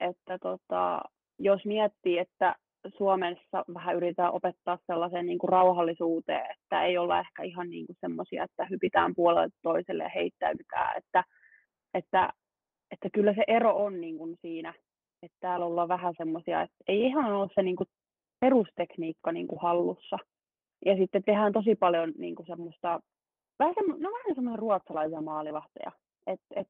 Että 0.01 0.39
tota, 0.39 1.03
jos 1.39 1.65
miettii, 1.65 2.19
että 2.19 2.57
Suomessa 2.89 3.65
vähän 3.75 3.97
yritetään 3.97 4.33
opettaa 4.33 4.79
sellaiseen 4.87 5.27
niin 5.27 5.39
kuin 5.39 5.49
rauhallisuuteen, 5.49 6.51
että 6.51 6.85
ei 6.85 6.99
olla 6.99 7.21
ehkä 7.21 7.43
ihan 7.43 7.71
niin 7.71 7.87
kuin 7.87 7.97
semmoisia, 8.01 8.45
että 8.45 8.67
hypitään 8.71 9.15
puolelle 9.15 9.49
toiselle 9.63 10.03
ja 10.03 10.11
heittäydytään, 10.15 10.99
että, 10.99 11.25
että, 11.95 12.33
että 12.91 13.09
kyllä 13.13 13.35
se 13.35 13.45
ero 13.47 13.85
on 13.85 14.01
niin 14.01 14.19
kuin 14.19 14.37
siinä, 14.41 14.75
että 15.23 15.37
täällä 15.41 15.67
ollaan 15.67 15.89
vähän 15.89 16.15
semmoisia, 16.17 16.63
että 16.63 16.77
ei 16.89 17.01
ihan 17.03 17.33
ole 17.33 17.49
se 17.55 17.63
niin 17.63 17.77
kuin 17.77 17.89
perustekniikka 18.41 19.33
niin 19.33 19.49
kuin 19.49 19.61
hallussa. 19.61 20.19
Ja 20.87 20.97
sitten 20.97 21.23
tehdään 21.25 21.53
tosi 21.53 21.75
paljon 21.75 22.13
niin 22.19 22.35
kuin 22.35 22.47
semmoista, 22.47 23.01
vähän, 23.59 23.75
semmo, 23.75 23.97
no 23.99 24.11
vähän 24.13 24.35
semmoisia 24.35 24.61
ruotsalaisia 24.61 25.21
maalivahteja. 25.21 25.93
Et, 26.27 26.41
et, 26.57 26.69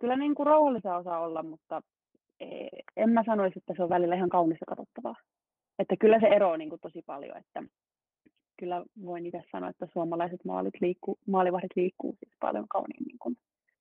kyllä 0.00 0.16
niin 0.16 0.34
kuin 0.34 0.46
rauhallisia 0.46 0.96
osaa 0.96 1.20
olla, 1.20 1.42
mutta 1.42 1.82
en 2.96 3.10
mä 3.10 3.22
sanoisi, 3.26 3.58
että 3.58 3.74
se 3.76 3.82
on 3.82 3.88
välillä 3.88 4.14
ihan 4.14 4.28
kaunista 4.28 4.64
katsottavaa. 4.68 5.16
Että 5.78 5.96
kyllä 5.96 6.20
se 6.20 6.26
ero 6.26 6.50
on 6.50 6.58
niin 6.58 6.80
tosi 6.82 7.02
paljon, 7.02 7.36
että 7.36 7.62
kyllä 8.58 8.84
voin 9.04 9.26
itse 9.26 9.42
sanoa, 9.52 9.70
että 9.70 9.86
suomalaiset 9.92 10.44
maalit 10.44 10.74
liikkuu, 10.80 11.18
maalivahdit 11.26 11.70
liikkuu 11.76 12.16
siis 12.18 12.32
paljon 12.40 12.68
kauniimmin 12.68 13.18
kuin 13.18 13.36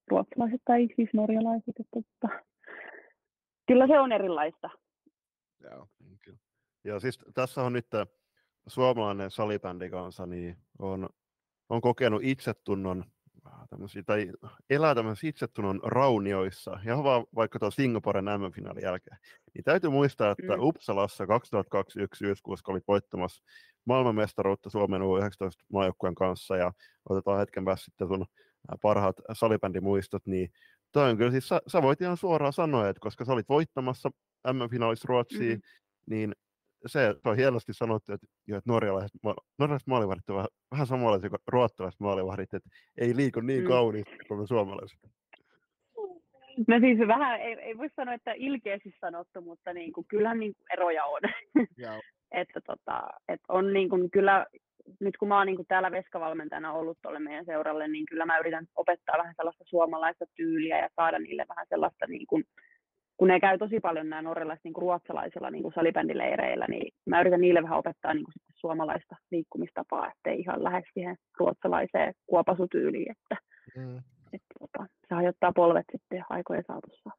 ruotsalaiset 0.08 0.62
tai 0.66 0.88
siis 0.96 1.10
norjalaiset. 1.14 1.80
Että, 1.80 2.00
että, 2.00 2.12
tota, 2.20 2.44
kyllä 3.68 3.88
se 3.88 4.00
on 4.00 4.12
erilaista. 4.12 4.70
Joo, 5.60 5.88
kyllä. 6.26 6.40
Ja 6.84 7.00
siis 7.00 7.20
tässä 7.34 7.62
on 7.62 7.74
nyt 7.74 7.88
suomalainen 8.68 9.32
salibändi 9.32 9.90
kanssa, 9.90 10.26
niin 10.26 10.58
on, 10.80 11.10
on 11.70 11.82
kokenut 11.82 12.22
itsetunnon 12.24 13.06
tai 14.06 14.32
elää 14.70 14.96
tämmöisissä 14.96 15.28
itsetunnon 15.28 15.80
raunioissa, 15.84 16.80
ja 16.86 17.04
vaan 17.04 17.26
vaikka 17.36 17.60
tuon 17.60 17.72
Singaporen 17.72 18.26
M-finaalin 18.26 18.84
jälkeen. 18.84 19.18
Niin 19.54 19.64
täytyy 19.64 19.90
muistaa, 19.90 20.32
että 20.32 20.58
mm. 20.58 20.64
Uppsalassa 20.64 21.28
2021 21.28 22.20
syyskuussa 22.20 22.72
oli 22.72 22.80
voittamassa 22.88 23.44
maailmanmestaruutta 23.86 24.70
Suomen 24.70 25.02
U19 25.02 25.66
maajoukkueen 25.74 26.16
kanssa, 26.16 26.58
ja 26.58 26.72
otetaan 27.10 27.40
hetken 27.40 27.66
päästä 27.66 27.86
sitten 27.86 28.08
sun 28.08 28.26
parhaat 28.82 29.16
salibändimuistot, 29.34 30.26
niin 30.26 30.52
toi 30.92 31.10
on 31.10 31.18
kyllä 31.18 31.32
siis, 31.32 31.48
sä, 31.48 31.62
sä 31.68 31.82
voit 31.82 32.02
ihan 32.02 32.18
suoraan 32.18 32.54
sanoa, 32.54 32.90
että 32.90 33.00
koska 33.00 33.26
sä 33.26 33.34
olit 33.34 33.50
voittamassa 33.50 34.10
M-finaalissa 34.54 35.06
Ruotsia, 35.08 35.56
mm. 35.56 35.62
niin 36.06 36.36
se, 36.86 37.16
se 37.24 37.30
on 37.30 37.36
hienosti 37.36 37.74
sanottu, 37.74 38.14
että, 38.14 38.28
jo, 38.48 38.58
että 38.58 38.72
norjalaiset, 38.72 39.22
norjalaiset 39.60 39.88
maalivahdit 39.88 40.30
ovat 40.30 40.38
vähän, 40.38 40.49
vähän 40.72 40.88
samanlaisia 40.88 41.30
kuin 41.30 41.40
ruottalaiset 41.48 41.99
maalivahdit, 41.99 42.53
että 42.53 42.70
ei 42.98 43.16
liiku 43.16 43.40
niin 43.40 43.62
mm. 43.64 43.68
kauniisti 43.68 44.18
kuin 44.28 44.40
me 44.40 44.48
suomalaiset. 44.48 44.99
No 46.68 46.80
siis 46.80 47.08
vähän, 47.08 47.41
ei, 47.41 47.53
ei 47.53 47.78
voi 47.78 47.90
sanoa, 47.95 48.14
että 48.14 48.34
ilkeästi 48.36 48.94
sanottu, 49.02 49.41
mutta 49.41 49.74
niin 49.74 49.94
kuin, 49.94 50.08
kyllähän 50.08 50.40
niin 50.40 50.53
kuin 50.56 50.66
eroja 50.74 51.06
on. 51.06 51.22
että 52.41 52.62
tota, 52.62 53.08
että 53.28 53.53
on 53.53 53.74
niin 53.74 53.90
kuin, 53.90 54.12
kyllä, 54.12 54.45
nyt 54.99 55.18
kun 55.18 55.28
mä 55.28 55.38
oon 55.38 55.48
niin 55.48 55.56
kuin 55.56 55.68
täällä 55.68 55.91
veskavalmentajana 55.91 56.74
ollut 56.74 56.98
tuolle 57.02 57.20
meidän 57.20 57.45
seuralle, 57.45 57.88
niin 57.88 58.06
kyllä 58.06 58.26
mä 58.26 58.38
yritän 58.38 58.66
opettaa 58.76 59.18
vähän 59.18 59.36
sellaista 59.38 59.64
suomalaista 59.68 60.26
tyyliä 60.36 60.80
ja 60.80 60.90
saada 60.95 61.20
niille 61.20 61.45
vähän 61.49 61.66
sellaista 61.70 62.08
niin 62.08 62.28
kuin, 62.28 62.44
kun 63.22 63.27
ne 63.27 63.39
käy 63.39 63.57
tosi 63.57 63.80
paljon 63.80 64.10
nämä 64.10 64.22
norjalaiset 64.22 64.64
niin 64.64 64.73
ruotsalaisilla 64.77 65.49
niin 65.49 65.64
kuin 65.64 65.73
salibändileireillä, 65.73 66.65
niin 66.69 66.93
mä 67.06 67.22
yritän 67.22 67.41
niille 67.41 67.64
vähän 67.64 67.77
opettaa 67.77 68.14
niin 68.14 68.23
kuin 68.23 68.34
sitten 68.34 68.56
suomalaista 68.60 69.15
liikkumistapaa, 69.31 70.11
ettei 70.11 70.39
ihan 70.39 70.64
lähde 70.64 70.84
siihen 70.93 71.15
ruotsalaiseen 71.39 72.14
kuopasutyyliin, 72.26 73.11
että, 73.11 73.35
mm. 73.77 73.98
että 74.34 74.53
tota, 74.60 74.88
se 75.10 75.15
hajottaa 75.15 75.52
polvet 75.56 75.85
sitten 75.91 76.23
aikojen 76.30 76.64
saatossa. 76.68 77.10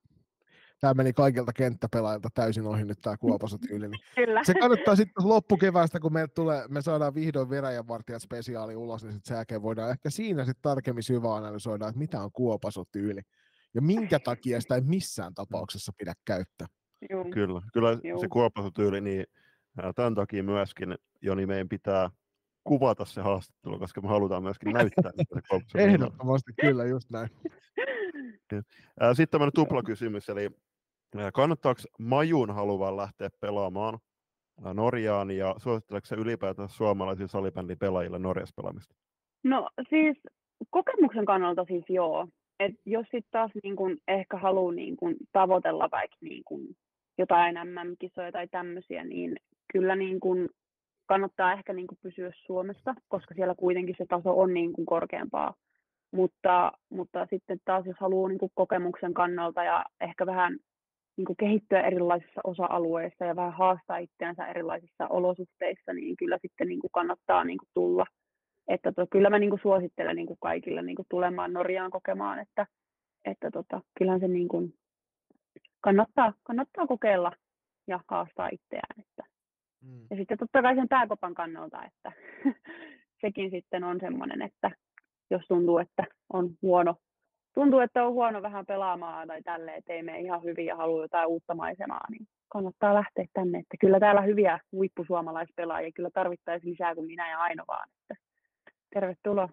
Tämä 0.81 0.95
meni 0.95 1.13
kaikilta 1.13 1.53
kenttäpelaajilta 1.53 2.29
täysin 2.35 2.67
ohi 2.67 2.85
nyt 2.85 2.99
tämä 3.03 3.17
kuopasutyyli. 3.17 3.89
Niin 3.89 4.01
Kyllä. 4.25 4.45
Se 4.45 4.55
kannattaa 4.55 4.97
sitten 4.97 5.29
loppukeväästä, 5.29 6.01
kun 6.01 6.13
me, 6.13 6.27
tulee, 6.35 6.65
me 6.69 6.83
saadaan 6.83 7.15
vihdoin 7.15 7.51
Venäjänvartijat 7.51 8.23
spesiaali 8.23 8.77
ulos, 8.77 9.03
niin 9.03 9.13
sitten 9.13 9.29
sen 9.29 9.37
jälkeen 9.37 9.63
voidaan 9.63 9.91
ehkä 9.91 10.11
siinä 10.11 10.45
sitten 10.45 10.63
tarkemmin 10.63 11.03
syvä 11.03 11.35
analysoida, 11.35 11.89
että 11.89 11.99
mitä 11.99 12.21
on 12.21 12.33
kuopasutyyli 12.33 13.21
ja 13.75 13.83
minkä 13.83 14.19
takia 14.19 14.61
sitä 14.61 14.75
ei 14.75 14.81
missään 14.81 15.35
tapauksessa 15.35 15.93
pidä 15.99 16.13
käyttää. 16.25 16.67
Joo. 17.11 17.25
Kyllä, 17.25 17.63
kyllä 17.73 17.99
Joo. 18.03 18.19
se 18.19 18.29
kuopasutyyli, 18.29 19.01
niin 19.01 19.25
tämän 19.95 20.15
takia 20.15 20.43
myöskin 20.43 20.95
Joni 21.23 21.47
meidän 21.47 21.69
pitää 21.69 22.11
kuvata 22.65 23.05
se 23.05 23.21
haastattelu, 23.21 23.79
koska 23.79 24.01
me 24.01 24.09
halutaan 24.09 24.43
myöskin 24.43 24.73
näyttää 24.73 25.13
sitä 25.17 25.41
Ehdottomasti, 25.85 26.53
kyllä, 26.61 26.85
just 26.85 27.11
näin. 27.11 27.29
Sitten 29.15 29.29
tämmöinen 29.31 29.53
tuplakysymys, 29.55 30.29
eli 30.29 30.51
kannattaako 31.33 31.81
Majun 31.99 32.51
haluvan 32.55 32.97
lähteä 32.97 33.29
pelaamaan 33.41 33.99
Norjaan 34.75 35.31
ja 35.31 35.55
suositteleeko 35.59 36.07
se 36.07 36.17
ylipäätään 36.17 36.69
suomalaisille 36.69 37.29
salibändin 37.29 37.79
pelaajille 37.79 38.19
Norjassa 38.19 38.55
pelaamista? 38.57 38.95
No 39.45 39.71
siis 39.89 40.17
kokemuksen 40.71 41.25
kannalta 41.25 41.65
siis 41.65 41.85
joo. 41.89 42.29
Et 42.61 42.73
jos 42.87 43.05
sitten 43.05 43.31
taas 43.31 43.51
niin 43.63 43.77
kun 43.77 43.97
ehkä 44.09 44.37
haluaa 44.37 44.73
niin 44.73 44.97
kun 44.97 45.17
tavoitella 45.33 45.89
vaikka 45.91 46.17
niin 46.21 46.43
kun 46.45 46.61
jotain 47.19 47.55
MM-kisoja 47.55 48.33
tai 48.33 48.49
tämmöisiä, 48.49 49.05
niin 49.05 49.37
kyllä 49.73 49.97
niin 49.97 50.21
kun 50.21 50.49
kannattaa 51.07 51.53
ehkä 51.53 51.73
niin 51.73 51.87
kuin 51.87 51.99
pysyä 52.03 52.33
Suomessa, 52.47 52.95
koska 53.09 53.35
siellä 53.35 53.55
kuitenkin 53.59 53.95
se 53.99 54.05
taso 54.09 54.41
on 54.41 54.55
niin 54.55 54.73
kuin 54.73 54.87
korkeampaa. 54.87 55.55
Mutta, 56.13 56.73
mutta 56.91 57.27
sitten 57.31 57.59
taas, 57.65 57.87
jos 57.87 57.97
haluaa 58.01 58.29
niin 58.29 58.39
kuin 58.39 58.53
kokemuksen 58.55 59.15
kannalta 59.15 59.65
ja 59.65 59.85
ehkä 60.01 60.27
vähän 60.27 60.59
niin 61.17 61.25
kuin 61.25 61.37
kehittyä 61.37 61.81
erilaisissa 61.81 62.41
osa-alueissa 62.45 63.25
ja 63.25 63.37
vähän 63.37 63.53
haastaa 63.53 63.99
itseänsä 63.99 64.47
erilaisissa 64.47 65.09
olosuhteissa, 65.09 65.93
niin 65.93 66.17
kyllä 66.17 66.39
sitten 66.43 66.69
niin 66.69 66.81
kannattaa 66.93 67.45
niin 67.45 67.59
tulla. 67.75 68.05
Että 68.69 68.93
to, 68.93 69.07
kyllä 69.11 69.31
mä 69.31 69.39
niin 69.39 69.51
kuin 69.51 69.63
suosittelen 69.63 70.17
niin 70.17 70.27
kuin 70.27 70.39
kaikille 70.41 70.83
niin 70.83 70.97
kuin 70.97 71.07
tulemaan 71.11 71.53
Norjaan 71.53 71.91
kokemaan, 71.91 72.39
että, 72.39 72.67
että 73.25 73.51
tota, 73.51 73.81
kyllähän 73.99 74.21
se 74.21 74.29
niin 74.29 74.49
kuin 74.49 74.75
kannattaa, 75.81 76.33
kannattaa 76.43 76.87
kokeilla 76.87 77.33
ja 77.87 78.01
haastaa 78.09 78.49
itseään. 78.53 79.01
Että. 79.01 79.23
Mm. 79.81 80.07
Ja 80.11 80.17
sitten 80.17 80.39
totta 80.39 80.63
kai 80.63 80.75
sen 80.75 80.89
pääkopan 80.89 81.35
kannalta, 81.35 81.85
että 81.85 82.13
sekin 83.23 83.51
sitten 83.51 83.85
on 83.85 84.01
semmoinen, 84.01 84.43
että 84.43 84.71
jos 85.31 85.43
tuntuu, 85.49 85.79
että 85.79 86.05
on 86.33 86.51
huono, 86.63 86.97
tuntuu, 87.55 87.81
että 87.81 88.05
on 88.05 88.13
huono 88.13 88.43
vähän 88.43 88.67
pelaamaan 88.67 89.29
tai 89.29 89.43
tälleen, 89.43 89.79
että 89.79 89.93
ei 89.93 90.03
mene 90.03 90.21
ihan 90.21 90.43
hyvin 90.43 90.67
ja 90.67 90.77
haluaa 90.77 91.05
jotain 91.05 91.29
uutta 91.29 91.55
maisemaa, 91.55 92.11
niin 92.11 92.27
kannattaa 92.49 92.95
lähteä 92.95 93.27
tänne. 93.33 93.59
Että 93.59 93.77
kyllä 93.81 94.01
täällä 94.01 94.21
hyviä 94.21 94.59
huippusuomalaispelaajia 94.73 95.93
kyllä 95.95 96.11
tarvittaisiin 96.15 96.73
lisää 96.73 96.95
kuin 96.95 97.07
minä 97.07 97.31
ja 97.31 97.41
Aino 97.41 97.65
vaan. 97.69 97.89
Että 97.89 98.25
tervetuloa. 98.95 99.49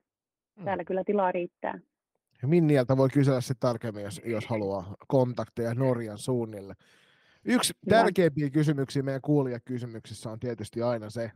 Mm. 0.55 0.65
Täällä 0.65 0.83
kyllä 0.83 1.03
tilaa 1.03 1.31
riittää. 1.31 1.79
Ja 2.41 2.47
Minnieltä 2.47 2.97
voi 2.97 3.09
kysellä 3.09 3.41
se 3.41 3.53
tarkemmin, 3.59 4.03
jos, 4.03 4.21
jos 4.25 4.47
haluaa 4.47 4.95
kontakteja 5.07 5.73
Norjan 5.73 6.17
suunnille. 6.17 6.73
Yksi 7.45 7.73
tärkeimpiä 7.89 8.49
kysymyksiä 8.49 9.03
meidän 9.03 9.21
kuulijakysymyksissä 9.21 10.31
on 10.31 10.39
tietysti 10.39 10.81
aina 10.81 11.09
se, 11.09 11.31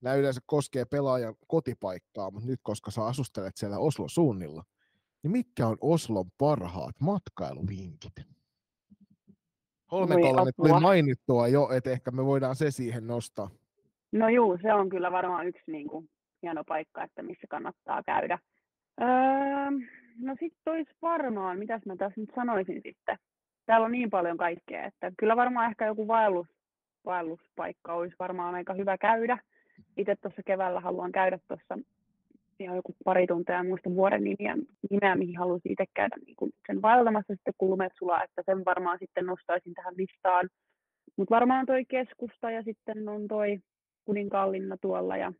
nämä 0.00 0.16
yleensä 0.16 0.40
koskee 0.46 0.84
pelaajan 0.84 1.34
kotipaikkaa, 1.46 2.30
mutta 2.30 2.48
nyt 2.48 2.60
koska 2.62 2.90
sä 2.90 3.04
asustelet 3.04 3.56
siellä 3.56 3.78
Oslo 3.78 4.08
suunnilla, 4.08 4.62
niin 5.22 5.30
mitkä 5.30 5.66
on 5.66 5.76
Oslon 5.80 6.26
parhaat 6.38 6.94
matkailuvinkit? 7.00 8.12
Holmenkollen 9.90 10.52
tuli 10.56 10.80
mainittua 10.80 11.48
jo, 11.48 11.68
että 11.70 11.90
ehkä 11.90 12.10
me 12.10 12.24
voidaan 12.24 12.56
se 12.56 12.70
siihen 12.70 13.06
nostaa. 13.06 13.50
No 14.12 14.28
juu, 14.28 14.58
se 14.62 14.74
on 14.74 14.88
kyllä 14.88 15.12
varmaan 15.12 15.46
yksi 15.46 15.62
niin 15.66 15.88
kuin, 15.88 16.10
hieno 16.42 16.64
paikka, 16.64 17.04
että 17.04 17.22
missä 17.22 17.46
kannattaa 17.48 18.02
käydä. 18.02 18.38
Öö, 19.00 19.08
no 20.18 20.36
sitten 20.40 20.72
olisi 20.72 20.92
varmaan, 21.02 21.58
mitäs 21.58 21.86
mä 21.86 21.96
tässä 21.96 22.20
nyt 22.20 22.30
sanoisin 22.34 22.82
sitten. 22.82 23.16
Täällä 23.66 23.84
on 23.84 23.92
niin 23.92 24.10
paljon 24.10 24.36
kaikkea, 24.36 24.84
että 24.84 25.12
kyllä 25.18 25.36
varmaan 25.36 25.70
ehkä 25.70 25.86
joku 25.86 26.08
vaellus, 26.08 26.46
vaelluspaikka 27.04 27.94
olisi 27.94 28.16
varmaan 28.18 28.54
aika 28.54 28.74
hyvä 28.74 28.98
käydä. 28.98 29.38
Itse 29.96 30.16
tuossa 30.16 30.42
keväällä 30.46 30.80
haluan 30.80 31.12
käydä 31.12 31.38
tuossa 31.48 31.78
ihan 32.60 32.76
joku 32.76 32.94
pari 33.04 33.26
tuntia 33.26 33.64
muista 33.64 33.90
vuoden 33.90 34.24
nimiä, 34.24 34.56
nimeä, 34.90 35.14
mihin 35.14 35.38
haluaisin 35.38 35.72
itse 35.72 35.84
käydä 35.94 36.16
niin 36.26 36.36
kuin 36.36 36.52
sen 36.66 36.82
vaeltamassa 36.82 37.34
sitten 37.34 37.54
kulmetsula, 37.58 38.24
että 38.24 38.42
sen 38.46 38.64
varmaan 38.64 38.98
sitten 38.98 39.26
nostaisin 39.26 39.74
tähän 39.74 39.94
listaan. 39.96 40.48
Mutta 41.16 41.34
varmaan 41.34 41.66
toi 41.66 41.84
keskusta 41.84 42.50
ja 42.50 42.62
sitten 42.62 43.08
on 43.08 43.28
toi 43.28 43.60
kuninkaallinna 44.04 44.76
tuolla 44.80 45.16
ja 45.16 45.32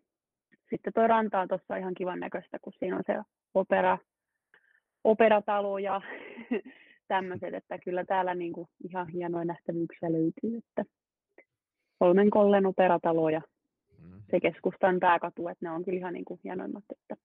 sitten 0.70 0.92
toi 0.92 1.08
ranta 1.08 1.40
on 1.40 1.48
tuossa 1.48 1.76
ihan 1.76 1.94
kivan 1.94 2.20
näköistä, 2.20 2.58
kun 2.62 2.72
siinä 2.78 2.96
on 2.96 3.02
se 3.06 3.14
opera, 3.54 3.98
operatalo 5.04 5.78
ja 5.78 6.00
tämmöiset, 7.08 7.54
että 7.54 7.78
kyllä 7.78 8.04
täällä 8.04 8.34
niin 8.34 8.52
kuin 8.52 8.68
ihan 8.88 9.08
hienoja 9.08 9.44
nähtävyyksiä 9.44 10.12
löytyy, 10.12 10.56
että 10.58 10.84
kollen 12.30 12.66
operatalo 12.66 13.28
ja 13.28 13.42
mm. 14.02 14.22
se 14.30 14.40
keskustan 14.40 15.00
pääkatu, 15.00 15.48
että 15.48 15.66
ne 15.66 15.70
on 15.70 15.84
kyllä 15.84 15.98
ihan 15.98 16.14
niin 16.14 16.24
kuin 16.24 16.40
hienoimmat. 16.44 16.84
Että. 16.92 17.16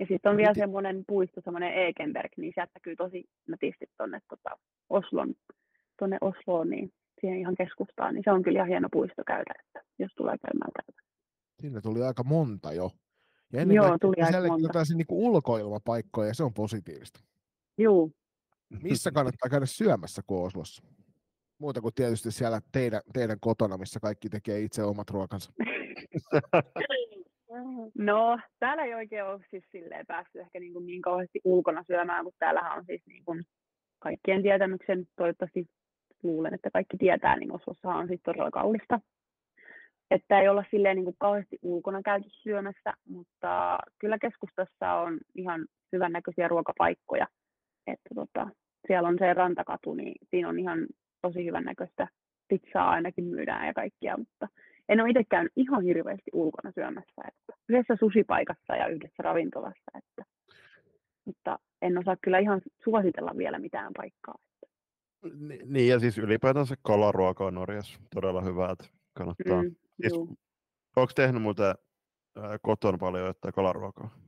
Ja 0.00 0.06
sitten 0.08 0.30
on 0.30 0.36
vielä 0.36 0.54
semmoinen 0.54 1.04
puisto, 1.06 1.40
semmoinen 1.44 1.74
Ekenberg, 1.74 2.32
niin 2.36 2.52
sieltä 2.54 2.72
näkyy 2.74 2.96
tosi 2.96 3.24
nätisti 3.48 3.86
tuonne 3.96 4.20
tota, 4.28 4.50
Oslon, 4.90 5.34
tuonne 5.98 6.18
Osloon, 6.20 6.70
niin 6.70 6.92
siihen 7.20 7.38
ihan 7.38 7.54
keskustaan, 7.54 8.14
niin 8.14 8.24
se 8.24 8.30
on 8.30 8.42
kyllä 8.42 8.58
ihan 8.58 8.68
hieno 8.68 8.88
puisto 8.92 9.22
käydä, 9.26 9.54
että 9.64 9.80
jos 9.98 10.12
tulee 10.16 10.36
käymään 10.38 10.72
täältä. 10.72 11.13
Siinä 11.60 11.80
tuli 11.80 12.02
aika 12.02 12.24
monta 12.24 12.72
jo. 12.72 12.90
Ja 13.52 13.60
ennen 13.60 13.74
Joo, 13.74 13.98
tuli 14.00 14.22
aika 14.22 14.48
monta. 14.48 14.66
jotain 14.66 14.86
niin 14.94 15.06
ulkoilmapaikkoja, 15.10 16.28
ja 16.28 16.34
se 16.34 16.44
on 16.44 16.54
positiivista. 16.54 17.20
Joo. 17.78 18.10
Missä 18.82 19.10
kannattaa 19.10 19.50
käydä 19.50 19.66
syömässä 19.66 20.22
kuin 20.26 20.46
Oslossa? 20.46 20.82
Muuta 21.58 21.80
kuin 21.80 21.94
tietysti 21.94 22.30
siellä 22.30 22.60
teidän, 22.72 23.00
teidän 23.12 23.38
kotona, 23.40 23.76
missä 23.76 24.00
kaikki 24.00 24.28
tekee 24.28 24.60
itse 24.60 24.82
omat 24.82 25.10
ruokansa. 25.10 25.52
No, 27.98 28.38
täällä 28.58 28.84
ei 28.84 28.94
oikein 28.94 29.24
ole 29.24 29.44
siis 29.50 29.64
silleen 29.72 30.06
päässyt 30.06 30.40
ehkä 30.40 30.60
niin, 30.60 30.72
kuin 30.72 30.86
niin 30.86 31.02
kauheasti 31.02 31.40
ulkona 31.44 31.84
syömään, 31.86 32.24
mutta 32.24 32.38
täällähän 32.38 32.78
on 32.78 32.84
siis 32.86 33.02
niin 33.06 33.24
kuin 33.24 33.44
kaikkien 33.98 34.42
tietämyksen, 34.42 35.06
toivottavasti 35.16 35.66
luulen, 36.22 36.54
että 36.54 36.70
kaikki 36.70 36.96
tietää, 36.96 37.36
niin 37.36 37.52
Oslossa 37.52 37.88
on 37.88 38.08
siis 38.08 38.20
todella 38.24 38.50
kallista 38.50 39.00
että 40.14 40.40
ei 40.40 40.48
olla 40.48 40.64
silleen 40.70 40.96
niin 40.96 41.04
kuin 41.04 41.16
kauheasti 41.18 41.58
ulkona 41.62 42.02
käyty 42.02 42.28
syömässä, 42.30 42.92
mutta 43.08 43.78
kyllä 43.98 44.18
keskustassa 44.18 44.92
on 44.92 45.18
ihan 45.34 45.66
hyvännäköisiä 45.92 46.48
ruokapaikkoja. 46.48 47.26
Että 47.86 48.14
tota, 48.14 48.50
siellä 48.86 49.08
on 49.08 49.16
se 49.18 49.34
rantakatu, 49.34 49.94
niin 49.94 50.14
siinä 50.30 50.48
on 50.48 50.58
ihan 50.58 50.86
tosi 51.22 51.44
hyvännäköistä 51.44 52.08
pizzaa 52.48 52.90
ainakin 52.90 53.24
myydään 53.24 53.66
ja 53.66 53.74
kaikkia, 53.74 54.16
mutta 54.16 54.48
en 54.88 55.00
ole 55.00 55.10
itse 55.10 55.24
käynyt 55.30 55.52
ihan 55.56 55.82
hirveästi 55.82 56.30
ulkona 56.32 56.72
syömässä. 56.74 57.22
Että 57.28 57.52
yhdessä 57.68 57.96
susipaikassa 58.00 58.76
ja 58.76 58.86
yhdessä 58.86 59.22
ravintolassa, 59.22 59.90
että, 59.98 60.24
mutta 61.24 61.58
en 61.82 61.98
osaa 61.98 62.16
kyllä 62.22 62.38
ihan 62.38 62.60
suositella 62.84 63.32
vielä 63.36 63.58
mitään 63.58 63.92
paikkaa. 63.96 64.34
Että. 64.62 64.74
Niin, 65.64 65.88
ja 65.88 65.98
siis 65.98 66.18
ylipäätänsä 66.18 66.74
kalaruoka 66.82 67.46
on 67.46 67.54
Norjassa 67.54 68.00
todella 68.14 68.40
hyvää, 68.40 68.70
että 68.70 68.84
kannattaa 69.14 69.62
mm. 69.62 69.74
Siis, 70.00 70.12
onko 70.96 71.12
tehnyt 71.14 71.42
muuten 71.42 71.74
äh, 72.38 72.58
kotona 72.62 72.98
paljon 72.98 73.26
jotain 73.26 73.54
kalaruokaa? 73.54 74.24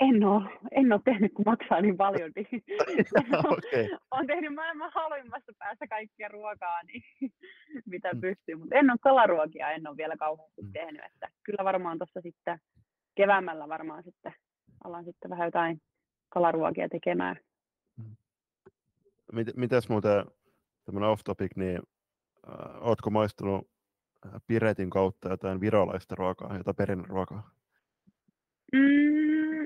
En 0.00 0.24
ole, 0.24 0.50
en 0.70 0.92
ole 0.92 1.00
tehnyt, 1.04 1.32
kun 1.34 1.44
maksaa 1.46 1.80
niin 1.80 1.96
paljon. 1.96 2.30
Niin 2.36 2.62
okay. 3.52 3.88
Olen 4.10 4.26
tehnyt 4.26 4.54
maailman 4.54 4.90
halvimmasta 4.94 5.52
päästä 5.58 5.86
kaikkia 5.86 6.28
ruokaa, 6.28 6.82
niin 6.82 7.02
mitä 7.92 8.12
mm. 8.12 8.20
pystyy. 8.20 8.54
Mutta 8.54 8.74
en 8.74 8.90
ole 8.90 8.98
kalaruokia, 9.02 9.70
en 9.70 9.88
ole 9.88 9.96
vielä 9.96 10.16
kauheasti 10.16 10.62
mm. 10.62 10.72
tehnyt. 10.72 11.02
Että 11.04 11.28
kyllä 11.42 11.64
varmaan 11.64 11.98
tuossa 11.98 12.20
sitten 12.20 12.58
keväämällä 13.14 13.68
varmaan 13.68 14.02
sitten 14.02 14.34
alan 14.84 15.04
sitten 15.04 15.30
vähän 15.30 15.46
jotain 15.46 15.82
kalaruokia 16.28 16.88
tekemään. 16.88 17.36
Mm. 17.96 18.16
Mit, 19.32 19.56
mitäs 19.56 19.88
muuten, 19.88 20.24
tämmöinen 20.84 21.10
off 21.10 21.22
topic, 21.24 21.56
niin 21.56 21.78
äh, 22.48 22.86
ootko 22.88 23.10
maistunut 23.10 23.73
Piretin 24.46 24.90
kautta 24.90 25.28
jotain 25.28 25.60
virolaista 25.60 26.14
ruokaa, 26.14 26.56
jotain 26.56 26.76
perinneruokaa? 26.76 27.50
Mm, 28.72 29.62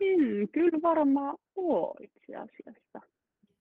en 0.00 0.48
kyllä 0.52 0.82
varmaan 0.82 1.38
ole 1.56 1.94
itse 2.00 2.36
asiassa. 2.36 3.00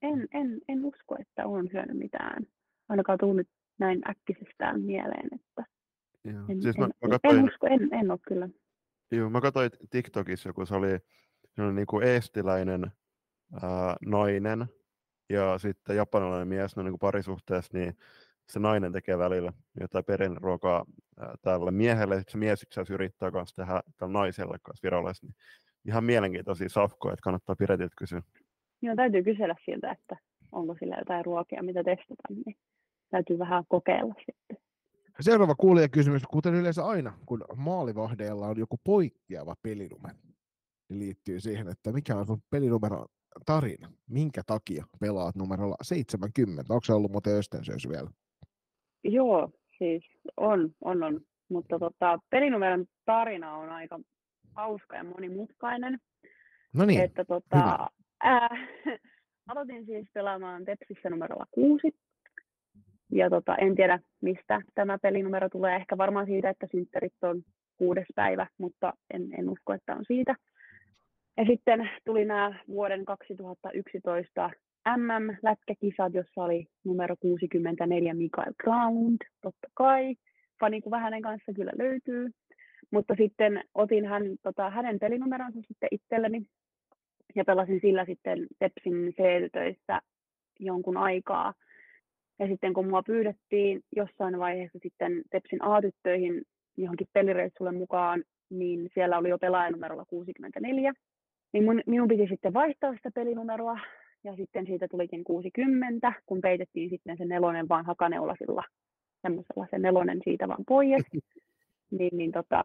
En, 0.02 0.28
en, 0.34 0.62
en 0.68 0.86
usko, 0.86 1.16
että 1.20 1.46
olen 1.48 1.70
syönyt 1.72 1.98
mitään. 1.98 2.48
Ainakaan 2.90 3.18
tullut 3.20 3.48
näin 3.80 4.02
äkkisestään 4.10 4.82
mieleen, 4.82 5.30
että 5.36 5.66
Joo. 6.24 6.44
En, 6.50 6.62
siis 6.62 6.78
mä, 6.78 6.86
en, 6.86 6.92
mä 7.02 7.10
katsoin, 7.10 7.40
en, 7.40 7.46
usko, 7.46 7.68
en, 7.68 7.94
en 7.94 8.12
ole 8.12 8.20
kyllä. 8.28 8.50
Joo, 9.12 9.30
mä 9.30 9.42
katsoin 9.42 9.72
TikTokissa, 9.90 10.54
kun 10.54 10.68
se 10.68 10.76
oli, 10.76 11.00
se 11.56 11.62
oli 11.62 11.74
niin 11.74 11.88
kuin 11.88 12.08
eestiläinen 12.08 12.92
ää, 13.62 13.96
nainen 14.06 14.66
ja 15.30 15.58
sitten 15.58 15.96
japanilainen 15.96 16.48
mies, 16.48 16.76
no 16.76 16.84
niin 16.84 16.92
kuin 16.92 17.00
parisuhteessa, 17.00 17.78
niin 17.78 17.98
se 18.52 18.60
nainen 18.60 18.92
tekee 18.92 19.18
välillä 19.18 19.54
jotain 19.80 20.06
perinneruokaa 20.06 20.86
tälle 21.42 21.72
miehelle, 21.72 22.18
sitten 22.18 22.32
se 22.32 22.38
mies 22.38 22.64
itse 22.64 22.94
yrittää 22.94 23.32
kanssa 23.32 23.56
tehdä 23.56 23.82
tällä 23.98 24.14
naiselle 24.14 24.58
kanssa 24.62 24.84
virallisesti. 24.84 25.28
Niin 25.28 25.36
ihan 25.88 26.04
mielenkiintoisia 26.04 26.70
safkoja, 26.70 27.14
että 27.14 27.24
kannattaa 27.24 27.56
Piretiltä 27.56 27.94
kysyä. 27.98 28.22
Joo, 28.82 28.96
täytyy 28.96 29.24
kysellä 29.24 29.56
siltä, 29.66 29.92
että 29.92 30.18
onko 30.52 30.76
sillä 30.80 30.96
jotain 31.00 31.26
ruokia, 31.26 31.64
mitä 31.64 31.84
testata, 31.84 32.24
niin 32.30 32.56
täytyy 33.10 33.40
vähän 33.40 33.64
kokeilla 33.68 34.14
sitten. 34.18 34.58
Seuraava 35.20 35.56
kuulijakysymys, 35.56 36.24
kuten 36.24 36.56
yleensä 36.56 36.86
aina, 36.86 37.18
kun 37.26 37.46
maalivahdeilla 37.56 38.48
on 38.48 38.60
joku 38.60 38.80
poikkeava 38.84 39.56
pelinumero, 39.62 40.18
niin 40.90 41.00
liittyy 41.00 41.40
siihen, 41.40 41.68
että 41.68 41.92
mikä 41.92 42.16
on 42.16 42.26
sun 42.26 42.42
pelinumero 42.50 43.06
tarina, 43.46 43.92
minkä 44.10 44.42
takia 44.46 44.86
pelaat 45.00 45.36
numerolla 45.36 45.76
70. 45.82 46.74
Onko 46.74 46.86
se 46.86 46.94
ollut 46.94 47.12
muuten 47.12 47.38
Östensöys 47.38 47.90
vielä? 47.90 48.10
Joo, 49.04 49.50
siis 49.78 50.04
on, 50.38 50.70
on, 50.82 51.04
on. 51.04 51.22
Mutta 51.50 51.80
tota, 51.80 52.20
pelinumeron 52.30 52.86
tarina 53.06 53.56
on 53.56 53.70
aika 53.70 54.00
hauska 54.56 54.96
ja 54.96 55.04
monimutkainen. 55.04 56.00
No 56.74 56.86
niin, 56.86 57.02
että, 57.02 57.26
tota, 57.26 57.90
ää, 58.24 58.50
aloitin 59.50 59.86
siis 59.86 60.08
pelaamaan 60.14 60.66
Tepsissä 60.66 61.10
numerolla 61.10 61.46
kuusi. 61.52 61.96
Ja 63.12 63.30
tota, 63.30 63.56
en 63.56 63.76
tiedä, 63.76 64.00
mistä 64.22 64.62
tämä 64.76 64.98
pelinumero 64.98 65.50
tulee. 65.50 65.76
Ehkä 65.76 65.98
varmaan 65.98 66.26
siitä, 66.26 66.50
että 66.50 66.68
synttärit 66.72 67.14
on 67.22 67.44
kuudes 67.78 68.08
päivä, 68.16 68.48
mutta 68.58 68.94
en, 69.14 69.30
en 69.40 69.50
usko, 69.50 69.74
että 69.74 69.96
on 69.96 70.06
siitä. 70.08 70.36
Ja 71.38 71.46
sitten 71.46 71.90
tuli 72.06 72.26
nämä 72.26 72.60
vuoden 72.68 73.06
2011 73.06 74.50
MM-lätkäkisat, 74.98 76.14
jossa 76.14 76.44
oli 76.44 76.68
numero 76.84 77.16
64 77.20 78.14
Mikael 78.14 78.54
Granlund, 78.64 79.18
totta 79.42 79.68
kai. 79.74 80.16
Fani 80.60 80.82
hänen 81.02 81.22
kanssa 81.22 81.54
kyllä 81.54 81.72
löytyy. 81.78 82.30
Mutta 82.92 83.16
sitten 83.18 83.64
otin 83.74 84.06
hän, 84.06 84.24
tota, 84.44 84.70
hänen 84.70 85.00
pelinumeronsa 85.00 85.60
sitten 85.68 85.90
itselleni 85.92 86.42
ja 87.36 87.46
pelasin 87.46 87.80
sillä 87.82 88.06
sitten 88.06 88.48
Tepsin 88.60 89.14
C-töissä 89.14 90.02
jonkun 90.60 90.98
aikaa. 90.98 91.54
Ja 92.40 92.48
sitten 92.48 92.74
kun 92.74 92.88
mua 92.88 93.04
pyydettiin 93.04 93.82
jossain 93.96 94.40
vaiheessa 94.40 94.80
sitten 94.84 95.22
Tepsin 95.32 95.64
A-tyttöihin 95.64 96.42
johonkin 96.78 97.08
pelireissulle 97.14 97.72
mukaan, 97.72 98.24
niin 98.50 98.90
siellä 98.94 99.18
oli 99.18 99.30
jo 99.30 99.38
pelaajanumerolla 99.38 100.06
64. 100.06 100.94
Niin 101.54 101.64
mun, 101.64 101.82
minun 101.86 102.08
piti 102.08 102.28
sitten 102.28 102.54
vaihtaa 102.54 102.94
sitä 102.94 103.12
pelinumeroa, 103.16 103.80
ja 104.24 104.36
sitten 104.36 104.66
siitä 104.66 104.88
tulikin 104.88 105.24
60, 105.24 106.14
kun 106.26 106.42
peitettiin 106.42 106.90
sitten 106.90 107.18
se 107.18 107.26
nelonen 107.26 107.70
vaan 107.70 107.86
hakaneulasilla, 107.86 108.64
semmoisella 109.22 109.68
se 109.72 109.78
nelonen 109.78 110.20
siitä 110.24 110.48
vaan 110.48 110.66
pois. 110.68 111.04
niin, 112.00 112.18
niin 112.18 112.32
tota, 112.32 112.64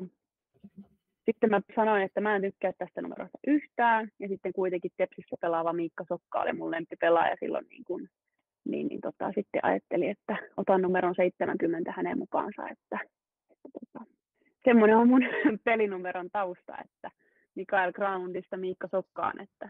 sitten 1.24 1.50
mä 1.50 1.60
sanoin, 1.76 2.02
että 2.02 2.20
mä 2.20 2.36
en 2.36 2.42
tykkää 2.42 2.72
tästä 2.78 3.02
numerosta 3.02 3.38
yhtään, 3.46 4.08
ja 4.18 4.28
sitten 4.28 4.52
kuitenkin 4.52 4.90
Tepsissä 4.96 5.36
pelaava 5.40 5.72
Miikka 5.72 6.04
Sokka 6.08 6.40
oli 6.40 6.52
mun 6.52 6.70
lempipelaaja 6.70 7.36
silloin, 7.40 7.66
niin, 7.68 7.84
kun, 7.84 8.08
niin, 8.64 8.86
niin 8.86 9.00
tota, 9.00 9.32
sitten 9.34 9.64
ajattelin, 9.64 10.10
että 10.10 10.36
otan 10.56 10.82
numeron 10.82 11.14
70 11.14 11.92
hänen 11.96 12.18
mukaansa, 12.18 12.68
että, 12.68 12.98
että 13.50 13.68
tota, 13.72 14.04
semmoinen 14.64 14.96
on 14.96 15.08
mun 15.08 15.22
pelinumeron 15.64 16.30
tausta, 16.32 16.78
että 16.84 17.10
Mikael 17.54 17.92
Groundista 17.92 18.56
Miikka 18.56 18.88
Sokkaan, 18.88 19.40
että 19.40 19.68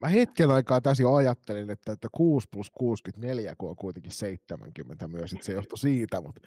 Mä 0.00 0.08
hetken 0.08 0.50
aikaa 0.50 0.80
tässä 0.80 1.02
jo 1.02 1.14
ajattelin, 1.14 1.70
että, 1.70 1.92
että 1.92 2.08
6 2.12 2.48
plus 2.52 2.70
64, 2.70 3.54
kun 3.58 3.70
on 3.70 3.76
kuitenkin 3.76 4.12
70 4.12 5.08
myös, 5.08 5.32
että 5.32 5.46
se 5.46 5.52
johtui 5.52 5.78
siitä, 5.78 6.20
mutta 6.20 6.40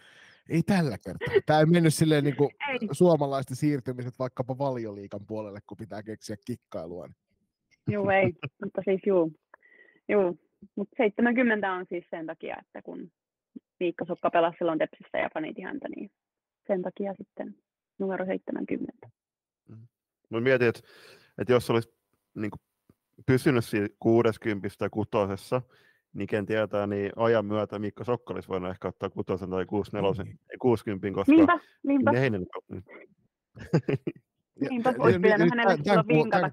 ei 0.49 0.63
tällä 0.63 0.97
kertaa. 0.97 1.41
Tämä 1.45 1.59
ei 1.59 1.65
mennyt 1.65 1.93
silleen 1.93 2.23
niin 2.23 2.35
kuin 2.35 2.51
suomalaisten 2.91 3.57
siirtymiset 3.57 4.19
vaikkapa 4.19 4.57
valioliikan 4.57 5.25
puolelle, 5.27 5.59
kun 5.67 5.77
pitää 5.77 6.03
keksiä 6.03 6.35
kikkailua. 6.45 7.07
Niin. 7.07 7.15
Joo, 7.93 8.11
ei, 8.11 8.33
mutta 8.63 8.81
siis 8.85 9.01
juu. 9.05 9.31
juu. 10.09 10.39
Mutta 10.75 10.95
70 10.97 11.73
on 11.73 11.85
siis 11.89 12.05
sen 12.09 12.25
takia, 12.25 12.57
että 12.61 12.81
kun 12.81 13.11
Miikka 13.79 14.05
Sokka 14.05 14.29
pelasi 14.29 14.57
silloin 14.57 14.79
Tepsissä 14.79 15.17
ja 15.17 15.29
fanitin 15.33 15.65
häntä, 15.65 15.89
niin 15.95 16.11
sen 16.67 16.81
takia 16.81 17.13
sitten 17.17 17.55
numero 17.99 18.25
70. 18.25 19.07
Mm. 19.69 19.87
Mä 20.29 20.41
mietin, 20.41 20.67
että, 20.67 20.81
että 21.37 21.53
jos 21.53 21.69
olisi 21.69 21.89
niin 22.35 22.51
kuin 22.51 22.61
pysynyt 23.25 23.65
siinä 23.65 23.87
60 23.99 24.69
tai 24.77 24.89
kutosessa, 24.89 25.61
niin 26.13 26.27
ken 26.27 26.45
tietää, 26.45 26.87
niin 26.87 27.11
ajan 27.15 27.45
myötä 27.45 27.79
Mikko 27.79 28.03
Sokka 28.03 28.33
olisi 28.33 28.49
voinut 28.49 28.71
ehkä 28.71 28.87
ottaa 28.87 29.09
kutosen 29.09 29.49
tai 29.49 29.65
64, 29.65 30.23
niin. 30.23 30.39
60, 30.59 31.11
koska 31.11 31.31
niinpä, 31.31 31.59
niinpä. 31.83 32.11
Heinen... 32.11 32.41
niinpä, 34.69 34.93
olisi 34.99 35.19
pitänyt 35.19 35.49
hänelle 35.49 35.77
silloin 35.83 36.07
vinkata. 36.07 36.49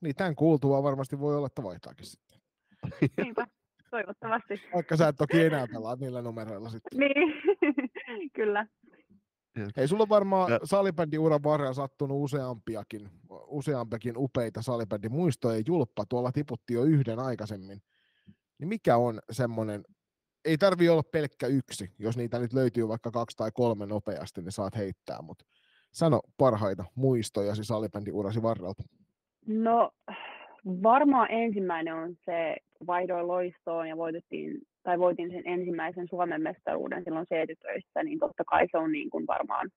Niin, 0.00 0.16
tämän 0.16 0.34
kuultua 0.34 0.82
varmasti 0.82 1.20
voi 1.20 1.36
olla, 1.36 1.46
että 1.46 1.62
vaihtaakin 1.62 2.06
sitten. 2.06 2.40
Niinpä, 3.24 3.46
toivottavasti. 3.90 4.62
Vaikka 4.74 4.96
sä 4.96 5.08
et 5.08 5.16
toki 5.16 5.44
enää 5.44 5.66
pelaa 5.72 5.96
niillä 5.96 6.22
numeroilla 6.22 6.70
sitten. 6.70 6.98
Niin, 6.98 7.42
kyllä. 8.36 8.66
Hei, 9.76 9.88
sulla 9.88 10.02
on 10.02 10.08
varmaan 10.08 10.52
ja. 10.52 10.60
salibändin 10.64 11.20
uran 11.20 11.42
varrella 11.42 11.72
sattunut 11.72 12.24
useampiakin, 12.24 13.08
useampiakin 13.46 14.14
upeita 14.16 14.62
salibändin 14.62 15.12
muistoja. 15.12 15.62
Julppa 15.66 16.04
tuolla 16.08 16.32
tiputti 16.32 16.74
jo 16.74 16.82
yhden 16.82 17.18
aikaisemmin. 17.18 17.82
Niin 18.58 18.68
mikä 18.68 18.96
on 18.96 19.20
semmoinen, 19.30 19.84
ei 20.44 20.58
tarvi 20.58 20.88
olla 20.88 21.02
pelkkä 21.02 21.46
yksi, 21.46 21.90
jos 21.98 22.16
niitä 22.16 22.38
nyt 22.38 22.52
löytyy 22.52 22.88
vaikka 22.88 23.10
kaksi 23.10 23.36
tai 23.36 23.50
kolme 23.54 23.86
nopeasti, 23.86 24.42
niin 24.42 24.52
saat 24.52 24.76
heittää, 24.76 25.22
mutta 25.22 25.44
sano 25.92 26.20
parhaita 26.36 26.84
muistoja 26.94 27.54
salibändin 27.54 28.14
urasi 28.14 28.42
varrelta. 28.42 28.82
No 29.46 29.90
varmaan 30.66 31.30
ensimmäinen 31.30 31.94
on 31.94 32.14
se, 32.24 32.56
vaihdoin 32.86 33.28
loistoon 33.28 33.88
ja 33.88 33.96
voitettiin 33.96 34.58
tai 34.82 34.98
voitin 34.98 35.30
sen 35.30 35.42
ensimmäisen 35.44 36.08
Suomen 36.08 36.42
mestaruuden 36.42 37.04
silloin 37.04 37.26
C-tytöissä, 37.26 38.02
niin 38.02 38.18
totta 38.18 38.44
kai 38.44 38.66
se 38.70 38.78
on 38.78 38.92
niin 38.92 39.10
kuin 39.10 39.26
varmaan 39.26 39.70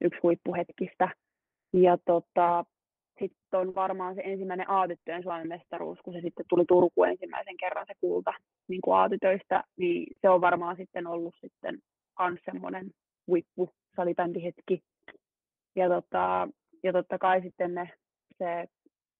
yksi 0.00 0.20
huippuhetkistä. 0.22 1.08
Ja 1.72 1.98
tota, 2.04 2.64
sitten 3.20 3.60
on 3.60 3.74
varmaan 3.74 4.14
se 4.14 4.22
ensimmäinen 4.24 4.70
A-tyttöjen 4.70 5.22
Suomen 5.22 5.48
mestaruus, 5.48 5.98
kun 6.04 6.14
se 6.14 6.20
sitten 6.20 6.46
tuli 6.48 6.64
Turkuun 6.68 7.08
ensimmäisen 7.08 7.56
kerran 7.56 7.86
se 7.86 7.94
kulta 8.00 8.32
niin 8.68 8.80
kuin 8.80 8.98
A-tytöistä, 8.98 9.64
niin 9.76 10.06
se 10.20 10.28
on 10.28 10.40
varmaan 10.40 10.76
sitten 10.76 11.06
ollut 11.06 11.34
sitten 11.40 11.78
myös 12.18 12.40
semmoinen 12.44 12.90
huippu 13.26 13.70
salibändihetki. 13.96 14.82
Ja, 15.76 15.88
tota, 15.88 16.48
ja 16.82 16.92
totta 16.92 17.18
kai 17.18 17.42
sitten 17.42 17.74
ne, 17.74 17.90
se 18.38 18.66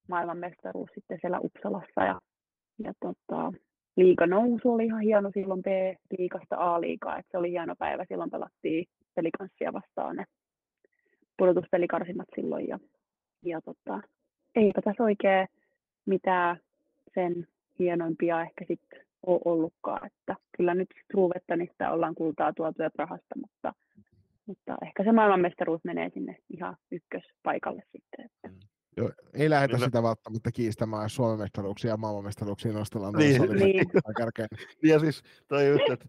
maailmanmestaruus 0.08 0.90
sitten 0.94 1.18
siellä 1.20 1.40
Uppsalassa 1.40 2.04
ja, 2.04 2.18
ja 2.84 2.92
tota, 3.00 3.52
liiga 3.96 4.26
nousu 4.26 4.72
oli 4.72 4.84
ihan 4.84 5.00
hieno 5.00 5.30
silloin 5.34 5.62
B-liigasta 5.62 6.56
A-liigaa, 6.58 7.18
että 7.18 7.30
se 7.30 7.38
oli 7.38 7.50
hieno 7.50 7.74
päivä. 7.78 8.04
Silloin 8.08 8.30
pelattiin 8.30 8.86
pelikanssia 9.14 9.72
vastaan 9.72 10.16
ne 10.16 10.24
pudotuspelikarsimmat 11.36 12.28
silloin 12.34 12.68
ja, 12.68 12.78
ja 13.44 13.60
tota, 13.60 14.00
eipä 14.54 14.82
tässä 14.82 15.02
oikein 15.02 15.48
mitään 16.06 16.56
sen 17.14 17.48
hienoimpia 17.78 18.42
ehkä 18.42 18.64
sitten 18.68 19.06
ole 19.26 19.40
ollutkaan, 19.44 20.06
että 20.06 20.36
kyllä 20.56 20.74
nyt 20.74 20.88
Truvettanista 21.12 21.90
ollaan 21.90 22.14
kultaa 22.14 22.52
tuotu 22.52 22.82
ja 22.82 22.90
Prahasta, 22.90 23.34
mutta, 23.40 23.74
mutta 24.46 24.76
ehkä 24.82 25.04
se 25.04 25.12
maailmanmestaruus 25.12 25.84
menee 25.84 26.10
sinne 26.14 26.36
ihan 26.50 26.76
ykköspaikalle 26.90 27.82
sitten. 27.92 28.24
Että. 28.24 28.48
Mm. 28.48 28.54
Joo, 28.96 29.10
ei 29.34 29.50
lähdetä 29.50 29.76
no, 29.76 29.84
sitä 29.84 30.02
välttämättä 30.02 30.52
kiistämään, 30.52 31.02
jos 31.02 31.14
Suomen 31.14 31.38
mestaruuksia 31.38 31.90
ja 31.90 31.96
maailmanmestaruuksia 31.96 32.72
nostellaan. 32.72 33.14
Niin, 33.14 33.42
niin. 33.42 33.86
ja 34.82 34.98
siis 34.98 35.22
toi 35.48 35.68
just, 35.68 35.90
että 35.90 36.08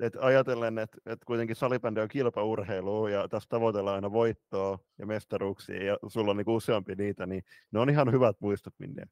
et 0.00 0.16
ajatellen, 0.20 0.78
että 0.78 0.98
et 1.06 1.24
kuitenkin 1.24 1.56
salibändi 1.56 2.00
on 2.00 2.08
kilpaurheilu 2.08 3.08
ja 3.08 3.28
tässä 3.28 3.48
tavoitellaan 3.48 3.94
aina 3.94 4.12
voittoa 4.12 4.78
ja 4.98 5.06
mestaruuksia 5.06 5.84
ja 5.84 5.96
sulla 6.08 6.30
on 6.30 6.36
niinku 6.36 6.54
useampi 6.54 6.94
niitä, 6.94 7.26
niin 7.26 7.42
ne 7.72 7.80
on 7.80 7.90
ihan 7.90 8.12
hyvät 8.12 8.36
muistot 8.40 8.74
minne. 8.78 9.02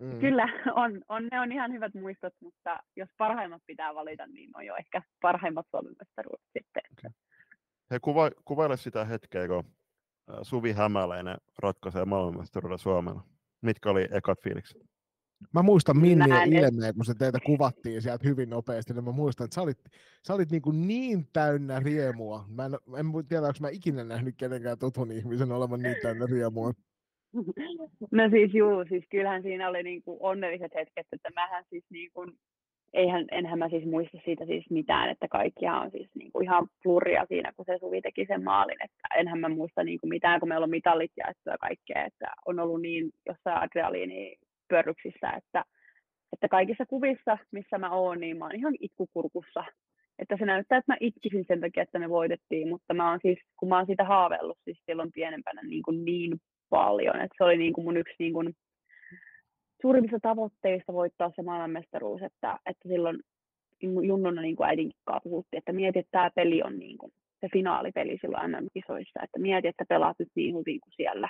Mm. 0.00 0.20
Kyllä, 0.20 0.48
on, 0.74 1.00
on, 1.08 1.28
ne 1.32 1.40
on 1.40 1.52
ihan 1.52 1.72
hyvät 1.72 1.94
muistot, 1.94 2.34
mutta 2.40 2.80
jos 2.96 3.08
parhaimmat 3.18 3.62
pitää 3.66 3.94
valita, 3.94 4.26
niin 4.26 4.50
on 4.56 4.66
jo 4.66 4.76
ehkä 4.76 5.02
parhaimmat 5.20 5.66
Suomen 5.70 5.94
mestaruudet 5.98 6.46
sitten. 6.52 6.82
Okay. 6.98 7.10
He 7.90 7.98
kuva, 8.00 8.30
kuvaile 8.44 8.76
sitä 8.76 9.04
hetkeä, 9.04 9.48
kun 9.48 9.64
Suvi 10.42 10.72
Hämäläinen 10.72 11.36
ratkaisee 11.58 12.04
maailmanmestaruuden 12.04 12.78
Suomella. 12.78 13.22
Mitkä 13.62 13.90
oli 13.90 14.08
ekat 14.10 14.42
fiilikset? 14.42 14.82
Mä 15.54 15.62
muistan 15.62 15.98
Minni 15.98 16.24
ilmeen, 16.46 16.94
kun 16.94 17.04
se 17.04 17.14
teitä 17.14 17.38
kuvattiin 17.46 18.02
sieltä 18.02 18.28
hyvin 18.28 18.50
nopeasti, 18.50 18.94
niin 18.94 19.04
mä 19.04 19.12
muistan, 19.12 19.44
että 19.44 19.54
sä 19.54 19.62
olit, 19.62 19.78
sä 20.26 20.34
olit 20.34 20.50
niin, 20.50 20.62
kuin 20.62 20.88
niin 20.88 21.28
täynnä 21.32 21.80
riemua. 21.80 22.44
Mä 22.48 22.64
en, 22.64 22.72
en 22.98 23.26
tiedä, 23.28 23.46
onko 23.46 23.58
mä 23.60 23.68
ikinä 23.68 24.04
nähnyt 24.04 24.34
kenenkään 24.36 24.78
tutun 24.78 25.12
ihmisen 25.12 25.52
olevan 25.52 25.80
niin 25.80 25.96
täynnä 26.02 26.26
riemua. 26.26 26.72
No 28.10 28.30
siis 28.30 28.54
juu, 28.54 28.84
siis 28.88 29.04
kyllähän 29.10 29.42
siinä 29.42 29.68
oli 29.68 29.82
niin 29.82 30.02
kuin 30.02 30.16
onnelliset 30.20 30.74
hetket, 30.74 31.06
että 31.12 31.30
mähän 31.34 31.64
siis 31.70 31.84
niin 31.90 32.10
kuin 32.12 32.38
eihän, 32.94 33.24
enhän 33.30 33.58
mä 33.58 33.68
siis 33.68 33.84
muista 33.84 34.18
siitä 34.24 34.46
siis 34.46 34.70
mitään, 34.70 35.10
että 35.10 35.28
kaikkia 35.28 35.74
on 35.74 35.90
siis 35.90 36.08
niin 36.14 36.32
kuin 36.32 36.44
ihan 36.44 36.68
pluria 36.82 37.26
siinä, 37.28 37.52
kun 37.56 37.64
se 37.64 37.78
Suvi 37.78 38.00
teki 38.00 38.26
sen 38.26 38.44
maalin, 38.44 38.84
että 38.84 39.08
enhän 39.16 39.40
mä 39.40 39.48
muista 39.48 39.84
niin 39.84 40.00
kuin 40.00 40.08
mitään, 40.08 40.40
kun 40.40 40.48
meillä 40.48 40.64
on 40.64 40.70
mitallit 40.70 41.12
ja 41.16 41.58
kaikkea, 41.60 42.04
että 42.04 42.26
on 42.46 42.58
ollut 42.60 42.82
niin 42.82 43.10
jossain 43.26 43.58
adrealiini 43.58 44.36
pörryksissä, 44.68 45.30
että, 45.30 45.64
että 46.32 46.48
kaikissa 46.48 46.86
kuvissa, 46.86 47.38
missä 47.50 47.78
mä 47.78 47.90
oon, 47.90 48.20
niin 48.20 48.36
mä 48.38 48.44
oon 48.44 48.56
ihan 48.56 48.74
itkukurkussa. 48.80 49.64
Että 50.18 50.36
se 50.38 50.44
näyttää, 50.44 50.78
että 50.78 50.92
mä 50.92 50.96
itkisin 51.00 51.44
sen 51.48 51.60
takia, 51.60 51.82
että 51.82 51.98
me 51.98 52.08
voitettiin, 52.08 52.68
mutta 52.68 52.94
mä 52.94 53.10
oon 53.10 53.18
siis, 53.22 53.38
kun 53.58 53.68
mä 53.68 53.76
oon 53.76 53.86
siitä 53.86 54.04
haaveillut 54.04 54.58
siis 54.64 54.78
silloin 54.86 55.12
pienempänä 55.14 55.62
niin, 55.62 55.82
kuin 55.82 56.04
niin 56.04 56.40
paljon, 56.70 57.16
että 57.16 57.34
se 57.38 57.44
oli 57.44 57.56
niin 57.56 57.72
kuin 57.72 57.84
mun 57.84 57.96
yksi 57.96 58.14
niin 58.18 58.32
kuin 58.32 58.54
suurimmista 59.84 60.18
tavoitteista 60.22 60.92
voittaa 60.92 61.32
se 61.36 61.42
maailmanmestaruus, 61.42 62.22
että, 62.22 62.58
että 62.66 62.88
silloin 62.88 63.18
junnuna 63.82 64.42
niin 64.42 64.56
kuin 64.56 64.68
äidinkin 64.68 65.00
kanssa 65.04 65.28
puhuttiin, 65.28 65.58
että 65.58 65.72
mieti, 65.72 65.98
että 65.98 66.10
tämä 66.10 66.30
peli 66.34 66.62
on 66.62 66.78
niin 66.78 66.98
kuin 66.98 67.12
se 67.40 67.48
finaalipeli 67.52 68.18
silloin 68.20 68.50
MM-kisoissa, 68.50 69.20
että 69.22 69.38
mieti, 69.38 69.68
että 69.68 69.84
pelaat 69.88 70.18
nyt 70.18 70.28
niin 70.34 70.54
hyvin 70.54 70.80
kuin 70.80 70.92
siellä. 70.96 71.28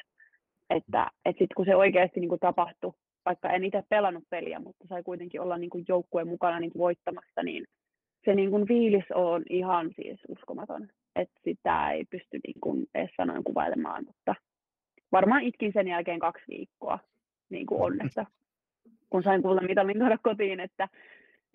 Että, 0.71 1.11
että 1.25 1.39
sitten 1.39 1.55
kun 1.57 1.65
se 1.65 1.77
oikeasti 1.77 2.21
niin 2.21 2.29
kuin 2.29 2.41
tapahtui, 2.41 2.93
vaikka 3.27 3.49
en 3.49 3.65
itse 3.65 3.83
pelannut 3.89 4.25
peliä, 4.31 4.61
mutta 4.61 4.85
sai 4.89 5.03
kuitenkin 5.03 5.41
olla 5.41 5.59
niin 5.59 5.71
kuin 5.71 5.85
joukkueen 5.89 6.29
mukana 6.29 6.61
niin 6.61 6.73
kuin 6.73 6.81
voittamassa, 6.81 7.43
niin 7.43 7.65
se 8.25 8.35
niin 8.35 8.51
kuin 8.51 8.69
fiilis 8.69 9.05
on 9.15 9.43
ihan 9.51 9.91
siis 9.97 10.21
uskomaton, 10.29 10.89
että 11.17 11.41
sitä 11.45 11.91
ei 11.91 12.05
pysty 12.11 12.41
niin 12.47 12.61
kuin 12.61 12.87
edes 12.95 13.11
sanoin 13.17 13.45
kuvailemaan, 13.45 14.05
mutta 14.07 14.35
varmaan 15.13 15.43
itkin 15.43 15.73
sen 15.73 15.89
jälkeen 15.89 16.19
kaksi 16.19 16.45
viikkoa 16.49 16.99
niin 17.51 17.67
kuin 17.67 17.83
onnesta, 17.87 18.27
kun 19.11 19.23
sain 19.23 19.43
kuulla 19.43 19.61
mitalin 19.61 19.99
tuoda 19.99 20.19
kotiin, 20.19 20.61
että, 20.61 20.89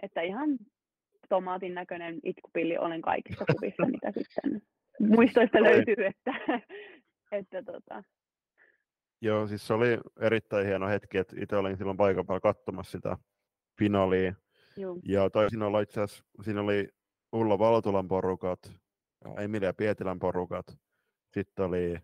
että 0.03 0.21
ihan 0.21 0.49
tomaatin 1.29 1.73
näköinen 1.73 2.19
itkupilli 2.23 2.77
olen 2.77 3.01
kaikissa 3.01 3.45
kuvissa, 3.51 3.85
mitä 3.85 4.11
sitten 4.11 4.61
muistoista 4.99 5.63
löytyy, 5.63 6.05
että, 6.05 6.33
että 7.31 7.63
tota... 7.63 8.03
Joo, 9.21 9.47
siis 9.47 9.67
se 9.67 9.73
oli 9.73 9.97
erittäin 10.19 10.67
hieno 10.67 10.87
hetki, 10.87 11.17
että 11.17 11.35
itse 11.39 11.55
olin 11.55 11.77
silloin 11.77 11.97
paikan 11.97 12.25
päällä 12.27 12.39
katsomassa 12.39 12.91
sitä 12.91 13.17
finaalia. 13.79 14.33
Joo. 14.77 14.97
Ja 15.03 15.29
taisin 15.29 15.61
olla 15.63 15.81
itse 15.81 16.01
asiassa, 16.01 16.23
siinä 16.41 16.61
oli 16.61 16.87
Ulla 17.31 17.59
Valtulan 17.59 18.07
porukat, 18.07 18.59
Emilia 19.37 19.73
Pietilän 19.73 20.19
porukat, 20.19 20.65
sitten 21.33 21.65
oli 21.65 21.97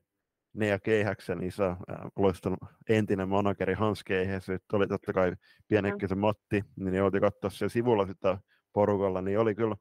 Nea 0.55 0.79
Keihäksen 0.79 1.43
isä, 1.43 1.75
loistunut 2.15 2.59
entinen 2.89 3.29
manageri 3.29 3.73
Hans 3.73 4.03
Keihäs, 4.03 4.45
sitten 4.45 4.77
oli 4.77 4.87
totta 4.87 5.13
kai 5.13 5.33
pienekköisen 5.67 6.17
Matti, 6.17 6.63
niin 6.75 7.03
oltiin 7.03 7.21
katsoa 7.21 7.49
siellä 7.49 7.69
sivulla 7.69 8.07
sitä 8.07 8.37
porukalla, 8.73 9.21
niin 9.21 9.39
oli 9.39 9.55
kyllä 9.55 9.75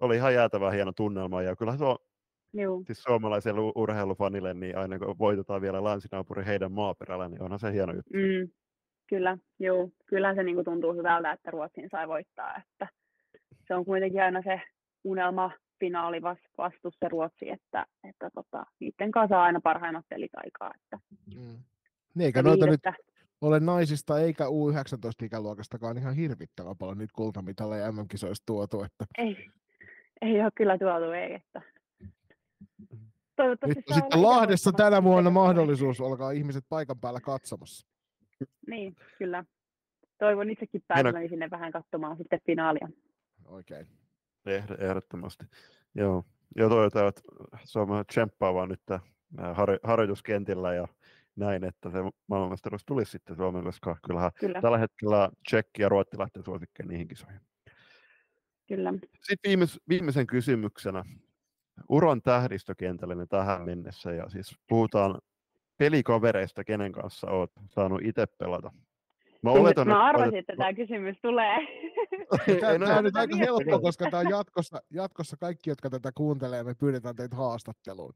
oli 0.00 0.16
ihan 0.16 0.34
jäätävä 0.34 0.70
hieno 0.70 0.92
tunnelma, 0.92 1.42
ja 1.42 1.56
kyllä 1.56 1.76
tuo 1.76 1.98
Joo. 2.52 2.82
Siis 2.86 3.02
suomalaiselle 3.02 3.60
urheilufanille, 3.74 4.54
niin 4.54 4.78
aina 4.78 4.98
kun 4.98 5.18
voitetaan 5.18 5.60
vielä 5.60 5.84
länsinaapuri 5.84 6.46
heidän 6.46 6.72
maaperällä, 6.72 7.28
niin 7.28 7.42
onhan 7.42 7.58
se 7.58 7.72
hieno 7.72 7.92
juttu. 7.92 8.10
Mm, 8.14 8.50
kyllä, 9.08 9.38
joo. 9.58 9.88
Kyllä 10.06 10.34
se 10.34 10.42
niin 10.42 10.64
tuntuu 10.64 10.94
hyvältä, 10.94 11.32
että 11.32 11.50
Ruotsin 11.50 11.88
sai 11.90 12.08
voittaa. 12.08 12.56
Että 12.56 12.88
se 13.66 13.74
on 13.74 13.84
kuitenkin 13.84 14.22
aina 14.22 14.42
se 14.42 14.60
unelma 15.04 15.50
finaali 15.80 16.22
vastuussa 16.58 17.08
Ruotsi, 17.08 17.50
että, 17.50 17.86
että 18.04 18.30
tota, 18.34 18.66
niiden 18.80 19.10
kanssa 19.10 19.34
saa 19.34 19.42
aina 19.42 19.60
parhaimmat 19.60 20.04
pelit 20.08 20.30
aikaa. 20.36 20.72
Että, 20.74 20.98
mm. 21.34 21.58
Niin, 22.14 22.26
eikä 22.26 22.42
noita 22.42 22.66
nyt 22.66 22.80
ole 23.40 23.60
naisista 23.60 24.20
eikä 24.20 24.44
U19-ikäluokastakaan 24.44 25.98
ihan 25.98 26.14
hirvittävän 26.14 26.76
paljon 26.76 26.98
niitä 26.98 27.12
kultamitaleja 27.16 27.92
MM-kisoista 27.92 28.46
tuotu. 28.46 28.82
Että... 28.82 29.04
Ei, 29.18 29.50
ei 30.20 30.42
ole 30.42 30.50
kyllä 30.54 30.78
tuotu, 30.78 31.10
ei. 31.10 31.34
Että... 31.34 31.62
Toivottavasti 33.36 33.80
Nyt 33.86 33.94
sitten 33.94 34.22
Lahdessa 34.22 34.72
tänä 34.72 35.02
vuonna 35.02 35.30
mahdollisuus 35.30 36.00
alkaa 36.00 36.30
ihmiset 36.30 36.64
paikan 36.68 37.00
päällä 37.00 37.20
katsomassa. 37.20 37.86
Niin, 38.66 38.96
kyllä. 39.18 39.44
Toivon 40.18 40.50
itsekin 40.50 40.82
pääseväni 40.88 41.28
sinne 41.28 41.50
vähän 41.50 41.72
katsomaan 41.72 42.16
sitten 42.16 42.40
finaalia. 42.46 42.88
Oikein. 43.44 43.86
Ehdottomasti. 44.78 45.44
Joo. 45.94 46.24
Ja 46.56 46.68
toivotaan, 46.68 47.08
että 47.08 47.20
Suomi 47.64 48.04
tsemppaa 48.04 48.54
vaan 48.54 48.68
nyt 48.68 48.82
har- 49.54 49.78
harjoituskentillä 49.82 50.74
ja 50.74 50.88
näin, 51.36 51.64
että 51.64 51.90
se 51.90 51.98
maailmanmestaruus 52.26 52.84
tulisi 52.84 53.10
sitten 53.10 53.36
Suomeen, 53.36 53.64
koska 53.64 53.96
kyllähän 54.06 54.30
Kyllä. 54.40 54.60
tällä 54.60 54.78
hetkellä 54.78 55.28
Tsekki 55.46 55.82
ja 55.82 55.88
Ruotti 55.88 56.18
lähtee 56.18 56.42
suosikkeen 56.42 56.88
niihin 56.88 57.08
kisoihin. 57.08 57.40
Kyllä. 58.68 58.92
Sitten 59.02 59.48
viimeis, 59.48 59.80
viimeisen 59.88 60.26
kysymyksenä. 60.26 61.04
Uron 61.88 62.22
tähdistökentälle 62.22 63.26
tähän 63.26 63.64
mennessä, 63.64 64.12
ja 64.12 64.28
siis 64.28 64.58
puhutaan 64.68 65.18
pelikavereista, 65.76 66.64
kenen 66.64 66.92
kanssa 66.92 67.30
olet 67.30 67.50
saanut 67.70 68.00
itse 68.04 68.26
pelata. 68.26 68.72
Mä, 69.42 69.50
oletan, 69.50 69.88
mä 69.88 70.04
arvasin, 70.04 70.38
että, 70.38 70.52
että 70.52 70.56
tämä 70.56 70.72
kysymys 70.72 71.16
tulee. 71.22 71.58
tämä, 72.60 72.86
tämä 72.86 72.98
on 72.98 73.04
nyt 73.04 73.16
aika 73.16 73.36
helppo, 73.36 73.80
koska 73.80 74.10
tämä 74.10 74.20
on 74.20 74.30
jatkossa, 74.30 74.82
jatkossa 74.90 75.36
kaikki, 75.36 75.70
jotka 75.70 75.90
tätä 75.90 76.12
kuuntelee, 76.14 76.64
me 76.64 76.74
pyydetään 76.74 77.16
teitä 77.16 77.36
haastatteluun. 77.36 78.12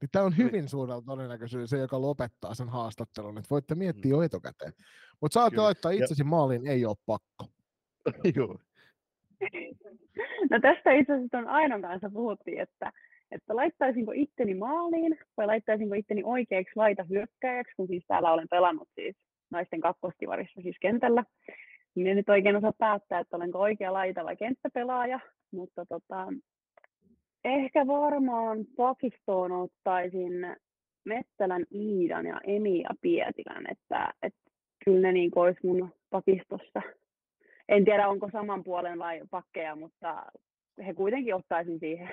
Niin 0.00 0.08
tämä 0.12 0.24
on 0.24 0.36
hyvin 0.36 0.68
suurella 0.68 1.02
todennäköisyydellä 1.06 1.66
se, 1.66 1.78
joka 1.78 2.00
lopettaa 2.00 2.54
sen 2.54 2.68
haastattelun. 2.68 3.38
Että 3.38 3.50
voitte 3.50 3.74
miettiä 3.74 4.04
mm. 4.04 4.10
jo 4.10 4.22
etukäteen. 4.22 4.72
Mutta 5.20 5.34
saatte 5.34 5.60
laittaa 5.60 5.90
itsesi 5.90 6.24
maaliin, 6.24 6.66
ei 6.66 6.86
ole 6.86 6.96
pakko. 7.06 7.46
Joo. 8.36 8.58
No 10.50 10.60
tästä 10.62 10.92
itse 10.92 11.12
asiassa 11.12 11.38
on 11.38 11.48
Ainon 11.48 11.82
kanssa 11.82 12.10
puhuttiin, 12.10 12.60
että, 12.60 12.92
että 13.30 13.56
laittaisinko 13.56 14.12
itteni 14.14 14.54
maaliin 14.54 15.18
vai 15.36 15.46
laittaisinko 15.46 15.94
itteni 15.94 16.22
oikeaksi 16.24 16.72
laita 16.76 17.04
hyökkäjäksi, 17.04 17.74
kun 17.76 17.86
siis 17.86 18.04
täällä 18.08 18.32
olen 18.32 18.48
pelannut 18.50 18.88
siis 18.94 19.16
naisten 19.52 19.80
kakkostivarissa 19.80 20.62
siis 20.62 20.76
kentällä. 20.80 21.24
Niin 21.94 22.06
en 22.06 22.16
nyt 22.16 22.28
oikein 22.28 22.56
osaa 22.56 22.72
päättää, 22.78 23.20
että 23.20 23.36
olenko 23.36 23.58
oikea 23.58 23.92
laita 23.92 24.24
vai 24.24 24.36
kenttäpelaaja, 24.36 25.20
mutta 25.50 25.86
tota, 25.86 26.26
ehkä 27.44 27.86
varmaan 27.86 28.58
pakistoon 28.76 29.52
ottaisin 29.52 30.32
Mettälän 31.04 31.64
Iidan 31.74 32.26
ja 32.26 32.40
Emi 32.46 32.80
ja 32.80 32.90
Pietilän, 33.00 33.64
että, 33.70 34.14
että 34.22 34.40
kyllä 34.84 35.00
ne 35.00 35.12
niin 35.12 35.30
olisi 35.34 35.60
mun 35.66 35.94
pakistossa. 36.10 36.82
En 37.68 37.84
tiedä, 37.84 38.08
onko 38.08 38.28
saman 38.32 38.64
puolen 38.64 38.98
vai 38.98 39.20
pakkeja, 39.30 39.76
mutta 39.76 40.26
he 40.86 40.94
kuitenkin 40.94 41.34
ottaisin 41.34 41.78
siihen. 41.78 42.08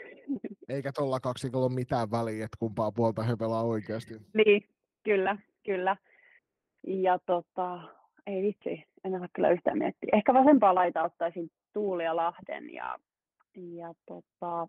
Eikä 0.69 0.91
tuolla 0.95 1.19
kaksikolla 1.19 1.65
ole 1.65 1.75
mitään 1.75 2.11
väliä, 2.11 2.45
että 2.45 2.57
kumpaa 2.59 2.91
puolta 2.91 3.23
he 3.23 3.35
pelaa 3.35 3.63
oikeasti. 3.63 4.13
Niin, 4.33 4.61
kyllä, 5.03 5.37
kyllä. 5.65 5.97
Ja 6.87 7.19
tota, 7.25 7.79
ei 8.27 8.41
vitsi, 8.41 8.83
en 9.03 9.15
osaa 9.15 9.27
kyllä 9.33 9.49
yhtään 9.49 9.77
miettiä. 9.77 10.09
Ehkä 10.13 10.33
vasempaa 10.33 10.75
laita 10.75 11.03
ottaisin 11.03 11.51
Tuuli 11.73 12.03
ja 12.03 12.15
Lahden 12.15 12.73
ja, 12.73 12.99
ja 13.55 13.93
tota, 14.05 14.67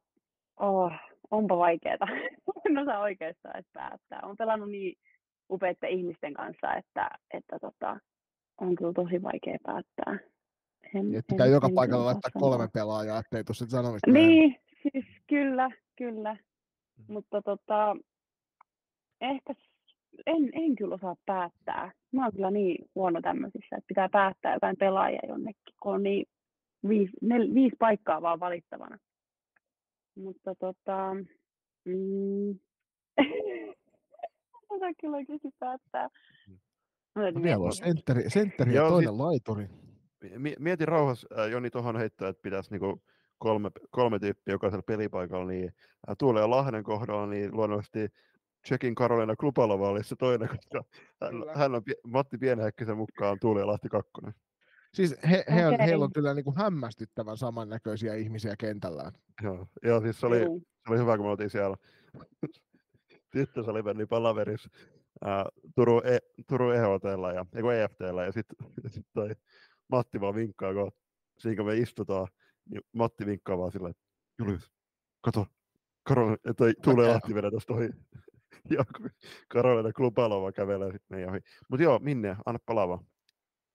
oh, 0.60 0.92
onpa 1.30 1.58
vaikeeta. 1.58 2.06
en 2.70 2.78
osaa 2.78 3.00
oikeastaan 3.00 3.58
että 3.58 3.70
päättää. 3.72 4.20
Olen 4.22 4.36
pelannut 4.36 4.70
niin 4.70 4.96
upeiden 5.50 5.90
ihmisten 5.90 6.34
kanssa, 6.34 6.74
että, 6.74 7.10
että 7.34 7.58
tota, 7.58 8.00
on 8.60 8.74
kyllä 8.74 8.92
tosi 8.92 9.22
vaikea 9.22 9.58
päättää. 9.62 10.18
En, 10.94 11.14
että 11.14 11.32
pitää 11.32 11.46
en, 11.46 11.52
joka 11.52 11.66
en, 11.66 11.74
paikalla 11.74 12.04
laittaa 12.04 12.30
sanoa. 12.32 12.50
kolme 12.50 12.68
pelaajaa, 12.74 13.18
ettei 13.18 13.42
sitten 13.52 13.70
sanomista. 13.70 14.10
Niin, 14.10 14.50
näin. 14.50 14.60
siis 14.82 15.04
kyllä, 15.26 15.70
kyllä. 15.96 16.34
Mm. 16.34 17.14
Mutta 17.14 17.42
tota, 17.42 17.96
ehkä 19.20 19.54
en, 20.26 20.50
en 20.52 20.76
kyllä 20.76 20.94
osaa 20.94 21.16
päättää. 21.26 21.92
Mä 22.12 22.22
oon 22.22 22.32
kyllä 22.32 22.50
niin 22.50 22.84
huono 22.94 23.20
tämmöisissä, 23.22 23.76
että 23.76 23.88
pitää 23.88 24.08
päättää 24.08 24.54
jotain 24.54 24.76
pelaajia 24.76 25.20
jonnekin, 25.28 25.74
kun 25.82 25.94
on 25.94 26.02
niin 26.02 26.26
viisi, 26.88 27.12
nel, 27.22 27.54
viisi 27.54 27.76
paikkaa 27.78 28.22
vaan 28.22 28.40
valittavana. 28.40 28.98
Mutta 30.14 30.54
tota, 30.54 31.14
mm, 31.84 32.58
osaa 34.70 34.90
kyllä 35.00 35.16
oikeasti 35.16 35.48
päättää. 35.58 36.08
No, 37.14 37.42
vielä 37.42 37.64
on 37.64 37.72
sentteri, 37.72 38.30
sentteri 38.30 38.74
ja 38.74 38.88
toinen 38.88 39.18
laituri. 39.18 39.68
Mieti 40.58 40.86
rauhassa, 40.86 41.28
äh, 41.38 41.50
Joni, 41.50 41.70
tuohon 41.70 41.96
heittää, 41.96 42.28
että 42.28 42.42
pitäisi 42.42 42.70
niinku 42.70 43.02
kolme, 43.38 43.70
kolme 43.90 44.18
tyyppiä 44.18 44.54
jokaisella 44.54 44.82
pelipaikalla, 44.82 45.46
niin 45.46 45.64
äh, 46.08 46.16
Tuule 46.18 46.40
ja 46.40 46.50
Lahden 46.50 46.84
kohdalla, 46.84 47.26
niin 47.26 47.56
luonnollisesti 47.56 48.08
Tsekin 48.62 48.94
Karolina 48.94 49.36
Klupalova 49.36 49.88
oli 49.88 50.04
se 50.04 50.16
toinen, 50.16 50.48
koska 50.48 50.84
hän, 51.20 51.32
hän 51.54 51.74
on 51.74 51.82
Matti 52.06 52.38
Pienehäkkisen 52.38 52.96
mukaan 52.96 53.38
Tuuli 53.40 53.60
ja 53.60 53.66
Lahti 53.66 53.88
kakkonen. 53.88 54.34
Siis 54.94 55.16
he, 55.30 55.44
he 55.54 55.66
on, 55.66 55.80
heillä 55.80 56.04
on 56.04 56.12
kyllä 56.12 56.34
niin 56.34 56.44
kuin 56.44 56.56
hämmästyttävän 56.56 57.36
samannäköisiä 57.36 58.14
ihmisiä 58.14 58.54
kentällään. 58.58 59.12
Joo, 59.42 59.66
joo 59.82 60.00
siis 60.00 60.20
se 60.20 60.26
oli, 60.26 60.38
se 60.38 60.90
oli 60.92 60.98
hyvä, 60.98 61.16
kun 61.16 61.26
me 61.26 61.30
oltiin 61.30 61.50
siellä 61.50 61.76
tyttösalivennin 63.32 64.08
palaverissa 64.08 64.70
ää, 65.24 65.44
Turun, 65.74 66.06
e, 66.06 66.18
Turun 66.48 66.74
EHTllä 66.74 67.32
ja, 67.32 67.46
EFTllä 67.84 68.24
ja 68.24 68.32
sitten 68.32 68.56
sit 68.94 69.06
toi 69.12 69.30
Matti 69.88 70.20
vaan 70.20 70.34
vinkkaa, 70.34 70.74
kun 70.74 70.92
siinä 71.38 71.56
kun 71.56 71.66
me 71.66 71.76
istutaan, 71.76 72.28
niin 72.70 72.82
Matti 72.92 73.26
vinkkaa 73.26 73.58
vaan 73.58 73.72
silleen, 73.72 73.90
että 73.90 74.02
Julius, 74.38 74.72
kato, 75.20 75.46
Karol, 76.02 76.36
toi 76.56 76.74
tulee 76.82 77.08
Lahti 77.08 77.34
vedä 77.34 77.50
tuosta 77.50 77.74
ohi. 77.74 77.88
ja 78.76 78.84
Karolina 79.48 79.92
Klupalova 79.92 80.52
kävelee 80.52 80.92
sitten 80.92 81.16
meidän 81.16 81.30
ohi. 81.30 81.40
Mutta 81.68 81.82
joo, 81.82 81.98
Minne, 81.98 82.36
anna 82.46 82.58
palaa 82.66 83.04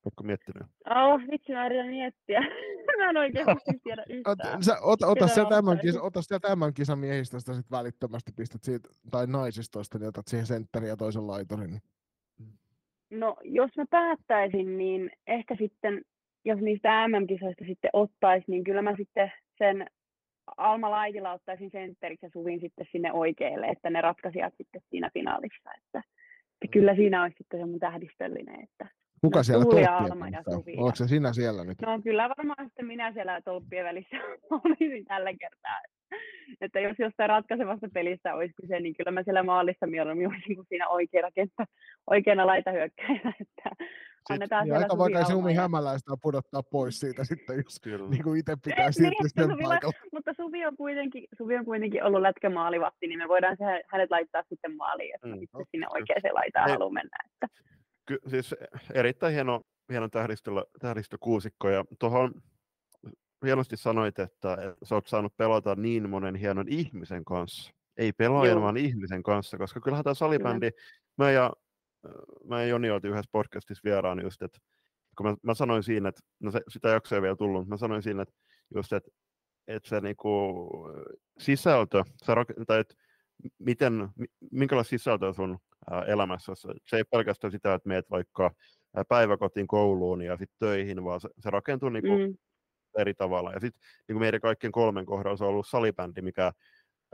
Oletko 0.06 0.24
miettinyt? 0.24 0.64
Oh, 0.90 1.22
vitsi 1.32 1.52
mä 1.52 1.66
yritän 1.66 1.88
miettiä. 1.88 2.40
mä 2.98 3.10
en 3.10 3.18
oikein 3.18 3.46
tiedä 3.84 4.04
yhtään. 4.10 4.64
Sä, 4.64 4.78
ota, 4.82 5.08
ota 5.08 5.28
siellä 5.28 5.50
tämän, 5.50 5.80
kisa, 5.80 6.02
ota 6.02 6.22
siellä 6.22 6.40
tämän 6.40 6.74
kisan 6.74 7.00
miehistöstä 7.00 7.54
sit 7.54 7.72
välittömästi 7.72 8.32
pistät 8.36 8.64
siitä, 8.64 8.90
tai 9.12 9.28
naisistoista, 9.28 10.00
niin 10.00 10.08
otat 10.08 10.28
siihen 10.28 10.46
sentteriin 10.46 10.90
ja 10.90 10.98
toisen 10.98 11.28
laiturin. 11.28 11.82
No, 13.10 13.36
jos 13.44 13.72
mä 13.78 13.86
päättäisin, 13.90 14.78
niin 14.78 15.12
ehkä 15.28 15.56
sitten, 15.60 16.02
jos 16.46 16.60
niistä 16.60 17.08
MM-kisoista 17.08 17.66
sitten 17.68 17.90
ottaisi, 17.94 18.46
niin 18.48 18.64
kyllä 18.64 18.82
mä 18.82 18.96
sitten 18.98 19.32
sen 19.58 19.88
Alma 20.58 20.92
Laitila 20.92 21.32
ottaisin 21.32 21.72
sentteriksi 21.72 22.26
ja 22.26 22.30
Suvin 22.30 22.60
sitten 22.60 22.88
sinne 22.92 23.14
oikealle, 23.14 23.68
että 23.68 23.90
ne 23.90 24.02
ratkaisijat 24.02 24.54
sitten 24.58 24.82
siinä 24.90 25.10
finaalissa. 25.14 25.70
Että, 25.78 26.04
että 26.62 26.72
kyllä 26.72 26.96
siinä 26.96 27.24
olisi 27.24 27.38
sitten 27.38 27.60
se 27.60 27.66
mun 27.66 27.80
tähdistöllinen, 27.80 28.64
että 28.64 28.88
Kuka 29.22 29.40
No, 29.40 29.44
siellä 29.44 29.64
Tuuli 29.66 29.86
Alma 29.86 30.28
ja 30.28 30.32
kanssa 30.32 30.52
on? 30.52 30.58
Suvi 30.58 30.74
ja- 30.76 30.82
Oletko 30.82 30.96
se 30.96 31.08
sinä 31.08 31.34
siellä 31.34 31.64
nyt? 31.64 31.82
No 31.82 32.02
kyllä 32.04 32.30
varmaan 32.38 32.66
sitten 32.68 32.86
minä 32.86 33.14
siellä 33.14 33.42
tolppien 33.42 33.86
välissä 33.86 34.18
olisin 34.64 35.06
tällä 35.06 35.34
kertaa. 35.34 35.82
Että 36.62 36.80
jos 36.80 36.96
jostain 37.00 37.30
ratkaisevasta 37.30 37.88
pelistä 37.94 38.36
olisi 38.36 38.54
kyse, 38.62 38.80
niin 38.80 38.96
kyllä 38.98 39.12
mä 39.12 39.24
siellä 39.24 39.44
maalissa 39.44 39.88
mieluummin 39.88 40.28
olisin 40.28 40.56
kuin 40.56 40.66
siinä 40.70 40.88
oikeana 40.88 41.32
kenttä, 41.32 41.66
oikeana 42.10 42.48
laitahyökkäjänä. 42.48 43.34
Että 43.42 43.70
annetaan 44.34 44.64
Niin, 44.64 44.72
siellä 44.74 44.86
aika 44.86 44.98
vaikea 44.98 45.24
sinun 45.26 45.54
ja- 45.56 45.62
hämäläistä 45.62 46.12
pudottaa 46.22 46.64
pois 46.64 47.00
siitä 47.00 47.24
sitten, 47.24 47.56
jos 47.56 47.80
Kyllä. 47.84 48.10
niin 48.10 48.24
kuin 48.24 48.40
itse 48.40 48.56
pitää 48.64 48.86
Niin, 48.86 48.94
siirtyä 48.94 49.26
että 49.28 49.42
sen 49.42 49.52
Suvilla- 49.52 49.68
paikalle. 49.70 49.96
Mutta 50.14 50.34
Suvi 50.34 50.66
on 50.66 50.78
kuitenkin, 50.78 51.24
Suvi 51.38 51.58
on 51.58 51.66
kuitenkin 51.66 52.04
ollut 52.04 52.22
lätkämaalivahti, 52.22 53.08
niin 53.08 53.20
me 53.20 53.28
voidaan 53.28 53.58
se, 53.58 53.84
hänet 53.88 54.12
laittaa 54.12 54.44
sitten 54.50 54.76
maaliin, 54.76 55.10
jos 55.12 55.22
Mm, 55.24 55.40
sitten 55.40 55.62
okei. 55.62 55.66
sinne 55.72 55.88
oikeaan 55.94 56.22
laitaan 56.34 56.70
haluaa 56.70 56.92
mennä. 56.94 57.18
Että. 57.34 57.48
Ky- 58.06 58.20
siis 58.30 58.56
erittäin 58.94 59.34
hieno, 59.34 59.62
hieno 59.92 60.10
tähdistö, 60.10 60.52
tähdistökuusikko 60.80 61.70
ja 61.70 61.86
tuohon 62.00 62.42
hienosti 63.46 63.78
sanoit, 63.78 64.20
että, 64.20 64.54
että 64.54 64.76
sä 64.84 64.96
oot 64.96 65.08
saanut 65.08 65.38
pelata 65.38 65.76
niin 65.76 66.10
monen 66.10 66.36
hienon 66.36 66.68
ihmisen 66.68 67.26
kanssa. 67.26 67.72
Ei 67.98 68.14
pelaajan, 68.14 68.62
vaan 68.62 68.78
ihmisen 68.78 69.24
kanssa, 69.24 69.58
koska 69.58 69.80
kyllähän 69.80 70.04
tämä 70.04 70.14
salibändi, 70.14 70.70
mä 71.18 71.32
ja, 71.32 71.54
mä 72.44 72.62
ja 72.62 72.68
Joni 72.68 72.92
oltiin 72.92 73.12
yhdessä 73.12 73.30
podcastissa 73.32 73.82
vieraan 73.84 74.22
just, 74.22 74.42
että 74.42 74.60
kun 75.18 75.26
mä, 75.26 75.36
mä 75.44 75.54
sanoin 75.54 75.84
siinä, 75.84 76.10
että 76.10 76.22
no 76.40 76.52
se, 76.52 76.62
sitä 76.68 76.90
jaksoa 76.90 77.16
ei 77.16 77.22
vielä 77.22 77.36
tullut, 77.36 77.62
mutta 77.62 77.74
mä 77.74 77.78
sanoin 77.78 78.04
siinä, 78.04 78.22
että 78.22 78.36
just, 78.76 78.94
että, 78.94 79.12
että 79.68 79.90
se 79.90 80.02
niinku, 80.02 80.70
sisältö, 81.40 82.04
rak- 82.28 82.66
tai 82.68 82.80
että 82.80 82.96
miten, 83.60 83.94
mi- 83.94 84.48
minkälaista 84.52 84.90
sisältöä 84.90 85.34
sun 85.34 85.58
elämässä, 86.08 86.54
se 86.86 86.98
ei 86.98 87.04
pelkästään 87.04 87.52
sitä, 87.52 87.74
että 87.74 87.90
meet 87.90 88.12
vaikka 88.12 88.52
päiväkotiin, 89.10 89.68
kouluun 89.68 90.22
ja 90.22 90.38
sitten 90.38 90.58
töihin, 90.60 91.04
vaan 91.04 91.22
se, 91.22 91.30
se 91.40 91.50
rakentuu 91.50 91.90
niinku 91.90 92.18
Mm, 92.18 93.02
eri 93.02 93.14
tavalla. 93.14 93.52
Ja 93.52 93.60
sitten 93.60 93.82
niin 94.08 94.20
meidän 94.20 94.42
kaikkien 94.42 94.72
kolmen 94.72 95.06
kohdalla 95.06 95.38
se 95.38 95.44
on 95.44 95.50
ollut 95.50 95.68
salibändi, 95.68 96.22
mikä 96.22 96.52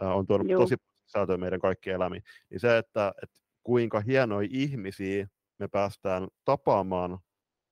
ää, 0.01 0.13
on 0.13 0.27
tuonut 0.27 0.49
Juu. 0.49 0.61
tosi 0.61 0.75
sisältöä 1.05 1.37
meidän 1.37 1.59
kaikkien 1.59 1.95
elämiin. 1.95 2.23
Niin 2.49 2.59
se, 2.59 2.77
että, 2.77 3.13
että 3.23 3.39
kuinka 3.63 3.99
hienoja 3.99 4.47
ihmisiä 4.51 5.27
me 5.59 5.67
päästään 5.67 6.27
tapaamaan 6.45 7.19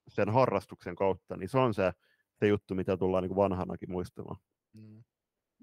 sen 0.07 0.30
harrastuksen 0.30 0.95
kautta, 0.95 1.38
niin 1.38 1.49
se 1.49 1.57
on 1.57 1.73
se, 1.73 1.91
se 2.39 2.47
juttu, 2.47 2.76
mitä 2.76 2.97
tullaan 2.97 3.23
niin 3.23 3.35
vanhanakin 3.35 3.91
muistamaan. 3.91 4.38
Mm. 4.73 5.03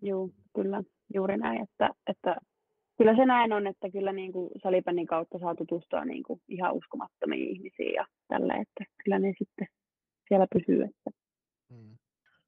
Joo, 0.02 0.30
kyllä, 0.54 0.82
juuri 1.14 1.36
näin. 1.36 1.62
Että, 1.62 1.90
että 2.06 2.36
kyllä 2.98 3.16
se 3.16 3.26
näin 3.26 3.52
on, 3.52 3.66
että 3.66 3.90
kyllä 3.90 4.12
niin 4.12 4.32
kuin 4.32 4.50
salibändin 4.62 5.06
kautta 5.06 5.38
saa 5.38 5.54
tutustua 5.54 6.04
niin 6.04 6.22
kuin 6.22 6.40
ihan 6.48 6.74
uskomattomiin 6.74 7.48
ihmisiin 7.48 7.94
ja 7.94 8.06
tälle, 8.28 8.52
että 8.52 8.84
kyllä 9.04 9.18
ne 9.18 9.34
sitten 9.38 9.68
siellä 10.28 10.46
pysyy. 10.54 10.82
Että. 10.82 11.10
Mm. 11.70 11.96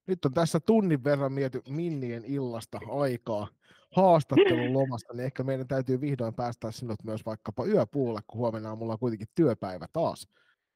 Nyt 0.06 0.24
on 0.24 0.34
tässä 0.34 0.60
tunnin 0.60 1.04
verran 1.04 1.32
miety 1.32 1.62
Minnien 1.68 2.24
illasta 2.24 2.80
aikaa 3.00 3.48
haastattelun 3.96 4.72
lomasta, 4.72 5.14
niin 5.14 5.24
ehkä 5.24 5.42
meidän 5.42 5.68
täytyy 5.68 6.00
vihdoin 6.00 6.34
päästä 6.34 6.70
sinut 6.70 7.04
myös 7.04 7.26
vaikkapa 7.26 7.64
yöpuolelle, 7.64 8.20
kun 8.26 8.38
huomenna 8.38 8.68
aamulla 8.68 8.92
on 8.92 8.98
kuitenkin 8.98 9.28
työpäivä 9.34 9.86
taas. 9.92 10.28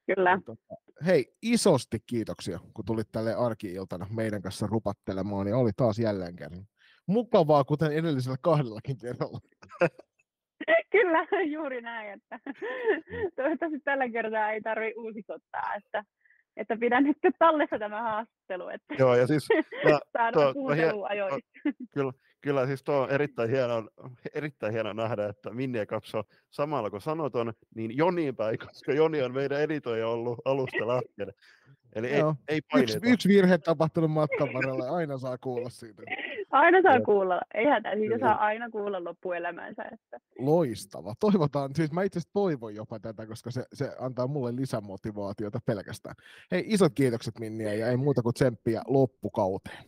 Kyllä, 0.06 0.36
Niin 0.36 0.44
tota, 0.44 0.74
Hei, 1.06 1.34
isosti 1.42 1.98
kiitoksia, 2.06 2.60
kun 2.74 2.84
tulit 2.84 3.08
tälle 3.12 3.34
arki-iltana 3.34 4.06
meidän 4.10 4.42
kanssa 4.42 4.66
rupattelemaan, 4.66 5.48
ja 5.48 5.56
oli 5.56 5.70
taas 5.76 5.98
jälleen 5.98 6.36
kerran. 6.36 6.66
Mukavaa, 7.12 7.64
kuten 7.64 7.92
edellisellä 7.92 8.36
kahdellakin 8.40 8.96
kerralla. 8.98 9.38
kyllä, 10.92 11.26
juuri 11.50 11.80
näin. 11.80 12.10
Että 12.10 12.38
toivottavasti 13.36 13.80
tällä 13.84 14.08
kertaa 14.08 14.50
ei 14.50 14.60
tarvitse 14.60 15.00
uusitottaa, 15.00 15.74
että, 15.74 16.04
että 16.56 16.76
pidän 16.76 17.04
nyt 17.04 17.16
tallessa 17.38 17.78
tämä 17.78 18.02
haastattelu, 18.02 18.68
että 18.68 18.94
Joo, 18.98 19.14
ja 19.14 19.26
siis 19.26 19.48
mä- 19.90 20.00
saadaan 20.12 20.44
hie- 20.46 20.52
kuuntelua 20.52 21.06
ajoissa. 21.08 21.38
kyllä, 21.94 22.12
kyllä 22.42 22.66
siis 22.66 22.82
tuo 22.82 22.94
on 22.94 23.10
erittäin 23.10 23.50
hieno, 23.50 23.88
erittäin 24.34 24.72
hieno 24.72 24.92
nähdä, 24.92 25.26
että 25.26 25.50
Minniä 25.50 25.86
katsoo 25.86 26.24
samalla 26.50 26.90
kun 26.90 27.00
sanoton, 27.00 27.52
niin 27.74 27.96
Joniin 27.96 28.36
päin, 28.36 28.58
koska 28.66 28.92
Joni 28.92 29.22
on 29.22 29.34
meidän 29.34 29.60
editoija 29.60 30.08
ollut 30.08 30.38
alusta 30.44 30.88
lähtien. 30.88 31.32
Eli 31.94 32.06
ei, 32.06 32.18
Joo. 32.18 32.34
ei 32.48 32.60
Yksi, 32.76 32.98
yksi 33.02 33.28
virhe 33.28 33.58
tapahtunut 33.58 34.10
matkan 34.10 34.48
varrella, 34.54 34.84
ja 34.84 34.92
aina 34.92 35.18
saa 35.18 35.38
kuulla 35.38 35.70
siitä. 35.70 36.02
Aina 36.50 36.82
saa 36.82 36.96
Joo. 36.96 37.04
kuulla, 37.04 37.40
ei 37.54 37.64
hätä, 37.64 37.90
siitä 37.94 38.18
saa 38.18 38.34
aina 38.34 38.70
kuulla 38.70 39.04
loppuelämänsä. 39.04 39.84
Että. 39.92 40.20
Loistava. 40.38 41.14
Toivotaan, 41.20 41.70
siis 41.74 41.92
mä 41.92 42.02
itse 42.02 42.18
asiassa 42.18 42.32
toivon 42.32 42.74
jopa 42.74 43.00
tätä, 43.00 43.26
koska 43.26 43.50
se, 43.50 43.64
se 43.72 43.92
antaa 43.98 44.26
mulle 44.26 44.56
lisämotivaatiota 44.56 45.58
pelkästään. 45.66 46.14
Hei, 46.50 46.64
isot 46.66 46.92
kiitokset 46.94 47.38
Minniä 47.38 47.74
ja 47.74 47.88
ei 47.88 47.96
muuta 47.96 48.22
kuin 48.22 48.34
tsemppiä 48.34 48.82
loppukauteen. 48.86 49.84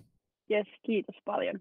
Yes, 0.51 0.67
kiitos 0.83 1.17
paljon. 1.25 1.61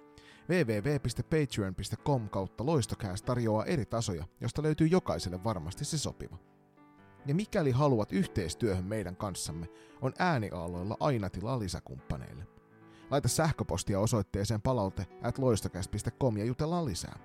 www.patreon.com 0.51 2.29
kautta 2.29 2.65
loistokääst 2.65 3.25
tarjoaa 3.25 3.65
eri 3.65 3.85
tasoja, 3.85 4.25
josta 4.41 4.63
löytyy 4.63 4.87
jokaiselle 4.87 5.43
varmasti 5.43 5.85
se 5.85 5.97
sopiva. 5.97 6.37
Ja 7.25 7.35
mikäli 7.35 7.71
haluat 7.71 8.11
yhteistyöhön 8.11 8.85
meidän 8.85 9.15
kanssamme, 9.15 9.67
on 10.01 10.13
ääniaaloilla 10.19 10.97
aina 10.99 11.29
tilaa 11.29 11.59
lisäkumppaneille. 11.59 12.47
Laita 13.11 13.27
sähköpostia 13.27 13.99
osoitteeseen 13.99 14.61
palaute 14.61 15.05
at 15.21 15.37
loistokäst.com 15.37 16.37
ja 16.37 16.45
jutellaan 16.45 16.85
lisää. 16.85 17.19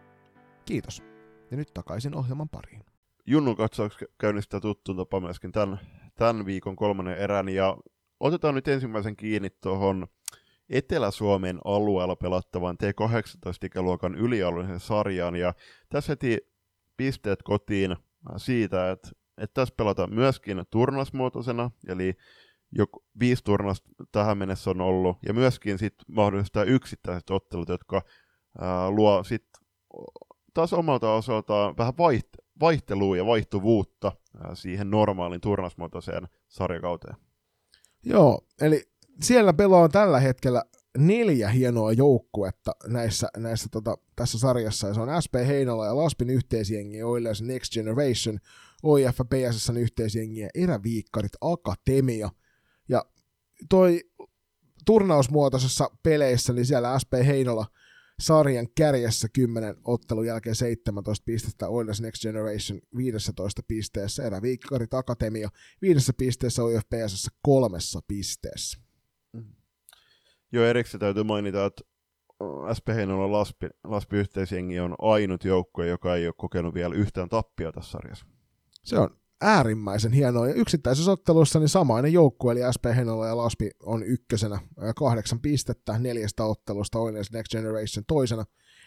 Kiitos. 0.65 1.03
Ja 1.51 1.57
nyt 1.57 1.75
takaisin 1.75 2.15
ohjelman 2.15 2.49
pariin. 2.49 2.85
Junnun 3.27 3.57
katsaus 3.57 3.99
käynnistää 4.19 4.61
tuttuun 4.61 4.99
tapa 4.99 5.21
myöskin 5.21 5.53
tämän, 5.53 5.81
tämän 6.17 6.47
viikon 6.47 6.77
kolmannen 6.77 7.19
erän, 7.19 7.49
ja 7.49 7.77
otetaan 8.21 8.55
nyt 8.55 8.69
ensimmäisen 8.69 9.17
kiinni 9.17 9.51
tuohon 9.51 10.07
Etelä-Suomen 10.71 11.59
alueella 11.65 12.17
pelattavan 12.17 12.77
T18-ikäluokan 12.83 14.15
ylialueellisen 14.15 14.81
sarjan, 14.81 15.37
ja 15.37 15.55
tässä 15.89 16.13
heti 16.13 16.39
pisteet 16.97 17.43
kotiin 17.43 17.97
siitä, 18.37 18.91
että, 18.91 19.09
että 19.39 19.55
tässä 19.55 19.75
pelataan 19.77 20.15
myöskin 20.15 20.65
turnasmuotoisena, 20.71 21.71
eli 21.89 22.15
joku, 22.73 23.05
viisi 23.21 23.45
turnasta 23.45 23.89
tähän 24.13 24.39
mennessä 24.39 24.71
on 24.71 24.81
ollut, 24.81 25.19
ja 25.27 25.35
myöskin 25.35 25.79
sit 25.79 25.95
mahdollistaa 26.09 26.65
yksittäiset 26.65 27.31
ottelut, 27.31 27.69
jotka 27.69 28.03
ää, 28.61 28.91
luo 28.91 29.25
sit 29.25 29.45
taas 30.55 30.73
omalta 30.73 31.13
osaltaan 31.13 31.77
vähän 31.77 31.95
vaiht- 31.95 32.45
vaihtelua 32.61 33.17
ja 33.17 33.27
vaihtuvuutta 33.27 34.13
ää, 34.45 34.55
siihen 34.55 34.91
normaalin 34.91 35.41
turnasmuotoiseen 35.41 36.29
sarjakauteen. 36.49 37.17
Joo, 38.05 38.41
eli 38.61 38.83
siellä 39.23 39.53
pelaa 39.53 39.89
tällä 39.89 40.21
hetkellä 40.21 40.63
neljä 40.99 41.49
hienoa 41.49 41.93
joukkuetta 41.93 42.73
näissä, 42.87 43.29
näissä 43.37 43.69
tota, 43.73 43.99
tässä 44.17 44.39
sarjassa, 44.39 44.89
ja 44.89 44.95
se 44.95 45.01
on 45.01 45.23
SP 45.25 45.35
Heinola 45.47 45.87
ja 45.87 45.97
Laspin 45.97 46.31
yhteisjengi, 46.31 47.03
Oilers 47.03 47.43
Next 47.43 47.73
Generation, 47.73 48.39
OIF 48.83 49.19
PSSn 49.31 49.77
yhteisjengi 49.77 50.41
ja 50.41 50.49
Eräviikkarit 50.55 51.33
Akatemia. 51.41 52.31
Ja 52.89 53.05
toi 53.69 54.01
turnausmuotoisessa 54.87 55.91
peleissä, 56.03 56.53
niin 56.53 56.67
siellä 56.67 56.99
SP 57.03 57.13
Heinola 57.27 57.67
sarjan 58.21 58.69
kärjessä 58.77 59.29
10 59.33 59.77
ottelun 59.85 60.27
jälkeen 60.27 60.57
17 60.57 61.25
pistettä, 61.25 61.69
Oilers 61.69 62.01
Next 62.01 62.23
Generation 62.23 62.81
15 62.97 63.63
pisteessä, 63.69 64.23
Eräviikkarit 64.23 64.95
Akatemia 64.95 65.49
viidessä 65.83 66.13
pisteessä, 66.13 66.63
OIF 66.63 66.83
PSS 66.89 67.31
kolmessa 67.43 68.01
pisteessä. 68.09 68.86
Jo 70.57 70.65
erikseen 70.65 71.01
täytyy 71.01 71.23
mainita, 71.23 71.67
että 71.67 71.83
SP 72.77 72.87
Heinolan 72.95 73.33
Laspi, 73.33 73.67
Laspi 73.85 74.17
yhteisjengi 74.17 74.81
on 74.81 74.95
ainut 74.99 75.45
joukkue, 75.45 75.87
joka 75.87 76.17
ei 76.17 76.27
ole 76.27 76.35
kokenut 76.37 76.75
vielä 76.75 76.95
yhtään 76.95 77.29
tappia 77.29 77.73
tässä 77.73 77.91
sarjassa. 77.91 78.27
Se 78.85 78.99
on 78.99 79.11
äärimmäisen 79.41 80.13
hienoa. 80.13 80.49
Ja 80.49 80.55
yksittäisessä 80.55 81.13
ottelussa 81.13 81.59
niin 81.59 81.69
samainen 81.69 82.13
joukkue, 82.13 82.53
eli 82.53 82.61
SP 82.77 82.85
Heinola 82.97 83.27
ja 83.27 83.37
Laspi 83.37 83.71
on 83.83 84.03
ykkösenä 84.03 84.61
kahdeksan 84.97 85.41
pistettä 85.41 85.99
neljästä 85.99 86.45
ottelusta, 86.45 86.99
Oilers 86.99 87.33
Next 87.33 87.53
Generation 87.53 88.05
toisena 88.07 88.45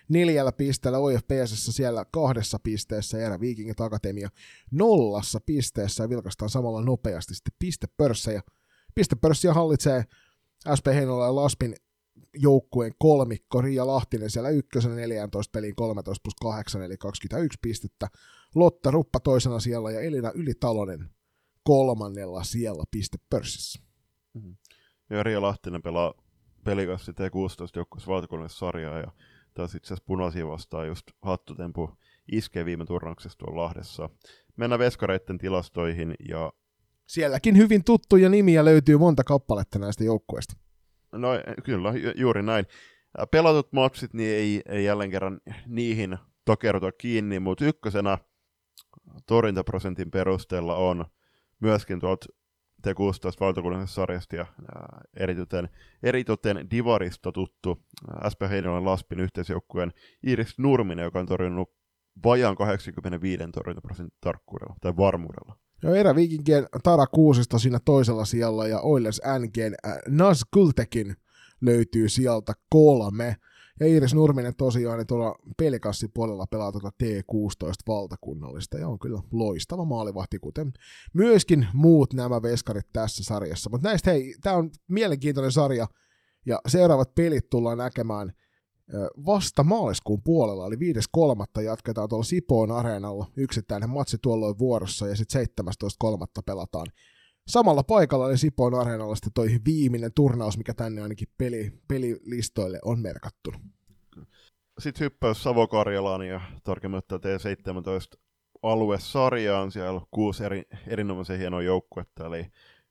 neljällä 0.10 0.52
pisteellä, 0.52 1.00
OFPSssä 1.00 1.72
siellä 1.72 2.06
kahdessa 2.12 2.58
pisteessä, 2.64 3.18
ja 3.18 3.40
Vikingit 3.40 3.82
Akatemia 3.82 4.30
nollassa 4.72 5.40
pisteessä, 5.46 6.04
ja 6.04 6.10
vilkastaan 6.10 6.50
samalla 6.50 6.82
nopeasti 6.82 7.36
sitten 7.36 7.54
pistepörssejä. 7.60 8.42
Pistepörssiä 8.96 9.54
hallitsee 9.54 10.04
SP 10.78 10.86
Heinola 10.88 11.26
ja 11.26 11.36
Laspin 11.36 11.76
joukkueen 12.34 12.92
kolmikko, 12.98 13.62
Riia 13.62 13.88
Lahtinen 13.88 14.30
siellä 14.30 14.50
ykkösen 14.50 14.96
14 14.96 15.52
peliin 15.52 15.76
13 15.76 16.24
plus 16.24 16.36
8 16.42 16.82
eli 16.82 16.98
21 16.98 17.60
pistettä, 17.62 18.08
Lotta 18.56 18.92
Ruppa 18.92 19.20
toisena 19.20 19.60
siellä 19.60 19.92
ja 19.92 20.02
Elina 20.02 20.32
Ylitalonen 20.36 21.10
kolmannella 21.64 22.44
siellä 22.44 22.84
pistepörssissä. 22.92 23.80
Mm-hmm. 24.34 24.56
Ja 25.10 25.24
Riia 25.24 25.42
Lahtinen 25.42 25.82
pelaa 25.82 26.14
pelikassa 26.64 27.12
T16 27.12 27.16
joukkueessa 27.76 28.12
valtakunnallisessa 28.12 28.66
sarjaa 28.66 29.00
ja 29.00 29.12
taas 29.54 29.76
itse 29.76 29.88
asiassa 29.88 30.06
punaisia 30.08 30.48
vastaan 30.48 30.88
just 30.88 31.04
hattutempu 31.22 31.90
iskee 32.32 32.66
viime 32.66 32.86
turnauksessa 32.86 33.38
tuolla 33.38 33.62
Lahdessa. 33.62 34.10
Mennään 34.58 34.80
veskareiden 34.80 35.38
tilastoihin 35.38 36.16
ja 36.30 36.54
Sielläkin 37.10 37.58
hyvin 37.58 37.84
tuttuja 37.84 38.30
nimiä 38.30 38.66
löytyy 38.66 38.98
monta 38.98 39.24
kappaletta 39.24 39.80
näistä 39.80 40.04
joukkueista. 40.04 40.54
No 41.12 41.30
kyllä, 41.64 41.94
ju- 41.94 42.14
juuri 42.16 42.44
näin. 42.44 42.66
Pelatut 43.32 43.74
matsit 43.74 44.14
niin 44.14 44.30
ei, 44.30 44.62
ei 44.66 44.86
jälleen 44.86 45.12
kerran 45.12 45.42
niihin 45.68 46.18
tokertua 46.46 46.92
kiinni, 46.92 47.40
mutta 47.40 47.66
ykkösenä 47.66 48.18
torjuntaprosentin 49.26 50.12
perusteella 50.12 50.76
on 50.76 51.06
myöskin 51.60 52.00
tuolta 52.00 52.26
T16 52.88 53.40
valtakunnallisesta 53.40 53.96
sarjasta 53.96 54.36
ja 54.36 54.46
ää, 54.76 55.02
eritoten 56.04 56.68
Divarista 56.72 57.32
tuttu 57.32 57.86
SP 58.32 58.42
Heinolan 58.50 58.86
Laspin 58.86 59.20
yhteisjoukkueen 59.20 59.94
Iris 60.24 60.58
Nurminen, 60.58 61.04
joka 61.04 61.20
on 61.20 61.26
torjunut 61.26 61.72
vajaan 62.24 62.56
85 62.56 63.44
torjuntaprosentin 63.54 64.18
tarkkuudella 64.22 64.76
tai 64.82 64.98
varmuudella. 64.98 65.69
Ja 65.84 65.96
eräviikinkien 65.96 66.68
Tara 66.84 67.08
Kuusisto 67.08 67.60
siinä 67.60 67.80
toisella 67.86 68.26
sijalla 68.26 68.68
ja 68.68 68.80
Oilers 68.82 69.22
NGn 69.40 69.76
äh, 69.86 69.98
Nas 70.08 70.46
Kultekin 70.54 71.16
löytyy 71.62 72.10
sieltä 72.10 72.54
kolme. 72.70 73.36
Ja 73.80 73.88
Iiris 73.88 74.14
Nurminen 74.14 74.56
tosiaan 74.56 74.98
niin 74.98 75.08
tuolla 75.08 75.36
pelikassipuolella 75.58 76.48
pelaa 76.48 76.72
tuota 76.72 76.92
T16 77.04 77.72
valtakunnallista 77.88 78.78
ja 78.78 78.88
on 78.88 79.00
kyllä 79.00 79.22
loistava 79.32 79.86
maalivahti, 79.86 80.40
kuten 80.40 80.74
myöskin 81.14 81.68
muut 81.74 82.14
nämä 82.14 82.42
veskarit 82.42 82.88
tässä 82.94 83.24
sarjassa. 83.24 83.70
Mutta 83.70 83.88
näistä 83.88 84.12
hei, 84.12 84.36
tämä 84.42 84.56
on 84.56 84.70
mielenkiintoinen 84.88 85.52
sarja 85.52 85.88
ja 86.46 86.62
seuraavat 86.68 87.16
pelit 87.16 87.50
tullaan 87.50 87.78
näkemään 87.78 88.34
vasta 89.26 89.64
maaliskuun 89.64 90.22
puolella, 90.24 90.68
eli 90.68 90.76
5.3. 90.76 91.62
jatketaan 91.62 92.10
tuolla 92.10 92.24
Sipoon 92.24 92.72
areenalla, 92.72 93.26
yksittäinen 93.38 93.90
matsi 93.90 94.18
tuolloin 94.22 94.60
vuorossa, 94.60 95.08
ja 95.08 95.16
sitten 95.16 95.48
17.3. 95.72 96.44
pelataan 96.46 96.88
samalla 97.48 97.84
paikalla, 97.84 98.30
eli 98.30 98.38
Sipoon 98.38 98.74
areenalla 98.74 99.16
sitten 99.16 99.34
toi 99.34 99.50
viimeinen 99.66 100.12
turnaus, 100.16 100.58
mikä 100.58 100.74
tänne 100.74 101.02
ainakin 101.02 101.28
peli, 101.38 101.72
pelilistoille 101.88 102.80
on 102.86 103.00
merkattu. 103.00 103.54
Sitten 104.80 105.06
hyppäys 105.06 105.44
Savo-Karjalaan 105.44 106.28
ja 106.28 106.42
tarkemmin 106.64 107.02
T17 107.02 108.20
aluesarjaan. 108.64 109.72
Siellä 109.72 110.00
on 110.00 110.06
kuusi 110.12 110.44
eri, 110.44 110.64
erinomaisen 110.88 111.40
hienoa 111.40 111.62
joukkuetta, 111.62 112.26
eli 112.26 112.46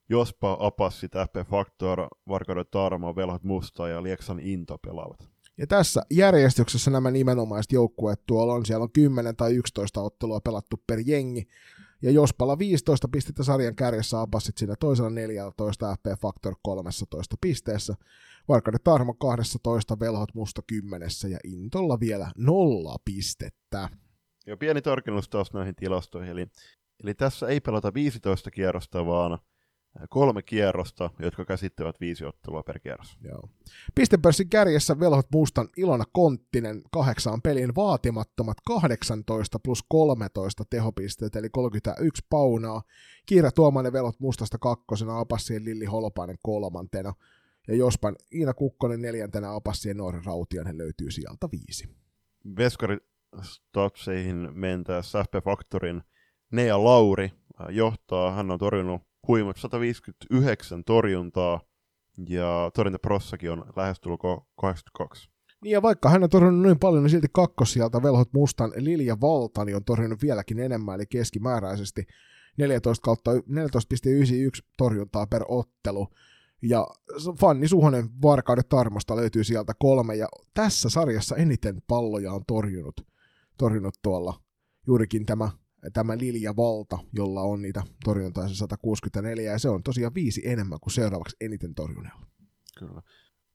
Jospa, 0.09 0.57
Apassi, 0.59 1.07
FP 1.07 1.49
Factor, 1.49 2.07
Varkauden 2.27 2.65
Tarmo, 2.71 3.15
Velhot 3.15 3.43
Musta 3.43 3.87
ja 3.87 4.03
Lieksan 4.03 4.39
Into 4.39 4.77
pelaavat. 4.77 5.29
Ja 5.59 5.67
tässä 5.67 6.01
järjestyksessä 6.11 6.91
nämä 6.91 7.11
nimenomaiset 7.11 7.71
joukkueet 7.71 8.25
tuolla 8.25 8.53
on, 8.53 8.65
siellä 8.65 8.83
on 8.83 8.91
10 8.91 9.35
tai 9.35 9.55
11 9.55 10.01
ottelua 10.01 10.39
pelattu 10.41 10.83
per 10.87 10.99
jengi, 11.05 11.47
ja 12.01 12.11
Jospalla 12.11 12.59
15 12.59 13.07
pistettä 13.07 13.43
sarjan 13.43 13.75
kärjessä, 13.75 14.21
Abassit 14.21 14.57
siinä 14.57 14.75
toisella 14.79 15.09
14, 15.09 15.95
FP 15.95 16.21
Factor 16.21 16.55
13 16.61 17.35
pisteessä, 17.41 17.95
Varkauden 18.47 18.79
Tarmo 18.83 19.13
12, 19.13 19.99
Velhot 19.99 20.35
Musta 20.35 20.61
10 20.67 21.09
ja 21.29 21.39
Intolla 21.43 21.99
vielä 21.99 22.31
nolla 22.37 22.95
pistettä. 23.05 23.89
Ja 24.47 24.57
pieni 24.57 24.81
tarkennus 24.81 25.29
taas 25.29 25.53
näihin 25.53 25.75
tilastoihin, 25.75 26.31
eli, 26.31 26.47
eli 27.03 27.13
tässä 27.13 27.47
ei 27.47 27.61
pelata 27.61 27.93
15 27.93 28.51
kierrosta, 28.51 29.05
vaan 29.05 29.39
kolme 30.09 30.41
kierrosta, 30.41 31.09
jotka 31.19 31.45
käsittävät 31.45 31.99
viisi 31.99 32.25
ottelua 32.25 32.63
per 32.63 32.79
kierros. 32.79 33.17
Joo. 33.21 33.49
Pistepörssin 33.95 34.49
kärjessä 34.49 34.99
velhot 34.99 35.27
Mustan 35.33 35.69
Ilona 35.77 36.03
Konttinen 36.11 36.81
kahdeksaan 36.91 37.41
pelin 37.41 37.75
vaatimattomat 37.75 38.57
18 38.65 39.59
plus 39.59 39.83
13 39.87 40.63
tehopisteet, 40.69 41.35
eli 41.35 41.49
31 41.49 42.25
paunaa. 42.29 42.81
Kiira 43.25 43.51
Tuomainen 43.51 43.93
velhot 43.93 44.19
Mustasta 44.19 44.57
kakkosena, 44.57 45.19
Apassien 45.19 45.65
Lilli 45.65 45.85
Holopainen 45.85 46.37
kolmantena. 46.43 47.13
Ja 47.67 47.75
Jospan 47.75 48.15
Iina 48.33 48.53
Kukkonen 48.53 49.01
neljäntenä, 49.01 49.55
Apassien 49.55 49.97
Noori 49.97 50.19
Rautianen 50.25 50.77
löytyy 50.77 51.11
sieltä 51.11 51.47
viisi. 51.51 51.89
Veskari 52.57 52.97
statseihin 53.41 54.49
mentäessä 54.53 55.23
FP 55.23 55.43
Factorin 55.43 56.01
Nea 56.51 56.83
Lauri 56.83 57.31
johtaa. 57.69 58.31
Hän 58.31 58.51
on 58.51 58.59
torjunut 58.59 59.08
huimat 59.27 59.57
159 59.57 60.83
torjuntaa, 60.83 61.61
ja 62.29 62.71
torjuntaprossakin 62.73 63.51
on 63.51 63.65
lähestulkoon 63.75 64.41
82. 64.55 65.29
Niin 65.63 65.71
ja 65.71 65.81
vaikka 65.81 66.09
hän 66.09 66.23
on 66.23 66.29
torjunut 66.29 66.61
noin 66.61 66.79
paljon, 66.79 67.03
niin 67.03 67.11
silti 67.11 67.27
kakkosijalta 67.31 68.03
velhot 68.03 68.33
mustan 68.33 68.71
Lilja 68.75 69.21
Valtani 69.21 69.73
on 69.73 69.83
torjunut 69.83 70.21
vieläkin 70.21 70.59
enemmän, 70.59 70.95
eli 70.95 71.05
keskimääräisesti 71.05 72.07
14 72.57 73.03
kautta 73.03 73.31
14,91 73.33 73.39
torjuntaa 74.77 75.27
per 75.27 75.43
ottelu. 75.47 76.07
Ja 76.61 76.87
Fanni 77.39 77.67
Suhonen 77.67 78.09
Varkauden 78.21 78.63
Tarmosta 78.69 79.15
löytyy 79.15 79.43
sieltä 79.43 79.73
kolme, 79.79 80.15
ja 80.15 80.27
tässä 80.53 80.89
sarjassa 80.89 81.35
eniten 81.35 81.81
palloja 81.87 82.33
on 82.33 82.41
torjunut, 82.47 83.01
torjunut 83.57 83.95
tuolla 84.01 84.41
juurikin 84.87 85.25
tämä 85.25 85.49
tämä 85.93 86.17
Lilja 86.17 86.55
Valta, 86.55 86.97
jolla 87.13 87.41
on 87.41 87.61
niitä 87.61 87.83
torjuntaa 88.03 88.47
164, 88.47 89.51
ja 89.51 89.59
se 89.59 89.69
on 89.69 89.83
tosiaan 89.83 90.13
viisi 90.15 90.41
enemmän 90.45 90.79
kuin 90.79 90.93
seuraavaksi 90.93 91.35
eniten 91.41 91.75
torjuneella. 91.75 92.25
Kyllä. 92.79 93.01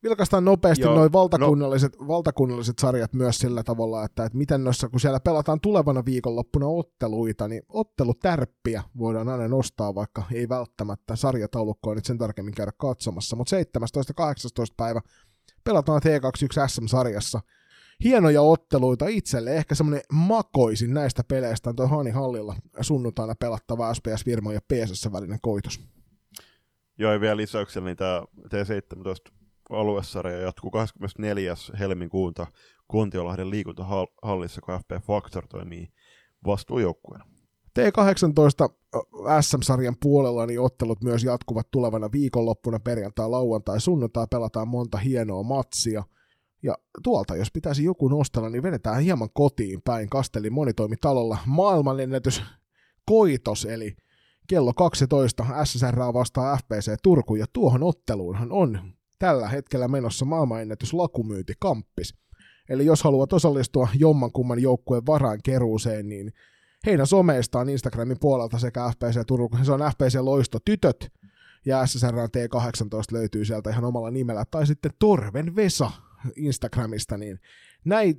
Vilkaistaan 0.02 0.44
nopeasti 0.44 0.84
noin 0.84 1.12
valtakunnalliset, 1.12 2.00
no. 2.00 2.08
valtakunnalliset 2.08 2.78
sarjat 2.78 3.12
myös 3.12 3.38
sillä 3.38 3.62
tavalla, 3.62 4.04
että, 4.04 4.24
että 4.24 4.38
miten 4.38 4.64
noissa, 4.64 4.88
kun 4.88 5.00
siellä 5.00 5.20
pelataan 5.20 5.60
tulevana 5.60 6.04
viikonloppuna 6.04 6.66
otteluita, 6.66 7.48
niin 7.48 7.62
ottelutärppiä 7.68 8.82
voidaan 8.98 9.28
aina 9.28 9.48
nostaa, 9.48 9.94
vaikka 9.94 10.22
ei 10.32 10.48
välttämättä 10.48 11.16
sarjataulukkoa 11.16 11.94
nyt 11.94 12.04
sen 12.04 12.18
tarkemmin 12.18 12.54
käydä 12.54 12.72
katsomassa, 12.76 13.36
mutta 13.36 13.56
17-18 13.56 13.60
päivä 14.76 15.00
pelataan 15.64 16.02
T21 16.04 16.68
SM-sarjassa– 16.68 17.40
hienoja 18.04 18.42
otteluita 18.42 19.06
itselle. 19.08 19.56
Ehkä 19.56 19.74
semmoinen 19.74 20.02
makoisin 20.12 20.94
näistä 20.94 21.24
peleistä 21.24 21.70
on 21.70 21.76
tuo 21.76 21.86
Hani 21.86 22.10
Hallilla 22.10 22.54
sunnuntaina 22.80 23.34
pelattava 23.40 23.94
SPS 23.94 24.26
Virmo 24.26 24.52
ja 24.52 24.60
PSS 24.60 25.12
välinen 25.12 25.38
koitos. 25.42 25.80
Joo, 26.98 27.12
ja 27.12 27.20
vielä 27.20 27.36
lisäyksellä 27.36 27.86
niin 27.86 27.96
tämä 27.96 28.22
T17 28.40 29.32
aluesarja 29.70 30.38
jatkuu 30.38 30.70
24. 30.70 31.54
helmikuuta 31.78 32.46
Kontiolahden 32.86 33.50
liikuntahallissa, 33.50 34.60
kun 34.60 34.74
FP 34.74 35.06
Factor 35.06 35.46
toimii 35.46 35.88
vastuujoukkueena. 36.46 37.24
T18 37.78 38.74
SM-sarjan 39.40 39.96
puolella 40.02 40.46
niin 40.46 40.60
ottelut 40.60 41.02
myös 41.02 41.24
jatkuvat 41.24 41.70
tulevana 41.70 42.12
viikonloppuna 42.12 42.80
perjantai, 42.80 43.28
lauantai, 43.28 43.80
sunnuntai 43.80 44.26
pelataan 44.30 44.68
monta 44.68 44.98
hienoa 44.98 45.42
matsia– 45.42 46.02
ja 46.64 46.78
tuolta, 47.02 47.36
jos 47.36 47.52
pitäisi 47.52 47.84
joku 47.84 48.08
nostella, 48.08 48.50
niin 48.50 48.62
vedetään 48.62 49.02
hieman 49.02 49.28
kotiin 49.32 49.82
päin. 49.82 50.10
Kastelin 50.10 50.52
monitoimitalolla. 50.52 51.38
Maailmanlennätys 51.46 52.42
koitos, 53.06 53.64
eli 53.64 53.96
kello 54.48 54.72
12 54.72 55.46
SSR 55.64 55.96
vastaa 55.96 56.56
FPC 56.56 56.94
Turku, 57.02 57.36
ja 57.36 57.46
tuohon 57.52 57.82
otteluunhan 57.82 58.52
on 58.52 58.80
tällä 59.18 59.48
hetkellä 59.48 59.88
menossa 59.88 60.24
maailmanennätys 60.24 60.92
lakumyynti 60.92 61.52
kamppis. 61.60 62.14
Eli 62.68 62.86
jos 62.86 63.02
haluat 63.02 63.32
osallistua 63.32 63.88
jommankumman 63.98 64.62
joukkueen 64.62 65.06
varaan 65.06 65.38
keruuseen, 65.44 66.08
niin 66.08 66.32
heidän 66.86 67.06
someistaan 67.06 67.68
Instagramin 67.68 68.16
puolelta 68.20 68.58
sekä 68.58 68.90
FPC 68.90 69.26
Turku, 69.26 69.56
se 69.62 69.72
on 69.72 69.80
FPC 69.80 70.18
Loisto 70.20 70.58
Tytöt, 70.64 71.12
ja 71.66 71.86
SSR 71.86 72.14
T18 72.14 73.12
löytyy 73.12 73.44
sieltä 73.44 73.70
ihan 73.70 73.84
omalla 73.84 74.10
nimellä, 74.10 74.44
tai 74.50 74.66
sitten 74.66 74.92
Torven 74.98 75.56
Vesa 75.56 75.90
Instagramista, 76.36 77.16
niin 77.16 77.40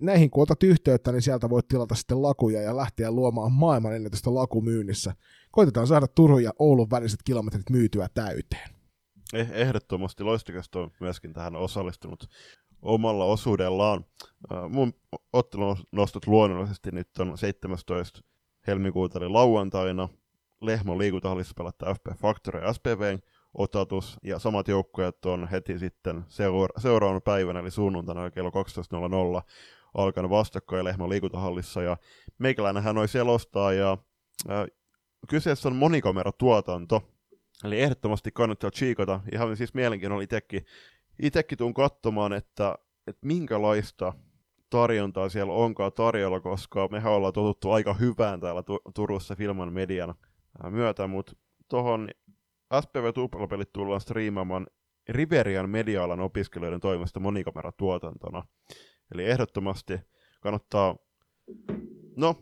näihin 0.02 0.30
kun 0.30 0.44
otat 0.44 0.64
yhteyttä, 0.64 1.11
niin 1.11 1.22
sieltä 1.22 1.49
voit 1.49 1.68
tilata 1.68 1.95
sitten 1.95 2.22
lakuja 2.22 2.61
ja 2.61 2.77
lähteä 2.77 3.11
luomaan 3.11 3.52
maailman 3.52 3.95
ennätystä 3.95 4.36
lakumyynnissä. 4.36 5.14
Koitetaan 5.52 5.88
saada 5.88 6.07
Turun 6.07 6.44
ja 6.44 6.52
Oulun 6.60 6.90
väliset 6.90 7.19
kilometrit 7.23 7.69
myytyä 7.69 8.07
täyteen. 8.14 8.69
Eh, 9.34 9.52
ehdottomasti 9.53 10.23
Loistikasta 10.23 10.80
on 10.80 10.91
myöskin 10.99 11.34
tähän 11.34 11.56
osallistunut 11.56 12.30
omalla 12.82 13.26
osuudellaan. 13.26 14.06
Mun 14.69 14.94
ottelun 15.34 15.77
nostot 15.91 16.27
luonnollisesti 16.27 16.91
nyt 16.91 17.10
on 17.19 17.38
17. 17.38 18.22
helmikuuta 18.68 19.19
eli 19.19 19.30
lauantaina. 19.30 20.10
Lehmon 20.61 20.98
liikuntahallissa 20.98 21.53
pelattaa 21.57 21.94
FP 21.94 22.19
Factory 22.22 22.60
SPVn 22.73 23.19
otatus, 23.57 24.18
ja 24.23 24.40
samat 24.40 24.68
joukkueet 24.68 25.26
on 25.26 25.48
heti 25.48 25.80
sitten 25.80 26.23
seura- 26.27 26.82
seuraavana 26.82 27.22
päivänä, 27.22 27.60
eli 27.60 27.72
sunnuntaina 27.72 28.32
kello 28.32 28.49
12.00 28.49 29.41
alkanut 29.94 30.32
vastakkain 30.32 30.86
Lehmän 30.86 31.10
liikuntahallissa, 31.10 31.82
ja 31.82 31.98
meikäläinenhän 32.40 32.98
oli 32.98 33.07
selostaa, 33.07 33.73
ja 33.73 33.98
äh, 34.49 34.65
kyseessä 35.30 35.69
on 35.69 35.76
monikameratuotanto, 35.76 37.02
eli 37.64 37.82
ehdottomasti 37.82 38.32
kannattaa 38.32 38.72
chiikata, 38.72 39.19
ihan 39.34 39.57
siis 39.57 39.73
mielenkiinnolla 39.73 40.23
itsekin, 40.23 40.65
itsekin 41.19 41.57
tuun 41.57 41.73
katsomaan, 41.73 42.34
että, 42.34 42.76
että 43.07 43.27
minkälaista 43.27 44.14
tarjontaa 44.69 45.30
siellä 45.30 45.53
onkaan 45.53 45.94
tarjolla, 45.94 46.40
koska 46.40 46.88
mehän 46.91 47.14
ollaan 47.14 47.34
totuttu 47.34 47.72
aika 47.72 47.94
hyvään 47.94 48.40
täällä 48.40 48.64
Turussa 48.95 49.36
Filman 49.36 49.73
median 49.73 50.15
myötä, 50.69 51.07
mutta 51.07 51.34
tuohon 51.69 52.10
SPV 52.82 53.14
Tuplapelit 53.14 53.74
tullaan 53.74 54.02
striimaamaan 54.02 54.68
Riverian 55.10 55.70
media-alan 55.70 56.20
opiskelijoiden 56.20 56.80
toimesta 56.80 57.20
monikameratuotantona. 57.20 58.44
Eli 59.14 59.26
ehdottomasti 59.26 60.00
kannattaa, 60.42 60.96
no, 62.16 62.36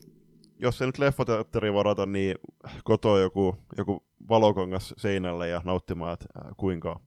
jos 0.59 0.81
ei 0.81 0.87
nyt 0.87 0.97
leffateatteri 0.97 1.73
varata, 1.73 2.05
niin 2.05 2.35
kotoa 2.83 3.19
joku, 3.19 3.55
joku 3.77 4.05
valokongas 4.29 4.93
seinälle 4.97 5.47
ja 5.47 5.61
nauttimaan, 5.65 6.13
että 6.13 6.27
kuinka 6.57 6.99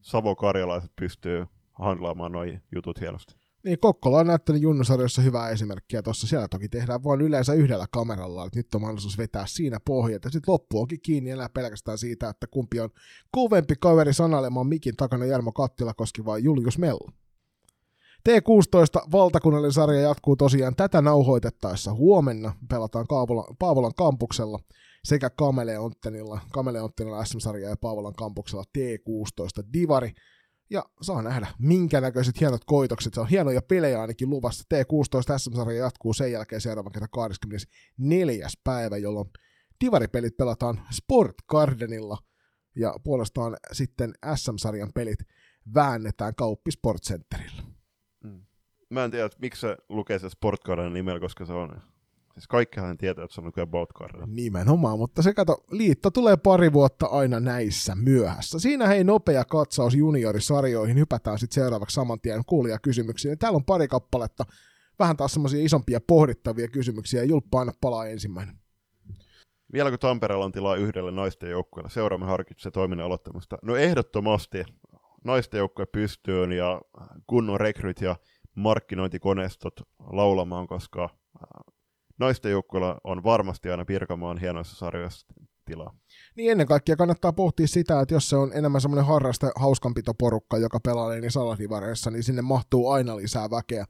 savokarjalaiset 0.00 0.92
pystyy 0.96 1.46
handlaamaan 1.72 2.32
nuo 2.32 2.44
jutut 2.74 3.00
hienosti. 3.00 3.43
Niin, 3.64 3.78
Kokkola 3.78 4.18
on 4.18 4.26
näyttänyt 4.26 4.62
junnusarjossa 4.62 5.22
hyvää 5.22 5.50
esimerkkiä 5.50 6.02
tuossa. 6.02 6.26
Siellä 6.26 6.48
toki 6.48 6.68
tehdään 6.68 7.04
vain 7.04 7.20
yleensä 7.20 7.52
yhdellä 7.52 7.86
kameralla, 7.90 8.46
että 8.46 8.58
nyt 8.58 8.74
on 8.74 8.80
mahdollisuus 8.80 9.18
vetää 9.18 9.46
siinä 9.46 9.80
pohjat. 9.86 10.24
Ja 10.24 10.30
sitten 10.30 10.52
loppu 10.52 10.80
onkin 10.80 11.00
kiinni 11.02 11.30
enää 11.30 11.48
pelkästään 11.48 11.98
siitä, 11.98 12.28
että 12.28 12.46
kumpi 12.46 12.80
on 12.80 12.90
kovempi 13.30 13.74
kaveri 13.80 14.14
sanailemaan 14.14 14.66
mikin 14.66 14.96
takana 14.96 15.24
Jarmo 15.24 15.52
Kattilakoski 15.52 16.24
vai 16.24 16.42
Julius 16.42 16.78
Mellu. 16.78 17.10
T16 18.28 19.10
valtakunnallinen 19.12 19.72
sarja 19.72 20.00
jatkuu 20.00 20.36
tosiaan 20.36 20.76
tätä 20.76 21.02
nauhoitettaessa 21.02 21.94
huomenna. 21.94 22.52
Pelataan 22.68 23.06
Paavolan, 23.08 23.56
Paavolan 23.58 23.94
kampuksella 23.96 24.58
sekä 25.04 25.30
Kameleonttenilla, 25.30 26.40
Kameleonttenilla 26.52 27.24
SM-sarja 27.24 27.68
ja 27.68 27.76
Paavolan 27.76 28.14
kampuksella 28.14 28.64
T16 28.78 29.72
Divari. 29.72 30.12
Ja 30.70 30.84
saa 31.02 31.22
nähdä, 31.22 31.46
minkä 31.58 32.00
näköiset 32.00 32.40
hienot 32.40 32.64
koitokset. 32.64 33.14
Se 33.14 33.20
on 33.20 33.28
hienoja 33.28 33.62
pelejä 33.62 34.00
ainakin 34.00 34.30
luvassa. 34.30 34.64
T16 34.74 35.38
SM-sarja 35.38 35.78
jatkuu 35.78 36.14
sen 36.14 36.32
jälkeen 36.32 36.60
seuraavan 36.60 36.92
kerran 36.92 37.08
24. 37.12 38.48
päivä, 38.64 38.96
jolloin 38.96 39.30
Divari-pelit 39.84 40.36
pelataan 40.36 40.80
Sport 40.90 41.34
Gardenilla. 41.48 42.18
Ja 42.76 42.94
puolestaan 43.04 43.56
sitten 43.72 44.12
SM-sarjan 44.34 44.92
pelit 44.94 45.18
väännetään 45.74 46.34
Kauppi 46.34 46.70
Sport 46.70 47.02
Centerillä. 47.02 47.62
Mm. 48.24 48.46
Mä 48.90 49.04
en 49.04 49.10
tiedä, 49.10 49.30
miksi 49.38 49.60
se 49.60 49.76
lukee 49.88 50.18
se 50.18 50.30
Sport 50.30 50.64
Garden 50.64 50.92
nimellä, 50.92 51.20
koska 51.20 51.46
se 51.46 51.52
on 51.52 51.82
Siis 52.34 52.48
kaikkihan 52.48 52.98
tietää, 52.98 53.24
että 53.24 53.34
se 53.34 53.40
on 53.40 53.44
nykyään 53.44 53.68
Boatcarden. 53.68 54.34
Nimenomaan, 54.34 54.98
mutta 54.98 55.22
se 55.22 55.34
kato, 55.34 55.64
liitto 55.70 56.10
tulee 56.10 56.36
pari 56.36 56.72
vuotta 56.72 57.06
aina 57.06 57.40
näissä 57.40 57.94
myöhässä. 57.94 58.58
Siinä 58.58 58.86
hei 58.86 59.04
nopea 59.04 59.44
katsaus 59.44 59.94
juniorisarjoihin, 59.94 60.98
hypätään 60.98 61.38
sitten 61.38 61.54
seuraavaksi 61.54 61.94
saman 61.94 62.20
tien 62.20 62.44
kuulijakysymyksiin. 62.46 63.38
Täällä 63.38 63.56
on 63.56 63.64
pari 63.64 63.88
kappaletta, 63.88 64.44
vähän 64.98 65.16
taas 65.16 65.32
semmoisia 65.32 65.64
isompia 65.64 66.00
pohdittavia 66.06 66.68
kysymyksiä, 66.68 67.20
ja 67.20 67.28
Julppa 67.28 67.58
aina 67.58 67.72
palaa 67.80 68.06
ensimmäinen. 68.06 68.56
Vieläkö 69.72 69.98
Tampereella 69.98 70.44
on 70.44 70.52
tilaa 70.52 70.76
yhdelle 70.76 71.10
naisten 71.10 71.50
joukkueelle? 71.50 71.90
Seuraamme 71.90 72.26
harkitsee 72.26 72.72
toiminnan 72.72 73.06
aloittamista. 73.06 73.58
No 73.62 73.76
ehdottomasti 73.76 74.64
naisten 75.24 75.58
joukkue 75.58 75.86
pystyyn 75.86 76.52
ja 76.52 76.80
kunnon 77.26 77.60
rekryt 77.60 78.00
ja 78.00 78.16
markkinointikonestot 78.54 79.80
laulamaan, 80.12 80.66
koska 80.66 81.08
naisten 82.18 82.52
joukkueella 82.52 83.00
on 83.04 83.24
varmasti 83.24 83.70
aina 83.70 83.84
Pirkanmaan 83.84 84.38
hienoissa 84.38 84.76
sarjoissa 84.76 85.26
tilaa. 85.64 85.96
Niin 86.36 86.52
ennen 86.52 86.66
kaikkea 86.66 86.96
kannattaa 86.96 87.32
pohtia 87.32 87.66
sitä, 87.66 88.00
että 88.00 88.14
jos 88.14 88.28
se 88.28 88.36
on 88.36 88.52
enemmän 88.54 88.80
semmoinen 88.80 89.06
harraste 89.06 89.50
hauskanpitoporukka, 89.56 90.58
joka 90.58 90.80
pelaa 90.80 91.10
niin 91.10 91.30
saladivareissa, 91.30 92.10
niin 92.10 92.22
sinne 92.22 92.42
mahtuu 92.42 92.90
aina 92.90 93.16
lisää 93.16 93.50
väkeä. 93.50 93.84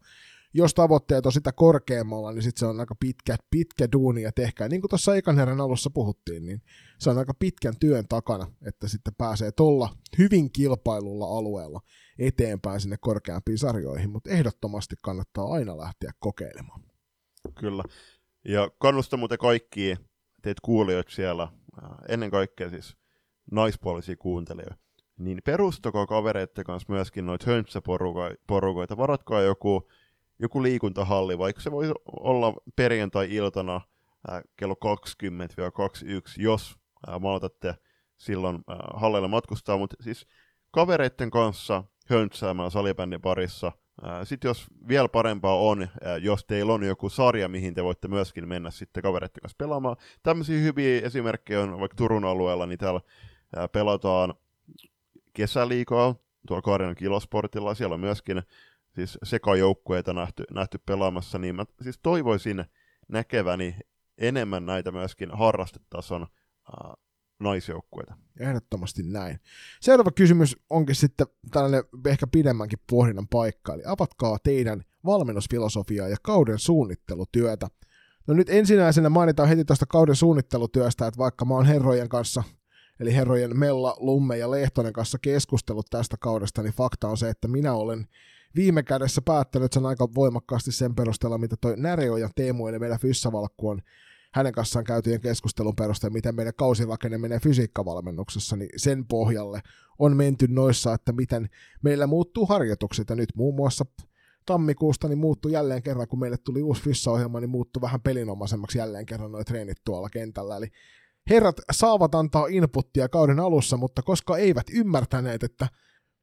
Jos 0.57 0.75
tavoitteet 0.75 1.27
on 1.27 1.33
sitä 1.33 1.53
korkeammalla, 1.53 2.33
niin 2.33 2.43
sitten 2.43 2.61
se 2.61 2.67
on 2.67 2.81
aika 2.81 2.95
pitkä, 3.01 3.37
pitkä 3.51 3.89
duuni 3.93 4.23
ja 4.23 4.33
tehkää. 4.33 4.69
Niin 4.69 4.81
kuin 4.81 4.89
tuossa 4.89 5.17
ekan 5.17 5.37
herran 5.37 5.61
alussa 5.61 5.91
puhuttiin, 5.91 6.47
niin 6.47 6.63
se 6.99 7.11
on 7.11 7.19
aika 7.19 7.35
pitkän 7.35 7.75
työn 7.81 8.09
takana, 8.09 8.47
että 8.67 8.89
sitten 8.89 9.15
pääsee 9.19 9.53
tuolla 9.53 9.89
hyvin 10.19 10.53
kilpailulla 10.53 11.39
alueella 11.39 11.81
eteenpäin 12.19 12.81
sinne 12.81 12.97
korkeampiin 13.01 13.59
sarjoihin, 13.59 14.11
mutta 14.11 14.31
ehdottomasti 14.31 14.97
kannattaa 15.03 15.53
aina 15.53 15.79
lähteä 15.79 16.11
kokeilemaan. 16.19 16.81
Kyllä. 17.55 17.83
Ja 18.45 18.71
kannustan 18.79 19.19
muuten 19.19 19.39
kaikkia 19.39 19.97
teitä 20.43 20.61
kuulijoita 20.63 21.11
siellä, 21.11 21.43
äh, 21.43 21.91
ennen 22.09 22.31
kaikkea 22.31 22.71
siis 22.71 22.97
naispuolisia 23.51 24.17
kuuntelijoita, 24.17 24.77
niin 25.19 25.41
perustakaa 25.45 26.07
kavereiden 26.07 26.65
kanssa 26.65 26.93
myöskin 26.93 27.27
noita 27.27 27.51
höntsäporukoita. 27.51 28.97
Varatkaa 28.97 29.43
joku, 29.43 29.89
joku 30.39 30.63
liikuntahalli, 30.63 31.39
vaikka 31.39 31.63
se 31.63 31.71
voi 31.71 31.93
olla 32.07 32.55
perjantai-iltana 32.77 33.81
äh, 34.31 34.43
kello 34.57 34.75
20-21, 34.75 36.43
jos 36.43 36.77
äh, 37.09 37.21
maltatte 37.21 37.75
silloin 38.17 38.57
äh, 39.25 39.29
matkustaa, 39.29 39.79
mutta 39.79 39.97
siis 40.01 40.27
kavereiden 40.71 41.31
kanssa 41.31 41.85
höntsäämään 42.11 42.71
salibändin 42.71 43.21
parissa– 43.21 43.73
sitten 44.25 44.49
jos 44.49 44.67
vielä 44.89 45.09
parempaa 45.09 45.57
on, 45.57 45.89
jos 46.21 46.45
teillä 46.45 46.73
on 46.73 46.83
joku 46.83 47.09
sarja, 47.09 47.49
mihin 47.49 47.75
te 47.75 47.85
voitte 47.85 48.09
myöskin 48.09 48.49
mennä 48.49 48.71
sitten 48.71 49.03
kavereiden 49.03 49.41
kanssa 49.43 49.57
pelaamaan. 49.59 49.97
Tämmöisiä 50.23 50.61
hyviä 50.61 51.01
esimerkkejä 51.01 51.61
on 51.61 51.81
vaikka 51.81 51.97
Turun 51.97 52.25
alueella, 52.25 52.67
niin 52.67 52.79
täällä 52.79 53.01
pelataan 53.73 54.35
kesäliikaa 55.33 56.15
tuolla 56.47 56.63
Kaarinan 56.63 56.95
kilosportilla. 56.95 57.75
Siellä 57.75 57.95
on 57.95 58.01
myöskin 58.01 58.43
siis 58.95 59.19
sekajoukkueita 59.23 60.13
nähty, 60.13 60.45
nähty 60.51 60.79
pelaamassa, 60.87 61.39
niin 61.39 61.57
mä 61.57 61.65
siis 61.83 61.99
toivoisin 62.03 62.65
näkeväni 63.09 63.77
enemmän 64.19 64.67
näitä 64.67 64.93
myöskin 64.93 65.31
harrastetason 65.31 66.27
naisjoukkueita. 67.41 68.15
Ehdottomasti 68.41 69.03
näin. 69.03 69.41
Seuraava 69.81 70.11
kysymys 70.11 70.57
onkin 70.71 70.95
sitten 70.95 71.27
tällainen 71.51 71.85
ehkä 72.07 72.27
pidemmänkin 72.27 72.79
pohdinnan 72.91 73.29
paikka, 73.29 73.75
eli 73.75 73.83
avatkaa 73.87 74.39
teidän 74.39 74.85
valmennusfilosofiaa 75.05 76.09
ja 76.09 76.17
kauden 76.23 76.59
suunnittelutyötä. 76.59 77.69
No 78.27 78.35
nyt 78.35 78.49
ensinnäisenä 78.51 79.09
mainitaan 79.09 79.49
heti 79.49 79.65
tuosta 79.65 79.87
kauden 79.87 80.17
suunnittelutyöstä, 80.17 81.07
että 81.07 81.19
vaikka 81.19 81.45
mä 81.45 81.55
oon 81.55 81.67
herrojen 81.67 82.09
kanssa, 82.09 82.43
eli 83.01 83.15
herrojen 83.15 83.59
Mella, 83.59 83.97
Lumme 83.99 84.39
ja 84.39 84.51
Lehtonen 84.51 84.93
kanssa 84.93 85.19
keskustellut 85.19 85.87
tästä 85.91 86.17
kaudesta, 86.21 86.63
niin 86.63 86.73
fakta 86.73 87.09
on 87.09 87.17
se, 87.17 87.29
että 87.29 87.49
minä 87.49 87.75
olen 87.75 88.07
viime 88.57 88.83
kädessä 88.83 89.23
päättänyt 89.23 89.73
sen 89.73 89.87
aika 89.87 90.09
voimakkaasti 90.15 90.73
sen 90.73 90.95
perusteella, 90.95 91.39
mitä 91.39 91.57
toi 91.61 91.75
Näreo 91.77 92.17
ja 92.17 92.29
Teemu 92.35 92.67
eli 92.67 92.79
meidän 92.79 93.01
Fyssavalkku 93.01 93.69
on 93.69 93.83
hänen 94.35 94.53
kanssaan 94.53 94.85
käytyjen 94.85 95.21
keskustelun 95.21 95.77
perusteella, 95.77 96.13
miten 96.13 96.35
meidän 96.35 96.55
kausirakenne 96.57 97.19
menee 97.19 97.41
fysiikkavalmennuksessa, 97.41 98.57
niin 98.57 98.69
sen 98.77 99.07
pohjalle 99.07 99.61
on 99.99 100.17
menty 100.17 100.49
noissa, 100.49 100.95
että 100.95 101.13
miten 101.13 101.49
meillä 101.83 102.07
muuttuu 102.07 102.47
harjoitukset, 102.47 103.11
ja 103.11 103.17
nyt 103.17 103.29
muun 103.37 103.55
muassa 103.55 103.85
tammikuusta 104.47 105.09
niin 105.09 105.19
muuttui 105.19 105.53
jälleen 105.53 105.83
kerran, 105.83 106.09
kun 106.09 106.19
meille 106.19 106.37
tuli 106.37 106.63
uusi 106.63 106.83
Fissa-ohjelma, 106.83 107.41
niin 107.41 107.51
muuttui 107.51 107.81
vähän 107.81 108.01
pelinomaisemmaksi 108.01 108.79
jälleen 108.79 109.07
kerran 109.07 109.33
noin 109.33 109.45
treenit 109.45 109.79
tuolla 109.85 110.09
kentällä, 110.09 110.57
eli 110.57 110.69
herrat 111.31 111.57
saavat 111.73 112.15
antaa 112.15 112.47
inputtia 112.47 113.09
kauden 113.09 113.41
alussa, 113.41 113.77
mutta 113.77 114.03
koska 114.03 114.37
eivät 114.37 114.67
ymmärtäneet, 114.73 115.43
että 115.43 115.69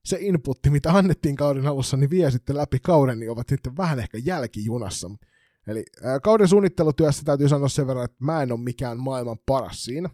se 0.05 0.17
inputti, 0.19 0.69
mitä 0.69 0.91
annettiin 0.91 1.35
kauden 1.35 1.67
alussa, 1.67 1.97
niin 1.97 2.09
vie 2.09 2.31
sitten 2.31 2.57
läpi 2.57 2.79
kauden, 2.79 3.19
niin 3.19 3.31
ovat 3.31 3.49
sitten 3.49 3.77
vähän 3.77 3.99
ehkä 3.99 4.17
jälkijunassa. 4.23 5.09
Eli 5.67 5.83
kauden 6.23 6.47
suunnittelutyössä 6.47 7.23
täytyy 7.25 7.49
sanoa 7.49 7.67
sen 7.67 7.87
verran, 7.87 8.05
että 8.05 8.25
mä 8.25 8.43
en 8.43 8.51
ole 8.51 8.59
mikään 8.59 8.99
maailman 8.99 9.37
paras 9.45 9.83
siinä, 9.83 10.09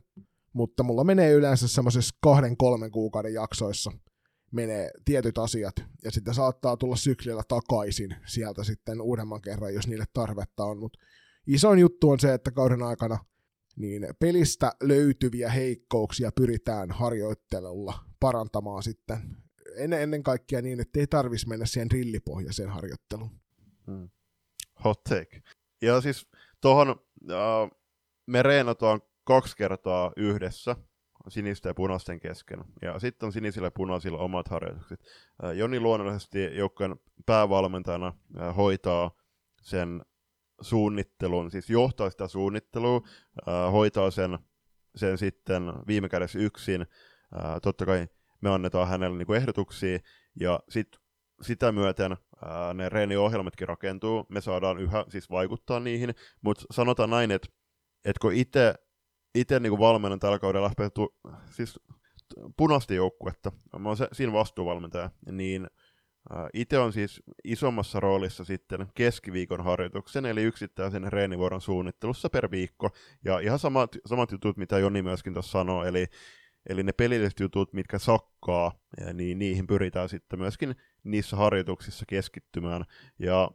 mutta 0.54 0.84
mulla 0.84 1.04
menee 1.04 1.32
yleensä 1.32 1.68
semmoisessa 1.68 2.16
kahden, 2.22 2.58
kolmen 2.58 2.92
kuukauden 2.92 3.34
jaksoissa 3.34 3.92
menee 4.52 4.92
tietyt 5.06 5.38
asiat, 5.38 5.76
ja 6.04 6.12
sitten 6.12 6.34
saattaa 6.34 6.78
tulla 6.78 6.96
syklillä 6.96 7.44
takaisin 7.48 8.16
sieltä 8.26 8.64
sitten 8.64 9.02
uudemman 9.02 9.42
kerran, 9.42 9.74
jos 9.74 9.88
niille 9.88 10.06
tarvetta 10.14 10.64
on, 10.64 10.80
mutta 10.80 11.00
isoin 11.48 11.80
juttu 11.80 12.10
on 12.10 12.20
se, 12.20 12.34
että 12.34 12.52
kauden 12.52 12.84
aikana 12.84 13.18
niin 13.76 14.08
pelistä 14.20 14.72
löytyviä 14.84 15.50
heikkouksia 15.50 16.32
pyritään 16.32 16.92
harjoittelulla 16.92 17.94
parantamaan 18.20 18.84
sitten. 18.84 19.18
Ennen, 19.76 20.02
ennen 20.02 20.24
kaikkea 20.24 20.62
niin, 20.62 20.80
että 20.80 21.00
ei 21.00 21.08
tarvitsisi 21.08 21.50
mennä 21.50 21.66
siihen 21.66 21.92
rillipohjaiseen 21.92 22.70
harjoitteluun. 22.70 23.32
Hmm 23.88 24.10
hot 24.84 25.04
take. 25.04 25.42
Ja 25.82 26.02
siis 26.02 26.28
tuohon 26.62 26.90
uh, 26.90 27.80
me 28.26 28.44
reenataan 28.44 29.02
kaksi 29.24 29.58
kertaa 29.58 30.12
yhdessä 30.18 30.76
sinisten 31.30 31.70
ja 31.70 31.74
punaisten 31.74 32.20
kesken. 32.20 32.64
Ja 32.82 33.00
sitten 33.00 33.28
on 33.28 33.34
sinisillä 33.34 33.68
ja 33.68 33.72
punaisilla 33.72 34.18
omat 34.18 34.48
harjoitukset. 34.48 35.00
Joni 35.56 35.80
luonnollisesti 35.80 36.58
joukkueen 36.58 36.96
päävalmentajana 37.26 38.14
hoitaa 38.58 39.12
sen 39.62 40.02
suunnittelun, 40.62 41.52
siis 41.52 41.70
johtaa 41.70 42.10
sitä 42.10 42.28
suunnittelua, 42.28 43.02
hoitaa 43.72 44.12
sen, 44.12 44.40
sen 44.96 45.18
sitten 45.18 45.64
viime 45.88 46.10
kädessä 46.10 46.40
yksin. 46.40 46.88
Totta 47.62 47.86
kai 47.86 48.08
me 48.42 48.50
annetaan 48.50 48.88
hänelle 48.88 49.18
niin 49.18 49.28
kuin 49.28 49.38
ehdotuksia, 49.38 50.00
ja 50.40 50.60
sit, 50.70 50.88
sitä 51.42 51.72
myöten 51.72 52.18
ää, 52.46 52.74
ne 52.74 52.90
reeniohjelmatkin 52.90 53.68
rakentuu, 53.68 54.26
me 54.30 54.42
saadaan 54.42 54.78
yhä 54.78 55.06
siis 55.10 55.30
vaikuttaa 55.30 55.80
niihin, 55.80 56.16
mutta 56.42 56.66
sanotaan 56.72 57.10
näin, 57.10 57.32
että, 57.32 57.48
että 58.06 58.20
kun 58.22 58.34
itse 58.34 58.76
itse 59.36 59.60
niin 59.60 59.80
valmennan 59.80 60.20
tällä 60.20 60.40
kaudella 60.40 60.72
tu, 60.94 61.16
siis 61.50 61.80
punaista 62.58 62.94
joukkuetta, 62.94 63.52
mä 63.80 63.90
oon 63.90 63.98
se, 63.98 64.08
siinä 64.12 64.34
vastuuvalmentaja, 64.34 65.10
niin 65.32 65.68
itse 66.54 66.78
on 66.78 66.94
siis 66.94 67.24
isommassa 67.44 68.00
roolissa 68.00 68.44
sitten 68.44 68.88
keskiviikon 68.96 69.64
harjoituksen, 69.64 70.26
eli 70.26 70.44
yksittäisen 70.44 71.14
reenivuoron 71.14 71.62
suunnittelussa 71.62 72.30
per 72.30 72.52
viikko. 72.52 72.90
Ja 73.26 73.40
ihan 73.40 73.60
samat, 73.60 73.96
samat 74.06 74.32
jutut, 74.32 74.58
mitä 74.58 74.80
Joni 74.80 75.02
myöskin 75.02 75.34
tuossa 75.34 75.52
sanoi, 75.52 75.88
eli, 75.88 76.06
eli 76.70 76.84
ne 76.84 76.92
pelilliset 76.92 77.40
jutut, 77.40 77.74
mitkä 77.74 78.00
sakkaa, 78.00 78.72
niin 79.14 79.40
niihin 79.40 79.68
pyritään 79.68 80.10
sitten 80.10 80.40
myöskin 80.40 80.76
niissä 81.12 81.36
harjoituksissa 81.36 82.06
keskittymään. 82.08 82.86
Ja 83.20 83.52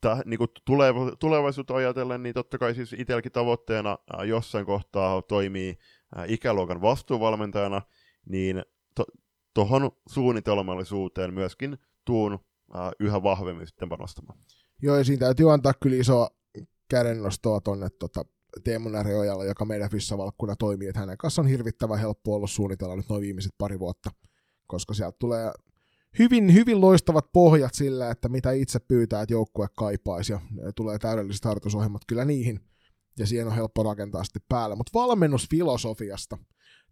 täh, 0.00 0.22
niin 0.24 0.38
kuin 0.38 0.50
tuleva, 0.64 1.16
tulevaisuutta 1.16 1.74
ajatellen, 1.74 2.22
niin 2.22 2.34
totta 2.34 2.58
kai 2.58 2.74
siis 2.74 2.92
itselläkin 2.92 3.32
tavoitteena 3.32 3.98
ää, 4.12 4.24
jossain 4.24 4.66
kohtaa 4.66 5.22
toimii 5.22 5.78
ää, 6.14 6.24
ikäluokan 6.28 6.82
vastuuvalmentajana, 6.82 7.82
niin 8.28 8.62
tuohon 9.54 9.82
to, 9.82 10.02
suunnitelmallisuuteen 10.08 11.34
myöskin 11.34 11.78
tuun 12.04 12.38
ää, 12.74 12.92
yhä 13.00 13.22
vahvemmin 13.22 13.66
sitten 13.66 13.88
panostamaan. 13.88 14.38
Joo, 14.82 14.96
ja 14.96 15.04
siinä 15.04 15.20
täytyy 15.20 15.52
antaa 15.52 15.72
kyllä 15.82 15.96
iso 15.96 16.28
kädennostoa 16.88 17.60
tuonne 17.60 17.88
tota, 17.98 18.24
Teemu 18.64 18.88
Näriojalle, 18.88 19.46
joka 19.46 19.64
meidän 19.64 19.90
Fissavalkkuna 19.90 20.56
toimii, 20.56 20.88
että 20.88 21.00
hänen 21.00 21.18
kanssa 21.18 21.42
on 21.42 21.48
hirvittävän 21.48 21.98
helppo 21.98 22.34
ollut 22.34 22.50
suunnitella 22.50 22.96
nyt 22.96 23.08
noin 23.08 23.22
viimeiset 23.22 23.52
pari 23.58 23.78
vuotta, 23.78 24.10
koska 24.66 24.94
sieltä 24.94 25.16
tulee 25.18 25.52
hyvin, 26.18 26.54
hyvin 26.54 26.80
loistavat 26.80 27.32
pohjat 27.32 27.74
sillä, 27.74 28.10
että 28.10 28.28
mitä 28.28 28.52
itse 28.52 28.78
pyytää, 28.78 29.22
että 29.22 29.34
joukkue 29.34 29.66
kaipaisi, 29.76 30.32
ja 30.32 30.40
tulee 30.76 30.98
täydelliset 30.98 31.44
harjoitusohjelmat 31.44 32.02
kyllä 32.06 32.24
niihin, 32.24 32.60
ja 33.18 33.26
siihen 33.26 33.46
on 33.46 33.54
helppo 33.54 33.82
rakentaa 33.82 34.24
sitten 34.24 34.42
päälle. 34.48 34.76
Mutta 34.76 34.98
valmennusfilosofiasta. 34.98 36.38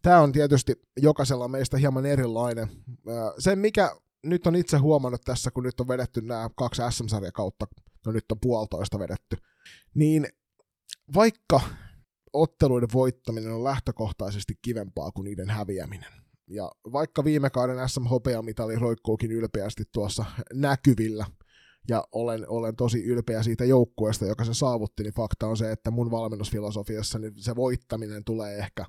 Tämä 0.02 0.20
on 0.20 0.32
tietysti 0.32 0.74
jokaisella 1.00 1.48
meistä 1.48 1.76
hieman 1.76 2.06
erilainen. 2.06 2.68
Se, 3.38 3.56
mikä 3.56 3.96
nyt 4.22 4.46
on 4.46 4.56
itse 4.56 4.76
huomannut 4.76 5.20
tässä, 5.24 5.50
kun 5.50 5.64
nyt 5.64 5.80
on 5.80 5.88
vedetty 5.88 6.20
nämä 6.20 6.50
kaksi 6.56 6.82
SM-sarja 6.90 7.32
kautta, 7.32 7.66
no 8.06 8.12
nyt 8.12 8.32
on 8.32 8.40
puolitoista 8.40 8.98
vedetty, 8.98 9.36
niin 9.94 10.26
vaikka 11.14 11.60
otteluiden 12.32 12.88
voittaminen 12.92 13.52
on 13.52 13.64
lähtökohtaisesti 13.64 14.58
kivempaa 14.62 15.12
kuin 15.12 15.24
niiden 15.24 15.50
häviäminen, 15.50 16.12
ja 16.50 16.72
vaikka 16.92 17.24
viime 17.24 17.50
kauden 17.50 17.88
SM-hopeamitali 17.88 18.76
roikkuukin 18.76 19.32
ylpeästi 19.32 19.84
tuossa 19.92 20.24
näkyvillä, 20.54 21.26
ja 21.88 22.04
olen, 22.12 22.48
olen 22.48 22.76
tosi 22.76 23.04
ylpeä 23.04 23.42
siitä 23.42 23.64
joukkueesta, 23.64 24.26
joka 24.26 24.44
se 24.44 24.54
saavutti, 24.54 25.02
niin 25.02 25.14
fakta 25.14 25.46
on 25.46 25.56
se, 25.56 25.72
että 25.72 25.90
mun 25.90 26.10
valmennusfilosofiassa 26.10 27.18
niin 27.18 27.32
se 27.36 27.56
voittaminen 27.56 28.24
tulee 28.24 28.58
ehkä, 28.58 28.86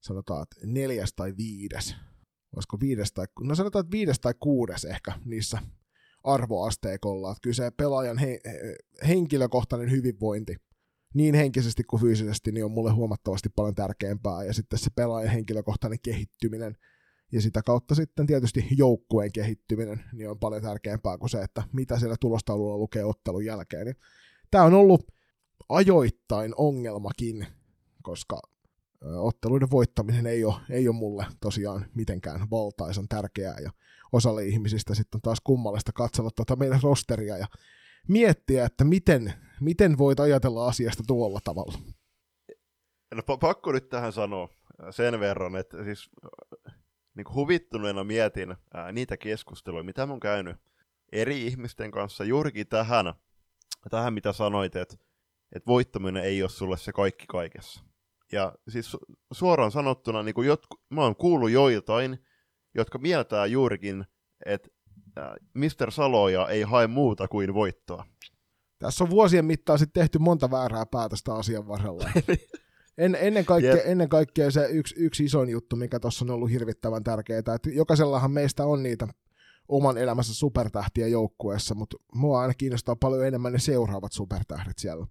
sanotaan, 0.00 0.42
että 0.42 0.56
neljäs 0.64 1.12
tai 1.16 1.34
viides. 1.36 1.96
Olisiko 2.56 2.80
viides 2.80 3.12
tai, 3.12 3.26
no 3.40 3.54
sanotaan, 3.54 3.80
että 3.80 3.92
viides 3.92 4.20
tai 4.20 4.34
kuudes 4.40 4.84
ehkä 4.84 5.12
niissä 5.24 5.58
arvoasteikolla. 6.24 7.30
Että 7.30 7.40
kyllä 7.42 7.54
se 7.54 7.70
pelaajan 7.70 8.18
he, 8.18 8.40
henkilökohtainen 9.08 9.90
hyvinvointi, 9.90 10.56
niin 11.14 11.34
henkisesti 11.34 11.84
kuin 11.84 12.00
fyysisesti, 12.00 12.52
niin 12.52 12.64
on 12.64 12.70
mulle 12.70 12.92
huomattavasti 12.92 13.48
paljon 13.48 13.74
tärkeämpää. 13.74 14.44
Ja 14.44 14.52
sitten 14.52 14.78
se 14.78 14.90
pelaajan 14.94 15.32
henkilökohtainen 15.32 15.98
kehittyminen– 16.02 16.76
ja 17.32 17.40
sitä 17.40 17.62
kautta 17.62 17.94
sitten 17.94 18.26
tietysti 18.26 18.66
joukkueen 18.76 19.32
kehittyminen 19.32 20.04
niin 20.12 20.30
on 20.30 20.38
paljon 20.38 20.62
tärkeämpää 20.62 21.18
kuin 21.18 21.30
se, 21.30 21.42
että 21.42 21.62
mitä 21.72 21.98
siellä 21.98 22.16
tulostaululla 22.20 22.78
lukee 22.78 23.04
ottelun 23.04 23.44
jälkeen. 23.44 23.86
Niin 23.86 23.96
tämä 24.50 24.64
on 24.64 24.74
ollut 24.74 25.12
ajoittain 25.68 26.54
ongelmakin, 26.56 27.46
koska 28.02 28.42
otteluiden 29.04 29.70
voittaminen 29.70 30.26
ei 30.26 30.44
ole, 30.44 30.54
ei 30.70 30.88
ole 30.88 30.96
mulle 30.96 31.26
tosiaan 31.40 31.86
mitenkään 31.94 32.50
valtaisan 32.50 33.08
tärkeää, 33.08 33.58
ja 33.62 33.70
osalle 34.12 34.44
ihmisistä 34.44 34.94
sitten 34.94 35.18
on 35.18 35.22
taas 35.22 35.38
kummallista 35.44 35.92
katsella 35.92 36.30
tuota 36.30 36.56
meidän 36.56 36.80
rosteria 36.82 37.38
ja 37.38 37.46
miettiä, 38.08 38.64
että 38.64 38.84
miten, 38.84 39.32
miten 39.60 39.98
voit 39.98 40.20
ajatella 40.20 40.68
asiasta 40.68 41.02
tuolla 41.06 41.40
tavalla. 41.44 41.78
No 43.14 43.22
pakko 43.38 43.72
nyt 43.72 43.88
tähän 43.88 44.12
sanoa 44.12 44.48
sen 44.90 45.20
verran, 45.20 45.56
että 45.56 45.84
siis 45.84 46.10
niin 47.14 47.24
kuin 47.24 47.34
huvittuneena 47.34 48.04
mietin 48.04 48.56
ää, 48.74 48.92
niitä 48.92 49.16
keskusteluja, 49.16 49.82
mitä 49.82 50.06
mä 50.06 50.12
oon 50.12 50.20
käynyt 50.20 50.56
eri 51.12 51.46
ihmisten 51.46 51.90
kanssa 51.90 52.24
juurikin 52.24 52.66
tähän, 52.66 53.14
tähän 53.90 54.14
mitä 54.14 54.32
sanoit, 54.32 54.76
että, 54.76 54.96
että 55.52 55.66
voittaminen 55.66 56.24
ei 56.24 56.42
ole 56.42 56.50
sulle 56.50 56.76
se 56.76 56.92
kaikki 56.92 57.24
kaikessa. 57.26 57.84
Ja 58.32 58.54
siis 58.68 58.94
su- 58.94 59.16
suoraan 59.32 59.72
sanottuna, 59.72 60.22
niin 60.22 60.34
kuin 60.34 60.48
jotku, 60.48 60.80
mä 60.90 61.02
oon 61.02 61.16
kuullut 61.16 61.50
joitain, 61.50 62.24
jotka 62.74 62.98
mieltää 62.98 63.46
juurikin, 63.46 64.04
että 64.46 64.68
Mr. 65.54 65.90
Saloja 65.90 66.48
ei 66.48 66.62
hae 66.62 66.86
muuta 66.86 67.28
kuin 67.28 67.54
voittoa. 67.54 68.04
Tässä 68.78 69.04
on 69.04 69.10
vuosien 69.10 69.44
mittaan 69.44 69.78
sitten 69.78 70.02
tehty 70.02 70.18
monta 70.18 70.50
väärää 70.50 70.86
päätöstä 70.86 71.34
asian 71.34 71.68
varrella. 71.68 72.10
En, 73.00 73.16
ennen, 73.20 73.44
kaikkea, 73.44 73.74
yep. 73.74 73.86
ennen 73.86 74.08
kaikkea 74.08 74.50
se 74.50 74.68
yksi, 74.70 74.94
yksi 74.98 75.24
isoin 75.24 75.48
juttu, 75.48 75.76
mikä 75.76 76.00
tuossa 76.00 76.24
on 76.24 76.30
ollut 76.30 76.50
hirvittävän 76.50 77.04
tärkeää, 77.04 77.38
että 77.38 77.70
jokaisellahan 77.72 78.30
meistä 78.30 78.66
on 78.66 78.82
niitä 78.82 79.08
oman 79.68 79.98
elämässä 79.98 80.34
supertähtiä 80.34 81.06
joukkueessa, 81.06 81.74
mutta 81.74 81.96
mua 82.14 82.40
aina 82.40 82.54
kiinnostaa 82.54 82.96
paljon 82.96 83.26
enemmän 83.26 83.52
ne 83.52 83.58
seuraavat 83.58 84.12
supertähdet 84.12 84.78
siellä. 84.78 85.06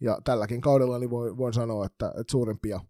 Ja 0.00 0.18
tälläkin 0.24 0.60
kaudella 0.60 0.98
niin 0.98 1.10
voin, 1.10 1.36
voin 1.36 1.54
sanoa, 1.54 1.86
että, 1.86 2.06
että 2.06 2.30
suurimpia 2.30 2.80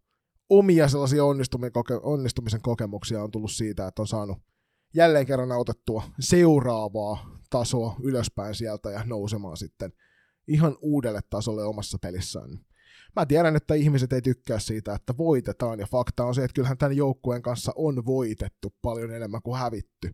omia 0.51 0.89
sellaisia 0.89 1.25
onnistumisen, 1.25 1.73
koke, 1.73 1.95
onnistumisen 2.03 2.63
kokemuksia 2.63 3.23
on 3.23 3.31
tullut 3.31 3.53
siitä, 3.53 3.87
että 3.87 4.03
on 4.03 4.09
saanut 4.09 4.39
jälleen 4.95 5.27
kerran 5.27 5.53
autettua 5.53 6.03
seuraavaa 6.21 7.41
tasoa 7.51 7.97
ylöspäin 8.03 8.55
sieltä 8.55 8.91
ja 8.91 9.05
nousemaan 9.05 9.57
sitten 9.57 9.93
ihan 10.49 10.77
uudelle 10.81 11.21
tasolle 11.31 11.65
omassa 11.65 11.99
pelissään 12.03 12.51
mä 13.17 13.27
tiedän, 13.27 13.57
että 13.57 13.75
ihmiset 13.75 14.13
ei 14.13 14.23
tykkää 14.23 14.59
siitä, 14.59 14.95
että 14.95 15.15
voitetaan, 15.19 15.81
ja 15.81 15.87
fakta 15.87 16.25
on 16.25 16.35
se, 16.35 16.45
että 16.45 16.55
kyllähän 16.55 16.79
tämän 16.79 16.97
joukkueen 16.97 17.43
kanssa 17.43 17.73
on 17.77 18.07
voitettu 18.07 18.75
paljon 18.83 19.11
enemmän 19.11 19.43
kuin 19.43 19.59
hävitty. 19.59 20.11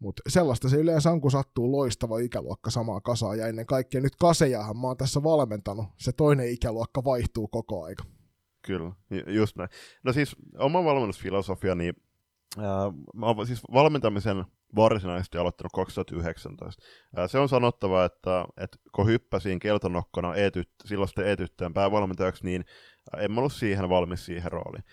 Mutta 0.00 0.22
sellaista 0.28 0.68
se 0.68 0.76
yleensä 0.76 1.10
on, 1.10 1.20
kun 1.20 1.30
sattuu 1.30 1.72
loistava 1.72 2.18
ikäluokka 2.18 2.70
samaa 2.70 3.00
kasaa, 3.00 3.34
ja 3.34 3.46
ennen 3.46 3.66
kaikkea 3.66 4.00
nyt 4.00 4.16
kasejahan 4.16 4.78
mä 4.78 4.86
oon 4.86 4.96
tässä 4.96 5.22
valmentanut, 5.22 5.86
se 5.98 6.12
toinen 6.12 6.50
ikäluokka 6.50 7.04
vaihtuu 7.04 7.48
koko 7.48 7.84
aika. 7.84 8.04
Kyllä, 8.66 8.92
just 9.26 9.56
näin. 9.56 9.68
No 10.02 10.12
siis 10.12 10.36
oma 10.58 10.84
valmennusfilosofia, 10.84 11.74
niin 11.74 11.94
ää, 12.58 12.92
mä 13.14 13.26
oon 13.26 13.46
siis 13.46 13.62
valmentamisen 13.72 14.44
varsinaisesti 14.76 15.38
aloittanut 15.38 15.72
2019. 15.72 16.82
Se 17.26 17.38
on 17.38 17.48
sanottava, 17.48 18.04
että, 18.04 18.44
että 18.56 18.78
kun 18.92 19.06
hyppäsin 19.06 19.58
keltanokkona 19.58 20.34
e-tyt, 20.34 20.70
silloisten 20.84 21.26
e-tyttöjen 21.26 21.74
päävalmentajaksi, 21.74 22.44
niin 22.44 22.64
en 23.18 23.38
ollut 23.38 23.52
siihen 23.52 23.88
valmis 23.88 24.26
siihen 24.26 24.52
rooliin. 24.52 24.84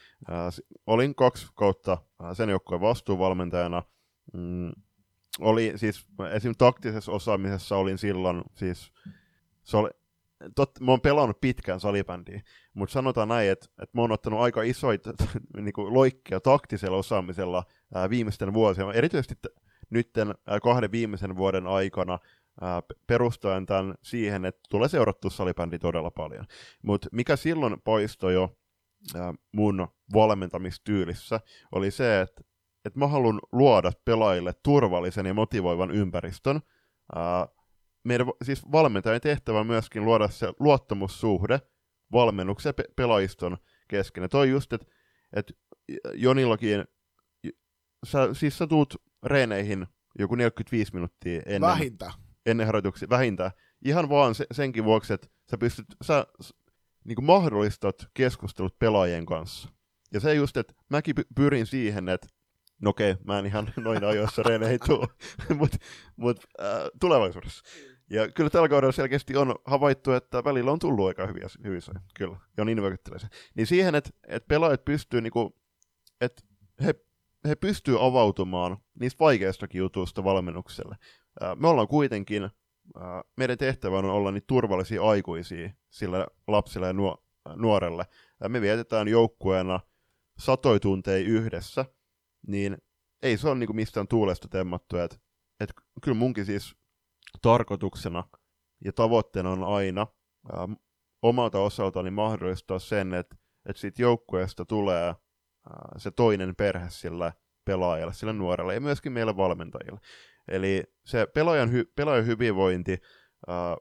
Olin 0.88 1.16
kaksi 1.16 1.48
kautta 1.56 1.98
sen 2.34 2.50
joukkueen 2.50 2.82
vastuuvalmentajana. 2.82 3.84
Mm, 4.34 4.72
oli 5.40 5.74
siis 5.76 6.06
esim. 6.32 6.54
taktisessa 6.58 7.12
osaamisessa 7.12 7.78
olin 7.78 7.98
silloin, 7.98 8.44
siis 8.56 8.92
se 9.64 9.78
oli, 9.78 9.90
tot, 10.56 10.80
mä 10.80 10.92
oon 10.92 11.02
pelannut 11.02 11.42
pitkään 11.42 11.80
salibändiä, 11.80 12.42
mutta 12.74 12.94
sanotaan 12.94 13.28
näin, 13.28 13.52
että, 13.52 13.66
että 13.82 13.98
mä 13.98 14.02
oon 14.02 14.12
ottanut 14.12 14.40
aika 14.40 14.62
isoja 14.62 14.98
niin 15.62 15.74
loikkia 15.78 16.40
taktisella 16.40 16.98
osaamisella 16.98 17.64
ää, 17.96 18.10
viimeisten 18.10 18.54
vuosien, 18.54 18.92
erityisesti 18.92 19.36
nytten 19.94 20.36
kahden 20.64 20.92
viimeisen 20.92 21.36
vuoden 21.36 21.68
aikana 21.68 22.20
perustaen 23.08 23.66
tämän 23.66 23.96
siihen, 24.02 24.46
että 24.46 24.62
tulee 24.70 24.90
seurattu 24.90 25.30
salibändi 25.30 25.80
todella 25.80 26.12
paljon. 26.12 26.46
Mutta 26.84 27.08
mikä 27.12 27.36
silloin 27.36 27.82
poistoi 27.82 28.34
jo 28.34 28.58
mun 29.52 29.88
valmentamistyylissä, 30.14 31.40
oli 31.72 31.92
se, 31.92 32.22
että 32.22 32.42
et 32.86 32.96
mä 32.96 33.08
haluan 33.08 33.40
luoda 33.52 33.92
pelaajille 34.06 34.54
turvallisen 34.64 35.26
ja 35.26 35.34
motivoivan 35.34 35.92
ympäristön. 35.92 36.62
meidän 38.04 38.28
siis 38.44 38.72
valmentajan 38.72 39.22
tehtävä 39.22 39.60
on 39.60 39.68
myöskin 39.68 40.06
luoda 40.06 40.28
se 40.28 40.54
luottamussuhde 40.60 41.60
valmennuksen 42.12 42.70
ja 42.70 42.74
pe- 42.74 42.94
pelaajiston 42.96 43.58
kesken. 43.88 44.22
Ja 44.22 44.30
toi 44.30 44.50
just, 44.50 44.74
että 44.74 44.88
et 45.34 45.58
Jonillakin, 46.14 46.86
sä, 48.06 48.34
siis 48.34 48.58
sä 48.58 48.68
tuut 48.68 48.96
reeneihin 49.24 49.88
joku 50.20 50.36
45 50.36 50.94
minuuttia 50.94 51.42
ennen, 51.46 51.62
Vähintään. 51.62 52.14
ennen 52.46 52.66
harjoituksia, 52.66 53.10
vähintään. 53.10 53.52
Ihan 53.86 54.10
vaan 54.10 54.36
se, 54.36 54.46
senkin 54.52 54.84
vuoksi, 54.84 55.14
että 55.14 55.28
sä 55.52 55.58
pystyt, 55.58 55.86
sä 56.02 56.28
niin 57.04 57.16
kuin 57.16 57.26
mahdollistat 57.26 57.96
keskustelut 58.14 58.80
pelaajien 58.80 59.26
kanssa. 59.26 59.70
Ja 60.14 60.20
se 60.20 60.34
just, 60.34 60.58
että 60.58 60.74
mäkin 60.90 61.16
pyrin 61.36 61.66
siihen, 61.66 62.10
että 62.10 62.28
no 62.82 62.90
okei, 62.90 63.16
mä 63.24 63.40
en 63.40 63.46
ihan 63.46 63.74
noin 63.84 64.04
ajoissa 64.04 64.44
reeneihin 64.44 64.80
tuu, 64.86 65.08
mutta 65.60 65.78
mut, 66.16 66.38
äh, 66.62 66.68
tulevaisuudessa. 67.00 67.64
Ja 68.10 68.32
kyllä 68.32 68.50
tällä 68.50 68.70
kaudella 68.70 68.92
selkeästi 68.92 69.36
on 69.36 69.56
havaittu, 69.66 70.12
että 70.12 70.44
välillä 70.44 70.72
on 70.72 70.80
tullut 70.80 71.08
aika 71.08 71.28
hyviä, 71.28 71.48
hyvissä, 71.64 71.92
kyllä, 72.18 72.38
ja 72.58 72.64
se. 73.18 73.28
Niin 73.56 73.68
siihen, 73.68 73.96
että, 73.96 74.10
että 74.28 74.48
pelaajat 74.48 74.86
pystyy, 74.86 75.22
niinku, 75.22 75.56
että 76.22 76.44
he, 76.84 76.94
he 77.48 77.56
pystyy 77.56 78.06
avautumaan 78.06 78.78
niistä 79.00 79.20
vaikeistakin 79.20 79.80
jutuista 79.80 80.24
valmennukselle. 80.24 80.96
Me 81.56 81.68
ollaan 81.68 81.88
kuitenkin, 81.88 82.50
meidän 83.38 83.58
tehtävä 83.58 83.98
on 83.98 84.06
olla 84.06 84.32
niitä 84.32 84.48
turvallisia 84.48 85.04
aikuisia 85.04 85.70
sille 85.90 86.28
lapsille 86.48 86.88
ja 86.88 86.94
nuorelle. 87.56 88.06
Me 88.48 88.62
vietetään 88.62 89.08
joukkueena 89.08 89.80
satoi 90.40 90.80
tunteja 90.80 91.28
yhdessä, 91.28 91.86
niin 92.48 92.78
ei 93.22 93.38
se 93.38 93.48
ole 93.48 93.56
niinku 93.56 93.74
mistään 93.74 94.08
tuulesta 94.08 94.48
temmattu. 94.48 94.98
Että 94.98 95.18
et 95.60 95.74
kyllä 96.02 96.18
munkin 96.18 96.46
siis 96.46 96.76
tarkoituksena 97.42 98.24
ja 98.86 98.94
tavoitteena 98.94 99.50
on 99.50 99.64
aina 99.64 100.08
omalta 101.22 101.60
osaltani 101.60 102.12
mahdollistaa 102.12 102.80
sen, 102.80 103.14
että, 103.14 103.36
että 103.66 103.80
siitä 103.80 104.02
joukkueesta 104.02 104.66
tulee 104.66 105.16
se 105.98 106.12
toinen 106.12 106.56
perhe 106.56 106.90
sille 106.90 107.34
pelaajalle, 107.66 108.14
sille 108.14 108.34
nuorelle 108.34 108.74
ja 108.74 108.82
myöskin 108.82 109.12
meille 109.12 109.38
valmentajille. 109.38 110.00
Eli 110.48 110.84
se 111.06 111.26
pelaajan, 111.26 111.72
hy, 111.72 111.92
pelaajan 111.96 112.26
hyvinvointi 112.26 112.98
ää, 113.48 113.78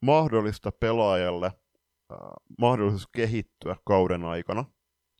mahdollista 0.00 0.72
pelaajalle 0.72 1.52
ää, 2.10 2.18
mahdollisuus 2.58 3.06
kehittyä 3.06 3.76
kauden 3.84 4.24
aikana. 4.24 4.64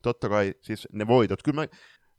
Totta 0.02 0.28
kai 0.28 0.54
siis 0.60 0.88
ne 0.92 1.06
voitot. 1.06 1.42
Kyllä 1.42 1.60
mä, 1.60 1.68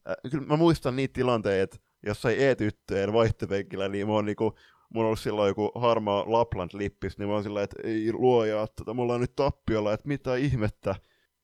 ää, 0.05 0.15
kyllä 0.31 0.45
mä 0.45 0.57
muistan 0.57 0.95
niitä 0.95 1.13
tilanteita, 1.13 1.77
jossain 2.05 2.39
E-tyttöjen 2.39 3.13
vaihtopenkillä, 3.13 3.87
niin 3.87 4.07
mä 4.07 4.13
oon 4.13 4.25
niinku 4.25 4.55
mulla 4.93 5.05
on 5.05 5.07
ollut 5.07 5.19
silloin 5.19 5.47
joku 5.47 5.71
harmaa 5.75 6.23
Lapland-lippis, 6.23 7.17
niin 7.17 7.27
mä 7.27 7.33
oon 7.33 7.43
sillä, 7.43 7.63
että 7.63 7.75
ei 7.83 8.13
luoja, 8.13 8.63
että 8.63 8.93
mulla 8.93 9.13
on 9.13 9.21
nyt 9.21 9.35
tappiolla, 9.35 9.93
että 9.93 10.07
mitä 10.07 10.35
ihmettä. 10.35 10.95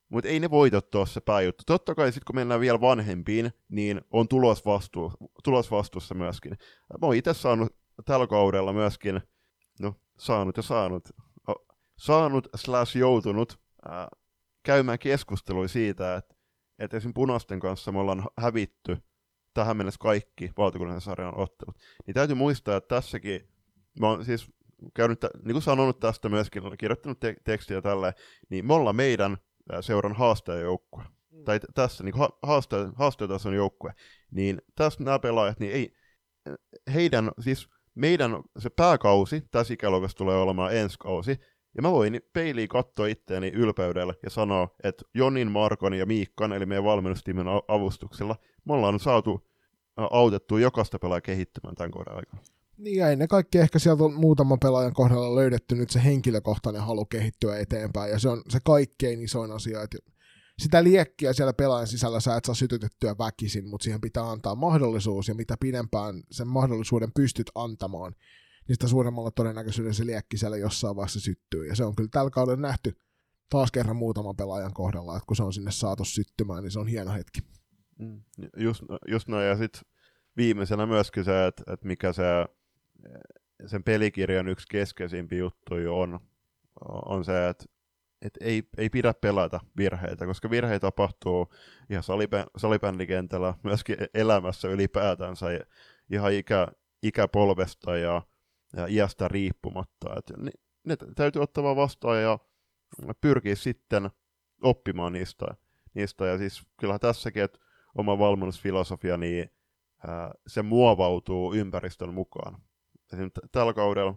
Mutta 0.09 0.29
ei 0.29 0.39
ne 0.39 0.49
voitot 0.49 0.95
ole 0.95 1.07
se 1.07 1.21
pääjuttu. 1.21 1.63
Totta 1.65 1.95
kai 1.95 2.11
sitten 2.11 2.25
kun 2.25 2.35
mennään 2.35 2.59
vielä 2.59 2.81
vanhempiin, 2.81 3.51
niin 3.69 4.01
on 4.11 4.27
tulosvastu, 4.27 5.13
tulosvastuussa 5.43 6.15
myöskin. 6.15 6.57
Mä 7.01 7.07
oon 7.07 7.15
itse 7.15 7.33
saanut 7.33 7.75
tällä 8.05 8.27
kaudella 8.27 8.73
myöskin, 8.73 9.21
no 9.81 9.95
saanut 10.19 10.57
ja 10.57 10.63
saanut, 10.63 11.09
saanut 11.97 12.47
slash 12.55 12.97
joutunut 12.97 13.59
ää, 13.89 14.07
käymään 14.63 14.99
keskustelua 14.99 15.67
siitä, 15.67 16.15
että, 16.15 16.35
että 16.79 16.97
esim. 16.97 17.13
punaisten 17.13 17.59
kanssa 17.59 17.91
me 17.91 17.99
ollaan 17.99 18.23
hävitty 18.37 18.97
tähän 19.53 19.77
mennessä 19.77 19.99
kaikki 19.99 20.51
valtakunnallisen 20.57 21.05
sarjan 21.05 21.37
ottelut. 21.37 21.75
Niin 22.05 22.15
täytyy 22.15 22.35
muistaa, 22.35 22.77
että 22.77 22.95
tässäkin, 22.95 23.49
mä 23.99 24.09
oon 24.09 24.25
siis 24.25 24.51
käynyt, 24.93 25.19
niin 25.43 25.53
kuin 25.53 25.61
sanonut 25.61 25.99
tästä 25.99 26.29
myöskin, 26.29 26.63
kirjoittanut 26.79 27.19
te- 27.19 27.35
tekstiä 27.43 27.81
tällä, 27.81 28.13
niin 28.49 28.67
me 28.67 28.73
ollaan 28.73 28.95
meidän 28.95 29.37
seuran 29.81 30.15
haastajajoukkue. 30.15 31.03
Mm. 31.31 31.43
Tai 31.43 31.59
tässä 31.73 32.03
niin 32.03 32.17
ha- 32.17 32.37
haastaja, 32.43 32.91
haastajatason 32.95 33.53
joukkue. 33.53 33.93
Niin 34.31 34.61
tässä 34.75 35.03
nämä 35.03 35.19
pelaajat, 35.19 35.59
niin 35.59 35.71
ei, 35.71 35.93
heidän, 36.93 37.31
siis 37.39 37.69
meidän 37.95 38.31
se 38.59 38.69
pääkausi 38.69 39.43
tässä 39.51 39.73
ikäluokassa 39.73 40.17
tulee 40.17 40.37
olemaan 40.37 40.75
ensi 40.75 40.99
kausi, 40.99 41.39
ja 41.75 41.81
mä 41.81 41.91
voin 41.91 42.21
peiliin 42.33 42.67
katsoa 42.67 43.07
itteeni 43.07 43.47
ylpeydellä 43.47 44.13
ja 44.23 44.29
sanoa, 44.29 44.75
että 44.83 45.05
Jonin, 45.13 45.51
Markon 45.51 45.93
ja 45.93 46.05
Miikkan, 46.05 46.53
eli 46.53 46.65
meidän 46.65 46.83
valmennustiimin 46.83 47.47
avustuksella, 47.67 48.35
me 48.65 48.73
ollaan 48.73 48.99
saatu 48.99 49.47
autettua 49.97 50.59
jokaista 50.59 50.99
pelaajaa 50.99 51.21
kehittymään 51.21 51.75
tämän 51.75 51.91
kohdan 51.91 52.15
aikana. 52.15 52.41
Niin 52.77 52.97
ja 52.97 53.09
ennen 53.09 53.27
kaikkea 53.27 53.61
ehkä 53.61 53.79
sieltä 53.79 54.03
on 54.03 54.13
muutaman 54.13 54.59
pelaajan 54.59 54.93
kohdalla 54.93 55.35
löydetty 55.35 55.75
nyt 55.75 55.89
se 55.89 56.03
henkilökohtainen 56.03 56.81
halu 56.81 57.05
kehittyä 57.05 57.57
eteenpäin, 57.59 58.11
ja 58.11 58.19
se 58.19 58.29
on 58.29 58.41
se 58.49 58.59
kaikkein 58.65 59.21
isoin 59.21 59.51
asia, 59.51 59.81
että 59.81 59.97
sitä 60.59 60.83
liekkiä 60.83 61.33
siellä 61.33 61.53
pelaajan 61.53 61.87
sisällä 61.87 62.19
sä 62.19 62.35
et 62.35 62.45
saa 62.45 62.55
sytytettyä 62.55 63.15
väkisin, 63.17 63.69
mutta 63.69 63.83
siihen 63.83 64.01
pitää 64.01 64.31
antaa 64.31 64.55
mahdollisuus, 64.55 65.27
ja 65.27 65.35
mitä 65.35 65.57
pidempään 65.59 66.23
sen 66.31 66.47
mahdollisuuden 66.47 67.11
pystyt 67.15 67.51
antamaan, 67.55 68.15
niin 68.67 68.75
sitä 68.75 68.87
suuremmalla 68.87 69.31
todennäköisyydellä 69.31 69.93
se 69.93 70.05
liekki 70.05 70.37
siellä 70.37 70.57
jossain 70.57 70.95
vaiheessa 70.95 71.19
syttyy. 71.19 71.67
Ja 71.67 71.75
se 71.75 71.83
on 71.83 71.95
kyllä 71.95 72.09
tällä 72.11 72.29
kaudella 72.29 72.61
nähty 72.61 73.01
taas 73.49 73.71
kerran 73.71 73.95
muutaman 73.95 74.35
pelaajan 74.35 74.73
kohdalla, 74.73 75.17
että 75.17 75.27
kun 75.27 75.35
se 75.35 75.43
on 75.43 75.53
sinne 75.53 75.71
saatu 75.71 76.05
syttymään, 76.05 76.63
niin 76.63 76.71
se 76.71 76.79
on 76.79 76.87
hieno 76.87 77.13
hetki. 77.13 77.39
Mm. 77.99 78.21
Just, 78.57 78.83
just 79.07 79.27
noin, 79.27 79.47
ja 79.47 79.57
sitten 79.57 79.81
viimeisenä 80.37 80.85
myöskin 80.85 81.25
se, 81.25 81.47
että, 81.47 81.63
että 81.73 81.87
mikä 81.87 82.13
se 82.13 82.23
sen 83.65 83.83
pelikirjan 83.83 84.47
yksi 84.47 84.67
keskeisimpi 84.69 85.37
juttu 85.37 85.75
on, 85.89 86.19
on 87.05 87.25
se, 87.25 87.49
että 87.49 87.65
et 88.21 88.37
ei, 88.41 88.63
ei 88.77 88.89
pidä 88.89 89.13
pelata 89.13 89.59
virheitä, 89.77 90.25
koska 90.25 90.49
virheitä 90.49 90.79
tapahtuu 90.79 91.53
ihan 91.89 92.03
salibä, 92.03 92.45
salibändikentällä, 92.57 93.53
myöskin 93.63 93.97
elämässä 94.13 94.67
ylipäätänsä, 94.67 95.45
ihan 96.11 96.33
ikä, 96.33 96.67
ikäpolvesta 97.03 97.97
ja 97.97 98.21
ja 98.75 98.87
iästä 98.87 99.27
riippumatta. 99.27 100.15
Et 100.17 100.31
ne, 100.37 100.51
ne 100.83 100.95
täytyy 101.15 101.41
ottaa 101.41 101.75
vastaan 101.75 102.21
ja 102.21 102.39
pyrkiä 103.21 103.55
sitten 103.55 104.09
oppimaan 104.61 105.13
niistä. 105.13 105.45
niistä. 105.93 106.25
Ja 106.25 106.37
siis 106.37 106.63
kyllähän 106.77 106.99
tässäkin, 106.99 107.43
että 107.43 107.59
oma 107.97 108.19
valmennusfilosofia, 108.19 109.17
niin 109.17 109.49
ää, 110.07 110.31
se 110.47 110.61
muovautuu 110.61 111.53
ympäristön 111.53 112.13
mukaan. 112.13 112.61
Tällä 113.51 113.73
kaudella, 113.73 114.15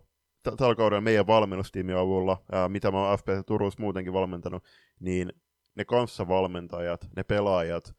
tällä 0.57 0.75
kaudella 0.75 1.01
meidän 1.01 1.27
valmennustiimin 1.27 1.97
avulla, 1.97 2.43
ää, 2.53 2.69
mitä 2.69 2.91
mä 2.91 3.09
oon 3.09 3.19
FPS 3.19 3.47
Turussa 3.47 3.83
muutenkin 3.83 4.13
valmentanut, 4.13 4.65
niin 5.01 5.33
ne 5.75 5.85
kanssavalmentajat, 5.85 7.09
ne 7.17 7.23
pelaajat, 7.23 7.95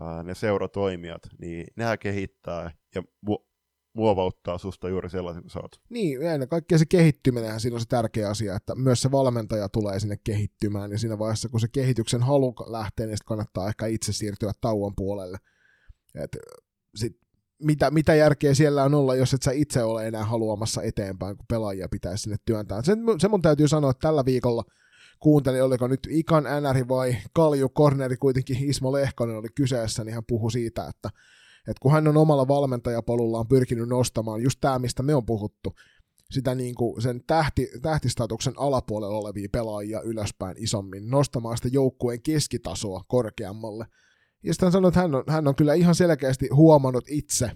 ää, 0.00 0.22
ne 0.22 0.34
seuratoimijat, 0.34 1.22
niin 1.38 1.66
nehän 1.76 1.98
kehittää 1.98 2.70
ja 2.94 3.02
mu- 3.30 3.46
muovauttaa 3.94 4.58
susta 4.58 4.88
juuri 4.88 5.10
sellaisen 5.10 5.42
kuin 5.42 5.50
sä 5.50 5.60
oot. 5.60 5.80
Niin, 5.88 6.22
ennen 6.22 6.48
kaikkea 6.48 6.78
se 6.78 6.86
kehittyminen 6.86 7.60
siinä 7.60 7.74
on 7.74 7.80
se 7.80 7.86
tärkeä 7.88 8.28
asia, 8.28 8.56
että 8.56 8.74
myös 8.74 9.02
se 9.02 9.10
valmentaja 9.10 9.68
tulee 9.68 10.00
sinne 10.00 10.16
kehittymään, 10.24 10.92
ja 10.92 10.98
siinä 10.98 11.18
vaiheessa, 11.18 11.48
kun 11.48 11.60
se 11.60 11.68
kehityksen 11.68 12.22
halu 12.22 12.54
lähtee, 12.66 13.06
niin 13.06 13.16
kannattaa 13.26 13.68
ehkä 13.68 13.86
itse 13.86 14.12
siirtyä 14.12 14.52
tauon 14.60 14.92
puolelle. 14.96 15.38
Et 16.14 16.36
sit, 16.94 17.21
mitä, 17.62 17.90
mitä 17.90 18.14
järkeä 18.14 18.54
siellä 18.54 18.84
on 18.84 18.94
olla, 18.94 19.14
jos 19.14 19.34
et 19.34 19.42
sä 19.42 19.52
itse 19.52 19.82
ole 19.82 20.06
enää 20.06 20.24
haluamassa 20.24 20.82
eteenpäin, 20.82 21.36
kun 21.36 21.46
pelaajia 21.48 21.88
pitäisi 21.88 22.22
sinne 22.22 22.36
työntää. 22.44 22.82
Sen, 22.82 22.98
se 23.18 23.28
mun 23.28 23.42
täytyy 23.42 23.68
sanoa, 23.68 23.90
että 23.90 24.08
tällä 24.08 24.24
viikolla 24.24 24.64
kuuntelin, 25.20 25.62
oliko 25.62 25.88
nyt 25.88 26.08
Ikan 26.10 26.44
NR 26.44 26.88
vai 26.88 27.16
Kalju 27.34 27.68
Korneri, 27.68 28.16
kuitenkin 28.16 28.70
Ismo 28.70 28.92
Lehkonen 28.92 29.36
oli 29.36 29.48
kyseessä, 29.54 30.04
niin 30.04 30.14
hän 30.14 30.24
puhui 30.28 30.52
siitä, 30.52 30.86
että 30.88 31.10
että 31.68 31.80
kun 31.80 31.92
hän 31.92 32.08
on 32.08 32.16
omalla 32.16 32.48
valmentajapolullaan 32.48 33.48
pyrkinyt 33.48 33.88
nostamaan 33.88 34.42
just 34.42 34.58
tämä, 34.60 34.78
mistä 34.78 35.02
me 35.02 35.14
on 35.14 35.26
puhuttu, 35.26 35.74
sitä 36.30 36.54
niin 36.54 36.74
kuin 36.74 37.02
sen 37.02 37.24
tähti, 37.26 37.70
tähtistatuksen 37.82 38.54
alapuolella 38.56 39.18
olevia 39.18 39.48
pelaajia 39.52 40.00
ylöspäin 40.00 40.56
isommin, 40.58 41.10
nostamaan 41.10 41.56
sitä 41.56 41.68
joukkueen 41.72 42.22
keskitasoa 42.22 43.04
korkeammalle. 43.08 43.86
Ja 44.42 44.54
sitten 44.54 44.66
hän 44.66 44.72
sanoi, 44.72 44.88
että 44.88 45.00
hän 45.00 45.14
on, 45.14 45.24
hän 45.28 45.48
on 45.48 45.54
kyllä 45.54 45.74
ihan 45.74 45.94
selkeästi 45.94 46.48
huomannut 46.48 47.04
itse, 47.08 47.50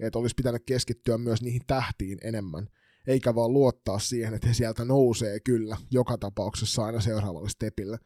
että 0.00 0.18
olisi 0.18 0.34
pitänyt 0.34 0.62
keskittyä 0.66 1.18
myös 1.18 1.42
niihin 1.42 1.62
tähtiin 1.66 2.18
enemmän, 2.22 2.68
eikä 3.06 3.34
vaan 3.34 3.52
luottaa 3.52 3.98
siihen, 3.98 4.34
että 4.34 4.48
he 4.48 4.54
sieltä 4.54 4.84
nousee 4.84 5.40
kyllä 5.40 5.76
joka 5.90 6.18
tapauksessa 6.18 6.84
aina 6.84 7.00
seuraavalle 7.00 7.48
stepille. 7.48 7.98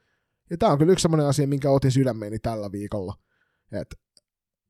Ja 0.51 0.57
tämä 0.57 0.73
on 0.73 0.79
kyllä 0.79 0.93
yksi 0.93 1.03
sellainen 1.03 1.27
asia, 1.27 1.47
minkä 1.47 1.71
otin 1.71 1.93
sydämeeni 1.93 2.39
tällä 2.39 2.73
viikolla, 2.73 3.15
että 3.73 3.97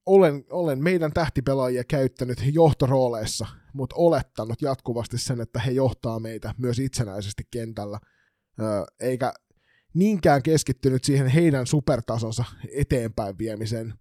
olen, 0.06 0.44
olen 0.50 0.82
meidän 0.82 1.12
tähtipelaajia 1.12 1.84
käyttänyt 1.84 2.38
johtorooleissa, 2.52 3.46
mutta 3.72 3.96
olettanut 3.96 4.62
jatkuvasti 4.62 5.18
sen, 5.18 5.40
että 5.40 5.60
he 5.60 5.70
johtaa 5.70 6.20
meitä 6.20 6.54
myös 6.58 6.78
itsenäisesti 6.78 7.42
kentällä, 7.50 7.98
eikä 9.00 9.32
niinkään 9.94 10.42
keskittynyt 10.42 11.04
siihen 11.04 11.26
heidän 11.26 11.66
supertasonsa 11.66 12.44
eteenpäin 12.72 13.38
viemiseen 13.38 13.94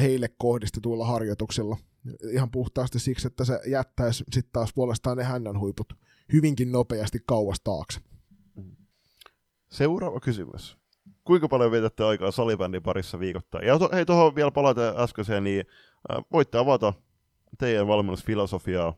heille 0.00 0.28
kohdistetuilla 0.38 1.06
harjoituksilla. 1.06 1.76
Ihan 2.32 2.50
puhtaasti 2.50 2.98
siksi, 2.98 3.26
että 3.26 3.44
se 3.44 3.60
jättäisi 3.66 4.24
sitten 4.32 4.52
taas 4.52 4.72
puolestaan 4.74 5.16
ne 5.16 5.24
hännän 5.24 5.60
huiput 5.60 5.92
hyvinkin 6.32 6.72
nopeasti 6.72 7.18
kauas 7.26 7.60
taakse. 7.64 8.00
Seuraava 9.70 10.20
kysymys. 10.20 10.76
kuinka 11.24 11.48
paljon 11.48 11.72
vietätte 11.72 12.04
aikaa 12.04 12.30
salibändin 12.30 12.82
parissa 12.82 13.20
viikoittain? 13.20 13.66
Ja 13.66 13.78
to, 13.78 13.90
hei, 13.92 14.06
tuohon 14.06 14.34
vielä 14.34 14.50
palata 14.50 14.94
äskeiseen, 14.96 15.44
niin 15.44 15.66
äh, 16.12 16.24
voitte 16.32 16.58
avata 16.58 16.92
teidän 17.58 17.86
valmennusfilosofiaa 17.86 18.88
äh, 18.88 18.94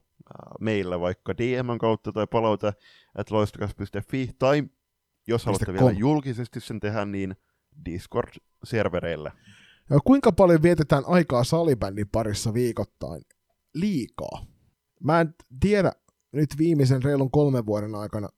meillä 0.60 1.00
vaikka 1.00 1.36
DM 1.38 1.78
kautta 1.80 2.12
tai 2.12 2.26
palaute 2.26 2.72
at 3.14 3.30
loistokas.fi, 3.30 4.30
tai 4.38 4.62
jos 5.28 5.46
haluatte 5.46 5.66
.com. 5.66 5.74
vielä 5.74 5.90
julkisesti 5.90 6.60
sen 6.60 6.80
tehdä, 6.80 7.04
niin 7.04 7.36
Discord-servereille. 7.88 9.32
Ja 9.90 9.98
kuinka 10.04 10.32
paljon 10.32 10.62
vietetään 10.62 11.04
aikaa 11.06 11.44
salibändin 11.44 12.08
parissa 12.12 12.54
viikoittain? 12.54 13.22
Liikaa. 13.74 14.46
Mä 15.04 15.20
en 15.20 15.34
tiedä 15.60 15.92
nyt 16.32 16.50
viimeisen 16.58 17.02
reilun 17.02 17.30
kolmen 17.30 17.66
vuoden 17.66 17.94
aikana, 17.94 18.28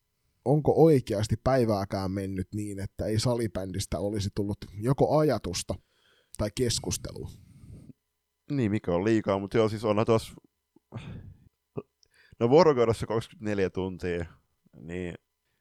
onko 0.45 0.73
oikeasti 0.77 1.37
päivääkään 1.45 2.11
mennyt 2.11 2.49
niin, 2.55 2.79
että 2.81 3.07
ei 3.07 3.19
salibändistä 3.19 3.99
olisi 3.99 4.31
tullut 4.35 4.59
joko 4.81 5.19
ajatusta 5.19 5.75
tai 6.39 6.51
keskustelua. 6.55 7.31
Niin, 8.51 8.71
mikä 8.71 8.93
on 8.93 9.05
liikaa, 9.05 9.39
mutta 9.39 9.57
joo, 9.57 9.69
siis 9.69 9.85
onhan 9.85 10.07
tuossa... 10.07 10.33
No 12.41 12.51
vuorokaudessa 12.51 13.07
24 13.07 13.71
tuntia, 13.71 14.25
niin 14.81 15.15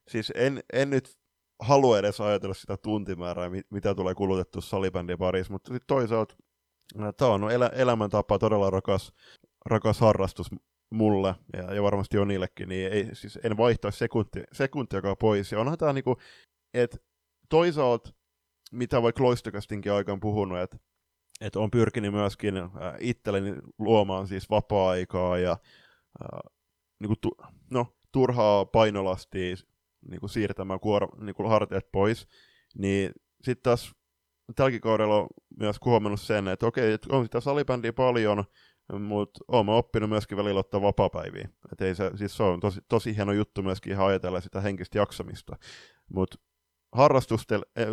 siis 0.08 0.32
en, 0.36 0.64
en 0.74 0.90
nyt 0.90 1.19
halua 1.60 2.00
edes 2.00 2.22
ajatella 2.22 2.54
sitä 2.54 2.78
tuntimäärää, 2.78 3.50
mi- 3.50 3.62
mitä 3.70 3.96
tulee 3.96 4.16
kulutettu 4.16 4.62
salibändin 4.62 5.18
parissa, 5.18 5.54
mutta 5.54 5.74
sitten 5.74 5.88
toisaalta 5.88 6.36
tämä 7.18 7.32
on 7.32 7.52
elä, 7.52 7.68
elämäntapa, 7.68 8.40
todella 8.40 8.70
rakas, 8.70 9.14
rakas 9.66 10.00
harrastus 10.00 10.48
mulle 10.90 11.36
ja, 11.58 11.74
ja 11.74 11.84
varmasti 11.84 12.18
Jonillekin, 12.18 12.70
niin 12.70 12.92
ei, 12.92 13.16
siis 13.16 13.40
en 13.44 13.58
vaihtaisi 13.58 13.98
sekunti, 13.98 14.44
sekuntiakaan 14.52 15.18
pois. 15.18 15.52
Ja 15.52 15.60
onhan 15.60 15.78
tämä 15.78 15.94
niinku, 15.94 16.18
että 16.74 16.98
toisaalta, 17.50 18.14
mitä 18.72 19.02
vaikka 19.02 19.24
Loistokastinkin 19.24 19.92
aikaan 19.92 20.20
puhunut, 20.20 20.60
että 20.60 20.78
että 21.42 21.60
on 21.60 21.72
pyrkinyt 21.72 22.12
myöskin 22.14 22.58
äh, 22.58 22.70
itselleni 23.00 23.56
luomaan 23.78 24.28
siis 24.28 24.50
vapaa-aikaa 24.50 25.38
ja 25.38 25.52
äh, 25.52 26.40
niinku 27.00 27.16
tu, 27.22 27.38
no, 27.70 27.88
turhaa 28.12 28.66
painolastia 28.66 29.56
niinku 30.10 30.28
siirtämään 30.28 30.80
kuor- 30.80 31.24
niinku 31.24 31.48
hartiat 31.48 31.92
pois, 31.92 32.28
niin 32.78 33.12
sitten 33.44 33.64
taas 33.64 33.96
tälläkin 34.56 34.82
kaudella 34.82 35.16
on 35.16 35.28
myös 35.60 35.78
huomannut 35.86 36.22
sen, 36.22 36.48
että 36.48 36.68
okei, 36.68 36.94
että 36.94 37.16
on 37.16 37.26
sitä 37.26 37.40
salibändiä 37.40 37.94
paljon, 37.94 38.44
mutta 39.00 39.40
olen 39.48 39.70
oppinut 39.70 40.10
myöskin 40.10 40.38
välillä 40.38 40.60
ottaa 40.60 40.82
vapaa-päiviä. 40.82 41.50
Et 41.72 41.82
ei 41.82 41.96
se, 41.96 42.12
siis 42.16 42.38
se 42.38 42.44
on 42.44 42.60
tosi, 42.60 42.82
tosi 42.90 43.16
hieno 43.16 43.32
juttu 43.32 43.64
myöskin 43.64 43.94
ihan 43.94 44.08
ajatella 44.08 44.42
sitä 44.42 44.62
henkistä 44.62 44.98
jaksamista. 44.98 45.58
Mutta 46.14 46.38
harrastusten, 46.92 47.62
eh, 47.76 47.88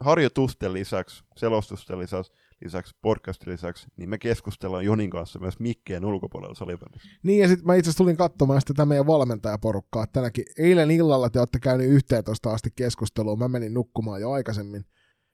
harjoitusten 0.00 0.72
lisäksi, 0.72 1.24
selostusten 1.36 1.98
lisäksi, 1.98 2.32
lisäksi, 2.64 2.96
podcastin 3.02 3.52
lisäksi, 3.52 3.86
niin 3.96 4.10
me 4.10 4.18
keskustellaan 4.18 4.84
Jonin 4.84 5.10
kanssa 5.10 5.38
myös 5.38 5.58
mikkeen 5.58 6.04
ulkopuolella 6.04 6.54
salibändissä. 6.54 7.08
Niin, 7.22 7.40
ja 7.42 7.48
sitten 7.48 7.66
mä 7.66 7.74
itse 7.74 7.96
tulin 7.96 8.16
katsomaan 8.16 8.60
sitä 8.66 8.86
meidän 8.86 9.06
valmentajaporukkaa. 9.06 10.06
Tänäkin 10.06 10.44
eilen 10.58 10.90
illalla 10.90 11.30
te 11.30 11.38
olette 11.38 11.58
käynyt 11.58 11.90
11 11.90 12.50
asti 12.50 12.70
keskustelua. 12.76 13.36
Mä 13.36 13.48
menin 13.48 13.74
nukkumaan 13.74 14.20
jo 14.20 14.30
aikaisemmin. 14.30 14.84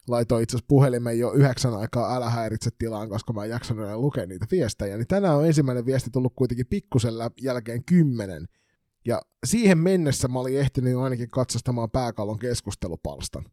Laitoin 0.08 0.42
itse 0.42 0.56
asiassa 0.56 0.66
puhelimen 0.68 1.18
jo 1.18 1.32
yhdeksän 1.32 1.74
aikaa 1.74 2.16
älä 2.16 2.30
häiritse 2.30 2.70
tilaan, 2.78 3.08
koska 3.08 3.32
mä 3.32 3.44
en 3.44 3.50
jaksanut 3.50 3.84
enää 3.84 3.98
lukea 3.98 4.26
niitä 4.26 4.46
viestejä. 4.50 4.96
Niin 4.96 5.06
tänään 5.06 5.36
on 5.36 5.46
ensimmäinen 5.46 5.86
viesti 5.86 6.10
tullut 6.10 6.32
kuitenkin 6.36 6.66
pikkusen 6.66 7.14
jälkeen 7.40 7.84
kymmenen. 7.84 8.48
Ja 9.06 9.22
siihen 9.46 9.78
mennessä 9.78 10.28
mä 10.28 10.38
olin 10.38 10.58
ehtinyt 10.58 10.96
ainakin 10.96 11.30
katsastamaan 11.30 11.90
pääkallon 11.90 12.38
keskustelupalstan 12.38 13.44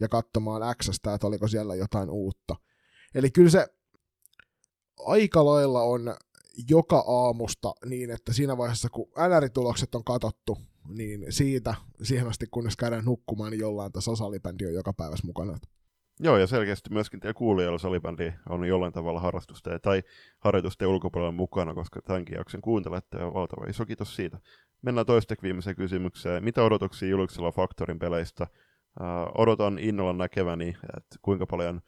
ja 0.00 0.08
katsomaan 0.08 0.76
Xstä, 0.82 1.14
että 1.14 1.26
oliko 1.26 1.48
siellä 1.48 1.74
jotain 1.74 2.10
uutta. 2.10 2.56
Eli 3.14 3.30
kyllä 3.30 3.50
se 3.50 3.66
aika 5.06 5.44
lailla 5.44 5.82
on 5.82 6.14
joka 6.68 7.04
aamusta 7.08 7.74
niin, 7.86 8.10
että 8.10 8.32
siinä 8.32 8.56
vaiheessa, 8.58 8.88
kun 8.90 9.08
NR-tulokset 9.28 9.94
on 9.94 10.04
katottu, 10.04 10.58
niin 10.88 11.26
siitä 11.32 11.74
siihen 12.02 12.28
asti, 12.28 12.46
kunnes 12.50 12.76
käydään 12.76 13.04
nukkumaan, 13.04 13.50
niin 13.50 13.60
jollain 13.60 13.92
tässä 13.92 14.16
salibändi 14.16 14.66
on 14.66 14.74
joka 14.74 14.92
päivässä 14.92 15.26
mukana. 15.26 15.58
Joo, 16.20 16.36
ja 16.36 16.46
selkeästi 16.46 16.90
myöskin 16.90 17.20
teidän 17.20 17.34
kuulijoilla 17.34 17.78
salibändi 17.78 18.32
on 18.48 18.64
jollain 18.64 18.92
tavalla 18.92 19.20
harrastusta 19.20 19.78
tai 19.78 20.02
harjoitusten 20.38 20.88
ulkopuolella 20.88 21.32
mukana, 21.32 21.74
koska 21.74 22.02
tämänkin 22.02 22.36
jakson 22.36 22.60
kuuntelette 22.60 23.18
ja 23.18 23.34
valtava 23.34 23.66
iso 23.66 23.86
kiitos 23.86 24.16
siitä. 24.16 24.38
Mennään 24.82 25.06
toisteksi 25.06 25.42
viimeiseen 25.42 25.76
kysymykseen. 25.76 26.44
Mitä 26.44 26.62
odotuksia 26.62 27.08
Juliksella 27.08 27.52
Faktorin 27.52 27.98
peleistä? 27.98 28.46
Odotan 29.38 29.78
innolla 29.78 30.12
näkeväni, 30.12 30.68
että 30.96 31.16
kuinka 31.22 31.46
paljon 31.46 31.80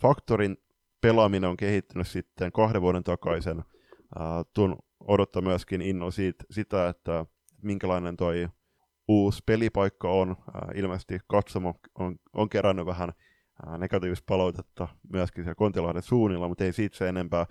Faktorin 0.00 0.56
pelaaminen 1.06 1.50
on 1.50 1.56
kehittynyt 1.56 2.08
sitten 2.08 2.52
kahden 2.52 2.82
vuoden 2.82 3.04
takaisin. 3.04 3.58
Uh, 3.58 3.64
tuun 4.54 4.78
odottaa 5.08 5.42
myöskin 5.42 5.82
innolla 5.82 6.10
siitä, 6.10 6.44
sitä, 6.50 6.88
että 6.88 7.26
minkälainen 7.62 8.16
toi 8.16 8.48
uusi 9.08 9.42
pelipaikka 9.46 10.10
on. 10.10 10.36
Ilmeisesti 10.74 11.18
katsomo 11.26 11.74
on, 11.98 12.16
on 12.32 12.48
kerännyt 12.48 12.86
vähän 12.86 13.12
negatiivista 13.78 14.24
palautetta 14.28 14.88
myöskin 15.12 15.44
siellä 15.44 15.54
Kontilahden 15.54 16.02
suunnilla, 16.02 16.48
mutta 16.48 16.64
ei 16.64 16.72
siitä 16.72 16.96
se 16.96 17.08
enempää. 17.08 17.46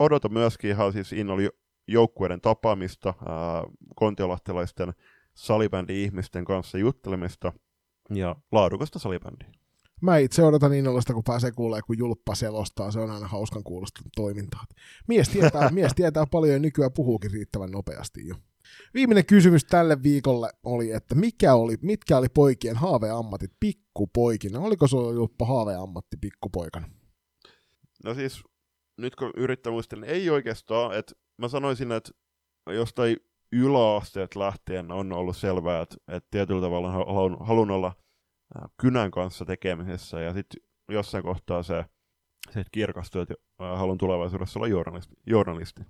Odota 0.00 0.28
myöskin 0.28 0.70
ihan 0.70 0.92
siis 0.92 1.12
innolla 1.12 1.48
joukkueiden 1.88 2.40
tapaamista, 2.40 3.14
kontiolahtelaisten 3.96 4.92
salibändi-ihmisten 5.34 6.44
kanssa 6.44 6.78
juttelemista 6.78 7.52
ja 8.14 8.36
laadukasta 8.52 8.98
salibändiä. 8.98 9.63
Mä 10.02 10.18
itse 10.18 10.44
odotan 10.44 10.74
innolla 10.74 11.00
sitä, 11.00 11.12
kun 11.12 11.24
pääsee 11.24 11.52
kuulee, 11.52 11.80
kun 11.86 11.98
julppa 11.98 12.34
selostaa. 12.34 12.90
Se 12.90 13.00
on 13.00 13.10
aina 13.10 13.28
hauskan 13.28 13.64
kuulosta 13.64 14.00
toimintaa. 14.16 14.64
Mies 15.08 15.28
tietää, 15.28 15.70
mies 15.74 15.92
tietää 15.94 16.26
paljon 16.26 16.52
ja 16.52 16.58
nykyään 16.58 16.92
puhuukin 16.92 17.30
riittävän 17.30 17.70
nopeasti 17.70 18.26
jo. 18.26 18.34
Viimeinen 18.94 19.26
kysymys 19.26 19.64
tälle 19.64 20.02
viikolle 20.02 20.50
oli, 20.62 20.90
että 20.90 21.14
mikä 21.14 21.54
oli, 21.54 21.76
mitkä 21.82 22.18
oli 22.18 22.28
poikien 22.28 22.76
haaveammatit 22.76 23.52
pikkupoikina? 23.60 24.60
Oliko 24.60 24.88
se 24.88 24.96
julppa 24.96 25.46
haaveammatti 25.46 26.16
pikkupoikana? 26.20 26.88
No 28.04 28.14
siis, 28.14 28.44
nyt 28.98 29.16
kun 29.16 29.30
yrittää 29.36 29.72
muistella, 29.72 30.06
niin 30.06 30.14
ei 30.14 30.30
oikeastaan, 30.30 30.98
että 30.98 31.14
mä 31.38 31.48
sanoisin, 31.48 31.92
että 31.92 32.10
jostain 32.66 33.16
yläasteet 33.52 34.36
lähtien 34.36 34.92
on 34.92 35.12
ollut 35.12 35.36
selvää, 35.36 35.82
että, 35.82 35.96
että 36.08 36.28
tietyllä 36.30 36.60
tavalla 36.60 36.90
haluan, 36.90 37.36
haluan 37.40 37.70
olla 37.70 37.92
kynän 38.80 39.10
kanssa 39.10 39.44
tekemisessä, 39.44 40.20
ja 40.20 40.32
sitten 40.32 40.62
jossain 40.88 41.24
kohtaa 41.24 41.62
se, 41.62 41.84
se 42.50 42.64
kirkastuu, 42.72 43.20
että 43.20 43.34
haluan 43.58 43.98
tulevaisuudessa 43.98 44.58
olla 44.58 44.68
journalisti. 44.68 45.14
journalisti. 45.26 45.82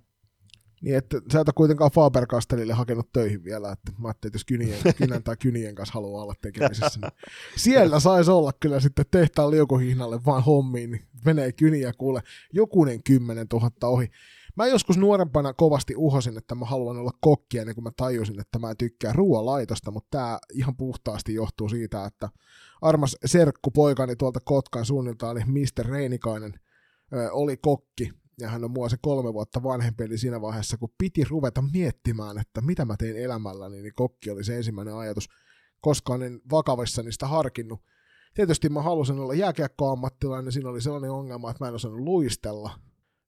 Niin, 0.81 0.95
että 0.97 1.21
sä 1.31 1.39
et 1.39 1.47
ole 1.47 1.53
kuitenkaan 1.55 1.91
Faber-Castellille 1.91 2.73
hakenut 2.73 3.11
töihin 3.13 3.43
vielä, 3.43 3.71
että 3.71 3.91
mä 3.97 4.07
ajattelin, 4.07 4.29
että 4.29 4.35
jos 4.35 4.45
kynien, 4.45 4.79
kynän 4.97 5.23
tai 5.23 5.37
kynien 5.37 5.75
kanssa 5.75 5.93
haluaa 5.93 6.23
olla 6.23 6.33
tekemisissä, 6.41 6.99
niin 7.01 7.11
siellä 7.55 7.99
saisi 7.99 8.31
olla 8.31 8.51
kyllä 8.59 8.79
sitten 8.79 9.05
tehtaan 9.11 9.51
liukuhihnalle 9.51 10.19
vaan 10.25 10.43
hommiin, 10.43 10.91
niin 10.91 11.05
menee 11.25 11.51
kyniä 11.51 11.93
kuule 11.97 12.21
jokunen 12.53 13.03
kymmenen 13.03 13.47
tuhatta 13.47 13.87
ohi. 13.87 14.11
Mä 14.57 14.67
joskus 14.67 14.97
nuorempana 14.97 15.53
kovasti 15.53 15.95
uhosin, 15.95 16.37
että 16.37 16.55
mä 16.55 16.65
haluan 16.65 16.97
olla 16.97 17.11
kokki 17.21 17.57
ennen 17.57 17.75
kuin 17.75 17.83
mä 17.83 17.91
tajusin, 17.97 18.39
että 18.39 18.59
mä 18.59 18.75
tykkään 18.75 19.15
ruoalaitosta, 19.15 19.91
mutta 19.91 20.17
tää 20.17 20.39
ihan 20.53 20.75
puhtaasti 20.75 21.33
johtuu 21.33 21.69
siitä, 21.69 22.05
että 22.05 22.29
armas 22.81 23.17
serkku 23.25 23.71
poikani 23.71 24.15
tuolta 24.15 24.39
Kotkan 24.45 24.85
suunnilta 24.85 25.29
oli 25.29 25.39
Mr. 25.45 25.85
Reinikainen, 25.85 26.53
oli 27.31 27.57
kokki, 27.57 28.11
ja 28.39 28.49
hän 28.49 28.63
on 28.63 28.71
mua 28.71 28.89
se 28.89 28.97
kolme 29.01 29.33
vuotta 29.33 29.63
vanhempi, 29.63 30.03
eli 30.03 30.17
siinä 30.17 30.41
vaiheessa, 30.41 30.77
kun 30.77 30.93
piti 30.97 31.23
ruveta 31.23 31.63
miettimään, 31.73 32.37
että 32.37 32.61
mitä 32.61 32.85
mä 32.85 32.95
tein 32.97 33.17
elämälläni, 33.17 33.81
niin 33.81 33.93
kokki 33.95 34.31
oli 34.31 34.43
se 34.43 34.57
ensimmäinen 34.57 34.95
ajatus. 34.95 35.29
Koskaan 35.81 36.23
en 36.23 36.41
vakavissani 36.51 37.11
sitä 37.11 37.27
harkinnut. 37.27 37.79
Tietysti 38.33 38.69
mä 38.69 38.81
halusin 38.81 39.19
olla 39.19 39.33
jääkiekkoammattilainen, 39.33 40.51
siinä 40.51 40.69
oli 40.69 40.81
sellainen 40.81 41.11
ongelma, 41.11 41.51
että 41.51 41.63
mä 41.63 41.67
en 41.67 41.75
osannut 41.75 41.99
luistella, 41.99 42.71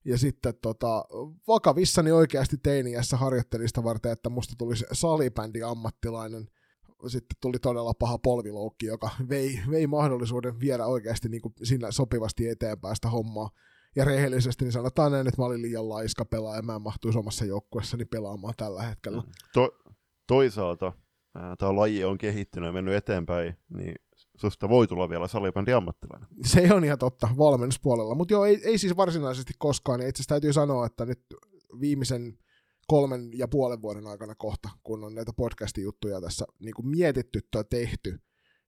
ja 0.04 0.18
sitten 0.18 0.54
tota, 0.62 1.04
vakavissani 1.48 2.12
oikeasti 2.12 2.56
teiniässä 2.62 3.16
harjoittelin 3.16 3.68
sitä 3.68 3.84
varten, 3.84 4.12
että 4.12 4.28
musta 4.28 4.54
tulisi 4.58 4.84
salibändi 4.92 5.62
ammattilainen. 5.62 6.48
Sitten 7.06 7.36
tuli 7.40 7.58
todella 7.58 7.94
paha 7.94 8.18
polviloukki, 8.18 8.86
joka 8.86 9.10
vei, 9.28 9.60
vei 9.70 9.86
mahdollisuuden 9.86 10.60
viedä 10.60 10.86
oikeasti 10.86 11.28
niin 11.28 11.42
kuin 11.42 11.54
siinä 11.62 11.90
sopivasti 11.90 12.48
eteenpäin 12.48 12.96
sitä 12.96 13.08
hommaa. 13.08 13.50
Ja 13.96 14.04
rehellisesti 14.04 14.64
niin 14.64 14.72
sanotaan 14.72 15.12
näin, 15.12 15.26
että 15.26 15.42
mä 15.42 15.46
olin 15.46 15.62
liian 15.62 15.88
laiska 15.88 16.24
pelaaja, 16.24 16.62
mä 16.62 16.74
en 16.74 16.82
mahtuisi 16.82 17.18
omassa 17.18 17.44
joukkueessani 17.44 18.04
pelaamaan 18.04 18.54
tällä 18.56 18.82
hetkellä. 18.82 19.22
To, 19.54 19.70
toisaalta 20.26 20.92
tämä 21.58 21.76
laji 21.76 22.04
on 22.04 22.18
kehittynyt 22.18 22.66
ja 22.66 22.72
mennyt 22.72 22.94
eteenpäin, 22.94 23.56
niin 23.68 23.94
susta 24.40 24.68
voi 24.68 24.86
tulla 24.86 25.08
vielä 25.08 25.28
salibändi 25.28 25.72
ammattilainen. 25.72 26.28
Se 26.44 26.74
on 26.74 26.84
ihan 26.84 26.98
totta 26.98 27.28
valmennuspuolella, 27.38 28.14
mutta 28.14 28.34
joo, 28.34 28.44
ei, 28.44 28.60
ei 28.64 28.78
siis 28.78 28.96
varsinaisesti 28.96 29.52
koskaan. 29.58 30.00
Itse 30.00 30.08
asiassa 30.08 30.28
täytyy 30.28 30.52
sanoa, 30.52 30.86
että 30.86 31.06
nyt 31.06 31.20
viimeisen 31.80 32.38
kolmen 32.86 33.30
ja 33.38 33.48
puolen 33.48 33.82
vuoden 33.82 34.06
aikana 34.06 34.34
kohta, 34.34 34.68
kun 34.82 35.04
on 35.04 35.14
näitä 35.14 35.32
podcastin 35.32 35.84
juttuja 35.84 36.20
tässä 36.20 36.44
niin 36.58 36.74
kuin 36.74 36.88
mietitty 36.88 37.40
tai 37.50 37.64
tehty, 37.70 38.18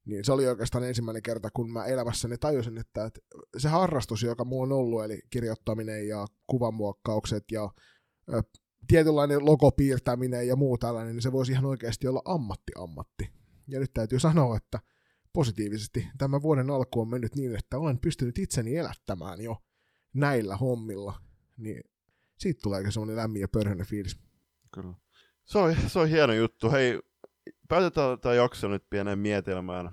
niin 0.05 0.25
se 0.25 0.33
oli 0.33 0.47
oikeastaan 0.47 0.85
ensimmäinen 0.85 1.23
kerta, 1.23 1.49
kun 1.51 1.73
mä 1.73 1.85
elämässäni 1.85 2.39
tajusin, 2.39 2.79
että, 2.79 3.11
se 3.59 3.69
harrastus, 3.69 4.23
joka 4.23 4.45
mulla 4.45 4.63
on 4.63 4.73
ollut, 4.73 5.05
eli 5.05 5.21
kirjoittaminen 5.31 6.09
ja 6.09 6.27
kuvanmuokkaukset 6.47 7.45
ja 7.53 7.71
tietynlainen 8.89 9.45
logopiirtäminen 9.45 10.49
ja 10.49 10.57
muu 10.57 10.79
tällainen, 10.79 11.15
niin 11.15 11.23
se 11.23 11.33
voisi 11.33 11.53
ihan 11.53 11.65
oikeasti 11.65 12.09
olla 12.09 12.23
ammatti-ammatti. 12.25 13.29
Ja 13.69 13.81
nyt 13.81 13.91
täytyy 13.95 14.21
sanoa, 14.21 14.57
että 14.57 14.81
positiivisesti 15.33 16.09
tämä 16.19 16.43
vuoden 16.43 16.71
alku 16.71 17.01
on 17.01 17.09
mennyt 17.09 17.35
niin, 17.35 17.57
että 17.57 17.79
olen 17.79 17.99
pystynyt 17.99 18.39
itseni 18.39 18.77
elättämään 18.77 19.41
jo 19.41 19.57
näillä 20.15 20.57
hommilla, 20.57 21.15
niin 21.57 21.83
siitä 22.39 22.61
tulee 22.63 22.91
semmoinen 22.91 23.17
lämmin 23.17 23.41
ja 23.41 23.49
pörhöinen 23.49 23.87
fiilis. 23.87 24.17
Kyllä. 24.75 24.95
Se 25.45 25.59
on, 25.59 25.77
se 25.87 25.99
on 25.99 26.09
hieno 26.09 26.33
juttu. 26.33 26.71
Hei, 26.71 27.01
päätetään 27.69 28.21
tämä 28.21 28.35
jakso 28.35 28.69
nyt 28.69 28.85
pienen 28.91 29.19
mietelmään. 29.19 29.87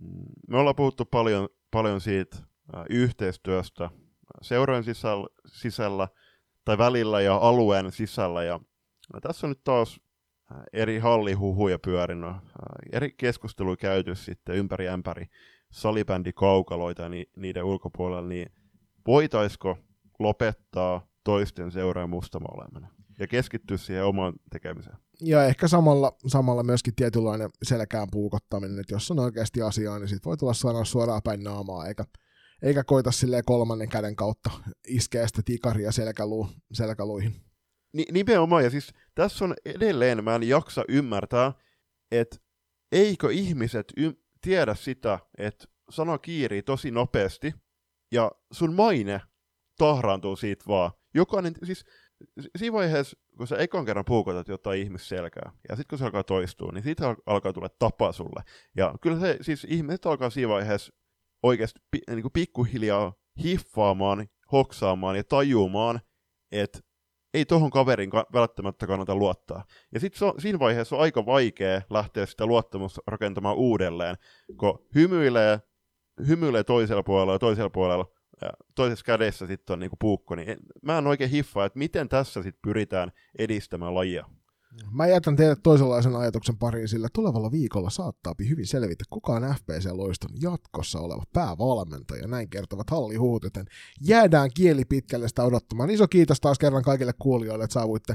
Mm, 0.00 0.24
me 0.48 0.58
ollaan 0.58 0.76
puhuttu 0.76 1.04
paljon, 1.04 1.48
paljon 1.70 2.00
siitä 2.00 2.36
yhteistyöstä 2.90 3.90
seurojen 4.42 4.84
sisällä, 4.84 5.26
sisällä 5.46 6.08
tai 6.64 6.78
välillä 6.78 7.20
ja 7.20 7.36
alueen 7.36 7.92
sisällä. 7.92 8.44
Ja, 8.44 8.60
tässä 9.22 9.46
on 9.46 9.50
nyt 9.50 9.64
taas 9.64 10.00
eri 10.72 10.98
hallihuhuja 10.98 11.78
pyörinyt, 11.78 12.30
äh, 12.30 12.40
eri 12.92 13.14
keskusteluja 13.16 13.76
käyty 13.76 14.14
sitten 14.14 14.56
ympäri 14.56 14.88
ämpäri 14.88 15.26
salibändi 15.70 16.32
kaukaloita 16.32 17.02
ja 17.02 17.08
ni, 17.08 17.30
niiden 17.36 17.64
ulkopuolella, 17.64 18.28
niin 18.28 18.52
voitaisiko 19.06 19.78
lopettaa 20.18 21.06
toisten 21.24 21.72
seurojen 21.72 22.10
mustamaailmana 22.10 22.88
ja 23.18 23.26
keskittyä 23.26 23.76
siihen 23.76 24.04
omaan 24.04 24.32
tekemiseen? 24.50 24.96
ja 25.20 25.44
ehkä 25.44 25.68
samalla, 25.68 26.16
samalla 26.26 26.62
myöskin 26.62 26.94
tietynlainen 26.94 27.50
selkään 27.62 28.08
puukottaminen, 28.10 28.78
että 28.78 28.94
jos 28.94 29.10
on 29.10 29.18
oikeasti 29.18 29.62
asiaa, 29.62 29.98
niin 29.98 30.08
sit 30.08 30.24
voi 30.24 30.36
tulla 30.36 30.54
sanoa 30.54 30.84
suoraan 30.84 31.22
päin 31.24 31.44
naamaa, 31.44 31.86
eikä, 31.86 32.04
eikä 32.62 32.84
koita 32.84 33.10
silleen 33.10 33.44
kolmannen 33.46 33.88
käden 33.88 34.16
kautta 34.16 34.50
iskeä 34.88 35.26
sitä 35.26 35.42
tikaria 35.44 35.92
selkäluu, 35.92 36.48
selkäluihin. 36.72 37.34
Ni, 37.94 38.04
nimenomaan, 38.12 38.64
ja 38.64 38.70
siis 38.70 38.92
tässä 39.14 39.44
on 39.44 39.54
edelleen, 39.64 40.24
mä 40.24 40.34
en 40.34 40.48
jaksa 40.48 40.84
ymmärtää, 40.88 41.52
että 42.10 42.36
eikö 42.92 43.32
ihmiset 43.32 43.92
y- 43.96 44.12
tiedä 44.40 44.74
sitä, 44.74 45.18
että 45.38 45.64
sana 45.90 46.18
kiirii 46.18 46.62
tosi 46.62 46.90
nopeasti, 46.90 47.54
ja 48.12 48.30
sun 48.52 48.74
maine 48.74 49.20
tahraantuu 49.78 50.36
siitä 50.36 50.64
vaan. 50.68 50.90
Jokainen, 51.14 51.54
siis 51.64 51.84
siinä 52.58 52.72
vaiheessa, 52.72 53.16
kun 53.36 53.46
sä 53.46 53.56
ekan 53.56 53.84
kerran 53.84 54.04
puukotat 54.04 54.48
jotain 54.48 54.80
ihmisselkää, 54.80 55.52
ja 55.68 55.76
sitten 55.76 55.86
kun 55.90 55.98
se 55.98 56.04
alkaa 56.04 56.24
toistua, 56.24 56.72
niin 56.72 56.84
siitä 56.84 57.16
alkaa 57.26 57.52
tulla 57.52 57.68
tapa 57.78 58.12
sulle. 58.12 58.42
Ja 58.76 58.94
kyllä 59.00 59.20
se, 59.20 59.38
siis 59.40 59.66
ihmiset 59.70 60.06
alkaa 60.06 60.30
siinä 60.30 60.48
vaiheessa 60.48 60.92
oikeasti 61.42 61.80
niin 62.08 62.32
pikkuhiljaa 62.32 63.12
hiffaamaan, 63.42 64.28
hoksaamaan 64.52 65.16
ja 65.16 65.24
tajumaan, 65.24 66.00
että 66.52 66.78
ei 67.34 67.44
tohon 67.44 67.70
kaverin 67.70 68.10
välttämättä 68.32 68.86
kannata 68.86 69.14
luottaa. 69.14 69.64
Ja 69.94 70.00
sitten 70.00 70.32
siinä 70.38 70.58
vaiheessa 70.58 70.96
on 70.96 71.02
aika 71.02 71.26
vaikea 71.26 71.82
lähteä 71.90 72.26
sitä 72.26 72.46
luottamusta 72.46 73.00
rakentamaan 73.06 73.56
uudelleen, 73.56 74.16
kun 74.56 74.86
hymyilee, 74.94 75.60
hymyilee 76.28 76.64
toisella 76.64 77.02
puolella 77.02 77.32
ja 77.32 77.38
toisella 77.38 77.70
puolella 77.70 78.06
ja 78.42 78.50
toisessa 78.74 79.04
kädessä 79.04 79.46
sitten 79.46 79.74
on 79.74 79.80
niinku 79.80 79.96
puukko, 80.00 80.34
niin 80.34 80.56
mä 80.82 80.98
en 80.98 81.06
oikein 81.06 81.30
hiffaa, 81.30 81.64
että 81.64 81.78
miten 81.78 82.08
tässä 82.08 82.42
sitten 82.42 82.62
pyritään 82.62 83.12
edistämään 83.38 83.94
lajia. 83.94 84.26
Mä 84.90 85.06
jätän 85.06 85.36
teille 85.36 85.56
toisenlaisen 85.62 86.16
ajatuksen 86.16 86.56
pariin, 86.56 86.88
sillä 86.88 87.08
tulevalla 87.12 87.50
viikolla 87.50 87.90
saattaa 87.90 88.34
hyvin 88.48 88.66
selvitä, 88.66 89.04
kuka 89.10 89.32
on 89.32 89.42
FPC-loiston 89.42 90.36
jatkossa 90.42 91.00
oleva 91.00 91.22
päävalmentaja. 91.32 92.26
Näin 92.26 92.50
kertovat 92.50 92.90
hallihuut, 92.90 93.44
joten 93.44 93.66
jäädään 94.00 94.50
kieli 94.54 94.84
pitkälle 94.84 95.28
sitä 95.28 95.44
odottamaan. 95.44 95.90
Iso 95.90 96.08
kiitos 96.08 96.40
taas 96.40 96.58
kerran 96.58 96.82
kaikille 96.82 97.12
kuulijoille, 97.18 97.64
että 97.64 97.74
saavuitte 97.74 98.14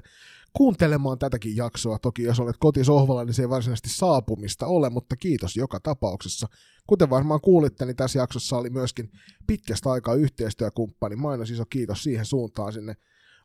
kuuntelemaan 0.53 1.19
tätäkin 1.19 1.55
jaksoa. 1.55 1.99
Toki 1.99 2.23
jos 2.23 2.39
olet 2.39 2.55
kotisohvalla, 2.59 3.25
niin 3.25 3.33
se 3.33 3.41
ei 3.41 3.49
varsinaisesti 3.49 3.89
saapumista 3.89 4.65
ole, 4.65 4.89
mutta 4.89 5.15
kiitos 5.15 5.55
joka 5.55 5.79
tapauksessa. 5.79 6.47
Kuten 6.87 7.09
varmaan 7.09 7.41
kuulitte, 7.41 7.85
niin 7.85 7.95
tässä 7.95 8.19
jaksossa 8.19 8.57
oli 8.57 8.69
myöskin 8.69 9.11
pitkästä 9.47 9.91
aikaa 9.91 10.15
yhteistyökumppani. 10.15 11.15
Mainos 11.15 11.51
iso 11.51 11.63
kiitos 11.69 12.03
siihen 12.03 12.25
suuntaan 12.25 12.73
sinne 12.73 12.95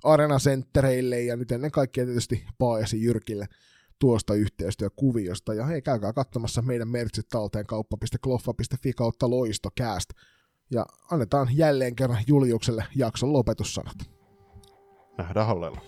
Arena 0.05 0.39
Centereille 0.39 1.20
ja 1.20 1.36
nyt 1.36 1.52
ennen 1.52 1.70
kaikkea 1.70 2.05
tietysti 2.05 2.44
Paajasi 2.59 3.02
Jyrkille 3.02 3.47
tuosta 3.98 4.35
yhteistyökuviosta. 4.35 5.55
Ja 5.55 5.66
hei, 5.66 5.82
käykää 5.82 6.12
katsomassa 6.12 6.62
meidän 6.62 6.89
mertsit 6.89 7.28
talteen 7.28 7.66
kauppa.kloffa.fi 7.66 8.93
kautta 8.93 9.31
loistokääst. 9.31 10.10
Ja 10.70 10.86
annetaan 11.10 11.48
jälleen 11.52 11.97
kerran 11.97 12.24
Juliukselle 12.26 12.85
jakson 12.97 13.32
lopetussanat. 13.32 13.97
Nähdään 15.18 15.47
hallella. 15.47 15.81